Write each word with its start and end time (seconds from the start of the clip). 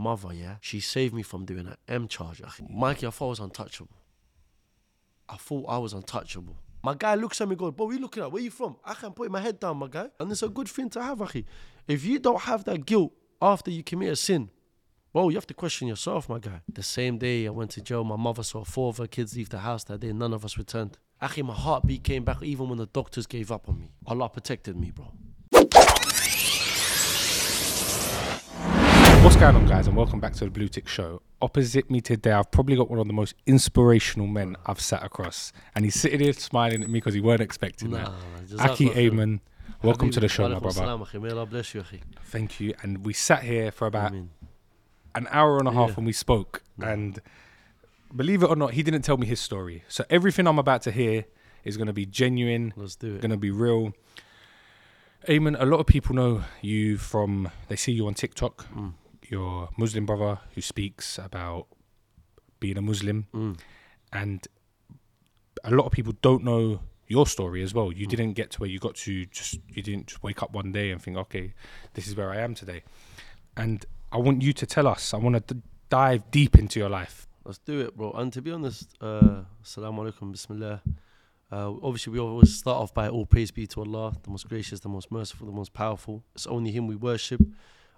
mother, 0.00 0.32
yeah, 0.32 0.56
she 0.60 0.80
saved 0.80 1.14
me 1.14 1.22
from 1.22 1.44
doing 1.44 1.66
an 1.66 1.76
M 1.86 2.08
charge. 2.08 2.42
Mikey, 2.68 3.06
I 3.06 3.10
thought 3.10 3.26
I 3.26 3.30
was 3.30 3.40
untouchable. 3.40 3.96
I 5.28 5.36
thought 5.36 5.66
I 5.68 5.78
was 5.78 5.92
untouchable. 5.92 6.56
My 6.82 6.94
guy 6.94 7.14
looks 7.14 7.40
at 7.40 7.48
me, 7.48 7.56
goes, 7.56 7.72
"Bro, 7.72 7.86
we 7.86 7.98
looking 7.98 8.22
at? 8.22 8.32
Where 8.32 8.42
you 8.42 8.50
from?" 8.50 8.76
I 8.84 8.94
can 8.94 9.12
put 9.12 9.30
my 9.30 9.40
head 9.40 9.60
down, 9.60 9.76
my 9.76 9.86
guy, 9.88 10.08
and 10.18 10.32
it's 10.32 10.42
a 10.42 10.48
good 10.48 10.68
thing 10.68 10.88
to 10.90 11.02
have, 11.02 11.18
akhi. 11.18 11.44
If 11.86 12.04
you 12.04 12.18
don't 12.18 12.40
have 12.40 12.64
that 12.64 12.86
guilt 12.86 13.12
after 13.40 13.70
you 13.70 13.82
commit 13.82 14.10
a 14.12 14.16
sin, 14.16 14.50
bro, 15.12 15.28
you 15.28 15.36
have 15.36 15.46
to 15.48 15.54
question 15.54 15.88
yourself, 15.88 16.28
my 16.28 16.38
guy. 16.38 16.62
The 16.68 16.82
same 16.82 17.18
day 17.18 17.46
I 17.46 17.50
went 17.50 17.70
to 17.72 17.82
jail, 17.82 18.02
my 18.02 18.16
mother 18.16 18.42
saw 18.42 18.64
four 18.64 18.88
of 18.88 18.96
her 18.96 19.06
kids 19.06 19.36
leave 19.36 19.50
the 19.50 19.58
house 19.58 19.84
that 19.84 20.00
day. 20.00 20.12
None 20.12 20.32
of 20.32 20.44
us 20.44 20.56
returned. 20.56 20.98
Akhi, 21.20 21.44
my 21.44 21.54
heartbeat 21.54 22.02
came 22.02 22.24
back 22.24 22.42
even 22.42 22.68
when 22.70 22.78
the 22.78 22.86
doctors 22.86 23.26
gave 23.26 23.52
up 23.52 23.68
on 23.68 23.78
me. 23.78 23.92
Allah 24.06 24.28
protected 24.30 24.74
me, 24.76 24.90
bro. 24.90 25.12
What's 29.22 29.36
going 29.36 29.54
on, 29.54 29.66
guys, 29.66 29.86
and 29.86 29.96
welcome 29.96 30.18
back 30.18 30.32
to 30.34 30.44
the 30.44 30.50
Blue 30.50 30.66
Tick 30.68 30.88
Show. 30.88 31.20
Opposite 31.42 31.90
me 31.90 32.00
today, 32.00 32.32
I've 32.32 32.50
probably 32.50 32.74
got 32.76 32.88
one 32.90 32.98
of 32.98 33.06
the 33.06 33.12
most 33.12 33.34
inspirational 33.46 34.26
men 34.26 34.56
I've 34.66 34.80
sat 34.80 35.02
across, 35.02 35.52
and 35.74 35.84
he's 35.84 35.94
sitting 35.94 36.20
here 36.20 36.32
smiling 36.32 36.82
at 36.82 36.88
me 36.88 36.94
because 37.00 37.12
he 37.14 37.20
weren't 37.20 37.42
expecting 37.42 37.90
that. 37.90 38.10
Aki. 38.58 38.90
Ayman, 38.90 39.40
welcome 39.82 40.10
to 40.10 40.20
the 40.20 40.28
show, 40.28 40.48
my 40.48 40.58
brother. 40.58 40.70
salam, 40.80 41.02
Allah 41.02 41.46
bless 41.46 41.74
you, 41.74 41.82
akhi. 41.82 42.00
Thank 42.24 42.60
you. 42.60 42.74
And 42.82 43.04
we 43.04 43.12
sat 43.12 43.42
here 43.42 43.70
for 43.70 43.86
about 43.86 44.12
an 44.12 45.28
hour 45.30 45.58
and 45.58 45.68
a 45.68 45.72
half 45.72 45.90
Yeah. 45.90 45.94
when 45.96 46.06
we 46.06 46.12
spoke, 46.12 46.62
and 46.82 47.20
believe 48.14 48.42
it 48.42 48.46
or 48.48 48.56
not, 48.56 48.72
he 48.72 48.82
didn't 48.82 49.02
tell 49.02 49.18
me 49.18 49.26
his 49.26 49.40
story. 49.40 49.84
So 49.88 50.04
everything 50.08 50.46
I'm 50.46 50.58
about 50.58 50.82
to 50.82 50.90
hear 50.90 51.24
is 51.64 51.76
going 51.76 51.88
to 51.88 51.92
be 51.92 52.06
genuine, 52.06 52.72
Let's 52.76 52.96
do 52.96 53.14
it. 53.16 53.20
going 53.20 53.30
to 53.32 53.36
be 53.36 53.50
real. 53.50 53.92
Ayman, 55.28 55.60
a 55.60 55.66
lot 55.66 55.78
of 55.80 55.86
people 55.86 56.14
know 56.16 56.44
you 56.62 56.96
from 56.96 57.50
they 57.68 57.76
see 57.76 57.92
you 57.92 58.06
on 58.06 58.14
TikTok. 58.14 58.66
Mm. 58.74 58.94
You're 59.30 59.68
Muslim 59.76 60.04
brother 60.06 60.40
who 60.54 60.60
speaks 60.60 61.18
about 61.18 61.66
being 62.58 62.76
a 62.76 62.82
Muslim, 62.82 63.26
Mm. 63.32 63.58
and 64.12 64.46
a 65.64 65.70
lot 65.70 65.86
of 65.86 65.92
people 65.92 66.14
don't 66.20 66.42
know 66.44 66.80
your 67.06 67.26
story 67.26 67.62
as 67.62 67.72
well. 67.72 67.92
You 67.92 68.06
Mm. 68.06 68.10
didn't 68.10 68.32
get 68.34 68.50
to 68.52 68.60
where 68.60 68.68
you 68.68 68.78
got 68.78 68.96
to. 69.06 69.24
Just 69.26 69.60
you 69.68 69.82
didn't 69.82 70.06
just 70.08 70.22
wake 70.22 70.42
up 70.42 70.52
one 70.52 70.72
day 70.72 70.90
and 70.90 71.00
think, 71.02 71.16
okay, 71.16 71.54
this 71.94 72.06
is 72.08 72.14
where 72.16 72.30
I 72.30 72.38
am 72.38 72.54
today. 72.54 72.82
And 73.56 73.86
I 74.12 74.18
want 74.18 74.42
you 74.42 74.52
to 74.52 74.66
tell 74.66 74.86
us. 74.86 75.14
I 75.14 75.18
want 75.18 75.34
to 75.48 75.54
d- 75.54 75.62
dive 75.88 76.30
deep 76.30 76.56
into 76.58 76.78
your 76.80 76.88
life. 76.88 77.28
Let's 77.44 77.58
do 77.58 77.80
it, 77.80 77.96
bro. 77.96 78.12
And 78.12 78.32
to 78.32 78.42
be 78.42 78.50
honest, 78.50 78.96
uh, 79.00 79.44
Assalamu 79.64 79.98
alaikum, 80.12 80.32
Bismillah. 80.32 80.82
Uh, 81.52 81.72
obviously, 81.82 82.12
we 82.12 82.20
always 82.20 82.56
start 82.56 82.76
off 82.82 82.92
by 82.94 83.08
all 83.08 83.26
praise 83.26 83.50
be 83.50 83.66
to 83.68 83.80
Allah, 83.80 84.16
the 84.22 84.30
most 84.30 84.48
gracious, 84.48 84.80
the 84.80 84.88
most 84.88 85.10
merciful, 85.10 85.46
the 85.46 85.52
most 85.52 85.72
powerful. 85.72 86.22
It's 86.34 86.46
only 86.46 86.70
Him 86.70 86.86
we 86.86 86.94
worship, 86.96 87.40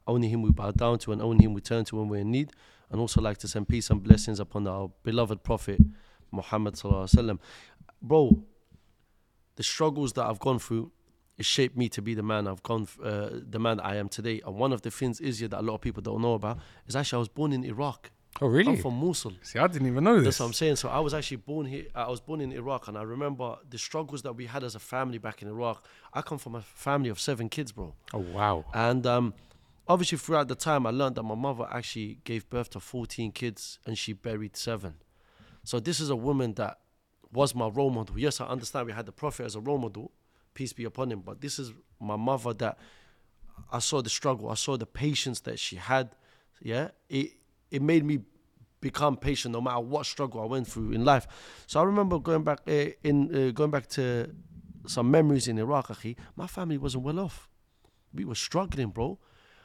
only 0.06 0.28
Him 0.28 0.42
we 0.42 0.50
bow 0.50 0.70
down 0.70 0.98
to, 1.00 1.12
and 1.12 1.22
only 1.22 1.44
Him 1.44 1.54
we 1.54 1.60
turn 1.60 1.84
to 1.86 1.96
when 1.96 2.08
we're 2.08 2.20
in 2.20 2.30
need. 2.30 2.50
And 2.90 3.00
also 3.00 3.20
like 3.22 3.38
to 3.38 3.48
send 3.48 3.68
peace 3.68 3.88
and 3.90 4.02
blessings 4.02 4.38
upon 4.38 4.66
our 4.66 4.90
beloved 5.02 5.42
Prophet 5.42 5.80
Muhammad 6.30 6.74
sallallahu 6.74 7.04
alaihi 7.04 7.16
wasallam. 7.16 7.38
Bro, 8.02 8.42
the 9.56 9.62
struggles 9.62 10.12
that 10.14 10.26
I've 10.26 10.38
gone 10.38 10.58
through, 10.58 10.92
it 11.38 11.44
shaped 11.46 11.76
me 11.76 11.88
to 11.90 12.02
be 12.02 12.14
the 12.14 12.22
man 12.22 12.46
I've 12.46 12.62
gone, 12.62 12.86
uh, 13.02 13.30
the 13.48 13.58
man 13.58 13.80
I 13.80 13.96
am 13.96 14.08
today. 14.08 14.42
And 14.44 14.56
one 14.56 14.72
of 14.72 14.82
the 14.82 14.90
things 14.90 15.20
is 15.20 15.38
here 15.38 15.48
that 15.48 15.60
a 15.60 15.62
lot 15.62 15.76
of 15.76 15.80
people 15.80 16.02
don't 16.02 16.20
know 16.20 16.34
about 16.34 16.58
is 16.86 16.94
actually 16.96 17.16
I 17.16 17.20
was 17.20 17.28
born 17.28 17.52
in 17.52 17.64
Iraq. 17.64 18.10
Oh, 18.40 18.46
really? 18.46 18.72
I'm 18.72 18.78
from 18.78 18.94
Mosul. 18.94 19.32
See, 19.42 19.58
I 19.58 19.66
didn't 19.66 19.88
even 19.88 20.04
know 20.04 20.16
this. 20.16 20.24
That's 20.24 20.40
what 20.40 20.46
I'm 20.46 20.52
saying. 20.54 20.76
So 20.76 20.88
I 20.88 21.00
was 21.00 21.12
actually 21.12 21.36
born 21.38 21.66
here. 21.66 21.84
I 21.94 22.08
was 22.08 22.20
born 22.20 22.40
in 22.40 22.50
Iraq, 22.52 22.88
and 22.88 22.96
I 22.96 23.02
remember 23.02 23.56
the 23.68 23.76
struggles 23.76 24.22
that 24.22 24.34
we 24.34 24.46
had 24.46 24.64
as 24.64 24.74
a 24.74 24.78
family 24.78 25.18
back 25.18 25.42
in 25.42 25.48
Iraq. 25.48 25.84
I 26.14 26.22
come 26.22 26.38
from 26.38 26.54
a 26.54 26.62
family 26.62 27.10
of 27.10 27.20
seven 27.20 27.50
kids, 27.50 27.72
bro. 27.72 27.94
oh, 28.14 28.18
wow. 28.18 28.64
And 28.72 29.06
um, 29.06 29.34
obviously, 29.88 30.18
throughout 30.18 30.48
the 30.48 30.54
time, 30.54 30.86
I 30.86 30.90
learned 30.90 31.16
that 31.16 31.22
my 31.22 31.34
mother 31.34 31.66
actually 31.70 32.20
gave 32.24 32.48
birth 32.48 32.70
to 32.70 32.80
14 32.80 33.32
kids, 33.32 33.78
and 33.86 33.96
she 33.96 34.12
buried 34.12 34.56
seven. 34.56 34.94
So 35.64 35.80
this 35.80 36.00
is 36.00 36.10
a 36.10 36.16
woman 36.16 36.54
that 36.54 36.78
was 37.32 37.54
my 37.54 37.68
role 37.68 37.90
model. 37.90 38.18
Yes, 38.18 38.40
I 38.40 38.46
understand 38.46 38.86
we 38.86 38.92
had 38.92 39.06
the 39.06 39.12
Prophet 39.12 39.46
as 39.46 39.54
a 39.54 39.60
role 39.60 39.78
model, 39.78 40.12
peace 40.54 40.72
be 40.72 40.84
upon 40.84 41.10
him. 41.10 41.20
But 41.20 41.40
this 41.40 41.58
is 41.58 41.72
my 42.00 42.16
mother 42.16 42.52
that 42.54 42.78
I 43.70 43.78
saw 43.78 44.02
the 44.02 44.10
struggle. 44.10 44.50
I 44.50 44.54
saw 44.54 44.76
the 44.76 44.86
patience 44.86 45.40
that 45.40 45.58
she 45.58 45.76
had. 45.76 46.10
Yeah, 46.60 46.88
it 47.08 47.32
it 47.70 47.82
made 47.82 48.04
me 48.04 48.20
become 48.80 49.16
patient 49.16 49.52
no 49.52 49.60
matter 49.60 49.80
what 49.80 50.04
struggle 50.06 50.42
I 50.42 50.44
went 50.44 50.66
through 50.66 50.92
in 50.92 51.04
life. 51.04 51.26
So 51.66 51.80
I 51.80 51.84
remember 51.84 52.18
going 52.18 52.42
back 52.42 52.60
uh, 52.68 52.86
in 53.02 53.34
uh, 53.34 53.50
going 53.52 53.70
back 53.70 53.86
to 53.90 54.30
some 54.86 55.10
memories 55.10 55.48
in 55.48 55.58
Iraq. 55.58 55.90
My 56.36 56.46
family 56.46 56.76
wasn't 56.76 57.04
well 57.04 57.20
off. 57.20 57.48
We 58.12 58.24
were 58.24 58.34
struggling, 58.34 58.88
bro. 58.88 59.18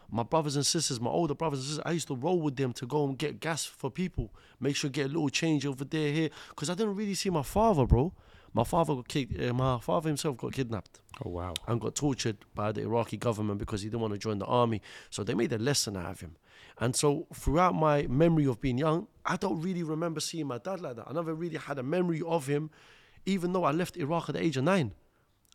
My 0.10 0.24
brothers 0.24 0.56
and 0.56 0.66
sisters, 0.66 1.02
my 1.02 1.10
older 1.10 1.36
brothers 1.36 1.60
and 1.60 1.68
sisters, 1.68 1.84
I 1.86 1.92
used 1.92 2.08
to 2.08 2.16
roll 2.16 2.40
with 2.42 2.56
them 2.56 2.72
to 2.74 2.86
go 2.86 3.06
and 3.08 3.18
get 3.18 3.40
gas 3.40 3.66
for 3.66 3.92
people. 3.92 4.34
Make 4.60 4.76
sure 4.76 4.90
get 4.90 5.06
a 5.06 5.10
little 5.10 5.30
change 5.30 5.66
over 5.66 5.84
there, 5.84 6.12
here, 6.12 6.30
because 6.50 6.70
I 6.70 6.76
didn't 6.76 6.96
really 6.96 7.14
see 7.14 7.30
my 7.30 7.44
father, 7.44 7.86
bro. 7.86 8.14
My 8.54 8.64
father 8.64 8.96
got 8.96 9.08
kicked. 9.08 9.40
Uh, 9.40 9.54
my 9.54 9.80
father 9.80 10.08
himself 10.10 10.38
got 10.38 10.54
kidnapped 10.54 11.02
Oh, 11.24 11.30
wow. 11.30 11.54
and 11.68 11.80
got 11.82 11.96
tortured 11.96 12.38
by 12.56 12.72
the 12.72 12.82
Iraqi 12.82 13.18
government 13.18 13.60
because 13.60 13.82
he 13.82 13.90
didn't 13.90 14.02
want 14.02 14.14
to 14.14 14.20
join 14.20 14.40
the 14.40 14.46
army. 14.46 14.82
So 15.10 15.24
they 15.24 15.34
made 15.34 15.52
a 15.54 15.58
lesson 15.58 15.98
out 15.98 16.06
of 16.10 16.22
him. 16.22 16.38
And 16.80 16.96
so 16.96 17.28
throughout 17.34 17.76
my 17.76 18.08
memory 18.08 18.46
of 18.46 18.62
being 18.62 18.78
young, 18.78 19.08
I 19.26 19.36
don't 19.36 19.62
really 19.62 19.84
remember 19.84 20.20
seeing 20.22 20.48
my 20.48 20.58
dad 20.58 20.80
like 20.80 20.96
that. 20.96 21.06
I 21.08 21.14
never 21.14 21.34
really 21.36 21.58
had 21.58 21.78
a 21.78 21.84
memory 21.84 22.22
of 22.26 22.48
him, 22.48 22.70
even 23.26 23.52
though 23.54 23.64
I 23.64 23.72
left 23.72 23.98
Iraq 23.98 24.30
at 24.30 24.36
the 24.36 24.44
age 24.44 24.58
of 24.58 24.64
nine. 24.64 24.94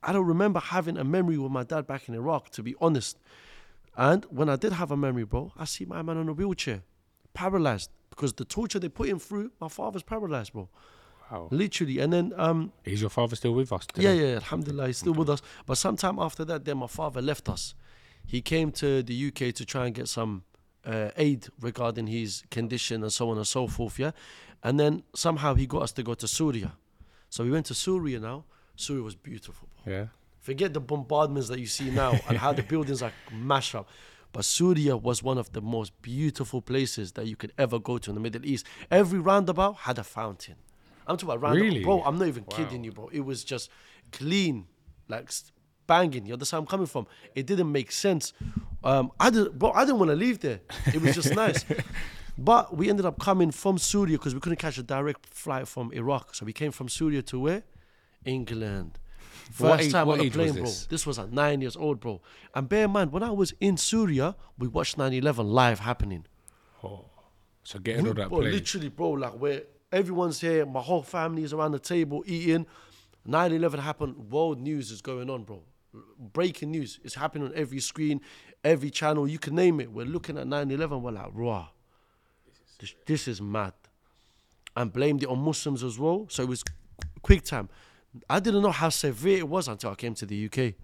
I 0.03 0.13
don't 0.13 0.27
remember 0.27 0.61
having 0.61 0.99
a 0.99 1.05
memory 1.05 1.39
with 1.39 1.51
my 1.53 1.63
dad 1.63 1.87
back 1.87 2.09
in 2.09 2.15
Iraq, 2.15 2.51
to 2.51 2.63
be 2.63 2.75
honest. 2.81 3.19
And 3.97 4.25
when 4.31 4.49
I 4.49 4.57
did 4.57 4.73
have 4.73 4.91
a 4.91 4.97
memory, 4.97 5.25
bro, 5.25 5.53
I 5.59 5.65
see 5.67 5.85
my 5.85 6.03
man 6.03 6.17
on 6.17 6.29
a 6.29 6.33
wheelchair, 6.33 6.83
paralyzed, 7.35 7.91
because 8.11 8.33
the 8.35 8.45
torture 8.45 8.79
they 8.79 8.89
put 8.89 9.09
him 9.09 9.19
through, 9.19 9.53
my 9.61 9.69
father's 9.69 10.03
paralyzed, 10.03 10.53
bro. 10.53 10.69
Wow. 11.31 11.49
Literally. 11.51 11.99
And 11.99 12.13
then 12.13 12.33
um, 12.37 12.73
Is 12.85 13.01
your 13.01 13.11
father 13.11 13.37
still 13.37 13.53
with 13.55 13.73
us? 13.73 13.87
yeah, 13.97 14.13
yeah, 14.13 14.35
alhamdulillah, 14.37 14.87
he's 14.89 14.99
still 14.99 15.15
with 15.15 15.31
us. 15.31 15.41
But 15.67 15.77
sometime 15.79 16.19
after 16.19 16.45
that, 16.45 16.65
then 16.65 16.79
my 16.79 16.87
father 16.87 17.23
left 17.23 17.49
us. 17.49 17.75
He 18.27 18.41
came 18.43 18.71
to 18.73 19.03
the 19.03 19.29
UK 19.29 19.55
to 19.55 19.65
try 19.65 19.87
and 19.87 19.95
get 19.95 20.09
some 20.09 20.45
uh, 20.85 21.11
aid 21.17 21.49
regarding 21.61 22.07
his 22.07 22.43
condition 22.51 23.03
and 23.03 23.13
so 23.13 23.31
on 23.31 23.37
and 23.37 23.47
so 23.47 23.67
forth, 23.67 23.99
yeah? 23.99 24.11
And 24.63 24.79
then 24.79 25.03
somehow 25.15 25.55
he 25.55 25.67
got 25.67 25.83
us 25.83 25.93
to 25.93 26.03
go 26.03 26.15
to 26.15 26.29
Syria. 26.29 26.73
So 27.31 27.45
we 27.45 27.51
went 27.51 27.67
to 27.67 27.75
Syria 27.75 28.21
now. 28.21 28.45
Syria 28.77 29.03
was 29.03 29.15
beautiful. 29.15 29.69
bro. 29.85 29.93
Yeah. 29.93 30.07
Forget 30.43 30.75
the 30.75 30.81
bombardments 30.81 31.49
that 31.49 31.59
you 31.61 31.67
see 31.67 31.91
now 31.91 32.19
and 32.29 32.37
how 32.37 32.53
the 32.53 32.63
buildings 32.73 33.01
are 33.01 33.13
mashed 33.33 33.75
up. 33.75 33.89
But 34.33 34.45
Syria 34.45 34.97
was 34.97 35.23
one 35.23 35.39
of 35.39 35.53
the 35.53 35.61
most 35.63 35.91
beautiful 36.03 36.61
places 36.61 37.13
that 37.13 37.27
you 37.27 37.37
could 37.37 37.53
ever 37.59 37.79
go 37.79 37.99
to 37.99 38.11
in 38.11 38.15
the 38.15 38.21
Middle 38.21 38.45
East. 38.45 38.67
Every 38.91 39.19
roundabout 39.19 39.77
had 39.77 39.99
a 39.99 40.05
fountain. 40.05 40.57
I'm 41.07 41.17
talking 41.17 41.29
about 41.31 41.43
roundabout. 41.43 41.65
Really? 41.65 41.83
Bro, 41.85 42.03
I'm 42.03 42.19
not 42.19 42.29
even 42.29 42.45
Wow. 42.45 42.57
kidding 42.57 42.83
you, 42.85 42.93
bro. 42.93 43.09
It 43.13 43.21
was 43.21 43.45
just 43.45 43.71
clean, 44.11 44.67
like 45.09 45.31
banging. 45.87 46.27
You 46.27 46.33
understand 46.33 46.61
where 46.61 46.65
I'm 46.65 46.71
coming 46.71 46.87
from? 46.87 47.07
It 47.35 47.47
didn't 47.47 47.71
make 47.71 47.93
sense. 47.93 48.33
Um, 48.83 49.13
I 49.21 49.31
didn't, 49.31 49.59
bro, 49.59 49.71
I 49.73 49.85
didn't 49.85 49.99
want 49.99 50.11
to 50.11 50.17
leave 50.17 50.41
there. 50.41 50.61
It 50.93 51.01
was 51.01 51.15
just 51.15 51.35
nice. 51.35 51.65
But 52.39 52.75
we 52.75 52.89
ended 52.89 53.05
up 53.05 53.19
coming 53.21 53.51
from 53.51 53.77
Syria 53.77 54.17
because 54.17 54.35
we 54.35 54.41
couldn't 54.41 54.59
catch 54.59 54.79
a 54.79 54.83
direct 54.83 55.27
flight 55.27 55.69
from 55.69 55.93
Iraq. 55.93 56.35
So 56.35 56.47
we 56.47 56.53
came 56.55 56.73
from 56.73 56.89
Syria 56.89 57.21
to 57.23 57.39
where? 57.39 57.63
England. 58.25 58.99
First 59.51 59.85
age- 59.85 59.93
time 59.93 60.09
on 60.09 60.21
a 60.21 60.31
plane, 60.31 60.53
bro. 60.55 60.63
this? 60.65 60.87
This 60.87 61.07
was 61.07 61.19
at 61.19 61.33
nine 61.33 61.61
years 61.61 61.77
old, 61.77 62.01
bro. 62.01 62.21
And 62.55 62.69
bear 62.69 62.85
in 62.85 62.91
mind, 62.91 63.13
when 63.13 63.23
I 63.23 63.31
was 63.31 63.53
in 63.61 63.77
Syria, 63.77 64.37
we 64.59 64.69
watched 64.69 64.97
9 64.99 65.13
11 65.13 65.47
live 65.49 65.81
happening. 65.81 66.25
Oh, 66.85 67.07
So 67.65 67.79
getting 67.79 68.09
on 68.09 68.15
that 68.17 68.29
bro, 68.29 68.39
plane. 68.41 68.53
literally, 68.53 68.89
bro, 68.89 69.11
like 69.11 69.33
where 69.33 69.63
everyone's 69.93 70.41
here, 70.41 70.65
my 70.67 70.81
whole 70.81 71.03
family 71.03 71.43
is 71.45 71.53
around 71.53 71.73
the 71.73 71.79
table 71.79 72.23
eating. 72.27 72.67
9 73.25 73.53
11 73.53 73.81
happened, 73.81 74.31
world 74.33 74.61
news 74.61 74.91
is 74.91 75.01
going 75.01 75.31
on, 75.31 75.45
bro. 75.45 75.63
Breaking 76.19 76.71
news. 76.71 76.99
is 77.05 77.15
happening 77.15 77.49
on 77.49 77.55
every 77.55 77.79
screen, 77.81 78.21
every 78.65 78.91
channel, 78.91 79.29
you 79.29 79.39
can 79.39 79.55
name 79.55 79.79
it. 79.81 79.93
We're 79.93 80.07
looking 80.07 80.39
at 80.39 80.47
9 80.47 80.71
11, 80.71 81.03
we're 81.03 81.13
like, 81.13 81.31
raw. 81.33 81.69
This, 82.81 82.95
this 83.07 83.29
is 83.29 83.41
mad. 83.41 83.75
And 84.75 84.93
blamed 84.93 85.23
it 85.23 85.29
on 85.29 85.39
Muslims 85.39 85.85
as 85.85 85.99
well. 85.99 86.27
So 86.31 86.43
it 86.43 86.49
was 86.49 86.65
quick 87.23 87.45
time. 87.45 87.69
I 88.29 88.41
didn't 88.41 88.63
know 88.63 88.71
how 88.73 88.89
severe 88.91 89.39
it 89.39 89.49
was 89.49 89.69
until 89.69 89.91
I 89.91 89.95
came 89.95 90.15
to 90.15 90.27
the 90.27 90.47
UK. 90.47 90.75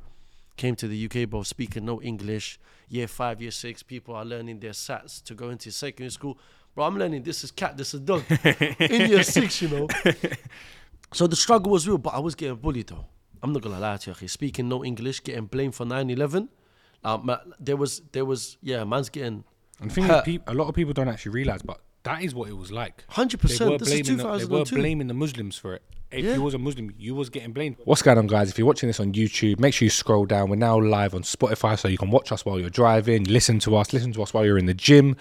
Came 0.57 0.75
to 0.77 0.89
the 0.89 1.05
UK, 1.07 1.29
bro, 1.29 1.43
speaking 1.43 1.85
no 1.85 2.01
English. 2.03 2.59
Year 2.89 3.07
five, 3.07 3.41
year 3.41 3.51
six, 3.51 3.83
people 3.83 4.15
are 4.15 4.25
learning 4.25 4.61
their 4.61 4.73
SATs 4.73 5.23
to 5.25 5.35
go 5.35 5.51
into 5.51 5.71
secondary 5.71 6.11
school. 6.11 6.39
Bro, 6.75 6.85
I'm 6.85 6.99
learning 6.99 7.23
this 7.23 7.45
is 7.45 7.51
cat, 7.51 7.77
this 7.77 7.95
is 7.95 8.01
dog. 8.01 8.25
In 8.81 9.11
year 9.11 9.23
six, 9.37 9.61
you 9.63 9.69
know. 9.69 9.89
So 11.13 11.27
the 11.27 11.37
struggle 11.37 11.71
was 11.73 11.87
real, 11.87 11.99
but 11.99 12.15
I 12.15 12.19
was 12.19 12.35
getting 12.35 12.57
bullied 12.57 12.89
though. 12.89 13.07
I'm 13.43 13.53
not 13.53 13.63
gonna 13.63 13.79
lie 13.79 13.97
to 13.99 14.17
you, 14.21 14.29
speaking 14.29 14.69
no 14.69 14.85
English, 14.85 15.23
getting 15.23 15.47
blamed 15.47 15.75
for 15.75 15.87
9/11. 15.87 16.49
Um, 17.05 17.31
there 17.61 17.77
was, 17.77 18.03
there 18.11 18.25
was, 18.25 18.57
yeah, 18.61 18.83
man's 18.85 19.09
getting 19.09 19.45
And 19.81 19.91
the 19.91 19.95
thing 19.95 20.05
is, 20.05 20.11
hurt. 20.11 20.43
a 20.49 20.55
lot 20.55 20.69
of 20.69 20.75
people 20.75 20.93
don't 20.93 21.07
actually 21.09 21.33
realize, 21.33 21.63
but 21.63 21.81
that 22.05 22.23
is 22.23 22.35
what 22.35 22.49
it 22.49 22.57
was 22.57 22.71
like. 22.73 23.05
Hundred 23.09 23.41
percent. 23.41 23.79
This 23.79 23.93
is 23.93 24.03
blaming. 24.09 24.17
The, 24.25 24.39
they 24.39 24.45
were 24.47 24.65
blaming 24.65 25.07
the 25.09 25.15
Muslims 25.15 25.57
for 25.59 25.75
it. 25.75 25.83
If 26.11 26.25
Yeah. 26.25 26.35
you 26.35 26.43
was 26.43 26.55
a 26.55 26.59
Muslim, 26.59 26.91
you 26.99 27.15
was 27.15 27.29
getting 27.29 27.53
blamed. 27.53 27.77
What's 27.85 28.01
going 28.01 28.17
on, 28.17 28.27
guys? 28.29 28.49
If 28.49 28.57
you're 28.57 28.67
watching 28.67 28.89
this 28.89 28.99
on 28.99 29.13
YouTube, 29.13 29.59
make 29.61 29.75
sure 29.75 29.85
you 29.85 29.91
scroll 29.91 30.25
down. 30.25 30.49
We're 30.49 30.57
now 30.57 30.81
live 30.81 31.15
on 31.15 31.23
Spotify, 31.23 31.79
so 31.79 31.87
you 31.89 31.99
can 31.99 32.11
watch 32.11 32.33
us 32.33 32.47
while 32.47 32.59
you're 32.59 32.71
driving, 32.71 33.25
listen 33.25 33.59
to 33.61 33.77
us, 33.77 33.93
listen 33.93 34.13
to 34.15 34.23
us 34.23 34.33
while 34.33 34.45
you're 34.47 34.57
in 34.59 34.67
the 34.67 34.75
gym. 34.75 35.17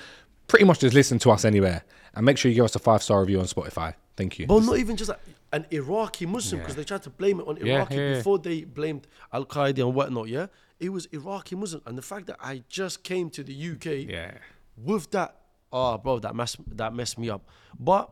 pretty 0.47 0.63
much 0.63 0.79
just 0.79 0.93
listen 0.95 1.19
to 1.19 1.29
us 1.29 1.43
anywhere. 1.43 1.83
And 2.15 2.25
make 2.25 2.37
sure 2.37 2.49
you 2.49 2.55
give 2.55 2.63
us 2.63 2.73
a 2.75 2.79
five 2.79 3.03
star 3.03 3.19
review 3.19 3.39
on 3.41 3.45
Spotify. 3.47 3.95
Thank 4.15 4.39
you. 4.39 4.47
But 4.47 4.61
not 4.63 4.77
even 4.77 4.95
just 4.95 5.09
that, 5.09 5.19
an 5.51 5.65
Iraqi 5.71 6.25
Muslim, 6.25 6.61
because 6.61 6.75
Yeah. 6.75 6.77
they 6.77 6.83
tried 6.85 7.03
to 7.03 7.09
blame 7.09 7.41
it 7.41 7.47
on 7.47 7.57
Yeah, 7.57 7.75
Iraqi 7.75 7.95
yeah, 7.95 8.09
yeah. 8.11 8.15
before 8.15 8.39
they 8.39 8.63
blamed 8.63 9.07
Al 9.33 9.45
Qaeda 9.45 9.79
and 9.79 9.93
whatnot, 9.93 10.29
yeah? 10.29 10.47
It 10.79 10.89
was 10.93 11.05
Iraqi 11.11 11.57
Muslim. 11.57 11.81
And 11.85 11.97
the 11.97 12.01
fact 12.01 12.27
that 12.27 12.37
I 12.39 12.63
just 12.69 13.03
came 13.03 13.29
to 13.31 13.43
the 13.43 13.53
UK 13.53 14.07
yeah. 14.09 14.37
with 14.77 15.11
that, 15.11 15.35
oh, 15.71 15.97
bro, 15.97 16.19
that 16.19 16.35
messed, 16.35 16.57
that 16.77 16.93
messed 16.93 17.17
me 17.17 17.29
up. 17.29 17.47
But 17.79 18.09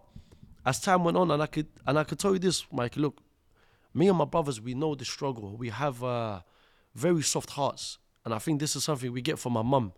as 0.66 0.80
time 0.80 1.04
went 1.04 1.18
on, 1.18 1.32
and 1.32 1.42
I 1.42 1.48
could 1.48 1.68
and 1.86 1.98
I 2.00 2.04
could 2.04 2.20
tell 2.20 2.34
you 2.34 2.40
this, 2.40 2.66
Mike, 2.72 2.98
look, 2.98 3.22
me 3.94 4.10
and 4.10 4.18
my 4.18 4.26
brothers, 4.26 4.60
we 4.60 4.74
know 4.74 4.96
the 4.96 5.06
struggle. 5.06 5.56
We 5.56 5.70
have 5.70 6.04
uh, 6.04 6.42
very 6.94 7.22
soft 7.22 7.52
hearts. 7.52 7.98
And 8.26 8.34
I 8.34 8.40
think 8.40 8.60
this 8.60 8.76
is 8.76 8.84
something 8.84 9.12
we 9.12 9.22
get 9.22 9.38
from 9.38 9.54
my 9.54 9.62
mum. 9.62 9.94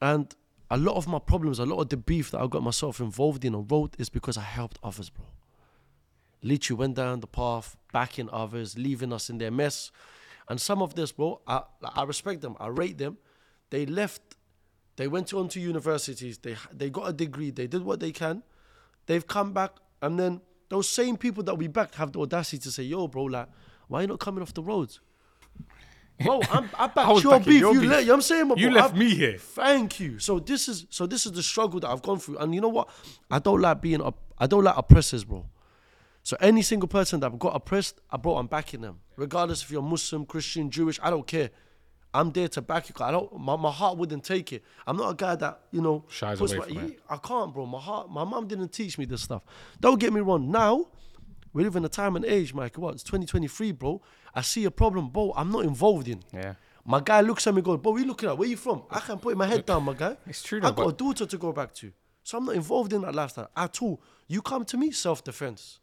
And 0.00 0.32
a 0.70 0.76
lot 0.76 0.96
of 0.96 1.08
my 1.08 1.18
problems, 1.18 1.58
a 1.58 1.66
lot 1.66 1.80
of 1.80 1.88
the 1.88 1.96
beef 1.96 2.30
that 2.30 2.40
I 2.40 2.46
got 2.46 2.62
myself 2.62 3.00
involved 3.00 3.44
in 3.44 3.54
on 3.54 3.66
road 3.68 3.96
is 3.98 4.08
because 4.08 4.36
I 4.36 4.42
helped 4.42 4.78
others, 4.82 5.10
bro. 5.10 5.24
Literally 6.42 6.78
went 6.78 6.94
down 6.94 7.20
the 7.20 7.26
path, 7.26 7.76
backing 7.92 8.30
others, 8.32 8.78
leaving 8.78 9.12
us 9.12 9.28
in 9.28 9.38
their 9.38 9.50
mess. 9.50 9.90
And 10.48 10.60
some 10.60 10.82
of 10.82 10.94
this, 10.94 11.10
bro, 11.10 11.40
I, 11.46 11.62
I 11.82 12.04
respect 12.04 12.40
them, 12.40 12.56
I 12.60 12.68
rate 12.68 12.98
them. 12.98 13.18
They 13.70 13.84
left, 13.84 14.35
they 14.96 15.08
went 15.08 15.32
on 15.34 15.48
to 15.50 15.60
universities, 15.60 16.38
they, 16.38 16.56
they 16.72 16.90
got 16.90 17.08
a 17.08 17.12
degree, 17.12 17.50
they 17.50 17.66
did 17.66 17.82
what 17.82 18.00
they 18.00 18.12
can. 18.12 18.42
They've 19.06 19.26
come 19.26 19.52
back, 19.52 19.72
and 20.02 20.18
then 20.18 20.40
those 20.68 20.88
same 20.88 21.16
people 21.16 21.42
that 21.44 21.54
we 21.56 21.68
backed 21.68 21.94
have 21.96 22.12
the 22.12 22.20
audacity 22.20 22.58
to 22.58 22.70
say, 22.72 22.82
yo, 22.82 23.06
bro, 23.06 23.24
like, 23.24 23.48
why 23.88 24.00
you 24.00 24.06
not 24.08 24.18
coming 24.20 24.42
off 24.42 24.52
the 24.54 24.62
roads? 24.62 25.00
Bro, 26.24 26.40
I'm, 26.50 26.68
I 26.78 26.86
backed 26.94 27.08
was 27.12 27.22
your 27.22 27.38
beef. 27.40 27.60
your 27.60 27.74
you 27.74 27.80
beef. 27.82 27.90
let, 27.90 28.00
you 28.02 28.08
know 28.08 28.14
I'm 28.14 28.22
saying, 28.22 28.48
my 28.48 28.54
You 28.56 28.70
bro? 28.70 28.80
left 28.80 28.94
I- 28.94 28.98
me 28.98 29.10
here. 29.14 29.36
Thank 29.38 30.00
you. 30.00 30.18
So 30.18 30.38
this 30.38 30.66
is 30.68 30.86
so 30.88 31.06
this 31.06 31.26
is 31.26 31.32
the 31.32 31.42
struggle 31.42 31.78
that 31.80 31.88
I've 31.90 32.02
gone 32.02 32.18
through, 32.18 32.38
and 32.38 32.54
you 32.54 32.60
know 32.62 32.70
what? 32.70 32.88
I 33.30 33.38
don't 33.38 33.60
like 33.60 33.82
being 33.82 34.00
up. 34.02 34.18
I 34.38 34.46
don't 34.46 34.64
like 34.64 34.76
oppressors, 34.78 35.24
bro. 35.24 35.44
So 36.22 36.36
any 36.40 36.62
single 36.62 36.88
person 36.88 37.20
that 37.20 37.38
got 37.38 37.54
oppressed, 37.54 38.00
I 38.10 38.16
bro, 38.16 38.36
I'm 38.38 38.46
backing 38.46 38.80
them, 38.80 38.98
regardless 39.16 39.62
if 39.62 39.70
you're 39.70 39.82
Muslim, 39.82 40.24
Christian, 40.26 40.70
Jewish. 40.70 40.98
I 41.02 41.10
don't 41.10 41.26
care. 41.26 41.50
I'm 42.18 42.30
there 42.32 42.48
to 42.48 42.62
back 42.62 42.88
you. 42.88 42.94
'cause 42.94 43.06
I 43.08 43.10
don't. 43.10 43.28
My, 43.38 43.56
my 43.56 43.70
heart 43.70 43.96
wouldn't 43.98 44.24
take 44.24 44.52
it. 44.52 44.62
I'm 44.86 44.96
not 44.96 45.10
a 45.10 45.14
guy 45.14 45.34
that 45.36 45.60
you 45.70 45.80
know 45.82 46.04
Shies 46.08 46.38
puts 46.38 46.52
away 46.52 46.68
my- 46.68 46.74
from 46.80 46.90
it. 46.92 47.00
I 47.10 47.16
can't, 47.18 47.52
bro. 47.54 47.66
My 47.66 47.80
heart. 47.80 48.10
My 48.10 48.24
mom 48.24 48.46
didn't 48.48 48.72
teach 48.72 48.96
me 48.98 49.04
this 49.04 49.22
stuff. 49.22 49.42
Don't 49.80 50.00
get 50.00 50.12
me 50.12 50.20
wrong. 50.20 50.50
Now 50.50 50.86
we 51.52 51.62
live 51.64 51.76
in 51.76 51.84
a 51.84 51.88
time 51.88 52.16
and 52.16 52.24
age, 52.24 52.52
Mike. 52.54 52.76
What? 52.78 52.94
It's 52.94 53.02
2023, 53.02 53.72
bro. 53.72 54.00
I 54.34 54.40
see 54.42 54.64
a 54.64 54.70
problem, 54.70 55.08
bro. 55.08 55.32
I'm 55.36 55.50
not 55.50 55.64
involved 55.64 56.08
in. 56.08 56.22
Yeah. 56.32 56.54
My 56.84 57.00
guy 57.00 57.20
looks 57.20 57.46
at 57.46 57.52
me 57.54 57.58
and 57.58 57.64
goes, 57.64 57.78
Bro, 57.80 57.96
you 57.96 58.04
looking 58.04 58.28
at? 58.28 58.38
Where 58.38 58.48
you 58.48 58.56
from? 58.56 58.82
I 58.90 59.00
can't 59.00 59.20
put 59.20 59.36
my 59.36 59.46
head 59.46 59.66
down, 59.70 59.82
my 59.82 59.94
guy. 59.94 60.16
It's 60.26 60.42
true 60.42 60.60
I 60.62 60.70
got 60.70 60.86
a 60.88 60.92
daughter 60.92 61.26
to 61.26 61.36
go 61.38 61.52
back 61.52 61.74
to. 61.74 61.92
So 62.22 62.38
I'm 62.38 62.44
not 62.44 62.54
involved 62.54 62.92
in 62.92 63.00
that 63.02 63.14
lifestyle 63.14 63.50
at 63.56 63.82
all. 63.82 64.00
You 64.28 64.40
come 64.42 64.64
to 64.66 64.76
me, 64.76 64.90
self 64.92 65.24
defense. 65.24 65.80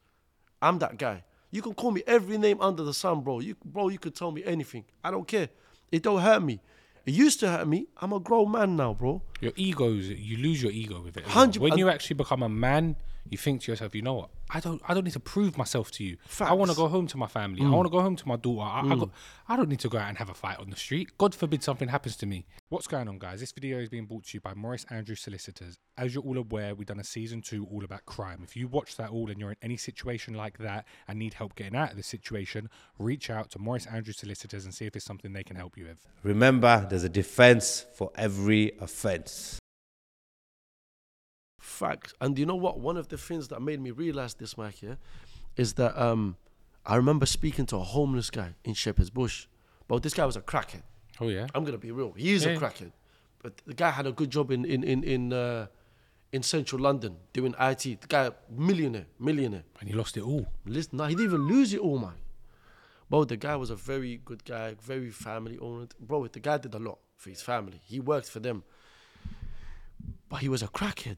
I'm 0.61 0.79
that 0.79 0.97
guy. 0.97 1.23
You 1.51 1.61
can 1.61 1.73
call 1.73 1.91
me 1.91 2.03
every 2.07 2.37
name 2.37 2.59
under 2.61 2.83
the 2.83 2.93
sun, 2.93 3.21
bro. 3.21 3.39
You 3.41 3.55
bro, 3.65 3.89
you 3.89 3.99
could 3.99 4.15
tell 4.15 4.31
me 4.31 4.43
anything. 4.45 4.85
I 5.03 5.11
don't 5.11 5.27
care. 5.27 5.49
It 5.93 6.01
don't 6.01 6.21
hurt 6.21 6.41
me. 6.41 6.59
It 7.05 7.13
used 7.13 7.39
to 7.41 7.49
hurt 7.49 7.67
me. 7.67 7.85
I'm 8.01 8.11
a 8.13 8.19
grown 8.19 8.51
man 8.51 8.75
now, 8.75 8.93
bro. 8.95 9.21
Your 9.41 9.51
egos, 9.55 10.07
you 10.09 10.37
lose 10.37 10.59
your 10.63 10.71
ego 10.71 11.01
with 11.01 11.17
it. 11.17 11.21
as 11.21 11.27
well. 11.27 11.35
Hundred- 11.35 11.61
When 11.61 11.77
you 11.77 11.87
actually 11.89 12.15
become 12.15 12.41
a 12.41 12.49
man, 12.49 12.95
you 13.29 13.37
think 13.37 13.61
to 13.61 13.71
yourself, 13.71 13.95
you 13.95 14.01
know 14.01 14.13
what? 14.13 14.29
I 14.49 14.59
don't, 14.59 14.81
I 14.87 14.93
don't 14.93 15.05
need 15.05 15.13
to 15.13 15.19
prove 15.19 15.57
myself 15.57 15.89
to 15.91 16.03
you. 16.03 16.17
I 16.39 16.53
want 16.53 16.69
to 16.69 16.75
Mm. 16.75 16.77
go 16.77 16.87
home 16.87 17.07
to 17.07 17.17
my 17.17 17.25
family. 17.27 17.63
I 17.63 17.69
want 17.69 17.85
to 17.87 17.89
go 17.91 18.01
home 18.01 18.15
to 18.17 18.27
my 18.27 18.35
daughter. 18.35 18.61
I, 18.69 18.81
I, 18.93 18.95
got, 18.95 19.09
I 19.47 19.55
don't 19.55 19.69
need 19.69 19.79
to 19.79 19.89
go 19.89 19.97
out 19.97 20.09
and 20.09 20.17
have 20.19 20.29
a 20.29 20.33
fight 20.35 20.59
on 20.59 20.69
the 20.69 20.75
street. 20.75 21.17
God 21.17 21.33
forbid 21.33 21.63
something 21.63 21.87
happens 21.87 22.15
to 22.17 22.25
me. 22.27 22.45
What's 22.69 22.85
going 22.85 23.07
on, 23.07 23.17
guys? 23.17 23.39
This 23.39 23.51
video 23.51 23.79
is 23.79 23.89
being 23.89 24.05
brought 24.05 24.25
to 24.25 24.37
you 24.37 24.41
by 24.41 24.53
Maurice 24.53 24.85
Andrews 24.91 25.21
Solicitors. 25.21 25.75
As 25.97 26.13
you're 26.13 26.23
all 26.23 26.37
aware, 26.37 26.75
we've 26.75 26.85
done 26.87 26.99
a 26.99 27.03
season 27.03 27.41
two 27.41 27.65
all 27.71 27.83
about 27.83 28.05
crime. 28.05 28.41
If 28.43 28.55
you 28.55 28.67
watch 28.67 28.97
that 28.97 29.09
all 29.09 29.29
and 29.31 29.39
you're 29.39 29.51
in 29.51 29.57
any 29.63 29.77
situation 29.77 30.35
like 30.35 30.57
that 30.59 30.85
and 31.07 31.17
need 31.17 31.33
help 31.35 31.55
getting 31.55 31.75
out 31.75 31.91
of 31.91 31.97
the 31.97 32.03
situation, 32.03 32.69
reach 32.99 33.29
out 33.31 33.49
to 33.51 33.59
Maurice 33.59 33.87
Andrews 33.87 34.17
Solicitors 34.17 34.65
and 34.65 34.73
see 34.73 34.85
if 34.85 34.95
it's 34.95 35.05
something 35.05 35.33
they 35.33 35.43
can 35.43 35.55
help 35.55 35.77
you 35.77 35.85
with. 35.85 36.05
Remember, 36.21 36.85
there's 36.89 37.03
a 37.03 37.09
defense 37.09 37.85
for 37.95 38.11
every 38.15 38.73
offense. 38.79 39.59
Fact. 41.63 42.13
And 42.19 42.37
you 42.37 42.45
know 42.45 42.55
what? 42.55 42.79
One 42.79 42.97
of 42.97 43.07
the 43.07 43.17
things 43.17 43.47
that 43.47 43.61
made 43.61 43.79
me 43.79 43.91
realize 43.91 44.33
this, 44.33 44.57
Mike, 44.57 44.81
yeah, 44.81 44.95
is 45.55 45.73
that 45.75 45.97
um, 46.01 46.35
I 46.85 46.97
remember 46.97 47.25
speaking 47.25 47.65
to 47.67 47.77
a 47.77 47.83
homeless 47.83 48.29
guy 48.29 48.55
in 48.65 48.73
Shepherd's 48.73 49.09
Bush. 49.09 49.47
But 49.87 50.03
this 50.03 50.13
guy 50.13 50.25
was 50.25 50.35
a 50.35 50.41
crackhead. 50.41 50.83
Oh, 51.21 51.29
yeah? 51.29 51.47
I'm 51.55 51.63
gonna 51.63 51.77
be 51.77 51.91
real. 51.91 52.11
He 52.17 52.33
is 52.33 52.43
Yeah. 52.43 52.51
a 52.51 52.57
crackhead, 52.59 52.91
but 53.41 53.61
the 53.65 53.73
guy 53.73 53.91
had 53.91 54.05
a 54.07 54.11
good 54.11 54.29
job 54.29 54.51
in 54.51 54.65
in 54.65 54.83
in 54.83 55.03
in, 55.03 55.31
uh, 55.31 55.67
in 56.33 56.43
central 56.43 56.81
London 56.81 57.15
doing 57.31 57.53
IT. 57.59 58.01
The 58.01 58.07
guy 58.07 58.31
millionaire, 58.49 59.05
millionaire. 59.19 59.63
And 59.79 59.87
he 59.87 59.95
lost 59.95 60.17
it 60.17 60.23
all. 60.23 60.45
Listen, 60.65 60.97
no, 60.97 61.05
he 61.05 61.15
didn't 61.15 61.27
even 61.33 61.47
lose 61.47 61.73
it 61.73 61.79
all, 61.79 61.97
man. 61.99 62.15
Bro, 63.09 63.25
the 63.25 63.37
guy 63.37 63.55
was 63.55 63.69
a 63.69 63.75
very 63.75 64.19
good 64.25 64.43
guy, 64.43 64.75
very 64.81 65.11
family 65.11 65.57
oriented. 65.57 65.99
Bro, 65.99 66.27
the 66.27 66.39
guy 66.41 66.57
did 66.57 66.73
a 66.73 66.79
lot 66.79 66.99
for 67.15 67.29
his 67.29 67.41
family. 67.41 67.79
He 67.85 67.99
worked 68.01 68.27
for 68.29 68.39
them, 68.41 68.63
but 70.27 70.37
he 70.41 70.49
was 70.49 70.61
a 70.63 70.67
crackhead. 70.67 71.17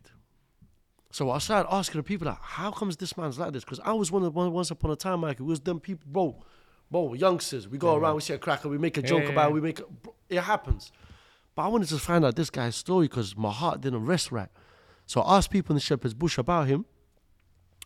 So 1.15 1.31
I 1.31 1.37
started 1.37 1.73
asking 1.73 1.99
the 1.99 2.03
people 2.03 2.27
like, 2.27 2.41
how 2.41 2.71
comes 2.71 2.97
this 2.97 3.15
man's 3.15 3.39
like 3.39 3.53
this? 3.53 3.63
Because 3.63 3.79
I 3.85 3.93
was 3.93 4.11
one 4.11 4.23
of 4.23 4.35
one 4.35 4.51
once 4.51 4.69
upon 4.69 4.91
a 4.91 4.97
time, 4.97 5.21
like 5.21 5.39
it 5.39 5.43
was 5.43 5.61
them 5.61 5.79
people, 5.79 6.05
bro, 6.11 6.43
bro, 6.91 7.13
youngsters. 7.13 7.69
We 7.69 7.77
go 7.77 7.95
around, 7.95 8.15
we 8.15 8.21
see 8.21 8.33
a 8.33 8.37
cracker, 8.37 8.67
we 8.67 8.77
make 8.77 8.97
a 8.97 9.01
joke 9.01 9.23
yeah, 9.23 9.29
about, 9.29 9.51
it, 9.51 9.53
we 9.53 9.61
make, 9.61 9.79
a, 9.79 9.83
bro, 9.83 10.13
it 10.27 10.41
happens. 10.41 10.91
But 11.55 11.61
I 11.61 11.67
wanted 11.69 11.87
to 11.87 11.99
find 11.99 12.25
out 12.25 12.35
this 12.35 12.49
guy's 12.49 12.75
story 12.75 13.07
because 13.07 13.37
my 13.37 13.49
heart 13.49 13.79
didn't 13.79 14.05
rest 14.05 14.29
right. 14.29 14.49
So 15.05 15.21
I 15.21 15.37
asked 15.37 15.51
people 15.51 15.71
in 15.71 15.75
the 15.75 15.79
Shepherd's 15.79 16.13
Bush 16.13 16.37
about 16.37 16.67
him. 16.67 16.83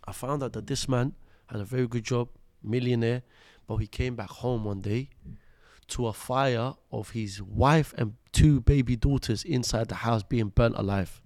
I 0.08 0.12
found 0.12 0.42
out 0.42 0.54
that 0.54 0.66
this 0.66 0.90
man 0.90 1.14
had 1.52 1.62
a 1.62 1.66
very 1.66 1.88
good 1.88 2.06
job, 2.06 2.30
millionaire, 2.64 3.22
but 3.68 3.76
he 3.78 3.86
came 3.86 4.16
back 4.16 4.32
home 4.32 4.66
one 4.66 4.82
day 4.82 5.12
to 5.90 6.08
a 6.08 6.14
fire 6.14 6.74
of 6.92 7.12
his 7.12 7.44
wife 7.44 7.94
and 7.96 8.16
two 8.32 8.60
baby 8.60 8.96
daughters 8.96 9.44
inside 9.44 9.88
the 9.88 9.96
house 10.02 10.24
being 10.24 10.48
burnt 10.48 10.76
alive. 10.80 11.22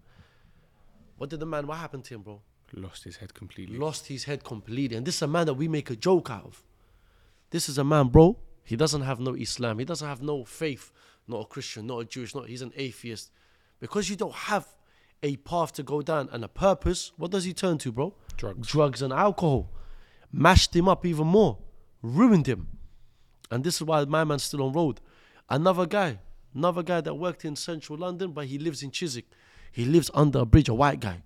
What 1.17 1.29
did 1.29 1.39
the 1.39 1.45
man, 1.45 1.67
what 1.67 1.77
happened 1.77 2.03
to 2.05 2.15
him, 2.15 2.21
bro? 2.21 2.41
Lost 2.73 3.03
his 3.03 3.17
head 3.17 3.33
completely. 3.33 3.77
Lost 3.77 4.07
his 4.07 4.23
head 4.23 4.43
completely. 4.43 4.97
And 4.97 5.05
this 5.05 5.17
is 5.17 5.21
a 5.21 5.27
man 5.27 5.45
that 5.45 5.53
we 5.53 5.67
make 5.67 5.89
a 5.89 5.95
joke 5.95 6.29
out 6.29 6.45
of. 6.45 6.63
This 7.51 7.69
is 7.69 7.77
a 7.77 7.83
man, 7.83 8.07
bro. 8.07 8.37
He 8.63 8.75
doesn't 8.75 9.01
have 9.01 9.19
no 9.19 9.35
Islam. 9.35 9.79
He 9.79 9.85
doesn't 9.85 10.07
have 10.07 10.21
no 10.21 10.43
faith. 10.43 10.91
Not 11.27 11.41
a 11.41 11.45
Christian, 11.45 11.87
not 11.87 11.99
a 11.99 12.05
Jewish, 12.05 12.33
not 12.33 12.47
he's 12.47 12.61
an 12.61 12.73
atheist. 12.75 13.31
Because 13.79 14.09
you 14.09 14.15
don't 14.15 14.33
have 14.33 14.67
a 15.21 15.37
path 15.37 15.71
to 15.73 15.83
go 15.83 16.01
down 16.01 16.29
and 16.31 16.43
a 16.43 16.47
purpose, 16.47 17.11
what 17.17 17.31
does 17.31 17.45
he 17.45 17.53
turn 17.53 17.77
to, 17.79 17.91
bro? 17.91 18.13
Drugs. 18.37 18.67
Drugs 18.67 19.01
and 19.01 19.13
alcohol. 19.13 19.69
Mashed 20.31 20.75
him 20.75 20.89
up 20.89 21.05
even 21.05 21.27
more. 21.27 21.59
Ruined 22.01 22.47
him. 22.47 22.67
And 23.51 23.63
this 23.63 23.75
is 23.75 23.83
why 23.83 24.03
my 24.05 24.23
man's 24.23 24.43
still 24.43 24.63
on 24.63 24.73
road. 24.73 24.99
Another 25.49 25.85
guy, 25.85 26.19
another 26.55 26.83
guy 26.83 27.01
that 27.01 27.13
worked 27.13 27.45
in 27.45 27.55
central 27.55 27.99
London, 27.99 28.31
but 28.31 28.47
he 28.47 28.57
lives 28.57 28.83
in 28.83 28.91
Chiswick. 28.91 29.27
He 29.73 29.85
lives 29.85 30.09
under 30.13 30.39
a 30.39 30.45
bridge, 30.45 30.69
a 30.69 30.73
white 30.73 30.99
guy. 31.01 31.21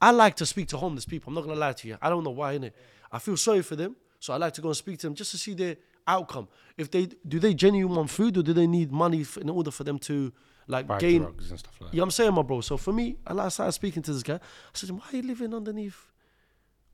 I 0.00 0.10
like 0.10 0.34
to 0.36 0.46
speak 0.46 0.68
to 0.68 0.76
homeless 0.76 1.06
people. 1.06 1.30
I'm 1.30 1.34
not 1.34 1.44
gonna 1.44 1.58
lie 1.58 1.72
to 1.72 1.88
you. 1.88 1.96
I 2.02 2.10
don't 2.10 2.22
know 2.24 2.30
why, 2.30 2.58
innit? 2.58 2.72
I 3.10 3.18
feel 3.18 3.36
sorry 3.36 3.62
for 3.62 3.76
them, 3.76 3.96
so 4.20 4.34
I 4.34 4.36
like 4.36 4.52
to 4.54 4.60
go 4.60 4.68
and 4.68 4.76
speak 4.76 4.98
to 4.98 5.06
them 5.06 5.14
just 5.14 5.30
to 5.30 5.38
see 5.38 5.54
their 5.54 5.76
outcome. 6.06 6.48
If 6.76 6.90
they 6.90 7.06
do 7.06 7.38
they 7.38 7.54
genuinely 7.54 7.96
want 7.96 8.10
food 8.10 8.36
or 8.36 8.42
do 8.42 8.52
they 8.52 8.66
need 8.66 8.90
money 8.92 9.22
f- 9.22 9.38
in 9.38 9.48
order 9.48 9.70
for 9.70 9.84
them 9.84 9.98
to 10.00 10.32
like 10.66 10.86
Buy 10.86 10.98
gain? 10.98 11.22
drugs 11.22 11.50
and 11.50 11.58
stuff 11.58 11.80
like 11.80 11.90
that. 11.90 11.94
You 11.94 11.98
know 11.98 12.02
what 12.02 12.06
I'm 12.06 12.10
saying, 12.10 12.34
my 12.34 12.42
bro? 12.42 12.60
So 12.60 12.76
for 12.76 12.92
me, 12.92 13.16
I 13.26 13.48
started 13.48 13.72
speaking 13.72 14.02
to 14.02 14.12
this 14.12 14.22
guy. 14.22 14.34
I 14.34 14.38
said, 14.74 14.90
why 14.90 15.02
are 15.12 15.16
you 15.16 15.22
living 15.22 15.54
underneath, 15.54 16.12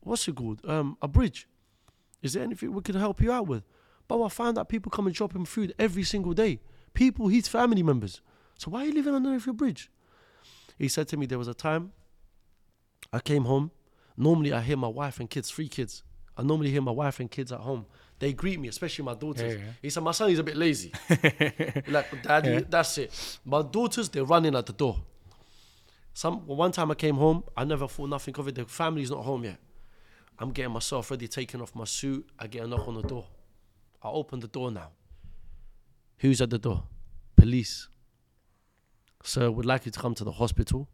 what's 0.01 0.27
it 0.27 0.35
called? 0.35 0.61
Um, 0.65 0.97
a 1.01 1.07
bridge. 1.07 1.47
Is 2.21 2.33
there 2.33 2.43
anything 2.43 2.71
we 2.73 2.81
could 2.81 2.95
help 2.95 3.21
you 3.21 3.31
out 3.31 3.47
with? 3.47 3.63
But 4.07 4.23
I 4.23 4.29
found 4.29 4.57
that 4.57 4.69
people 4.69 4.91
come 4.91 5.07
and 5.07 5.15
drop 5.15 5.35
him 5.35 5.45
food 5.45 5.73
every 5.79 6.03
single 6.03 6.33
day. 6.33 6.59
People, 6.93 7.27
his 7.27 7.47
family 7.47 7.83
members. 7.83 8.21
So 8.57 8.71
why 8.71 8.83
are 8.83 8.85
you 8.85 8.93
living 8.93 9.13
underneath 9.15 9.45
your 9.45 9.55
bridge? 9.55 9.89
He 10.77 10.87
said 10.87 11.07
to 11.09 11.17
me, 11.17 11.25
there 11.25 11.37
was 11.37 11.47
a 11.47 11.53
time 11.53 11.91
I 13.11 13.19
came 13.19 13.45
home. 13.45 13.71
Normally, 14.17 14.53
I 14.53 14.61
hear 14.61 14.77
my 14.77 14.87
wife 14.87 15.19
and 15.19 15.29
kids, 15.29 15.49
three 15.51 15.67
kids. 15.67 16.03
I 16.37 16.43
normally 16.43 16.71
hear 16.71 16.81
my 16.81 16.91
wife 16.91 17.19
and 17.19 17.29
kids 17.31 17.51
at 17.51 17.61
home. 17.61 17.85
They 18.19 18.33
greet 18.33 18.59
me, 18.59 18.67
especially 18.67 19.05
my 19.05 19.13
daughters. 19.13 19.53
Yeah, 19.53 19.59
yeah. 19.59 19.71
He 19.81 19.89
said, 19.89 20.03
my 20.03 20.11
son 20.11 20.29
is 20.31 20.39
a 20.39 20.43
bit 20.43 20.55
lazy. 20.55 20.91
like, 21.87 22.23
daddy, 22.23 22.65
that's 22.69 22.97
it. 22.97 23.39
My 23.45 23.61
daughters, 23.61 24.09
they're 24.09 24.23
running 24.25 24.55
at 24.55 24.65
the 24.65 24.73
door. 24.73 24.97
Some 26.13 26.47
one 26.47 26.71
time 26.71 26.91
I 26.91 26.95
came 26.95 27.15
home, 27.15 27.43
I 27.57 27.65
never 27.65 27.87
thought 27.89 28.09
nothing 28.09 28.35
of 28.37 28.47
it. 28.47 28.55
The 28.55 28.65
family's 28.65 29.11
not 29.11 29.23
home 29.23 29.43
yet. 29.43 29.57
I'm 30.39 30.51
getting 30.51 30.71
myself 30.71 31.11
ready, 31.11 31.27
taking 31.27 31.61
off 31.61 31.75
my 31.75 31.83
suit. 31.83 32.25
I 32.39 32.47
get 32.47 32.63
a 32.63 32.67
knock 32.67 32.87
on 32.87 32.95
the 32.95 33.01
door. 33.01 33.27
I 34.01 34.09
open 34.09 34.39
the 34.39 34.47
door 34.47 34.71
now. 34.71 34.91
Who's 36.19 36.41
at 36.41 36.49
the 36.49 36.57
door? 36.57 36.83
Police. 37.35 37.89
Sir, 39.25 39.49
would 39.49 39.65
like 39.65 39.85
you 39.85 39.91
to 39.91 39.99
come 39.99 40.13
to 40.15 40.23
the 40.23 40.31
hospital. 40.31 40.87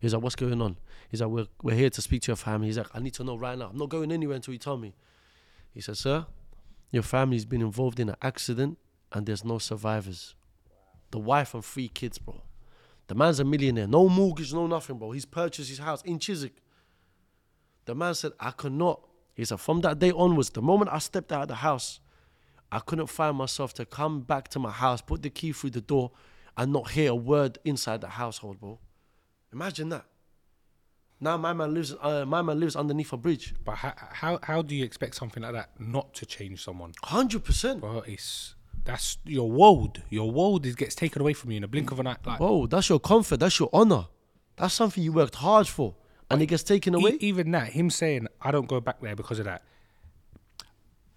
He's 0.00 0.12
like, 0.12 0.22
what's 0.22 0.34
going 0.34 0.60
on? 0.60 0.76
He's 1.08 1.20
like, 1.20 1.30
we're, 1.30 1.46
we're 1.62 1.76
here 1.76 1.88
to 1.88 2.02
speak 2.02 2.22
to 2.22 2.30
your 2.30 2.36
family. 2.36 2.66
He's 2.66 2.78
like, 2.78 2.88
I 2.92 2.98
need 2.98 3.14
to 3.14 3.24
know 3.24 3.36
right 3.36 3.56
now. 3.56 3.68
I'm 3.68 3.76
not 3.76 3.88
going 3.88 4.10
anywhere 4.10 4.34
until 4.34 4.52
you 4.52 4.58
tell 4.58 4.76
me. 4.76 4.94
He 5.72 5.80
said, 5.80 5.96
sir, 5.96 6.26
your 6.90 7.04
family's 7.04 7.44
been 7.44 7.60
involved 7.60 8.00
in 8.00 8.08
an 8.08 8.16
accident 8.22 8.78
and 9.12 9.24
there's 9.24 9.44
no 9.44 9.58
survivors. 9.58 10.34
The 11.12 11.20
wife 11.20 11.54
and 11.54 11.64
three 11.64 11.88
kids, 11.88 12.18
bro. 12.18 12.42
The 13.06 13.14
man's 13.14 13.38
a 13.38 13.44
millionaire, 13.44 13.86
no 13.86 14.08
mortgage, 14.08 14.52
no 14.52 14.66
nothing, 14.66 14.98
bro. 14.98 15.12
He's 15.12 15.24
purchased 15.24 15.68
his 15.68 15.78
house 15.78 16.02
in 16.02 16.18
Chiswick. 16.18 16.56
The 17.84 17.94
man 17.94 18.14
said, 18.14 18.32
I 18.40 18.50
cannot. 18.50 19.06
He 19.34 19.44
said, 19.44 19.60
from 19.60 19.80
that 19.82 20.00
day 20.00 20.10
onwards, 20.10 20.50
the 20.50 20.60
moment 20.60 20.90
I 20.92 20.98
stepped 20.98 21.30
out 21.30 21.42
of 21.42 21.48
the 21.48 21.54
house, 21.54 22.00
I 22.72 22.80
couldn't 22.80 23.06
find 23.06 23.36
myself 23.36 23.74
to 23.74 23.86
come 23.86 24.22
back 24.22 24.48
to 24.48 24.58
my 24.58 24.72
house, 24.72 25.00
put 25.00 25.22
the 25.22 25.30
key 25.30 25.52
through 25.52 25.70
the 25.70 25.80
door, 25.80 26.10
and 26.56 26.72
not 26.72 26.90
hear 26.92 27.10
a 27.10 27.14
word 27.14 27.58
inside 27.64 28.00
the 28.00 28.08
household, 28.08 28.60
bro. 28.60 28.78
Imagine 29.52 29.88
that. 29.90 30.06
Now 31.20 31.36
my 31.36 31.52
man 31.52 31.72
lives, 31.72 31.94
uh, 32.00 32.24
my 32.26 32.42
man 32.42 32.60
lives 32.60 32.76
underneath 32.76 33.12
a 33.12 33.16
bridge. 33.16 33.54
But 33.64 33.76
how, 33.76 33.94
how 33.96 34.38
how 34.42 34.62
do 34.62 34.74
you 34.74 34.84
expect 34.84 35.14
something 35.14 35.42
like 35.42 35.52
that 35.52 35.70
not 35.78 36.12
to 36.14 36.26
change 36.26 36.62
someone? 36.62 36.92
Hundred 37.02 37.42
percent. 37.44 37.82
Well, 37.82 38.02
it's 38.06 38.54
that's 38.84 39.18
your 39.24 39.50
world. 39.50 40.02
Your 40.10 40.30
world 40.30 40.66
is 40.66 40.74
gets 40.74 40.94
taken 40.94 41.22
away 41.22 41.32
from 41.32 41.50
you 41.50 41.56
in 41.56 41.64
a 41.64 41.68
blink 41.68 41.90
of 41.90 42.00
an 42.00 42.06
eye. 42.06 42.16
Like 42.24 42.38
Bro, 42.38 42.66
that's 42.66 42.88
your 42.90 43.00
comfort. 43.00 43.40
That's 43.40 43.58
your 43.58 43.70
honor. 43.72 44.06
That's 44.56 44.74
something 44.74 45.02
you 45.02 45.12
worked 45.12 45.36
hard 45.36 45.66
for, 45.68 45.94
and 46.30 46.42
it 46.42 46.46
gets 46.46 46.62
taken 46.62 46.94
e- 46.94 46.98
away. 46.98 47.16
even 47.20 47.50
that, 47.52 47.68
him 47.68 47.88
saying 47.88 48.26
I 48.40 48.50
don't 48.50 48.68
go 48.68 48.80
back 48.80 49.00
there 49.00 49.16
because 49.16 49.38
of 49.38 49.46
that. 49.46 49.62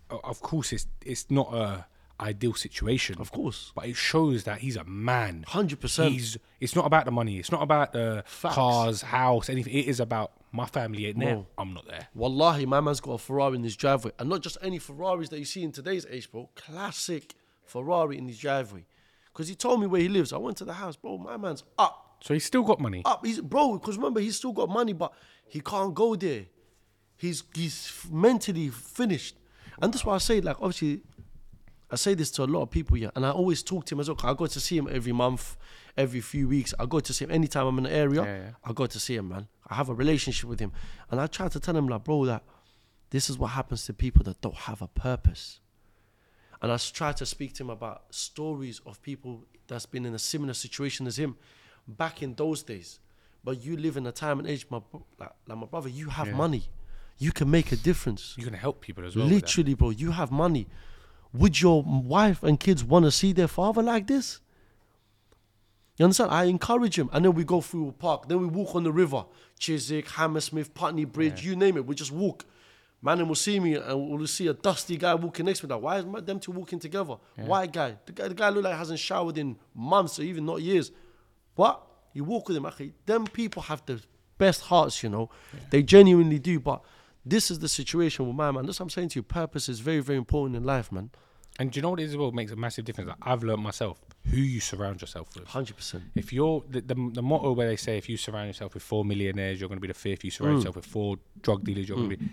Of 0.10 0.42
course, 0.42 0.72
it's 0.72 0.88
it's 1.02 1.30
not 1.30 1.54
a 1.54 1.86
ideal 2.20 2.54
situation. 2.54 3.18
Of 3.20 3.32
course. 3.32 3.72
but 3.76 3.86
it 3.86 3.96
shows 3.96 4.44
that 4.44 4.60
he's 4.60 4.76
a 4.76 4.84
man. 4.84 5.46
100%. 5.48 6.10
He's. 6.10 6.38
It's 6.60 6.76
not 6.76 6.86
about 6.86 7.06
the 7.06 7.12
money. 7.12 7.38
It's 7.40 7.52
not 7.52 7.62
about 7.62 7.94
the 7.94 8.24
Facts. 8.26 8.56
cars, 8.56 9.02
house, 9.02 9.50
anything. 9.50 9.74
It 9.74 9.88
is 9.88 10.00
about 10.00 10.32
my 10.52 10.66
family 10.66 11.06
ain't 11.08 11.20
there. 11.20 11.46
I'm 11.58 11.74
not 11.74 11.88
there. 11.88 12.08
Wallahi, 12.14 12.66
my 12.66 12.82
man's 12.82 13.00
got 13.00 13.14
a 13.14 13.18
Ferrari 13.18 13.56
in 13.56 13.64
his 13.64 13.76
driveway. 13.76 14.12
And 14.20 14.30
not 14.30 14.42
just 14.42 14.58
any 14.62 14.80
Ferraris 14.80 15.30
that 15.30 15.40
you 15.40 15.46
see 15.46 15.64
in 15.64 15.72
today's 15.72 16.06
age, 16.10 16.32
bro. 16.32 16.50
Classic 16.56 17.34
Ferrari 17.66 18.18
in 18.18 18.28
his 18.28 18.40
driveway. 18.40 18.86
Because 19.32 19.48
he 19.48 19.56
told 19.56 19.80
me 19.80 19.88
where 19.88 20.02
he 20.02 20.10
lives. 20.10 20.34
I 20.34 20.38
went 20.38 20.58
to 20.58 20.66
the 20.66 20.74
house, 20.74 20.96
bro. 20.96 21.18
My 21.18 21.38
man's 21.38 21.64
up. 21.78 22.18
So 22.22 22.34
he's 22.34 22.44
still 22.46 22.64
got 22.64 22.80
money. 22.82 23.02
Up. 23.06 23.26
He's 23.26 23.40
bro, 23.40 23.78
because 23.78 23.96
remember, 23.96 24.20
he's 24.20 24.36
still 24.36 24.52
got 24.52 24.68
money, 24.70 24.92
but 24.92 25.14
he 25.48 25.62
can't 25.62 25.94
go 25.94 26.16
there. 26.16 26.46
He's 27.16 27.44
he's 27.56 27.92
mentally 28.12 28.70
finished. 28.70 29.36
And 29.82 29.94
that's 29.94 30.04
why 30.04 30.16
I 30.16 30.18
say, 30.18 30.42
like, 30.42 30.58
obviously, 30.60 31.04
I 31.92 31.96
say 31.96 32.14
this 32.14 32.30
to 32.32 32.44
a 32.44 32.46
lot 32.46 32.62
of 32.62 32.70
people 32.70 32.98
here, 32.98 33.12
and 33.16 33.26
I 33.26 33.32
always 33.32 33.64
talk 33.64 33.86
to 33.86 33.96
him 33.96 34.00
as 34.00 34.10
well. 34.10 34.18
I 34.24 34.34
go 34.34 34.46
to 34.46 34.60
see 34.60 34.78
him 34.78 34.88
every 34.92 35.12
month, 35.12 35.58
every 35.98 36.22
few 36.22 36.48
weeks. 36.48 36.74
I 36.80 36.86
go 36.86 37.00
to 37.00 37.14
see 37.14 37.26
him 37.26 37.32
anytime 37.32 37.66
I'm 37.66 37.78
in 37.80 37.86
the 37.86 37.92
area. 37.92 38.24
Yeah, 38.24 38.38
yeah. 38.38 38.50
I 38.64 38.74
go 38.74 38.86
to 38.86 39.00
see 39.00 39.16
him, 39.16 39.30
man. 39.30 39.48
I 39.68 39.76
have 39.76 39.90
a 39.90 39.94
relationship 39.94 40.48
with 40.50 40.60
him, 40.60 40.72
and 41.10 41.20
I 41.20 41.28
try 41.28 41.48
to 41.48 41.60
tell 41.60 41.76
him, 41.76 41.88
like, 41.88 42.04
bro, 42.04 42.26
that 42.26 42.44
this 43.10 43.30
is 43.30 43.38
what 43.40 43.48
happens 43.48 43.86
to 43.86 43.94
people 43.94 44.24
that 44.26 44.40
don't 44.42 44.56
have 44.56 44.82
a 44.84 44.88
purpose. 44.88 45.60
And 46.62 46.72
I 46.72 46.78
try 46.78 47.12
to 47.14 47.26
speak 47.26 47.54
to 47.56 47.64
him 47.64 47.70
about 47.72 48.04
stories 48.12 48.82
of 48.86 49.02
people 49.02 49.46
that's 49.68 49.86
been 49.86 50.06
in 50.06 50.14
a 50.14 50.20
similar 50.20 50.54
situation 50.54 51.08
as 51.08 51.18
him 51.18 51.38
back 51.88 52.22
in 52.22 52.36
those 52.36 52.62
days. 52.64 53.00
But 53.44 53.64
you 53.64 53.78
live 53.78 53.96
in 53.98 54.06
a 54.06 54.12
time 54.12 54.40
and 54.40 54.48
age, 54.48 54.68
my 54.70 54.82
like, 55.18 55.32
like 55.48 55.58
my 55.58 55.66
brother, 55.66 55.90
you 55.90 56.10
have 56.10 56.28
Yeah. 56.28 56.36
money. 56.36 56.64
You 57.18 57.32
can 57.32 57.50
make 57.50 57.72
a 57.72 57.76
difference. 57.78 58.36
You 58.38 58.44
can 58.46 58.54
help 58.54 58.82
people 58.82 59.06
as 59.06 59.16
well. 59.16 59.26
Literally, 59.26 59.74
bro, 59.74 59.90
you 59.90 60.12
have 60.12 60.32
money. 60.32 60.68
Would 61.34 61.62
your 61.62 61.84
wife 61.84 62.44
and 62.44 62.60
kids 62.60 62.84
want 62.84 63.06
to 63.06 63.12
see 63.12 63.34
their 63.34 63.48
father 63.48 63.84
like 63.84 64.08
this? 64.08 64.40
You 65.98 66.06
understand? 66.06 66.32
I 66.32 66.46
encourage 66.46 66.98
him, 66.98 67.10
and 67.12 67.26
then 67.26 67.34
we 67.34 67.44
go 67.44 67.62
through 67.62 67.90
a 67.90 67.92
park. 67.92 68.30
Then 68.30 68.40
we 68.40 68.48
walk 68.48 68.74
on 68.74 68.84
the 68.84 68.92
river, 68.92 69.26
Chiswick, 69.60 70.08
Hammersmith, 70.08 70.74
Putney 70.74 71.06
Bridge, 71.06 71.44
you 71.46 71.56
name 71.56 71.76
it. 71.78 71.86
We 71.86 71.94
just 71.94 72.12
walk. 72.12 72.46
Man, 73.02 73.18
then 73.18 73.28
will 73.28 73.36
see 73.36 73.60
me, 73.60 73.76
and 73.76 74.10
we'll 74.10 74.28
see 74.28 74.48
a 74.48 74.54
dusty 74.54 74.98
guy 74.98 75.16
walking 75.16 75.46
next 75.46 75.60
to 75.60 75.68
me. 75.68 75.74
Like, 75.74 75.84
why 75.84 75.98
is 76.00 76.26
them 76.26 76.40
two 76.40 76.52
walking 76.52 76.80
together? 76.80 77.16
White 77.36 77.72
guy. 77.74 77.98
The 78.06 78.12
guy, 78.12 78.28
the 78.28 78.34
guy 78.34 78.50
look 78.50 78.64
like 78.64 78.78
hasn't 78.78 79.00
showered 79.00 79.38
in 79.38 79.58
months 79.76 80.20
or 80.20 80.24
even 80.24 80.46
not 80.46 80.62
years. 80.62 80.92
What? 81.56 81.86
You 82.14 82.24
walk 82.24 82.48
with 82.48 82.58
him, 82.58 82.66
okay? 82.66 82.92
Them 83.06 83.26
people 83.26 83.62
have 83.64 83.86
the 83.86 84.02
best 84.38 84.62
hearts, 84.62 85.04
you 85.04 85.10
know. 85.10 85.30
They 85.70 85.84
genuinely 85.84 86.40
do. 86.40 86.60
But 86.60 86.82
this 87.26 87.52
is 87.52 87.60
the 87.60 87.68
situation 87.68 88.28
with 88.28 88.36
my 88.36 88.52
man. 88.52 88.66
That's 88.66 88.80
what 88.80 88.86
I'm 88.86 88.90
saying 88.90 89.10
to 89.10 89.20
you. 89.20 89.24
Purpose 89.24 89.70
is 89.70 89.80
very, 89.80 90.00
very 90.00 90.18
important 90.18 90.56
in 90.56 90.64
life, 90.64 90.92
man. 90.92 91.12
And 91.60 91.72
do 91.72 91.78
you 91.78 91.82
know 91.82 91.90
what 91.90 92.00
it 92.00 92.04
is 92.04 92.16
well 92.16 92.32
makes 92.32 92.52
a 92.52 92.56
massive 92.56 92.86
difference? 92.86 93.10
Like, 93.10 93.18
I've 93.22 93.44
learned 93.44 93.62
myself 93.62 94.00
who 94.30 94.38
you 94.38 94.62
surround 94.62 95.02
yourself 95.02 95.36
with. 95.36 95.48
Hundred 95.48 95.76
percent. 95.76 96.04
If 96.16 96.32
you're 96.32 96.64
the, 96.70 96.82
the, 96.82 96.96
the 97.14 97.22
motto 97.22 97.52
where 97.52 97.68
they 97.68 97.76
say 97.76 97.98
if 97.98 98.08
you 98.08 98.16
surround 98.16 98.48
yourself 98.48 98.74
with 98.74 98.84
four 98.84 99.04
millionaires, 99.04 99.60
you're 99.60 99.68
going 99.68 99.78
to 99.78 99.82
be 99.82 99.88
the 99.90 99.94
fifth. 99.94 100.24
You 100.24 100.32
surround 100.32 100.56
mm. 100.56 100.60
yourself 100.60 100.78
with 100.78 100.86
four 100.86 101.18
drug 101.42 101.66
dealers, 101.66 101.90
you're 101.90 101.98
going 101.98 102.10
to 102.12 102.18
be. 102.18 102.26
Mm. 102.26 102.30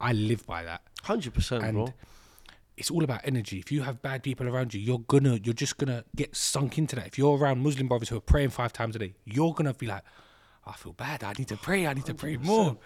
I 0.00 0.12
live 0.12 0.46
by 0.46 0.64
that, 0.64 0.82
Hundred 1.04 1.32
percent, 1.34 1.64
and 1.64 1.74
bro. 1.74 1.94
it's 2.76 2.90
all 2.90 3.02
about 3.02 3.20
energy. 3.24 3.58
If 3.58 3.72
you 3.72 3.82
have 3.82 4.02
bad 4.02 4.22
people 4.22 4.48
around 4.48 4.74
you, 4.74 4.80
you're 4.80 4.98
gonna 4.98 5.38
you're 5.42 5.54
just 5.54 5.78
gonna 5.78 6.04
get 6.14 6.36
sunk 6.36 6.76
into 6.76 6.96
that. 6.96 7.06
If 7.06 7.18
you're 7.18 7.36
around 7.36 7.60
Muslim 7.62 7.88
brothers 7.88 8.10
who 8.10 8.16
are 8.16 8.20
praying 8.20 8.50
five 8.50 8.72
times 8.72 8.96
a 8.96 8.98
day, 8.98 9.14
you're 9.24 9.54
gonna 9.54 9.72
be 9.72 9.86
like, 9.86 10.02
I 10.66 10.72
feel 10.72 10.92
bad. 10.92 11.24
I 11.24 11.32
need 11.38 11.48
to 11.48 11.56
pray. 11.56 11.86
I 11.86 11.94
need 11.94 12.04
to 12.06 12.14
pray 12.14 12.36
more. 12.36 12.76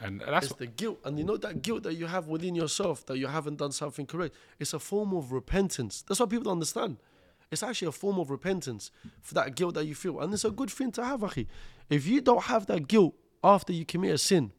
And 0.00 0.20
that's 0.20 0.46
It's 0.46 0.54
the 0.56 0.66
guilt, 0.66 0.98
and 1.04 1.18
you 1.18 1.24
know 1.24 1.36
that 1.38 1.62
guilt 1.62 1.82
that 1.84 1.94
you 1.94 2.06
have 2.06 2.28
within 2.28 2.54
yourself 2.54 3.06
that 3.06 3.16
you 3.18 3.26
haven't 3.28 3.56
done 3.56 3.72
something 3.72 4.04
correct. 4.06 4.34
It's 4.58 4.74
a 4.74 4.78
form 4.78 5.14
of 5.14 5.32
repentance. 5.32 6.02
That's 6.06 6.20
what 6.20 6.28
people 6.30 6.44
don't 6.44 6.52
understand. 6.54 6.98
It's 7.50 7.62
actually 7.62 7.88
a 7.88 7.92
form 7.92 8.18
of 8.18 8.30
repentance 8.30 8.90
for 9.22 9.34
that 9.34 9.54
guilt 9.54 9.74
that 9.74 9.86
you 9.86 9.94
feel, 9.94 10.20
and 10.20 10.32
it's 10.34 10.44
a 10.44 10.50
good 10.50 10.70
thing 10.70 10.92
to 10.92 11.04
have, 11.04 11.20
Akhi. 11.20 11.46
If 11.88 12.06
you 12.06 12.20
don't 12.20 12.42
have 12.44 12.66
that 12.66 12.88
guilt 12.88 13.14
after 13.42 13.72
you 13.72 13.84
commit 13.86 14.10
a 14.14 14.18
sin, 14.18 14.52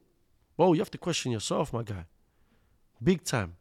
well, 0.56 0.74
you 0.74 0.80
have 0.80 0.90
to 0.92 0.98
question 0.98 1.30
yourself, 1.30 1.72
my 1.72 1.82
guy. 1.84 2.06
Big 3.02 3.22
time. 3.24 3.54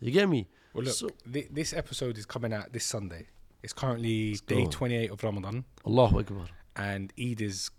You 0.00 0.12
get 0.12 0.28
me? 0.28 0.48
well. 0.74 0.84
Look, 0.84 0.94
So- 0.94 1.08
thi- 1.32 1.48
this 1.50 1.72
episode 1.72 2.16
is 2.18 2.26
coming 2.26 2.52
out 2.52 2.72
this 2.72 2.84
Sunday. 2.84 3.26
It's 3.62 3.72
currently 3.72 4.34
day 4.46 4.64
go. 4.64 4.70
28 4.70 5.10
of 5.10 5.24
Ramadan, 5.24 5.64
Allahu 5.84 6.20
Akbar. 6.20 6.46
and 6.76 7.12
Eid 7.18 7.40
is 7.40 7.70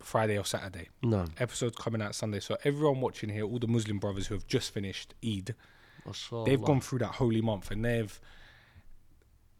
Friday 0.00 0.38
or 0.38 0.44
Saturday. 0.44 0.88
No. 1.02 1.24
Episode's 1.38 1.76
coming 1.76 2.00
out 2.02 2.14
Sunday. 2.14 2.40
So 2.40 2.56
everyone 2.64 3.00
watching 3.00 3.30
here, 3.30 3.44
all 3.44 3.58
the 3.58 3.66
Muslim 3.66 3.98
brothers 3.98 4.26
who 4.28 4.34
have 4.34 4.46
just 4.46 4.72
finished 4.72 5.14
Eid, 5.24 5.54
Mashallah. 6.06 6.46
they've 6.46 6.62
gone 6.62 6.80
through 6.80 7.00
that 7.00 7.14
holy 7.16 7.40
month 7.40 7.70
and 7.70 7.84
they've 7.84 8.20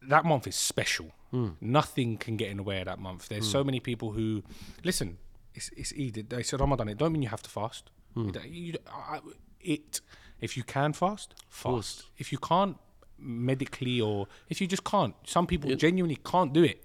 that 0.02 0.24
month 0.24 0.46
is 0.46 0.56
special. 0.56 1.12
Hmm. 1.30 1.50
Nothing 1.60 2.16
can 2.16 2.36
get 2.36 2.50
in 2.50 2.58
the 2.58 2.62
way 2.62 2.78
of 2.80 2.86
that 2.86 2.98
month. 2.98 3.28
There's 3.28 3.50
so 3.50 3.60
hmm. 3.60 3.66
many 3.66 3.80
people 3.80 4.12
who 4.12 4.42
listen. 4.84 5.18
It's 5.54 5.70
it's 5.76 5.92
Eid. 5.92 6.30
They 6.30 6.42
said 6.42 6.60
Ramadan. 6.60 6.88
It 6.88 6.98
don't 6.98 7.12
mean 7.12 7.22
you 7.22 7.28
have 7.28 7.42
to 7.42 7.50
fast. 7.50 7.90
Hmm. 8.14 8.28
It 8.28 8.34
don't- 8.34 8.48
you- 8.48 8.78
I- 8.90 9.20
it 9.60 10.00
if 10.40 10.56
you 10.56 10.62
can 10.62 10.92
fast, 10.92 11.34
fast. 11.48 12.04
If 12.16 12.30
you 12.30 12.38
can't 12.38 12.76
medically 13.18 14.00
or 14.00 14.28
if 14.48 14.60
you 14.60 14.68
just 14.68 14.84
can't, 14.84 15.14
some 15.24 15.46
people 15.46 15.74
genuinely 15.74 16.18
can't 16.24 16.52
do 16.52 16.62
it. 16.62 16.84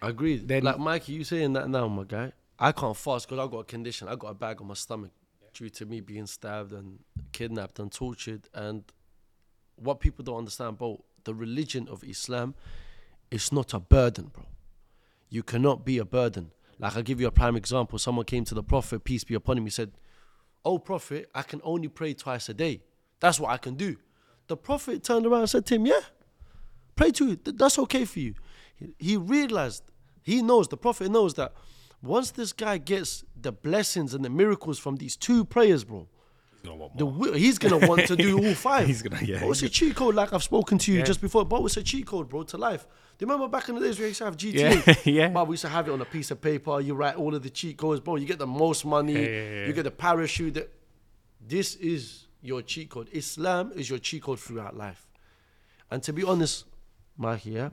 Agreed. 0.00 0.48
Then- 0.48 0.64
like 0.64 0.78
Mikey, 0.78 1.12
you 1.12 1.24
saying 1.24 1.52
that 1.52 1.68
now, 1.68 1.88
my 1.88 2.04
guy. 2.04 2.32
I 2.58 2.72
can't 2.72 2.96
fast 2.96 3.28
because 3.28 3.44
I 3.44 3.50
got 3.50 3.58
a 3.58 3.64
condition. 3.64 4.08
I 4.08 4.16
got 4.16 4.28
a 4.28 4.34
bag 4.34 4.60
on 4.60 4.68
my 4.68 4.74
stomach 4.74 5.12
due 5.52 5.68
to 5.70 5.86
me 5.86 6.00
being 6.00 6.26
stabbed 6.26 6.72
and 6.72 6.98
kidnapped 7.32 7.78
and 7.78 7.92
tortured. 7.92 8.48
And 8.54 8.84
what 9.76 10.00
people 10.00 10.24
don't 10.24 10.38
understand, 10.38 10.78
bro, 10.78 11.04
the 11.24 11.34
religion 11.34 11.88
of 11.88 12.02
Islam 12.04 12.54
is 13.30 13.52
not 13.52 13.74
a 13.74 13.80
burden, 13.80 14.30
bro. 14.32 14.44
You 15.28 15.42
cannot 15.42 15.84
be 15.84 15.98
a 15.98 16.04
burden. 16.04 16.52
Like 16.78 16.96
I'll 16.96 17.02
give 17.02 17.20
you 17.20 17.26
a 17.26 17.32
prime 17.32 17.56
example. 17.56 17.98
Someone 17.98 18.24
came 18.24 18.44
to 18.44 18.54
the 18.54 18.62
Prophet, 18.62 19.04
peace 19.04 19.24
be 19.24 19.34
upon 19.34 19.58
him. 19.58 19.64
He 19.64 19.70
said, 19.70 19.92
Oh 20.64 20.78
Prophet, 20.78 21.28
I 21.34 21.42
can 21.42 21.60
only 21.64 21.88
pray 21.88 22.14
twice 22.14 22.48
a 22.48 22.54
day. 22.54 22.82
That's 23.20 23.40
what 23.40 23.50
I 23.50 23.56
can 23.56 23.74
do. 23.74 23.96
The 24.46 24.56
Prophet 24.56 25.02
turned 25.02 25.26
around 25.26 25.40
and 25.40 25.50
said 25.50 25.66
to 25.66 25.74
him, 25.74 25.86
Yeah, 25.86 26.00
pray 26.94 27.10
to. 27.12 27.36
That's 27.36 27.78
okay 27.80 28.04
for 28.04 28.20
you. 28.20 28.34
He 28.98 29.16
realized, 29.16 29.82
he 30.22 30.42
knows, 30.42 30.68
the 30.68 30.76
Prophet 30.76 31.10
knows 31.10 31.34
that 31.34 31.52
once 32.02 32.30
this 32.30 32.52
guy 32.52 32.78
gets 32.78 33.24
the 33.40 33.52
blessings 33.52 34.14
and 34.14 34.24
the 34.24 34.30
miracles 34.30 34.78
from 34.78 34.96
these 34.96 35.16
two 35.16 35.44
prayers, 35.44 35.84
bro, 35.84 36.08
what? 36.64 36.96
the, 36.98 37.06
he's 37.38 37.58
gonna 37.58 37.86
want 37.86 38.06
to 38.08 38.16
do 38.16 38.38
all 38.44 38.54
five. 38.68 38.86
He's 38.86 39.02
gonna- 39.02 39.24
yeah, 39.24 39.44
it's 39.44 39.62
a 39.62 39.68
cheat 39.68 39.94
code, 39.94 40.14
like 40.14 40.32
I've 40.32 40.42
spoken 40.42 40.78
to 40.78 40.92
you 40.92 40.98
Yeah. 40.98 41.04
just 41.04 41.20
before. 41.20 41.44
But 41.44 41.62
it's 41.64 41.76
a 41.76 41.82
cheat 41.82 42.06
code, 42.06 42.28
bro, 42.28 42.42
to 42.44 42.56
life. 42.58 42.86
Do 43.18 43.24
you 43.24 43.30
remember 43.32 43.48
back 43.48 43.68
in 43.68 43.76
the 43.76 43.80
days 43.80 43.98
we 43.98 44.06
used 44.06 44.18
to 44.18 44.24
have 44.26 44.36
GTA? 44.36 44.84
Yeah, 44.86 44.94
yeah. 45.22 45.28
But 45.28 45.46
we 45.48 45.52
used 45.54 45.62
to 45.62 45.68
have 45.68 45.88
it 45.88 45.92
on 45.92 46.00
a 46.00 46.04
piece 46.04 46.30
of 46.30 46.40
paper. 46.40 46.80
You 46.80 46.94
write 46.94 47.16
all 47.16 47.34
of 47.34 47.42
the 47.42 47.50
cheat 47.50 47.76
codes, 47.78 48.00
bro. 48.00 48.16
You 48.16 48.26
get 48.26 48.38
the 48.38 48.46
most 48.46 48.84
money. 48.84 49.12
Yeah, 49.14 49.20
yeah. 49.20 49.66
You 49.68 49.72
get 49.72 49.84
the 49.84 49.90
parachute. 49.90 50.54
The, 50.54 50.68
this 51.40 51.76
is 51.76 52.26
your 52.42 52.62
cheat 52.62 52.90
code. 52.90 53.08
Islam 53.12 53.72
is 53.74 53.88
your 53.88 53.98
cheat 54.00 54.22
code 54.24 54.40
throughout 54.40 54.76
life. 54.76 55.06
And 55.90 56.02
to 56.02 56.12
be 56.12 56.24
honest, 56.24 56.64
Mikey, 57.16 57.52
yeah, 57.52 57.70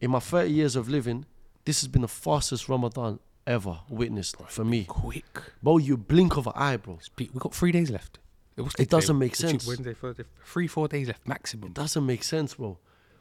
in 0.00 0.10
my 0.12 0.20
30 0.20 0.50
years 0.50 0.76
of 0.76 0.88
living, 0.88 1.26
this 1.64 1.80
has 1.80 1.88
been 1.88 2.02
the 2.02 2.08
fastest 2.08 2.68
Ramadan 2.68 3.18
ever 3.46 3.80
witnessed 3.88 4.36
for 4.48 4.64
me. 4.64 4.84
quick. 4.84 5.42
Bro, 5.62 5.78
you 5.78 5.96
blink 5.96 6.36
of 6.36 6.46
an 6.46 6.52
eye, 6.56 6.76
bro. 6.76 6.98
We 7.18 7.26
got 7.38 7.54
three 7.54 7.72
days 7.72 7.90
left. 7.90 8.18
What's 8.56 8.78
It 8.78 8.88
doesn't 8.88 9.18
make 9.18 9.34
sense. 9.34 9.66
Wednesday, 9.66 9.94
Thursday, 9.94 10.24
three, 10.44 10.68
four 10.68 10.86
days 10.88 11.08
left 11.08 11.26
maximum. 11.26 11.68
It 11.68 11.74
doesn't 11.74 12.06
make 12.06 12.22
sense, 12.22 12.54
bro. 12.54 12.78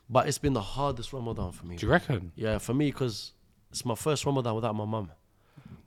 But 0.09 0.27
it's 0.27 0.37
been 0.37 0.53
the 0.53 0.61
hardest 0.61 1.11
Ramadan 1.13 1.51
for 1.51 1.65
me. 1.65 1.75
Do 1.77 1.85
you 1.85 1.91
reckon? 1.91 2.31
Yeah, 2.35 2.57
for 2.59 2.73
me, 2.73 2.91
because 2.91 3.33
it's 3.71 3.83
my 3.85 3.95
first 3.95 4.25
Ramadan 4.25 4.53
without 4.55 4.75
my 4.75 4.85
mum. 4.85 5.11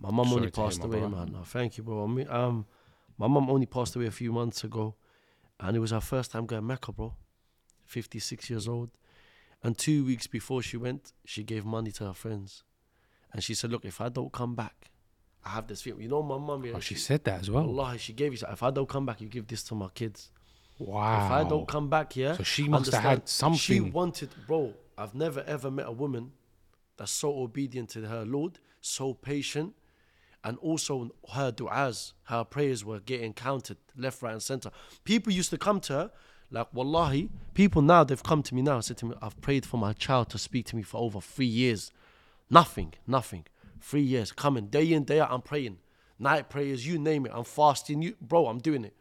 My 0.01 0.11
mum 0.11 0.33
only 0.33 0.51
passed 0.51 0.83
away, 0.83 0.99
brother. 1.01 1.17
man. 1.17 1.33
No, 1.33 1.43
thank 1.45 1.79
you, 1.79 1.85
bro. 1.85 2.05
I 2.05 2.07
mean, 2.07 2.29
um, 2.29 2.67
my 3.19 3.29
mum 3.29 3.49
only 3.49 3.67
passed 3.67 3.95
away 3.95 4.07
a 4.07 4.11
few 4.11 4.33
months 4.33 4.65
ago, 4.65 4.95
and 5.61 5.77
it 5.77 5.81
was 5.81 5.91
her 5.93 6.01
first 6.01 6.33
time 6.33 6.47
going 6.47 6.67
Mecca, 6.67 6.93
bro. 6.93 7.15
56 7.85 8.51
years 8.51 8.67
old. 8.67 8.91
And 9.67 9.77
two 9.77 10.05
weeks 10.05 10.29
before 10.29 10.63
she 10.63 10.77
went, 10.77 11.13
she 11.25 11.43
gave 11.43 11.65
money 11.65 11.91
to 11.91 12.05
her 12.05 12.15
friends. 12.15 12.63
And 13.33 13.43
she 13.43 13.53
said, 13.53 13.73
Look, 13.73 13.85
if 13.85 14.01
I 14.01 14.09
don't 14.09 14.33
come 14.33 14.55
back, 14.55 14.93
I 15.45 15.49
have 15.49 15.67
this 15.67 15.83
feeling. 15.83 16.03
You 16.03 16.09
know, 16.09 16.23
my 16.23 16.39
mum, 16.39 16.65
yeah, 16.65 16.75
Oh, 16.77 16.79
she 16.79 16.95
said 16.95 17.25
that 17.25 17.41
as 17.41 17.51
well. 17.51 17.65
Allah, 17.65 17.99
she 17.99 18.13
gave 18.13 18.33
you. 18.33 18.39
If 18.49 18.63
I 18.63 18.71
don't 18.71 18.89
come 18.89 19.05
back, 19.05 19.21
you 19.21 19.27
give 19.29 19.49
this 19.49 19.65
to 19.65 19.75
my 19.75 19.89
kids. 19.89 20.31
Wow. 20.79 21.27
If 21.27 21.33
I 21.33 21.49
don't 21.49 21.67
come 21.67 21.91
back, 21.91 22.15
yeah. 22.15 22.35
So 22.37 22.45
she 22.45 22.69
must 22.69 22.93
have 22.93 23.03
had 23.03 23.29
something. 23.29 23.59
She 23.59 23.81
wanted, 23.81 24.31
bro. 24.47 24.73
I've 24.97 25.17
never 25.17 25.43
ever 25.49 25.69
met 25.69 25.87
a 25.89 25.93
woman 25.93 26.31
that's 26.97 27.11
so 27.11 27.37
obedient 27.37 27.89
to 27.91 28.03
her 28.03 28.25
Lord, 28.25 28.61
so 28.81 29.15
patient, 29.15 29.75
and 30.45 30.59
also 30.59 31.11
her 31.33 31.51
du'as, 31.51 32.13
her 32.25 32.45
prayers 32.45 32.85
were 32.85 33.01
getting 33.01 33.33
counted 33.33 33.79
left, 33.97 34.23
right, 34.23 34.33
and 34.33 34.43
center. 34.43 34.71
People 35.03 35.33
used 35.33 35.51
to 35.51 35.59
come 35.59 35.81
to 35.81 35.93
her, 35.93 36.11
like 36.50 36.69
wallahi. 36.73 37.29
People 37.55 37.83
now 37.83 38.05
they've 38.05 38.23
come 38.23 38.43
to 38.43 38.55
me 38.55 38.62
now 38.62 38.75
and 38.76 38.85
said 38.85 38.99
to 38.99 39.07
me, 39.07 39.15
"I've 39.23 39.41
prayed 39.41 39.67
for 39.67 39.79
my 39.79 39.93
child 39.93 40.29
to 40.31 40.38
speak 40.38 40.67
to 40.67 40.76
me 40.76 40.83
for 40.83 40.99
over 40.99 41.21
three 41.21 41.47
years, 41.47 41.91
nothing, 42.50 42.95
nothing, 43.07 43.45
three 43.81 44.03
years 44.03 44.33
coming 44.33 44.67
day 44.67 44.93
in 44.93 45.05
day 45.05 45.21
out. 45.21 45.31
I'm 45.31 45.43
praying, 45.43 45.79
night 46.19 46.49
prayers, 46.50 46.87
you 46.87 46.99
name 46.99 47.26
it. 47.26 47.33
I'm 47.35 47.45
fasting, 47.45 48.03
you, 48.03 48.17
bro. 48.21 48.47
I'm 48.47 48.59
doing 48.59 48.85
it." 48.85 48.95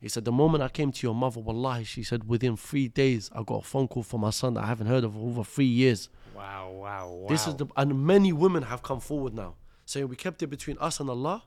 He 0.00 0.08
said, 0.08 0.24
The 0.24 0.32
moment 0.32 0.62
I 0.62 0.68
came 0.68 0.92
to 0.92 1.06
your 1.06 1.14
mother, 1.14 1.40
wallahi, 1.40 1.84
she 1.84 2.02
said, 2.02 2.26
within 2.26 2.56
three 2.56 2.88
days, 2.88 3.30
I 3.34 3.42
got 3.42 3.56
a 3.56 3.66
phone 3.66 3.86
call 3.86 4.02
from 4.02 4.22
my 4.22 4.30
son 4.30 4.54
that 4.54 4.64
I 4.64 4.66
haven't 4.66 4.86
heard 4.86 5.04
of 5.04 5.12
for 5.12 5.18
over 5.18 5.44
three 5.44 5.66
years. 5.66 6.08
Wow, 6.34 6.70
wow, 6.70 7.08
wow. 7.08 7.28
This 7.28 7.46
is 7.46 7.56
the, 7.56 7.66
and 7.76 8.06
many 8.06 8.32
women 8.32 8.62
have 8.62 8.82
come 8.82 9.00
forward 9.00 9.34
now 9.34 9.56
saying, 9.84 10.08
We 10.08 10.16
kept 10.16 10.42
it 10.42 10.46
between 10.46 10.78
us 10.78 11.00
and 11.00 11.10
Allah, 11.10 11.42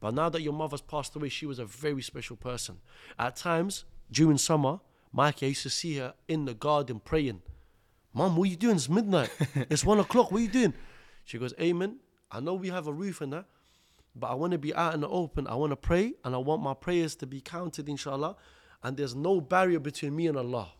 but 0.00 0.12
now 0.12 0.28
that 0.28 0.42
your 0.42 0.52
mother's 0.52 0.82
passed 0.82 1.16
away, 1.16 1.30
she 1.30 1.46
was 1.46 1.58
a 1.58 1.64
very 1.64 2.02
special 2.02 2.36
person. 2.36 2.78
At 3.18 3.36
times, 3.36 3.84
during 4.10 4.38
summer, 4.38 4.80
Mikey, 5.12 5.46
I 5.46 5.48
used 5.50 5.62
to 5.62 5.70
see 5.70 5.96
her 5.96 6.14
in 6.28 6.44
the 6.44 6.54
garden 6.54 7.00
praying. 7.00 7.42
Mom, 8.12 8.36
what 8.36 8.44
are 8.44 8.50
you 8.50 8.56
doing? 8.56 8.76
It's 8.76 8.88
midnight. 8.88 9.30
it's 9.54 9.84
one 9.84 9.98
o'clock. 9.98 10.30
What 10.30 10.38
are 10.38 10.42
you 10.42 10.48
doing? 10.48 10.74
She 11.24 11.38
goes, 11.38 11.52
Ayman. 11.54 11.96
I 12.30 12.40
know 12.40 12.54
we 12.54 12.68
have 12.68 12.86
a 12.86 12.92
roof 12.92 13.20
and 13.20 13.32
that, 13.32 13.44
but 14.14 14.28
I 14.28 14.34
want 14.34 14.52
to 14.52 14.58
be 14.58 14.74
out 14.74 14.94
in 14.94 15.00
the 15.00 15.08
open. 15.08 15.46
I 15.46 15.54
want 15.54 15.70
to 15.70 15.76
pray 15.76 16.14
and 16.24 16.34
I 16.34 16.38
want 16.38 16.60
my 16.62 16.74
prayers 16.74 17.14
to 17.16 17.26
be 17.26 17.40
counted, 17.40 17.88
inshallah. 17.88 18.36
And 18.82 18.96
there's 18.96 19.14
no 19.14 19.40
barrier 19.40 19.78
between 19.78 20.16
me 20.16 20.26
and 20.26 20.36
Allah. 20.36 20.72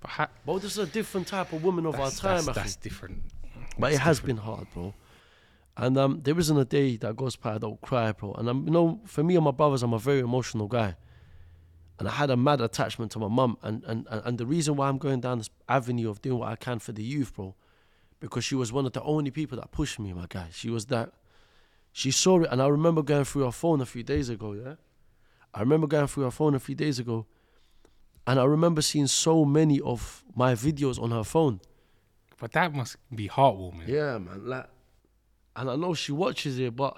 But 0.00 0.10
ha- 0.10 0.28
Bro, 0.44 0.60
this 0.60 0.72
is 0.72 0.78
a 0.78 0.86
different 0.86 1.26
type 1.26 1.52
of 1.52 1.62
woman 1.62 1.86
of 1.86 1.96
our 1.96 2.10
time, 2.10 2.44
that's, 2.44 2.56
that's 2.56 2.76
different. 2.76 3.22
But 3.78 3.92
it 3.92 3.98
has 3.98 4.20
been 4.20 4.36
hard, 4.38 4.66
bro. 4.72 4.94
And 5.76 5.96
um, 5.96 6.20
there 6.22 6.38
isn't 6.38 6.56
a 6.56 6.64
day 6.64 6.96
that 6.96 7.16
goes 7.16 7.36
by 7.36 7.50
that 7.50 7.56
I 7.56 7.58
don't 7.58 7.80
cry, 7.80 8.12
bro. 8.12 8.32
And 8.34 8.48
um, 8.48 8.64
you 8.64 8.72
know, 8.72 9.00
for 9.04 9.22
me 9.22 9.36
and 9.36 9.44
my 9.44 9.50
brothers, 9.52 9.82
I'm 9.82 9.92
a 9.92 9.98
very 9.98 10.20
emotional 10.20 10.66
guy. 10.66 10.96
And 11.98 12.06
I 12.06 12.12
had 12.12 12.30
a 12.30 12.36
mad 12.36 12.60
attachment 12.60 13.10
to 13.12 13.18
my 13.18 13.28
mum. 13.28 13.58
And, 13.62 13.82
and, 13.84 14.06
and 14.10 14.38
the 14.38 14.46
reason 14.46 14.76
why 14.76 14.88
I'm 14.88 14.98
going 14.98 15.20
down 15.20 15.38
this 15.38 15.50
avenue 15.68 16.08
of 16.10 16.22
doing 16.22 16.38
what 16.38 16.48
I 16.48 16.56
can 16.56 16.78
for 16.78 16.92
the 16.92 17.02
youth, 17.02 17.34
bro, 17.34 17.56
because 18.20 18.44
she 18.44 18.54
was 18.54 18.72
one 18.72 18.86
of 18.86 18.92
the 18.92 19.02
only 19.02 19.30
people 19.30 19.58
that 19.58 19.72
pushed 19.72 19.98
me, 19.98 20.12
my 20.12 20.26
guy. 20.28 20.48
She 20.52 20.70
was 20.70 20.86
that. 20.86 21.12
She 21.92 22.10
saw 22.10 22.42
it, 22.42 22.48
and 22.52 22.62
I 22.62 22.68
remember 22.68 23.02
going 23.02 23.24
through 23.24 23.44
her 23.44 23.52
phone 23.52 23.80
a 23.80 23.86
few 23.86 24.02
days 24.04 24.28
ago. 24.28 24.52
Yeah, 24.52 24.74
I 25.52 25.60
remember 25.60 25.86
going 25.86 26.06
through 26.06 26.24
her 26.24 26.30
phone 26.30 26.54
a 26.54 26.60
few 26.60 26.74
days 26.74 26.98
ago, 26.98 27.26
and 28.26 28.38
I 28.38 28.44
remember 28.44 28.82
seeing 28.82 29.08
so 29.08 29.44
many 29.44 29.80
of 29.80 30.22
my 30.36 30.54
videos 30.54 31.00
on 31.02 31.10
her 31.10 31.24
phone. 31.24 31.60
But 32.38 32.52
that 32.52 32.72
must 32.72 32.96
be 33.12 33.28
heartwarming. 33.28 33.88
Yeah, 33.88 34.18
man. 34.18 34.46
Like, 34.46 34.66
and 35.56 35.68
I 35.68 35.74
know 35.74 35.94
she 35.94 36.12
watches 36.12 36.58
it, 36.60 36.76
but 36.76 36.96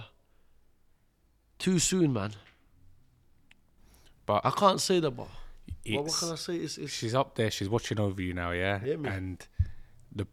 too 1.58 1.78
soon, 1.78 2.12
man. 2.12 2.32
But 4.30 4.46
I 4.46 4.50
can't 4.50 4.80
say 4.80 5.00
that, 5.00 5.10
but 5.10 5.26
what, 5.86 6.04
what 6.04 6.14
can 6.14 6.30
I 6.30 6.36
say? 6.36 6.54
It's, 6.54 6.78
it's 6.78 6.92
she's 6.92 7.16
up 7.16 7.34
there. 7.34 7.50
She's 7.50 7.68
watching 7.68 7.98
over 7.98 8.22
you 8.22 8.32
now. 8.32 8.52
Yeah. 8.52 8.78
Yeah, 8.84 8.94
and 9.10 9.44
the 10.14 10.28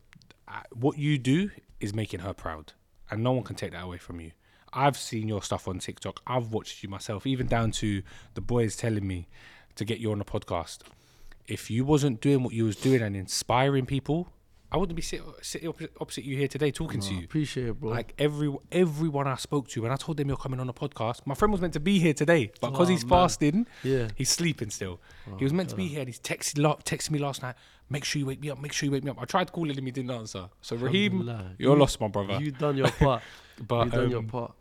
uh, 0.48 0.62
what 0.72 1.00
you 1.00 1.18
do 1.18 1.50
is 1.80 1.96
making 1.96 2.20
her 2.20 2.32
proud, 2.32 2.74
and 3.10 3.24
no 3.24 3.32
one 3.32 3.44
can 3.44 3.56
take 3.56 3.72
that 3.72 3.84
away 3.84 3.98
from 3.98 4.22
you. 4.22 4.34
I've 4.72 4.98
seen 4.98 5.28
your 5.28 5.42
stuff 5.42 5.68
on 5.68 5.80
TikTok. 5.80 6.22
I've 6.28 6.50
watched 6.50 6.84
you 6.84 6.90
myself, 6.90 7.26
even 7.26 7.48
down 7.48 7.72
to 7.72 8.04
the 8.36 8.42
boys 8.42 8.76
telling 8.76 9.08
me 9.08 9.30
to 9.78 9.84
get 9.84 9.98
you 9.98 10.12
on 10.12 10.20
the 10.20 10.26
podcast. 10.26 10.82
If 11.48 11.72
you 11.72 11.84
wasn't 11.84 12.22
doing 12.22 12.44
what 12.44 12.54
you 12.54 12.66
was 12.66 12.76
doing 12.76 13.02
and 13.02 13.16
inspiring 13.16 13.88
people, 13.88 14.28
I 14.70 14.76
wouldn't 14.78 14.96
be 14.98 15.02
sitting 15.02 15.26
opposite, 15.28 15.92
opposite 16.02 16.26
you 16.26 16.36
here 16.36 16.50
today 16.50 16.72
talking 16.72 17.00
to 17.00 17.14
I 17.14 17.18
you. 17.20 17.24
appreciate 17.24 17.68
it, 17.70 17.80
bro. 17.80 17.90
Like 17.90 18.14
every 18.20 18.54
everyone 18.72 19.26
I 19.28 19.36
spoke 19.36 19.70
to, 19.70 19.82
when 19.84 19.92
I 19.92 19.96
told 19.96 20.18
them 20.18 20.28
you're 20.28 20.36
coming 20.36 20.60
on 20.60 20.68
the 20.68 20.74
podcast, 20.74 21.22
my 21.26 21.36
friend 21.36 21.52
was 21.54 21.62
meant 21.62 21.74
to 21.74 21.80
be 21.80 22.00
here 22.00 22.14
today, 22.14 22.52
but 22.60 22.72
because 22.72 22.90
Oh, 22.90 22.92
he's 22.92 23.06
man. 23.06 23.10
fasting, 23.10 23.68
Yeah. 23.84 24.10
he's 24.16 24.30
sleeping 24.30 24.70
still. 24.70 25.00
he 25.38 25.44
was 25.46 25.54
meant 25.54 25.70
to 25.70 25.76
be 25.78 25.88
here, 25.88 26.00
and 26.00 26.10
he's 26.10 26.20
texted 26.20 26.56
texted 26.84 27.12
me 27.12 27.20
last 27.20 27.42
night. 27.42 27.56
Make 27.90 28.04
sure 28.04 28.20
you 28.20 28.26
wake 28.26 28.42
me 28.42 28.50
up. 28.50 28.60
Make 28.62 28.74
sure 28.74 28.86
you 28.88 28.92
wake 28.92 29.06
me 29.06 29.12
up. 29.12 29.22
I 29.22 29.24
tried 29.26 29.54
calling 29.54 29.78
him, 29.78 29.86
he 29.86 29.92
didn't 29.92 30.12
answer. 30.12 30.50
So 30.62 30.76
Raheem, 30.76 31.22
you're 31.58 31.74
You- 31.74 31.80
lost, 31.80 32.02
my 32.02 32.10
brother. 32.10 32.38
You've 32.42 32.58
done 32.58 32.76
your 32.78 32.92
part. 32.92 33.24
But, 33.66 33.86
you 33.86 33.92
done 33.92 34.10
your 34.12 34.20
um, 34.20 34.28
part. 34.28 34.52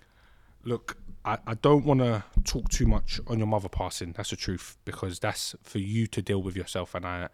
Look, 0.64 0.96
I, 1.24 1.36
I 1.46 1.54
don't 1.54 1.84
want 1.84 2.00
to 2.00 2.24
talk 2.44 2.68
too 2.70 2.86
much 2.86 3.20
on 3.26 3.36
your 3.38 3.46
mother 3.48 3.68
passing. 3.68 4.12
That's 4.16 4.30
the 4.30 4.36
truth 4.36 4.78
because 4.84 5.18
that's 5.18 5.54
for 5.64 5.78
you 5.78 6.06
to 6.06 6.22
deal 6.22 6.40
with 6.42 6.56
yourself, 6.56 6.94
and 6.94 7.04
I 7.04 7.28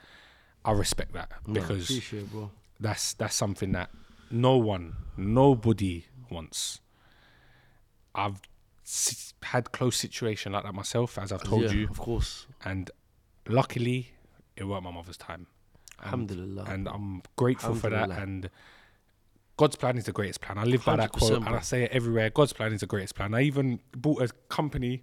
I 0.65 0.73
respect 0.73 1.13
that 1.13 1.31
No, 1.47 1.55
because 1.61 1.91
appreciate 1.91 2.21
it, 2.25 2.33
bro. 2.33 2.51
That's 2.83 3.15
that's 3.15 3.35
something 3.35 3.73
that 3.73 3.91
no 4.31 4.57
one, 4.57 4.95
nobody 5.17 6.07
wants. 6.31 6.81
I've 8.15 8.41
s- 8.85 9.35
had 9.43 9.73
close 9.73 9.97
situation 9.97 10.53
like 10.53 10.65
that 10.65 10.75
myself, 10.75 11.19
as 11.19 11.33
I've 11.33 11.43
told 11.43 11.63
yeah, 11.63 11.73
you, 11.73 11.89
of 11.89 11.99
course. 11.99 12.47
and 12.65 12.91
luckily 13.49 14.13
it 14.57 14.65
weren't 14.65 14.85
my 14.85 14.91
mother's 14.91 15.17
time. 15.17 15.47
And, 15.99 16.07
Alhamdulillah. 16.07 16.65
and 16.69 16.89
I'm 16.89 17.23
grateful 17.37 17.75
for 17.75 17.91
that. 17.91 18.11
And 18.11 18.51
God's 19.57 19.77
plan 19.77 19.97
is 19.99 20.05
the 20.05 20.13
greatest 20.13 20.41
plan. 20.41 20.59
I 20.59 20.65
live 20.65 20.85
by 20.85 20.97
that 20.97 21.13
100%, 21.13 21.19
quote, 21.19 21.33
and. 21.47 21.49
I 21.49 21.61
say 21.61 21.85
it 21.85 21.93
everywhere. 21.93 22.31
God's 22.31 22.53
plan 22.53 22.73
is 22.73 22.81
the 22.81 22.87
greatest 22.87 23.15
plan. 23.15 23.35
I 23.35 23.43
even 23.43 23.81
bought 23.97 24.21
a 24.23 24.29
company, 24.49 25.03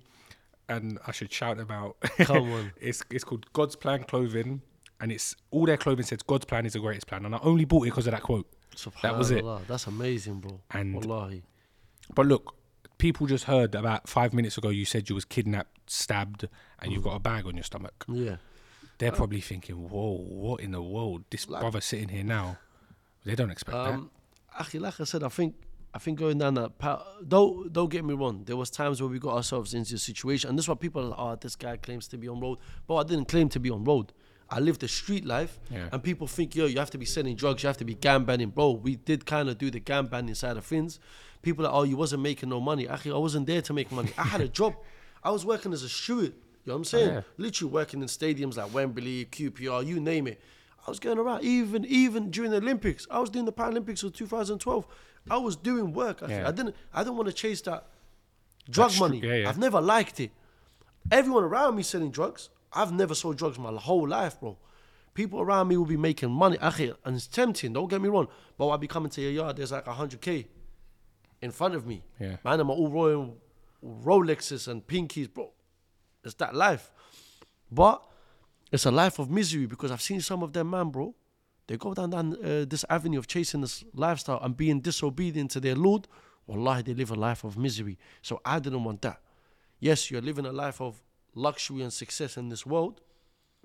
and 0.67 0.99
I 1.07 1.11
should 1.11 1.31
shout 1.31 1.57
them 1.57 1.71
out. 1.71 1.95
Come 2.19 2.51
on. 2.51 2.71
it's 2.81 3.03
it's 3.09 3.23
called 3.23 3.51
God's 3.53 3.75
Plan 3.75 4.03
Clothing, 4.03 4.61
and 4.99 5.11
it's 5.11 5.35
all 5.51 5.65
their 5.65 5.77
clothing 5.77 6.05
says 6.05 6.21
God's 6.21 6.45
plan 6.45 6.65
is 6.65 6.73
the 6.73 6.79
greatest 6.79 7.07
plan, 7.07 7.25
and 7.25 7.33
I 7.35 7.39
only 7.41 7.65
bought 7.65 7.83
it 7.83 7.91
because 7.91 8.07
of 8.07 8.11
that 8.11 8.23
quote. 8.23 8.47
That 9.01 9.17
was 9.17 9.31
it. 9.31 9.43
That's 9.67 9.87
amazing, 9.87 10.39
bro. 10.39 10.61
And- 10.71 10.95
Wallahi. 10.95 11.43
But 12.15 12.25
look, 12.25 12.55
people 12.97 13.27
just 13.27 13.43
heard 13.45 13.75
about 13.75 14.07
five 14.09 14.33
minutes 14.33 14.57
ago 14.57 14.69
you 14.69 14.85
said 14.85 15.09
you 15.09 15.15
was 15.15 15.25
kidnapped, 15.25 15.89
stabbed, 15.91 16.47
and 16.79 16.91
you've 16.91 17.03
got 17.03 17.15
a 17.15 17.19
bag 17.19 17.45
on 17.45 17.55
your 17.55 17.63
stomach. 17.63 18.05
Yeah. 18.07 18.37
They're 18.97 19.11
probably 19.11 19.41
thinking, 19.41 19.89
"Whoa, 19.89 20.17
what 20.17 20.59
in 20.61 20.71
the 20.71 20.81
world? 20.81 21.23
This 21.29 21.47
Like- 21.47 21.61
brother 21.61 21.81
sitting 21.81 22.09
here 22.09 22.23
now." 22.23 22.57
They 23.25 23.35
don't 23.35 23.51
expect 23.51 23.75
Um, 23.77 24.11
actually, 24.57 24.79
like 24.81 24.99
I 24.99 25.03
said, 25.03 25.23
I 25.23 25.29
think 25.29 25.55
I 25.93 25.97
think 25.97 26.19
going 26.19 26.37
down 26.37 26.53
that 26.55 26.77
path. 26.77 27.01
Don't 27.27 27.71
don't 27.73 27.89
get 27.89 28.03
me 28.05 28.13
wrong. 28.13 28.43
There 28.45 28.55
was 28.57 28.69
times 28.69 29.01
where 29.01 29.09
we 29.09 29.17
got 29.19 29.35
ourselves 29.35 29.73
into 29.73 29.95
a 29.95 29.97
situation, 29.97 30.49
and 30.49 30.57
this 30.57 30.65
is 30.65 30.69
what 30.69 30.79
people 30.79 31.01
are. 31.03 31.09
like, 31.09 31.19
Oh, 31.19 31.35
this 31.35 31.55
guy 31.55 31.77
claims 31.77 32.07
to 32.09 32.17
be 32.17 32.27
on 32.27 32.39
road, 32.39 32.59
but 32.87 32.95
I 32.97 33.03
didn't 33.03 33.27
claim 33.27 33.49
to 33.49 33.59
be 33.59 33.69
on 33.69 33.83
road. 33.83 34.13
I 34.51 34.59
lived 34.59 34.81
the 34.81 34.87
street 34.87 35.25
life, 35.25 35.59
Yeah. 35.71 35.89
and 35.91 36.01
people 36.03 36.25
think, 36.27 36.55
yo, 36.55 36.65
you 36.65 36.79
have 36.79 36.89
to 36.91 36.97
be 36.97 37.05
selling 37.05 37.35
drugs, 37.35 37.61
you 37.63 37.67
have 37.67 37.77
to 37.77 37.85
be 37.85 37.93
gang 37.93 38.25
gambling, 38.25 38.49
bro. 38.49 38.71
We 38.71 38.95
did 38.95 39.25
kind 39.25 39.47
of 39.49 39.57
do 39.57 39.69
the 39.69 39.79
gang 39.79 40.07
gambling 40.07 40.35
side 40.35 40.57
of 40.57 40.65
things. 40.65 40.99
People 41.41 41.65
are, 41.67 41.73
oh, 41.73 41.83
you 41.83 41.95
wasn't 41.95 42.21
making 42.23 42.49
no 42.49 42.59
money. 42.59 42.87
Actually, 42.87 43.13
I 43.13 43.17
wasn't 43.19 43.45
there 43.47 43.61
to 43.61 43.73
make 43.73 43.91
money. 43.91 44.11
I 44.17 44.23
had 44.23 44.41
a 44.41 44.47
job. 44.47 44.75
I 45.23 45.31
was 45.31 45.45
working 45.45 45.71
as 45.73 45.83
a 45.83 45.89
steward. 45.89 46.33
You 46.33 46.71
know 46.71 46.73
what 46.73 46.77
I'm 46.77 46.83
saying? 46.85 47.09
yeah. 47.13 47.21
Literally 47.37 47.71
working 47.73 48.01
in 48.01 48.07
stadiums 48.07 48.57
like 48.57 48.73
Wembley, 48.73 49.25
QPR, 49.25 49.85
you 49.85 49.99
name 49.99 50.27
it. 50.27 50.41
I 50.85 50.89
was 50.91 50.99
going 50.99 51.17
around. 51.19 51.43
Even 51.43 51.85
even 51.85 52.31
during 52.31 52.51
the 52.51 52.57
Olympics, 52.57 53.05
I 53.11 53.19
was 53.19 53.29
doing 53.29 53.45
the 53.45 53.53
Paralympics 53.53 54.03
of 54.03 54.13
2012. 54.13 54.87
I 55.29 55.37
was 55.37 55.55
doing 55.55 55.93
work. 55.93 56.23
I, 56.23 56.27
Yeah. 56.29 56.47
I 56.47 56.51
didn't. 56.51 56.75
I 56.93 57.03
didn't 57.03 57.17
want 57.17 57.27
to 57.27 57.33
chase 57.33 57.61
that 57.61 57.85
drug 58.69 58.91
str- 58.91 58.99
money. 59.03 59.19
yeah. 59.23 59.47
I've 59.49 59.57
never 59.59 59.79
liked 59.81 60.19
it. 60.19 60.31
Everyone 61.11 61.43
around 61.43 61.75
me 61.75 61.83
selling 61.83 62.11
drugs. 62.11 62.49
I've 62.71 62.91
never 62.91 63.15
sold 63.15 63.37
drugs 63.37 63.57
my 63.57 63.71
whole 63.73 64.07
life, 64.07 64.39
bro. 64.39 64.57
People 65.13 65.41
around 65.41 65.67
me 65.67 65.77
will 65.77 65.85
be 65.85 65.97
making 65.97 66.31
money, 66.31 66.57
akhi, 66.57 66.95
and 67.03 67.15
it's 67.15 67.27
tempting. 67.27 67.73
Don't 67.73 67.89
get 67.89 68.01
me 68.01 68.09
wrong. 68.09 68.27
But 68.57 68.67
I'll 68.67 68.77
be 68.77 68.87
coming 68.87 69.09
to 69.11 69.21
your 69.21 69.31
yard. 69.31 69.57
There's 69.57 69.71
like 69.71 69.85
hundred 69.87 70.21
k 70.21 70.47
in 71.41 71.51
front 71.51 71.75
of 71.75 71.85
me. 71.85 72.03
Yeah. 72.19 72.37
Man, 72.43 72.59
I'm 72.59 72.69
all 72.69 72.89
royal 72.89 73.37
Rolexes 73.83 74.67
and 74.67 74.85
pinkies, 74.85 75.31
bro. 75.33 75.51
It's 76.23 76.33
that 76.35 76.53
life. 76.53 76.91
But 77.71 78.03
it's 78.71 78.85
a 78.85 78.91
life 78.91 79.19
of 79.19 79.29
misery 79.29 79.65
because 79.65 79.91
I've 79.91 80.01
seen 80.01 80.21
some 80.21 80.43
of 80.43 80.53
them, 80.53 80.69
man, 80.69 80.89
bro. 80.89 81.15
They 81.67 81.77
go 81.77 81.93
down, 81.93 82.09
down 82.09 82.33
uh, 82.43 82.65
this 82.67 82.83
avenue 82.89 83.19
of 83.19 83.27
chasing 83.27 83.61
this 83.61 83.83
lifestyle 83.93 84.39
and 84.41 84.57
being 84.57 84.81
disobedient 84.81 85.51
to 85.51 85.59
their 85.59 85.75
Lord. 85.75 86.07
Wallahi, 86.47 86.81
they 86.81 86.93
live 86.93 87.11
a 87.11 87.15
life 87.15 87.43
of 87.43 87.57
misery. 87.57 87.97
So 88.21 88.41
I 88.43 88.59
didn't 88.59 88.83
want 88.83 89.01
that. 89.03 89.21
Yes, 89.79 90.09
you're 90.09 90.21
living 90.21 90.45
a 90.45 90.51
life 90.51 90.81
of 90.81 91.01
luxury 91.35 91.81
and 91.81 91.91
success 91.93 92.37
in 92.37 92.49
this 92.49 92.65
world, 92.65 93.01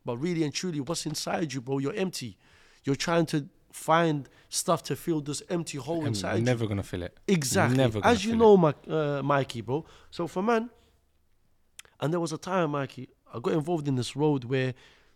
but 0.05 0.17
really 0.19 0.43
and 0.45 0.53
truly, 0.53 0.81
what's 0.81 1.07
inside 1.07 1.53
you, 1.53 1.61
bro? 1.61 1.79
You're 1.79 1.95
empty. 1.95 2.37
You're 2.85 2.97
trying 2.97 3.27
to 3.27 3.49
find 3.73 4.29
stuff 4.49 4.83
to 4.85 4.95
fill 4.95 5.21
this 5.21 5.43
empty 5.49 5.79
hole 5.79 6.03
that. 6.03 6.09
inside 6.09 6.33
I'm 6.33 6.39
you. 6.39 6.45
never 6.45 6.67
gonna 6.67 6.83
fill 6.83 7.03
it. 7.03 7.19
Exactly. 7.27 7.77
Never 7.77 8.01
As 8.05 8.25
you 8.25 8.37
know, 8.37 8.57
my, 8.57 8.75
uh, 8.89 9.21
Mikey, 9.23 9.63
bro. 9.63 9.85
So 10.11 10.27
for 10.27 10.43
man, 10.43 10.71
and 12.01 12.13
there 12.13 12.21
was 12.21 12.33
a 12.33 12.39
time, 12.39 12.71
Mikey, 12.71 13.09
I 13.33 13.41
got 13.41 13.55
involved 13.55 13.89
in 13.89 13.97
this 13.97 14.15
road 14.15 14.45
where 14.45 14.75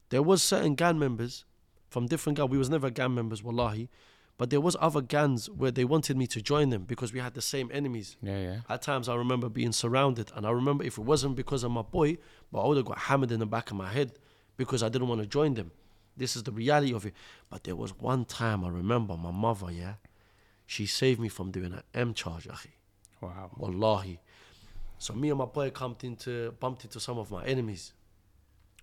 there 0.08 0.22
was 0.22 0.42
certain 0.42 0.74
gang 0.74 0.98
members 0.98 1.44
from 1.88 2.06
different 2.06 2.38
gang. 2.38 2.48
We 2.48 2.58
was 2.58 2.70
never 2.70 2.90
gang 2.90 3.14
members, 3.14 3.42
wallahi, 3.42 3.88
But 4.38 4.50
there 4.50 4.60
was 4.60 4.76
other 4.80 5.00
gangs 5.00 5.50
where 5.50 5.72
they 5.72 5.84
wanted 5.84 6.16
me 6.16 6.28
to 6.28 6.40
join 6.40 6.70
them 6.70 6.84
because 6.84 7.12
we 7.12 7.18
had 7.18 7.34
the 7.34 7.42
same 7.42 7.70
enemies. 7.72 8.16
Yeah, 8.22 8.38
yeah. 8.38 8.56
At 8.68 8.82
times, 8.82 9.08
I 9.08 9.16
remember 9.16 9.48
being 9.48 9.72
surrounded, 9.72 10.30
and 10.34 10.46
I 10.46 10.50
remember 10.50 10.84
if 10.84 10.96
it 10.96 11.02
wasn't 11.02 11.34
because 11.34 11.64
of 11.64 11.72
my 11.72 11.82
boy, 11.82 12.18
but 12.52 12.62
I 12.62 12.68
would 12.68 12.76
have 12.76 12.86
got 12.86 12.98
hammered 12.98 13.32
in 13.32 13.40
the 13.40 13.46
back 13.46 13.72
of 13.72 13.76
my 13.76 13.90
head 13.92 14.12
because 14.56 14.82
I 14.84 14.88
didn't 14.88 15.08
want 15.08 15.20
to 15.20 15.26
join 15.26 15.54
them. 15.54 15.72
This 16.16 16.36
is 16.36 16.44
the 16.44 16.52
reality 16.52 16.94
of 16.94 17.04
it. 17.04 17.14
But 17.50 17.64
there 17.64 17.76
was 17.76 17.98
one 17.98 18.24
time 18.24 18.64
I 18.64 18.68
remember 18.68 19.16
my 19.16 19.32
mother, 19.32 19.72
yeah, 19.72 19.94
she 20.66 20.86
saved 20.86 21.18
me 21.18 21.28
from 21.28 21.50
doing 21.50 21.72
an 21.72 21.82
M 21.92 22.14
charge, 22.14 22.46
akhi. 22.46 22.68
Wow. 23.20 23.50
Wallahi. 23.56 24.20
So 24.98 25.14
me 25.14 25.30
and 25.30 25.38
my 25.38 25.46
boy 25.46 25.70
bumped 25.70 26.04
into 26.04 26.52
bumped 26.60 26.84
into 26.84 27.00
some 27.00 27.18
of 27.18 27.30
my 27.30 27.44
enemies. 27.44 27.92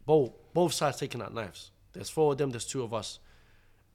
Both 0.05 0.31
both 0.53 0.73
sides 0.73 0.97
taking 0.97 1.21
out 1.21 1.33
knives. 1.33 1.71
There's 1.93 2.09
four 2.09 2.33
of 2.33 2.37
them, 2.37 2.51
there's 2.51 2.65
two 2.65 2.83
of 2.83 2.93
us. 2.93 3.19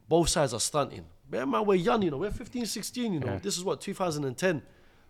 Both 0.09 0.29
sides 0.31 0.55
are 0.55 0.61
stunting. 0.61 1.07
Bear 1.31 1.43
in 1.43 1.49
mind, 1.49 1.67
we're 1.67 1.77
young, 1.77 2.03
you 2.03 2.11
know, 2.11 2.19
we're 2.19 2.31
15, 2.31 2.67
16, 2.67 3.13
you 3.13 3.21
know. 3.21 3.27
Yeah. 3.27 3.39
This 3.39 3.57
is 3.57 3.65
what, 3.65 3.81
2010. 3.81 4.63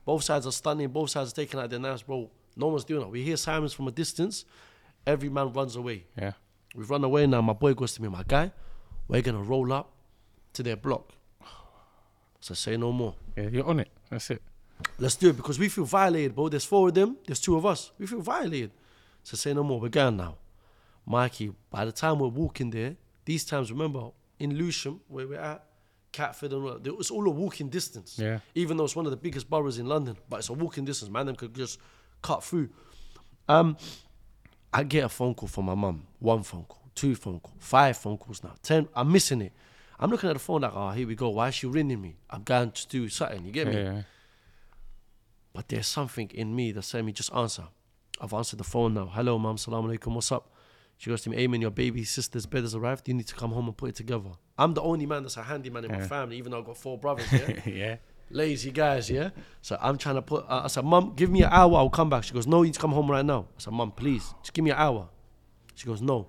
Both 0.05 0.25
sides 0.25 0.47
are 0.47 0.53
stunting, 0.53 0.89
both 0.89 1.11
sides 1.11 1.33
are 1.33 1.35
taking 1.35 1.59
out 1.59 1.71
their 1.71 1.79
knives, 1.79 2.03
bro. 2.03 2.31
No 2.57 2.69
one's 2.69 2.85
doing 2.85 3.03
it. 3.03 3.09
We 3.09 3.23
hear 3.23 3.37
sirens 3.37 3.73
from 3.73 3.89
a 3.89 3.91
distance, 3.91 4.45
every 5.07 5.29
man 5.31 5.53
runs 5.53 5.77
away. 5.77 6.05
Yeah. 6.19 6.33
We've 6.75 6.89
run 6.89 7.03
away 7.05 7.27
now. 7.27 7.41
My 7.41 7.53
boy 7.53 7.75
goes 7.75 7.95
to 7.95 8.03
me, 8.03 8.09
my 8.09 8.23
guy, 8.27 8.53
we're 9.09 9.23
gonna 9.23 9.43
roll 9.43 9.73
up 9.73 9.93
to 10.53 10.63
their 10.63 10.77
block. 10.77 11.13
So 12.41 12.55
say 12.55 12.77
no 12.77 12.93
more. 12.93 13.15
Yeah, 13.37 13.49
you're 13.49 13.67
on 13.67 13.81
it. 13.81 13.89
That's 14.11 14.31
it. 14.31 14.43
Let's 14.99 15.17
do 15.17 15.31
it 15.31 15.37
because 15.37 15.59
we 15.59 15.69
feel 15.69 15.85
violated, 15.85 16.35
bro. 16.35 16.49
There's 16.49 16.65
four 16.65 16.89
of 16.89 16.95
them, 16.95 17.17
there's 17.27 17.41
two 17.41 17.57
of 17.57 17.65
us. 17.67 17.93
We 17.99 18.07
feel 18.07 18.21
violated. 18.21 18.73
So 19.23 19.37
say 19.37 19.53
no 19.53 19.63
more. 19.63 19.81
We're 19.81 19.89
going 19.89 20.17
now. 20.17 20.37
Mikey, 21.07 21.53
by 21.71 21.85
the 21.85 21.93
time 21.93 22.19
we're 22.19 22.29
walking 22.29 22.71
there, 22.71 22.97
these 23.25 23.45
times, 23.45 23.71
remember, 23.71 24.11
in 24.39 24.57
Lewisham, 24.57 25.01
where 25.09 25.27
we're 25.27 25.39
at, 25.41 25.65
Catford 26.13 26.53
and 26.53 26.63
all 26.65 26.75
that, 26.75 26.87
it 26.87 26.97
was 26.97 27.11
all 27.11 27.27
a 27.27 27.31
walking 27.31 27.69
distance. 27.69 28.19
Yeah. 28.19 28.41
Even 28.55 28.77
though 28.77 28.85
it's 28.85 28.97
one 28.97 29.07
of 29.07 29.11
the 29.11 29.17
biggest 29.17 29.49
boroughs 29.49 29.79
in 29.79 29.87
London, 29.87 30.17
but 30.29 30.39
it's 30.41 30.49
a 30.49 30.53
walking 30.53 30.85
distance, 30.85 31.11
man. 31.11 31.27
Them 31.27 31.37
could 31.37 31.55
just 31.55 31.79
cut 32.23 32.43
through. 32.43 32.71
Um, 33.49 33.77
I 34.73 34.85
get 34.85 35.05
a 35.05 35.09
phone 35.09 35.35
call 35.35 35.49
from 35.49 35.67
my 35.67 35.75
mum. 35.75 36.07
One 36.19 36.43
phone 36.43 36.65
call, 36.65 36.83
two 36.95 37.15
phone 37.15 37.41
call, 37.41 37.55
five 37.59 37.97
phone 37.97 38.19
calls 38.19 38.43
now. 38.45 38.55
Ten. 38.63 38.89
I'm 38.95 39.11
missing 39.11 39.41
it. 39.41 39.53
I'm 39.99 40.11
looking 40.11 40.31
at 40.31 40.33
the 40.35 40.39
phone 40.39 40.63
like, 40.63 40.73
oh, 40.75 40.91
here 40.91 41.07
we 41.07 41.15
go. 41.15 41.29
Why 41.29 41.49
is 41.49 41.55
she 41.57 41.67
ringing 41.67 42.01
me? 42.01 42.17
I'm 42.31 42.43
going 42.43 42.71
to 42.71 42.89
do 42.89 43.09
something. 43.09 43.45
You 43.45 43.53
get 43.53 43.67
me? 43.67 43.75
yeah. 43.75 44.03
But 45.53 45.69
there's 45.69 45.87
something 45.87 46.31
in 46.33 46.55
me 46.55 46.73
that's 46.73 46.87
saying 46.87 47.05
me 47.05 47.13
just 47.13 47.35
answer. 47.35 47.65
I've 48.21 48.33
answered 48.33 48.59
the 48.61 48.65
phone 48.65 48.95
now. 48.95 49.07
Hello, 49.07 49.39
mum. 49.39 49.59
Salam 49.59 49.87
alaikum. 49.87 50.15
What's 50.15 50.31
up? 50.33 50.50
She 51.01 51.09
goes 51.09 51.23
to 51.23 51.31
me, 51.31 51.39
Ayman, 51.39 51.63
your 51.63 51.71
baby 51.71 52.05
sister's 52.05 52.45
bed 52.45 52.61
has 52.63 52.75
arrived. 52.75 53.09
You 53.09 53.15
need 53.15 53.27
to 53.29 53.35
come 53.35 53.53
home 53.53 53.69
and 53.69 53.75
put 53.75 53.89
it 53.89 53.97
together. 53.97 54.33
I'm 54.59 54.75
the 54.75 54.83
only 54.83 55.07
man 55.07 55.23
that's 55.23 55.39
a 55.39 55.43
handyman 55.43 55.87
in 55.87 55.91
my 55.91 56.01
Yeah. 56.01 56.07
family, 56.07 56.37
even 56.37 56.53
though 56.53 56.59
I've 56.59 56.67
got 56.67 56.77
four 56.77 56.99
brothers. 57.05 57.25
Yeah? 57.33 57.61
yeah. 57.65 57.97
Lazy 58.29 58.71
guys, 58.71 59.09
yeah? 59.11 59.31
So 59.63 59.79
I'm 59.81 59.97
trying 59.97 60.17
to 60.17 60.23
put, 60.23 60.45
uh, 60.47 60.61
I 60.65 60.67
said, 60.67 60.85
Mum, 60.85 61.15
give 61.17 61.31
me 61.31 61.41
an 61.43 61.49
hour. 61.51 61.75
I'll 61.79 61.89
come 61.89 62.11
back. 62.11 62.25
She 62.25 62.35
goes, 62.35 62.47
No, 62.47 62.59
you 62.59 62.67
need 62.67 62.75
to 62.75 62.81
come 62.81 62.93
home 62.93 63.11
right 63.11 63.25
now. 63.25 63.47
I 63.57 63.61
said, 63.63 63.73
Mum, 63.73 63.93
please, 63.93 64.35
just 64.43 64.53
give 64.53 64.63
me 64.63 64.73
an 64.73 64.77
hour. 64.77 65.09
She 65.75 65.87
goes, 65.87 66.03
No. 66.03 66.27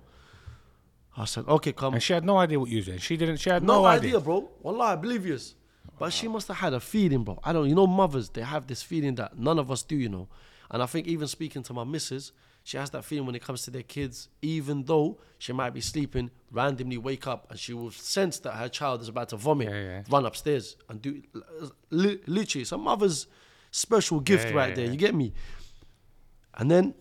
I 1.18 1.26
said, 1.26 1.44
Okay, 1.46 1.72
come. 1.72 1.92
And 1.92 2.02
she 2.02 2.14
had 2.14 2.24
no 2.24 2.38
idea 2.38 2.58
what 2.58 2.70
you 2.70 2.80
doing. 2.82 2.96
She 2.98 3.18
didn't. 3.18 3.36
She 3.36 3.50
had 3.50 3.62
No, 3.62 3.82
no, 3.82 3.84
idea, 3.84 4.18
bro. 4.20 4.48
Wallah, 4.62 4.94
oblivious. 4.94 5.54
But 5.98 6.14
she 6.14 6.28
must 6.28 6.48
have 6.48 6.56
had 6.56 6.72
a 6.72 6.80
feeling, 6.80 7.24
bro. 7.24 7.38
I 7.44 7.52
don't, 7.52 7.68
you 7.68 7.74
know, 7.74 7.86
mothers, 7.86 8.30
they 8.30 8.40
have 8.40 8.66
this 8.68 8.82
feeling 8.82 9.16
that 9.16 9.38
none 9.38 9.58
of 9.58 9.70
us 9.70 9.82
do, 9.82 9.96
you 9.96 10.08
know. 10.08 10.28
And 10.70 10.82
I 10.82 10.86
think 10.86 11.06
even 11.06 11.28
speaking 11.28 11.62
to 11.64 11.74
my 11.74 11.84
missus, 11.84 12.32
she 12.64 12.76
has 12.76 12.90
that 12.90 13.04
feeling 13.04 13.26
when 13.26 13.34
it 13.34 13.42
comes 13.42 13.62
to 13.62 13.70
their 13.70 13.82
kids, 13.82 14.28
even 14.40 14.84
though 14.84 15.18
she 15.38 15.52
might 15.52 15.70
be 15.70 15.80
sleeping, 15.80 16.30
randomly 16.50 16.96
wake 16.98 17.26
up 17.26 17.46
and 17.50 17.58
she 17.58 17.74
will 17.74 17.90
sense 17.90 18.38
that 18.40 18.52
her 18.54 18.68
child 18.68 19.00
is 19.02 19.08
about 19.08 19.28
to 19.30 19.36
vomit, 19.36 19.68
Yeah, 19.68 19.82
yeah. 19.82 20.02
run 20.10 20.24
upstairs 20.26 20.76
and 20.88 21.02
do, 21.02 21.22
li- 21.90 22.20
literally, 22.26 22.62
it's 22.62 22.72
a 22.72 22.78
mother's 22.78 23.26
special 23.72 24.20
gift 24.20 24.48
Yeah, 24.50 24.54
right 24.56 24.74
there. 24.76 24.86
You 24.86 24.96
get 24.96 25.14
me? 25.14 25.32
And 26.54 26.70
then 26.70 26.94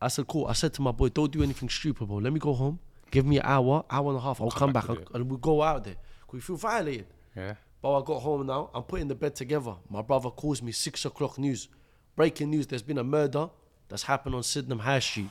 I 0.00 0.08
said, 0.08 0.26
cool. 0.28 0.46
I 0.46 0.52
said 0.52 0.72
to 0.74 0.82
my 0.82 0.92
boy, 0.92 1.08
don't 1.08 1.30
do 1.32 1.42
anything 1.42 1.68
stupid, 1.68 2.06
bro. 2.06 2.18
Let 2.18 2.32
me 2.32 2.38
go 2.38 2.52
home. 2.52 2.78
Give 3.10 3.24
me 3.26 3.38
an 3.38 3.46
hour, 3.46 3.84
hour 3.90 4.10
and 4.10 4.18
a 4.18 4.20
half. 4.20 4.40
I'll 4.40 4.50
come, 4.50 4.72
back 4.72 4.86
back, 4.86 4.98
and, 4.98 5.06
and 5.14 5.28
we'll 5.30 5.38
go 5.38 5.62
out 5.62 5.84
there. 5.84 5.96
we 6.30 6.40
feel 6.40 6.56
violated. 6.56 7.06
Yeah. 7.34 7.54
But 7.80 7.98
I 7.98 8.04
got 8.04 8.20
home 8.20 8.46
now. 8.46 8.70
I'm 8.74 8.82
putting 8.82 9.08
the 9.08 9.14
bed 9.14 9.34
together. 9.34 9.74
My 9.88 10.02
brother 10.02 10.30
calls 10.30 10.60
me 10.62 10.72
six 10.72 11.04
o'clock 11.04 11.38
news. 11.38 11.68
Breaking 12.16 12.50
news. 12.50 12.66
There's 12.66 12.82
been 12.82 12.98
a 12.98 13.04
murder 13.04 13.48
that's 13.88 14.02
happened 14.02 14.34
on 14.34 14.42
Sydenham 14.42 14.80
High 14.80 14.98
Street. 15.00 15.30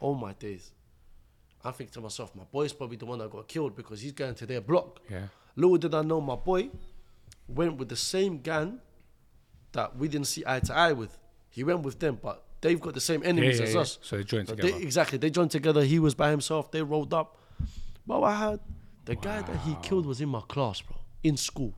Oh 0.00 0.14
my 0.14 0.32
days. 0.32 0.70
I 1.64 1.70
think 1.70 1.90
to 1.92 2.00
myself, 2.00 2.34
my 2.34 2.44
boy's 2.44 2.72
probably 2.72 2.96
the 2.96 3.06
one 3.06 3.18
that 3.20 3.30
got 3.30 3.46
killed 3.46 3.76
because 3.76 4.00
he's 4.00 4.12
going 4.12 4.34
to 4.34 4.46
their 4.46 4.60
block. 4.60 5.00
Yeah. 5.08 5.28
Little 5.54 5.76
did 5.76 5.94
I 5.94 6.02
know 6.02 6.20
my 6.20 6.34
boy 6.34 6.70
went 7.48 7.76
with 7.76 7.88
the 7.88 7.96
same 7.96 8.38
gang 8.38 8.80
that 9.72 9.96
we 9.96 10.08
didn't 10.08 10.26
see 10.26 10.42
eye 10.46 10.60
to 10.60 10.74
eye 10.74 10.92
with. 10.92 11.16
He 11.50 11.64
went 11.64 11.82
with 11.82 11.98
them, 11.98 12.18
but 12.20 12.44
they've 12.60 12.80
got 12.80 12.94
the 12.94 13.00
same 13.00 13.22
enemies 13.24 13.58
yeah, 13.58 13.64
as 13.64 13.74
yeah. 13.74 13.80
us. 13.80 13.98
So 14.02 14.16
they 14.16 14.24
joined 14.24 14.48
So 14.48 14.54
together. 14.54 14.78
They, 14.78 14.82
exactly. 14.82 15.18
They 15.18 15.30
joined 15.30 15.50
together. 15.50 15.84
He 15.84 15.98
was 15.98 16.14
by 16.14 16.30
himself. 16.30 16.70
They 16.70 16.82
rolled 16.82 17.14
up. 17.14 17.38
But 18.06 18.22
I 18.22 18.34
had 18.34 18.60
the 19.04 19.14
guy 19.14 19.42
that 19.42 19.56
he 19.58 19.76
killed 19.82 20.06
was 20.06 20.20
in 20.20 20.28
my 20.28 20.40
class, 20.40 20.80
bro, 20.80 20.96
in 21.22 21.36
school. 21.36 21.74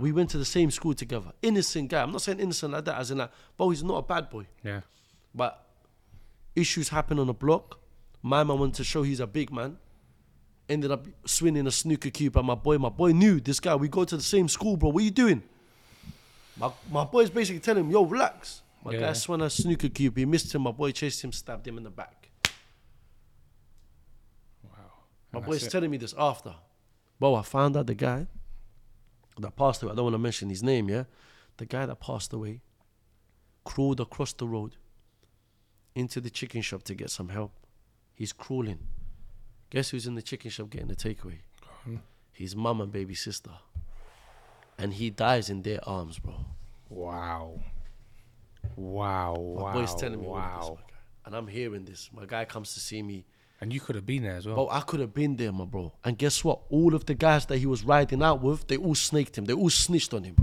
We 0.00 0.12
went 0.12 0.30
to 0.30 0.38
the 0.38 0.44
same 0.44 0.70
school 0.70 0.94
together. 0.94 1.32
Innocent 1.42 1.90
guy. 1.90 2.02
I'm 2.02 2.10
not 2.12 2.22
saying 2.22 2.40
innocent 2.40 2.72
like 2.72 2.84
that, 2.86 2.98
as 2.98 3.10
in 3.10 3.18
like, 3.18 3.30
bro, 3.56 3.70
he's 3.70 3.84
not 3.84 3.96
a 3.98 4.02
bad 4.02 4.30
boy. 4.30 4.46
yeah. 4.64 4.80
But 5.34 5.64
issues 6.56 6.88
happen 6.88 7.18
on 7.18 7.26
the 7.28 7.32
block. 7.34 7.78
My 8.22 8.42
man 8.42 8.58
wanted 8.58 8.74
to 8.76 8.84
show 8.84 9.02
he's 9.02 9.20
a 9.20 9.26
big 9.26 9.52
man. 9.52 9.78
Ended 10.68 10.90
up 10.90 11.06
swinging 11.26 11.66
a 11.66 11.70
snooker 11.70 12.10
cube 12.10 12.36
at 12.36 12.44
my 12.44 12.54
boy. 12.54 12.78
My 12.78 12.88
boy 12.88 13.12
knew 13.12 13.40
this 13.40 13.60
guy. 13.60 13.74
We 13.74 13.88
go 13.88 14.04
to 14.04 14.16
the 14.16 14.22
same 14.22 14.48
school, 14.48 14.76
bro. 14.76 14.90
What 14.90 15.00
are 15.02 15.04
you 15.04 15.10
doing? 15.10 15.42
My, 16.56 16.70
my 16.90 17.04
boy's 17.04 17.30
basically 17.30 17.60
telling 17.60 17.84
him, 17.84 17.90
yo, 17.90 18.04
relax. 18.04 18.62
My 18.84 18.92
Yeah. 18.92 19.00
guy 19.00 19.12
swung 19.14 19.40
a 19.42 19.50
snooker 19.50 19.88
cube. 19.88 20.16
He 20.16 20.24
missed 20.24 20.54
him. 20.54 20.62
My 20.62 20.72
boy 20.72 20.90
chased 20.92 21.22
him, 21.24 21.32
stabbed 21.32 21.66
him 21.66 21.76
in 21.78 21.84
the 21.84 21.90
back. 21.90 22.30
Wow. 24.64 24.70
My 25.32 25.38
And 25.38 25.46
boy's 25.46 25.64
it. 25.64 25.70
telling 25.70 25.90
me 25.90 25.96
this 25.96 26.14
after. 26.18 26.54
Bro, 27.18 27.34
I 27.36 27.42
found 27.42 27.76
out 27.76 27.86
the 27.86 27.94
guy 27.94 28.26
that 29.38 29.56
passed 29.56 29.82
away. 29.82 29.92
I 29.92 29.94
don't 29.94 30.04
want 30.04 30.14
to 30.14 30.18
mention 30.18 30.48
his 30.48 30.62
name, 30.62 30.88
yeah? 30.88 31.04
The 31.56 31.66
guy 31.66 31.86
that 31.86 32.00
passed 32.00 32.32
away 32.32 32.60
crawled 33.64 34.00
across 34.00 34.32
the 34.32 34.46
road 34.46 34.76
into 35.94 36.20
the 36.20 36.30
chicken 36.30 36.62
shop 36.62 36.82
to 36.84 36.94
get 36.94 37.10
some 37.10 37.28
help. 37.28 37.52
He's 38.14 38.32
crawling. 38.32 38.80
Guess 39.70 39.90
who's 39.90 40.06
in 40.06 40.14
the 40.14 40.22
chicken 40.22 40.50
shop 40.50 40.70
getting 40.70 40.88
the 40.88 40.96
takeaway? 40.96 41.38
His 42.32 42.56
mum 42.56 42.80
and 42.80 42.90
baby 42.90 43.14
sister. 43.14 43.50
And 44.78 44.94
he 44.94 45.10
dies 45.10 45.50
in 45.50 45.62
their 45.62 45.78
arms, 45.86 46.18
bro. 46.18 46.34
Wow. 46.88 47.60
Wow. 48.76 49.34
My 49.56 49.62
wow. 49.62 49.72
boy's 49.72 49.94
telling 49.94 50.20
me 50.20 50.26
of 50.26 50.76
this. 50.76 50.84
And 51.26 51.36
I'm 51.36 51.46
hearing 51.46 51.84
this. 51.84 52.08
My 52.12 52.24
guy 52.24 52.46
comes 52.46 52.72
to 52.74 52.80
see 52.80 53.02
me. 53.02 53.26
And 53.60 53.72
you 53.72 53.80
could 53.80 53.94
have 53.94 54.06
been 54.06 54.22
there 54.22 54.36
as 54.36 54.46
well. 54.46 54.54
Bro, 54.54 54.68
I 54.70 54.80
could 54.80 55.00
have 55.00 55.12
been 55.12 55.36
there, 55.36 55.52
my 55.52 55.66
bro. 55.66 55.92
And 56.02 56.16
guess 56.16 56.42
what? 56.42 56.60
All 56.70 56.94
of 56.94 57.04
the 57.04 57.14
guys 57.14 57.44
that 57.46 57.58
he 57.58 57.66
was 57.66 57.84
riding 57.84 58.22
out 58.22 58.42
with, 58.42 58.66
they 58.66 58.76
all 58.76 58.94
snaked 58.94 59.36
him. 59.36 59.44
They 59.44 59.52
all 59.52 59.68
snitched 59.68 60.14
on 60.14 60.24
him. 60.24 60.36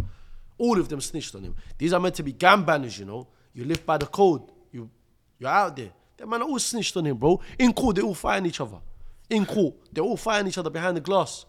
All 0.59 0.79
of 0.79 0.87
them 0.87 1.01
snitched 1.01 1.33
on 1.35 1.43
him. 1.43 1.55
These 1.77 1.93
are 1.93 1.99
meant 1.99 2.15
to 2.15 2.23
be 2.23 2.31
gang 2.31 2.63
banners, 2.63 2.97
you 2.99 3.05
know. 3.05 3.27
You 3.53 3.65
live 3.65 3.83
by 3.85 3.97
the 3.97 4.05
code. 4.05 4.43
You, 4.71 4.89
you're 5.39 5.49
out 5.49 5.75
there. 5.75 5.89
Them 6.17 6.29
man 6.29 6.43
all 6.43 6.59
snitched 6.59 6.95
on 6.95 7.05
him, 7.05 7.17
bro. 7.17 7.41
In 7.57 7.73
court, 7.73 7.95
they 7.95 8.03
all 8.03 8.13
fighting 8.13 8.45
each 8.45 8.61
other. 8.61 8.77
In 9.29 9.45
court, 9.45 9.75
they're 9.91 10.03
all 10.03 10.17
fighting 10.17 10.47
each 10.47 10.57
other 10.57 10.69
behind 10.69 10.95
the 10.95 11.01
glass. 11.01 11.45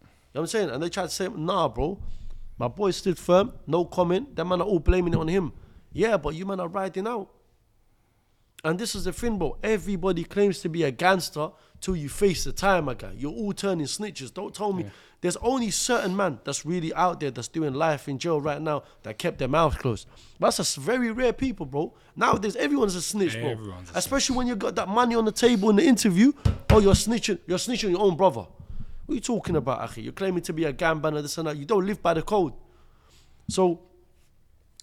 You 0.00 0.06
know 0.06 0.08
what 0.32 0.40
I'm 0.42 0.46
saying? 0.46 0.70
And 0.70 0.82
they 0.82 0.88
tried 0.88 1.04
to 1.04 1.10
say, 1.10 1.28
nah, 1.28 1.68
bro. 1.68 1.98
My 2.56 2.68
boy 2.68 2.90
stood 2.92 3.18
firm, 3.18 3.52
no 3.66 3.84
comment. 3.84 4.36
Them 4.36 4.48
man 4.48 4.60
are 4.60 4.66
all 4.66 4.78
blaming 4.78 5.14
it 5.14 5.16
on 5.16 5.28
him. 5.28 5.52
Yeah, 5.92 6.18
but 6.18 6.34
you 6.34 6.46
man 6.46 6.60
are 6.60 6.68
riding 6.68 7.06
out. 7.06 7.30
And 8.62 8.78
this 8.78 8.94
is 8.94 9.04
the 9.04 9.12
thing, 9.12 9.38
bro. 9.38 9.56
Everybody 9.62 10.24
claims 10.24 10.60
to 10.60 10.68
be 10.68 10.82
a 10.82 10.90
gangster 10.90 11.50
till 11.80 11.96
you 11.96 12.08
face 12.08 12.44
the 12.44 12.52
time, 12.52 12.86
my 12.86 12.94
guy. 12.94 13.12
You're 13.16 13.32
all 13.32 13.52
turning 13.52 13.86
snitches. 13.86 14.32
Don't 14.32 14.54
tell 14.54 14.72
me. 14.72 14.86
There's 15.22 15.36
only 15.36 15.70
certain 15.70 16.16
man 16.16 16.40
that's 16.44 16.64
really 16.64 16.94
out 16.94 17.20
there 17.20 17.30
that's 17.30 17.48
doing 17.48 17.74
life 17.74 18.08
in 18.08 18.18
jail 18.18 18.40
right 18.40 18.60
now 18.60 18.84
that 19.02 19.18
kept 19.18 19.38
their 19.38 19.48
mouth 19.48 19.78
closed. 19.78 20.08
But 20.38 20.56
that's 20.56 20.76
a 20.76 20.80
very 20.80 21.10
rare 21.12 21.32
people, 21.34 21.66
bro. 21.66 21.92
Nowadays, 22.16 22.56
everyone's 22.56 22.94
a 22.94 23.02
snitch, 23.02 23.34
bro. 23.38 23.50
Everyone's 23.50 23.92
Especially 23.94 24.36
when 24.36 24.46
you 24.46 24.56
got 24.56 24.74
that 24.76 24.88
money 24.88 25.14
on 25.14 25.26
the 25.26 25.32
table 25.32 25.68
in 25.70 25.76
the 25.76 25.84
interview. 25.84 26.32
Oh, 26.70 26.80
you're 26.80 26.94
snitching. 26.94 27.38
You're 27.46 27.58
snitching 27.58 27.90
your 27.90 28.00
own 28.00 28.16
brother. 28.16 28.46
What 29.06 29.12
are 29.12 29.14
you 29.14 29.20
talking 29.20 29.56
about, 29.56 29.80
Akhi? 29.80 30.04
You're 30.04 30.12
claiming 30.12 30.42
to 30.44 30.52
be 30.54 30.64
a 30.64 30.72
gang 30.72 31.00
banner, 31.00 31.20
this 31.20 31.36
and 31.36 31.48
that. 31.48 31.56
You 31.56 31.66
don't 31.66 31.84
live 31.84 32.00
by 32.00 32.14
the 32.14 32.22
code. 32.22 32.54
So, 33.48 33.80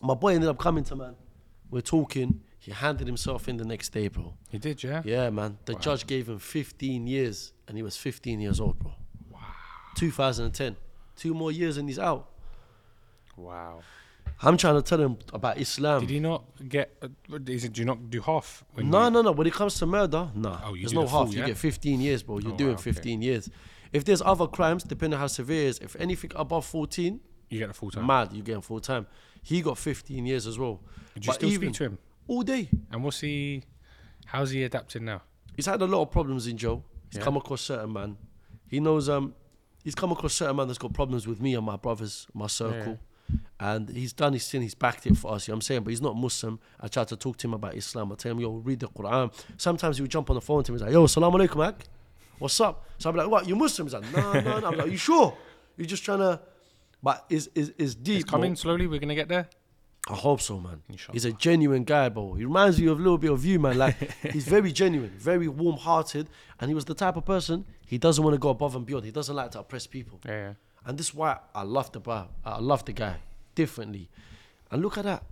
my 0.02 0.14
boy 0.14 0.36
ended 0.36 0.50
up 0.50 0.60
coming 0.60 0.84
to 0.86 0.96
man. 0.96 1.16
We're 1.72 1.82
talking. 1.82 2.42
He 2.68 2.74
handed 2.74 3.08
himself 3.08 3.48
in 3.48 3.56
the 3.56 3.64
next 3.64 3.94
day, 3.94 4.10
bro. 4.10 4.34
He 4.50 4.58
did, 4.58 4.84
yeah? 4.84 5.02
Yeah, 5.06 5.30
man. 5.30 5.58
The 5.64 5.76
judge 5.76 6.06
gave 6.06 6.28
him 6.28 6.38
15 6.38 7.08
years, 7.08 7.54
and 7.66 7.78
he 7.78 7.82
was 7.82 7.96
15 7.96 8.42
years 8.42 8.60
old, 8.60 8.78
bro. 8.78 8.92
Wow. 9.32 9.40
2010. 9.96 10.76
Two 11.16 11.34
more 11.34 11.50
years, 11.50 11.78
and 11.78 11.88
he's 11.88 11.98
out. 11.98 12.28
Wow. 13.38 13.80
I'm 14.42 14.58
trying 14.58 14.76
to 14.76 14.82
tell 14.82 15.00
him 15.00 15.18
about 15.32 15.58
Islam. 15.60 16.02
Did 16.02 16.10
he 16.10 16.20
not 16.20 16.44
get? 16.68 16.92
Uh, 17.02 17.08
is 17.48 17.64
it? 17.64 17.72
Do 17.72 17.80
you 17.82 17.86
not 17.86 18.10
do 18.10 18.20
half? 18.20 18.66
When 18.74 18.90
No, 18.90 19.08
no, 19.08 19.22
no. 19.22 19.32
When 19.32 19.48
it 19.48 19.54
comes 19.54 19.76
to 19.80 19.86
murder, 19.86 20.30
no. 20.36 20.60
Oh, 20.66 20.74
you 20.74 20.82
There's 20.82 20.94
no 20.94 21.04
the 21.04 21.08
full, 21.08 21.26
half. 21.28 21.34
You 21.34 21.46
get 21.46 21.58
15 21.58 22.02
years, 22.02 22.22
bro. 22.22 22.40
You're 22.40 22.52
Oh, 22.52 22.58
doing 22.58 22.72
wow, 22.72 22.82
okay. 22.82 22.92
15 22.92 23.22
years. 23.22 23.50
If 23.94 24.04
there's 24.04 24.22
other 24.22 24.46
crimes, 24.46 24.84
depending 24.84 25.16
on 25.16 25.22
how 25.22 25.28
severe 25.28 25.64
it 25.64 25.68
is, 25.70 25.80
if 25.80 25.96
anything 25.96 26.32
above 26.36 26.66
14, 26.66 27.22
You 27.50 27.60
get 27.60 27.70
a 27.70 27.74
full 27.74 27.92
time. 27.92 28.06
mad, 28.06 28.34
you 28.34 28.44
get 28.44 28.58
a 28.58 28.62
full 28.62 28.82
time. 28.82 29.08
He 29.42 29.62
got 29.62 29.78
15 29.78 30.26
years 30.26 30.46
as 30.46 30.60
well. 30.60 30.82
Did 31.14 31.26
you 31.26 31.30
But 31.30 31.36
still 31.36 31.50
even- 31.50 31.74
speak 31.74 31.78
to 31.78 31.84
him? 31.86 31.98
All 32.28 32.44
day. 32.44 32.70
And 32.92 33.04
what's 33.04 33.20
he? 33.22 33.64
How's 34.26 34.52
he 34.52 34.64
adapting 34.64 35.06
now? 35.06 35.22
He's 35.56 35.66
had 35.66 35.82
a 35.82 35.86
lot 35.86 36.02
of 36.04 36.12
problems 36.12 36.48
in 36.48 36.58
jail. 36.58 36.84
He's 37.10 37.18
Yeah. 37.18 37.24
come 37.24 37.38
across 37.38 37.62
certain 37.62 37.94
man. 37.94 38.18
He 38.68 38.80
knows 38.80 39.08
um 39.10 39.34
he's 39.84 39.96
come 39.96 40.12
across 40.12 40.34
certain 40.34 40.56
man 40.56 40.68
that's 40.68 40.78
got 40.78 40.94
problems 40.94 41.26
with 41.28 41.42
me 41.42 41.56
and 41.56 41.66
my 41.66 41.78
brothers, 41.78 42.28
my 42.34 42.48
circle. 42.48 43.00
And 43.60 43.90
he's 43.90 44.14
done 44.14 44.34
his 44.34 44.50
thing, 44.50 44.62
he's 44.62 44.76
backed 44.76 45.06
it 45.06 45.18
for 45.18 45.34
us, 45.34 45.48
you 45.48 45.52
know 45.52 45.56
what 45.56 45.58
I'm 45.58 45.62
saying? 45.62 45.84
But 45.84 45.90
he's 45.90 46.02
not 46.02 46.16
Muslim. 46.16 46.60
I 46.80 46.88
try 46.88 47.04
to 47.04 47.16
talk 47.16 47.38
to 47.38 47.48
him 47.48 47.54
about 47.54 47.76
Islam. 47.76 48.12
I 48.12 48.16
tell 48.16 48.32
him, 48.32 48.40
yo, 48.40 48.52
read 48.52 48.80
the 48.80 48.88
Quran. 48.88 49.34
Sometimes 49.58 49.98
he 49.98 50.02
would 50.04 50.12
jump 50.12 50.30
on 50.30 50.36
the 50.36 50.42
phone 50.42 50.64
to 50.64 50.72
me, 50.72 50.76
he's 50.78 50.84
like, 50.84 50.94
yo, 50.94 51.08
salam 51.08 51.34
alaikum, 51.34 51.66
Ak. 51.68 51.84
What's 52.40 52.60
up? 52.62 52.86
So 53.00 53.10
I'm 53.10 53.16
like, 53.16 53.28
what, 53.30 53.48
you 53.48 53.56
Muslim? 53.56 53.88
He's 53.88 53.94
like, 53.94 54.12
no, 54.14 54.34
no, 54.40 54.60
no. 54.60 54.68
I'm 54.68 54.78
like, 54.78 54.92
you 54.92 54.98
sure? 54.98 55.36
You're 55.76 55.88
just 55.88 56.04
trying 56.06 56.20
to 56.20 56.40
but 57.02 57.26
is 57.30 57.50
is 57.56 57.70
is 57.78 57.96
deep. 57.96 58.22
It's 58.22 58.30
coming 58.30 58.56
slowly. 58.56 58.88
We're 58.88 59.00
gonna 59.00 59.16
get 59.16 59.28
there. 59.28 59.48
I 60.10 60.16
hope 60.16 60.40
so, 60.42 60.60
man. 60.60 60.82
Inshallah. 60.90 61.14
He's 61.14 61.26
a 61.26 61.34
genuine 61.34 61.84
guy, 61.84 62.08
bro. 62.10 62.34
He 62.34 62.46
reminds 62.46 62.80
me 62.80 62.88
of 62.88 62.98
a 62.98 63.02
little 63.02 63.18
bit 63.18 63.32
of 63.32 63.44
you, 63.44 63.60
man. 63.60 63.78
Like 63.78 63.98
he's 64.32 64.48
very 64.48 64.72
genuine, 64.72 65.12
very 65.18 65.48
warm-hearted, 65.48 66.30
and 66.60 66.70
he 66.70 66.76
was 66.76 66.86
the 66.86 66.94
type 66.94 67.18
of 67.18 67.26
person 67.26 67.66
he 67.86 67.98
doesn't 67.98 68.24
want 68.24 68.34
to 68.34 68.38
go 68.40 68.50
above 68.50 68.76
and 68.76 68.86
beyond. 68.86 69.06
He 69.06 69.12
doesn't 69.12 69.36
like 69.36 69.52
to 69.52 69.60
oppress 69.60 69.86
people, 69.88 70.20
Yeah. 70.26 70.32
yeah. 70.32 70.54
and 70.86 70.98
this 70.98 71.08
is 71.08 71.14
why 71.14 71.40
I 71.54 71.64
love 71.64 71.92
the 71.92 72.00
bro. 72.00 72.28
I 72.46 72.60
love 72.60 72.86
the 72.86 72.94
guy 72.94 73.18
differently. 73.56 74.10
And 74.72 74.82
look 74.82 74.98
at 74.98 75.04
that. 75.06 75.24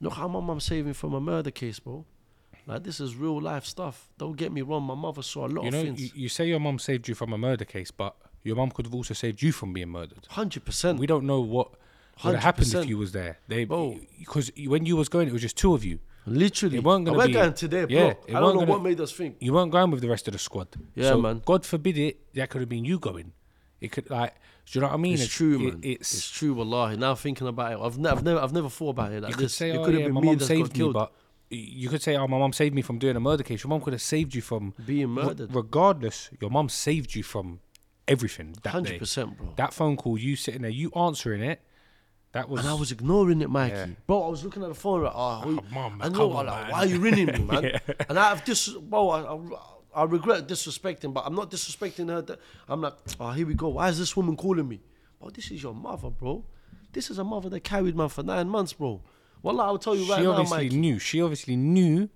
Look 0.00 0.12
how 0.14 0.28
my 0.28 0.40
mum 0.40 0.60
saved 0.60 0.86
me 0.86 0.92
from 0.92 1.14
a 1.14 1.20
murder 1.20 1.50
case, 1.50 1.78
bro. 1.78 2.04
Like 2.66 2.82
this 2.84 3.00
is 3.00 3.14
real 3.16 3.40
life 3.40 3.64
stuff. 3.64 4.08
Don't 4.18 4.36
get 4.36 4.50
me 4.52 4.60
wrong. 4.62 4.82
My 4.82 4.94
mother 4.94 5.22
saw 5.22 5.46
a 5.46 5.48
lot 5.48 5.62
You 5.62 5.68
of 5.68 5.74
know, 5.74 5.82
things. 5.82 6.00
you, 6.00 6.10
you 6.14 6.28
say 6.28 6.46
your 6.48 6.58
mum 6.60 6.78
saved 6.78 7.06
you 7.08 7.14
from 7.14 7.32
a 7.32 7.38
murder 7.38 7.64
case, 7.64 7.90
but 7.90 8.14
your 8.42 8.56
mum 8.56 8.70
could 8.70 8.86
have 8.86 8.94
also 8.94 9.14
saved 9.14 9.40
you 9.42 9.52
from 9.52 9.72
being 9.72 9.88
murdered. 9.88 10.26
Hundred 10.30 10.64
percent. 10.64 10.98
We 10.98 11.06
don't 11.06 11.24
know 11.26 11.40
what 11.40 11.70
would 12.24 12.34
have 12.34 12.42
happened 12.44 12.72
if 12.74 12.88
you 12.88 12.98
was 12.98 13.12
there. 13.12 13.38
They 13.48 13.64
because 13.64 14.50
when 14.66 14.86
you 14.86 14.96
was 14.96 15.08
going, 15.08 15.28
it 15.28 15.32
was 15.32 15.42
just 15.42 15.56
two 15.56 15.74
of 15.74 15.84
you. 15.84 15.98
Literally. 16.28 16.78
It 16.78 16.82
weren't 16.84 17.04
gonna 17.04 17.18
we're 17.18 17.26
be- 17.28 17.32
going 17.34 17.54
today, 17.54 17.84
bro. 17.84 17.96
yeah, 17.96 18.14
I 18.36 18.40
don't 18.40 18.54
know 18.54 18.60
gonna- 18.60 18.72
what 18.72 18.82
made 18.82 19.00
us 19.00 19.12
think. 19.12 19.36
You 19.38 19.52
weren't 19.52 19.70
going 19.70 19.90
with 19.92 20.00
the 20.00 20.08
rest 20.08 20.26
of 20.26 20.32
the 20.32 20.38
squad. 20.40 20.68
Yeah, 20.96 21.10
So, 21.10 21.20
man. 21.20 21.40
God 21.44 21.64
forbid 21.64 21.96
it. 21.98 22.34
That 22.34 22.50
could 22.50 22.60
have 22.62 22.68
been 22.68 22.84
you 22.84 22.98
going. 22.98 23.32
It 23.80 23.92
could 23.92 24.10
like. 24.10 24.34
Do 24.68 24.78
you 24.78 24.80
know 24.80 24.88
what 24.88 24.94
I 24.94 24.96
mean? 24.96 25.14
It's, 25.14 25.28
true, 25.28 25.54
it- 25.68 25.72
man. 25.74 25.80
it's, 25.84 26.12
It's, 26.14 26.28
true, 26.30 26.52
wallahi. 26.54 26.96
Now 26.96 27.14
thinking 27.14 27.46
about 27.46 27.72
it, 27.72 27.78
I've, 27.80 27.96
ne- 27.98 28.08
I've 28.08 28.24
never, 28.24 28.40
I've 28.40 28.52
never 28.52 28.68
thought 28.68 28.90
about 28.90 29.12
it 29.12 29.22
like 29.22 29.30
you 29.30 29.36
could 29.36 29.44
this. 29.44 29.54
say, 29.54 29.70
it 29.70 29.76
oh 29.76 29.84
could 29.84 29.94
have 29.94 30.00
yeah, 30.00 30.06
been 30.08 30.14
my 30.14 30.20
me 30.22 30.26
mum 30.28 30.40
saved 30.40 30.72
me, 30.72 30.78
killed. 30.78 30.94
but 30.94 31.12
you 31.50 31.88
could 31.88 32.02
say, 32.02 32.16
oh, 32.16 32.26
my 32.26 32.36
mum 32.38 32.52
saved 32.52 32.74
me 32.74 32.82
from 32.82 32.98
doing 32.98 33.14
a 33.14 33.20
murder 33.20 33.44
case. 33.44 33.62
Your 33.62 33.68
mum 33.68 33.80
could 33.80 33.92
have 33.92 34.02
saved 34.02 34.34
you 34.34 34.42
from 34.42 34.74
being 34.84 35.14
Re- 35.14 35.22
murdered. 35.22 35.54
regardless, 35.54 36.30
your 36.40 36.50
mum 36.50 36.68
saved 36.68 37.14
you 37.14 37.22
from 37.22 37.60
everything 38.08 38.56
Hundred 38.66 38.98
percent, 38.98 39.36
bro. 39.36 39.52
That 39.56 39.72
phone 39.72 39.96
call, 39.96 40.18
you 40.18 40.34
sitting 40.34 40.62
there, 40.62 40.70
you 40.72 40.90
answering 40.96 41.42
it, 41.42 41.60
that 42.36 42.48
was. 42.48 42.60
And 42.60 42.68
I 42.68 42.74
was 42.74 42.92
ignoring 42.92 43.40
it, 43.42 43.50
Mikey. 43.50 43.74
Yeah. 43.76 43.86
Bro, 44.06 44.22
I 44.22 44.28
was 44.28 44.44
looking 44.44 44.62
at 44.62 44.68
the 44.68 44.74
phone 44.74 45.02
like, 45.04 45.12
oh, 45.14 45.40
who- 45.40 45.62
mum, 45.72 46.00
I 46.02 46.08
know, 46.08 46.32
on, 46.32 46.46
like, 46.46 46.72
why 46.72 46.78
are 46.80 46.86
you 46.86 46.98
ringing 47.00 47.26
me, 47.26 47.38
man? 47.50 47.80
And 48.08 48.18
I 48.18 48.28
have 48.30 48.44
dis, 48.44 48.68
bro, 48.68 49.08
I, 49.10 49.20
I, 49.34 49.38
I 50.02 50.04
regret 50.04 50.46
disrespecting, 50.46 51.12
but 51.14 51.24
I'm 51.26 51.34
not 51.34 51.50
disrespecting 51.50 52.08
her. 52.08 52.22
That 52.22 52.38
I'm 52.68 52.80
like, 52.82 52.94
oh, 53.20 53.30
here 53.32 53.46
we 53.46 53.54
go. 53.54 53.68
Why 53.68 53.88
is 53.88 53.98
this 53.98 54.16
woman 54.16 54.36
calling 54.36 54.68
me? 54.68 54.80
Bro, 55.20 55.30
this 55.30 55.50
is 55.50 55.62
your 55.62 55.74
mother, 55.74 56.10
bro. 56.10 56.44
This 56.92 57.10
is 57.10 57.18
a 57.18 57.24
mother 57.24 57.48
that 57.50 57.60
carried 57.64 57.96
man 57.96 58.08
for 58.08 58.22
nine 58.22 58.48
months, 58.48 58.72
bro. 58.72 59.00
Wallah, 59.42 59.64
I'll 59.64 59.78
tell 59.78 59.94
you 59.96 60.04
she 60.04 60.10
right 60.10 60.22
now, 60.22 60.34
She 60.34 60.40
obviously 60.40 60.78
knew. 60.78 60.98
She 60.98 61.22
obviously 61.22 61.56
knew 61.56 62.08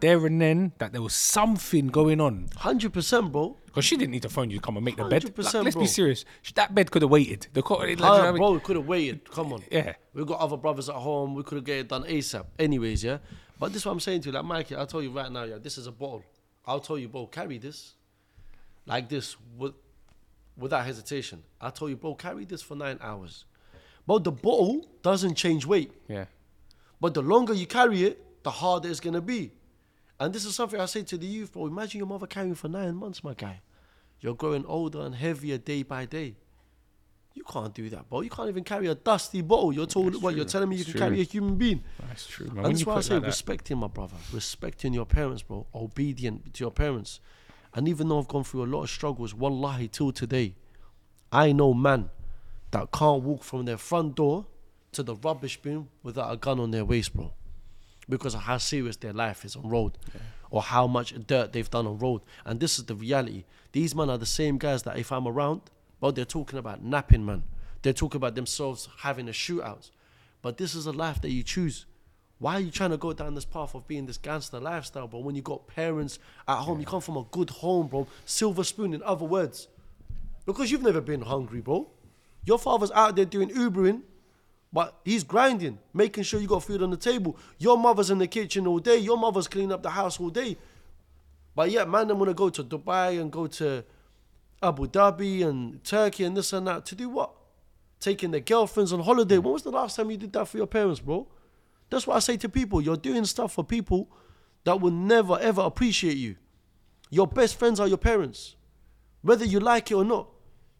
there 0.00 0.24
and 0.26 0.40
then 0.40 0.72
that 0.78 0.92
there 0.92 1.02
was 1.02 1.14
something 1.14 1.88
going 1.88 2.20
on. 2.20 2.48
Hundred 2.56 2.92
percent, 2.92 3.32
bro. 3.32 3.56
Because 3.66 3.84
she 3.84 3.96
didn't 3.96 4.12
need 4.12 4.22
to 4.22 4.28
phone 4.28 4.50
you 4.50 4.56
to 4.56 4.62
come 4.62 4.76
and 4.76 4.84
make 4.84 4.96
the 4.96 5.04
bed. 5.04 5.24
Like, 5.24 5.34
100%, 5.34 5.64
let's 5.64 5.74
bro. 5.74 5.82
be 5.82 5.86
serious. 5.86 6.24
That 6.54 6.74
bed 6.74 6.90
could 6.90 7.02
have 7.02 7.10
waited. 7.10 7.48
The 7.52 7.62
co- 7.62 7.74
like, 7.74 7.90
you 7.90 7.96
know 7.96 8.10
what 8.10 8.20
I 8.20 8.30
mean? 8.30 8.38
bro, 8.38 8.52
we 8.52 8.60
could 8.60 8.76
have 8.76 8.86
waited. 8.86 9.30
Come 9.30 9.52
on. 9.52 9.62
Yeah. 9.70 9.94
We've 10.14 10.26
got 10.26 10.40
other 10.40 10.56
brothers 10.56 10.88
at 10.88 10.94
home. 10.94 11.34
We 11.34 11.42
could 11.42 11.56
have 11.56 11.64
get 11.64 11.78
it 11.80 11.88
done 11.88 12.04
ASAP. 12.04 12.46
Anyways, 12.58 13.04
yeah. 13.04 13.18
But 13.58 13.72
this 13.72 13.82
is 13.82 13.86
what 13.86 13.92
I'm 13.92 14.00
saying 14.00 14.22
to 14.22 14.28
you. 14.28 14.32
Like, 14.32 14.44
Mikey, 14.44 14.76
I'll 14.76 14.86
tell 14.86 15.02
you 15.02 15.10
right 15.10 15.30
now, 15.30 15.44
yeah, 15.44 15.58
this 15.58 15.76
is 15.76 15.86
a 15.86 15.92
bottle. 15.92 16.24
I'll 16.66 16.80
tell 16.80 16.98
you, 16.98 17.08
bro, 17.08 17.26
carry 17.26 17.58
this. 17.58 17.94
Like 18.86 19.08
this, 19.08 19.36
with, 19.58 19.74
without 20.56 20.84
hesitation. 20.84 21.42
I'll 21.60 21.70
tell 21.70 21.88
you, 21.88 21.96
bro, 21.96 22.14
carry 22.14 22.44
this 22.44 22.62
for 22.62 22.76
nine 22.76 22.98
hours. 23.02 23.44
But 24.06 24.24
the 24.24 24.32
bottle 24.32 24.88
doesn't 25.02 25.34
change 25.34 25.66
weight. 25.66 25.92
Yeah. 26.08 26.26
But 27.00 27.14
the 27.14 27.22
longer 27.22 27.52
you 27.52 27.66
carry 27.66 28.04
it, 28.04 28.42
the 28.42 28.50
harder 28.50 28.88
it's 28.88 29.00
gonna 29.00 29.20
be. 29.20 29.52
And 30.18 30.32
this 30.32 30.44
is 30.44 30.54
something 30.54 30.80
I 30.80 30.86
say 30.86 31.02
to 31.02 31.16
the 31.18 31.26
youth, 31.26 31.52
bro. 31.52 31.66
Imagine 31.66 31.98
your 31.98 32.06
mother 32.06 32.26
carrying 32.26 32.54
for 32.54 32.68
nine 32.68 32.94
months, 32.96 33.22
my 33.22 33.34
guy. 33.34 33.60
You're 34.20 34.34
growing 34.34 34.64
older 34.66 35.00
and 35.02 35.14
heavier 35.14 35.58
day 35.58 35.82
by 35.82 36.06
day. 36.06 36.36
You 37.34 37.44
can't 37.44 37.74
do 37.74 37.90
that, 37.90 38.08
bro. 38.08 38.22
You 38.22 38.30
can't 38.30 38.48
even 38.48 38.64
carry 38.64 38.86
a 38.86 38.94
dusty 38.94 39.42
bottle. 39.42 39.70
You're 39.74 39.84
told 39.86 40.22
what 40.22 40.34
you're 40.34 40.46
telling 40.46 40.70
me 40.70 40.76
you 40.76 40.80
It's 40.80 40.90
can 40.92 40.98
true. 40.98 41.08
carry 41.08 41.20
a 41.20 41.24
human 41.24 41.56
being. 41.56 41.84
That's 42.08 42.26
true. 42.26 42.46
Man. 42.46 42.56
And 42.56 42.64
When 42.64 42.72
that's 42.72 42.86
why 42.86 42.94
I 42.96 43.00
say 43.02 43.14
like 43.14 43.22
that- 43.24 43.26
respecting 43.28 43.76
my 43.76 43.88
brother, 43.88 44.16
respecting 44.32 44.94
your 44.94 45.04
parents, 45.04 45.42
bro, 45.42 45.66
obedient 45.74 46.54
to 46.54 46.64
your 46.64 46.70
parents. 46.70 47.20
And 47.74 47.86
even 47.88 48.08
though 48.08 48.18
I've 48.18 48.28
gone 48.28 48.42
through 48.44 48.64
a 48.64 48.70
lot 48.74 48.84
of 48.84 48.90
struggles, 48.90 49.34
wallahi, 49.34 49.88
till 49.88 50.12
today, 50.12 50.54
I 51.30 51.52
know 51.52 51.74
man 51.74 52.08
that 52.70 52.90
can't 52.90 53.22
walk 53.22 53.44
from 53.44 53.66
their 53.66 53.76
front 53.76 54.14
door 54.14 54.46
to 54.92 55.02
the 55.02 55.14
rubbish 55.16 55.60
bin 55.60 55.88
without 56.02 56.32
a 56.32 56.38
gun 56.38 56.58
on 56.58 56.70
their 56.70 56.86
waist, 56.86 57.12
bro. 57.14 57.34
Because 58.08 58.34
of 58.34 58.42
how 58.42 58.58
serious 58.58 58.96
their 58.96 59.12
life 59.12 59.44
is 59.44 59.56
on 59.56 59.68
road. 59.68 59.98
Or 60.50 60.62
how 60.62 60.86
much 60.86 61.14
dirt 61.26 61.52
they've 61.52 61.70
done 61.70 61.86
on 61.86 61.98
road. 61.98 62.22
And 62.44 62.60
this 62.60 62.78
is 62.78 62.84
the 62.84 62.94
reality. 62.94 63.44
These 63.72 63.94
men 63.94 64.10
are 64.10 64.18
the 64.18 64.26
same 64.26 64.58
guys 64.58 64.84
that 64.84 64.98
if 64.98 65.10
I'm 65.10 65.26
around, 65.26 65.62
but 66.00 66.14
they're 66.14 66.24
talking 66.24 66.58
about 66.58 66.84
napping, 66.84 67.26
man. 67.26 67.42
They're 67.82 67.92
talking 67.92 68.18
about 68.18 68.34
themselves 68.34 68.88
having 68.98 69.28
a 69.28 69.32
shootout. 69.32 69.90
But 70.42 70.58
this 70.58 70.74
is 70.74 70.86
a 70.86 70.92
life 70.92 71.20
that 71.22 71.30
you 71.30 71.42
choose. 71.42 71.86
Why 72.38 72.54
are 72.54 72.60
you 72.60 72.70
trying 72.70 72.90
to 72.90 72.98
go 72.98 73.12
down 73.12 73.34
this 73.34 73.46
path 73.46 73.74
of 73.74 73.88
being 73.88 74.06
this 74.06 74.18
gangster 74.18 74.60
lifestyle, 74.60 75.08
bro? 75.08 75.20
When 75.20 75.34
you 75.34 75.42
got 75.42 75.66
parents 75.66 76.18
at 76.46 76.58
home, 76.58 76.80
you 76.80 76.86
come 76.86 77.00
from 77.00 77.16
a 77.16 77.24
good 77.30 77.48
home, 77.48 77.88
bro. 77.88 78.06
Silver 78.26 78.62
spoon, 78.62 78.92
in 78.92 79.02
other 79.02 79.24
words. 79.24 79.68
Because 80.44 80.70
you've 80.70 80.82
never 80.82 81.00
been 81.00 81.22
hungry, 81.22 81.60
bro. 81.60 81.88
Your 82.44 82.58
father's 82.58 82.90
out 82.92 83.16
there 83.16 83.24
doing 83.24 83.48
Ubering, 83.50 84.02
but 84.76 85.00
he's 85.06 85.24
grinding, 85.24 85.78
making 85.94 86.22
sure 86.22 86.38
you 86.38 86.46
got 86.46 86.62
food 86.62 86.82
on 86.82 86.90
the 86.90 86.98
table. 86.98 87.38
Your 87.56 87.78
mother's 87.78 88.10
in 88.10 88.18
the 88.18 88.26
kitchen 88.26 88.66
all 88.66 88.78
day. 88.78 88.98
Your 88.98 89.16
mother's 89.16 89.48
cleaning 89.48 89.72
up 89.72 89.82
the 89.82 89.88
house 89.88 90.20
all 90.20 90.28
day. 90.28 90.58
But 91.54 91.70
yet, 91.70 91.88
man, 91.88 92.10
I'm 92.10 92.18
gonna 92.18 92.34
go 92.34 92.50
to 92.50 92.62
Dubai 92.62 93.18
and 93.18 93.32
go 93.32 93.46
to 93.46 93.82
Abu 94.62 94.86
Dhabi 94.86 95.46
and 95.46 95.82
Turkey 95.82 96.24
and 96.24 96.36
this 96.36 96.52
and 96.52 96.66
that 96.66 96.84
to 96.84 96.94
do 96.94 97.08
what? 97.08 97.30
Taking 98.00 98.32
their 98.32 98.42
girlfriends 98.42 98.92
on 98.92 99.00
holiday. 99.00 99.38
When 99.38 99.54
was 99.54 99.62
the 99.62 99.70
last 99.70 99.96
time 99.96 100.10
you 100.10 100.18
did 100.18 100.34
that 100.34 100.46
for 100.46 100.58
your 100.58 100.66
parents, 100.66 101.00
bro? 101.00 101.26
That's 101.88 102.06
what 102.06 102.16
I 102.16 102.18
say 102.18 102.36
to 102.36 102.48
people. 102.50 102.82
You're 102.82 102.98
doing 102.98 103.24
stuff 103.24 103.54
for 103.54 103.64
people 103.64 104.10
that 104.64 104.78
will 104.78 104.90
never 104.90 105.38
ever 105.40 105.62
appreciate 105.62 106.18
you. 106.18 106.36
Your 107.08 107.26
best 107.26 107.58
friends 107.58 107.80
are 107.80 107.88
your 107.88 107.96
parents. 107.96 108.56
Whether 109.22 109.46
you 109.46 109.58
like 109.58 109.90
it 109.90 109.94
or 109.94 110.04
not. 110.04 110.28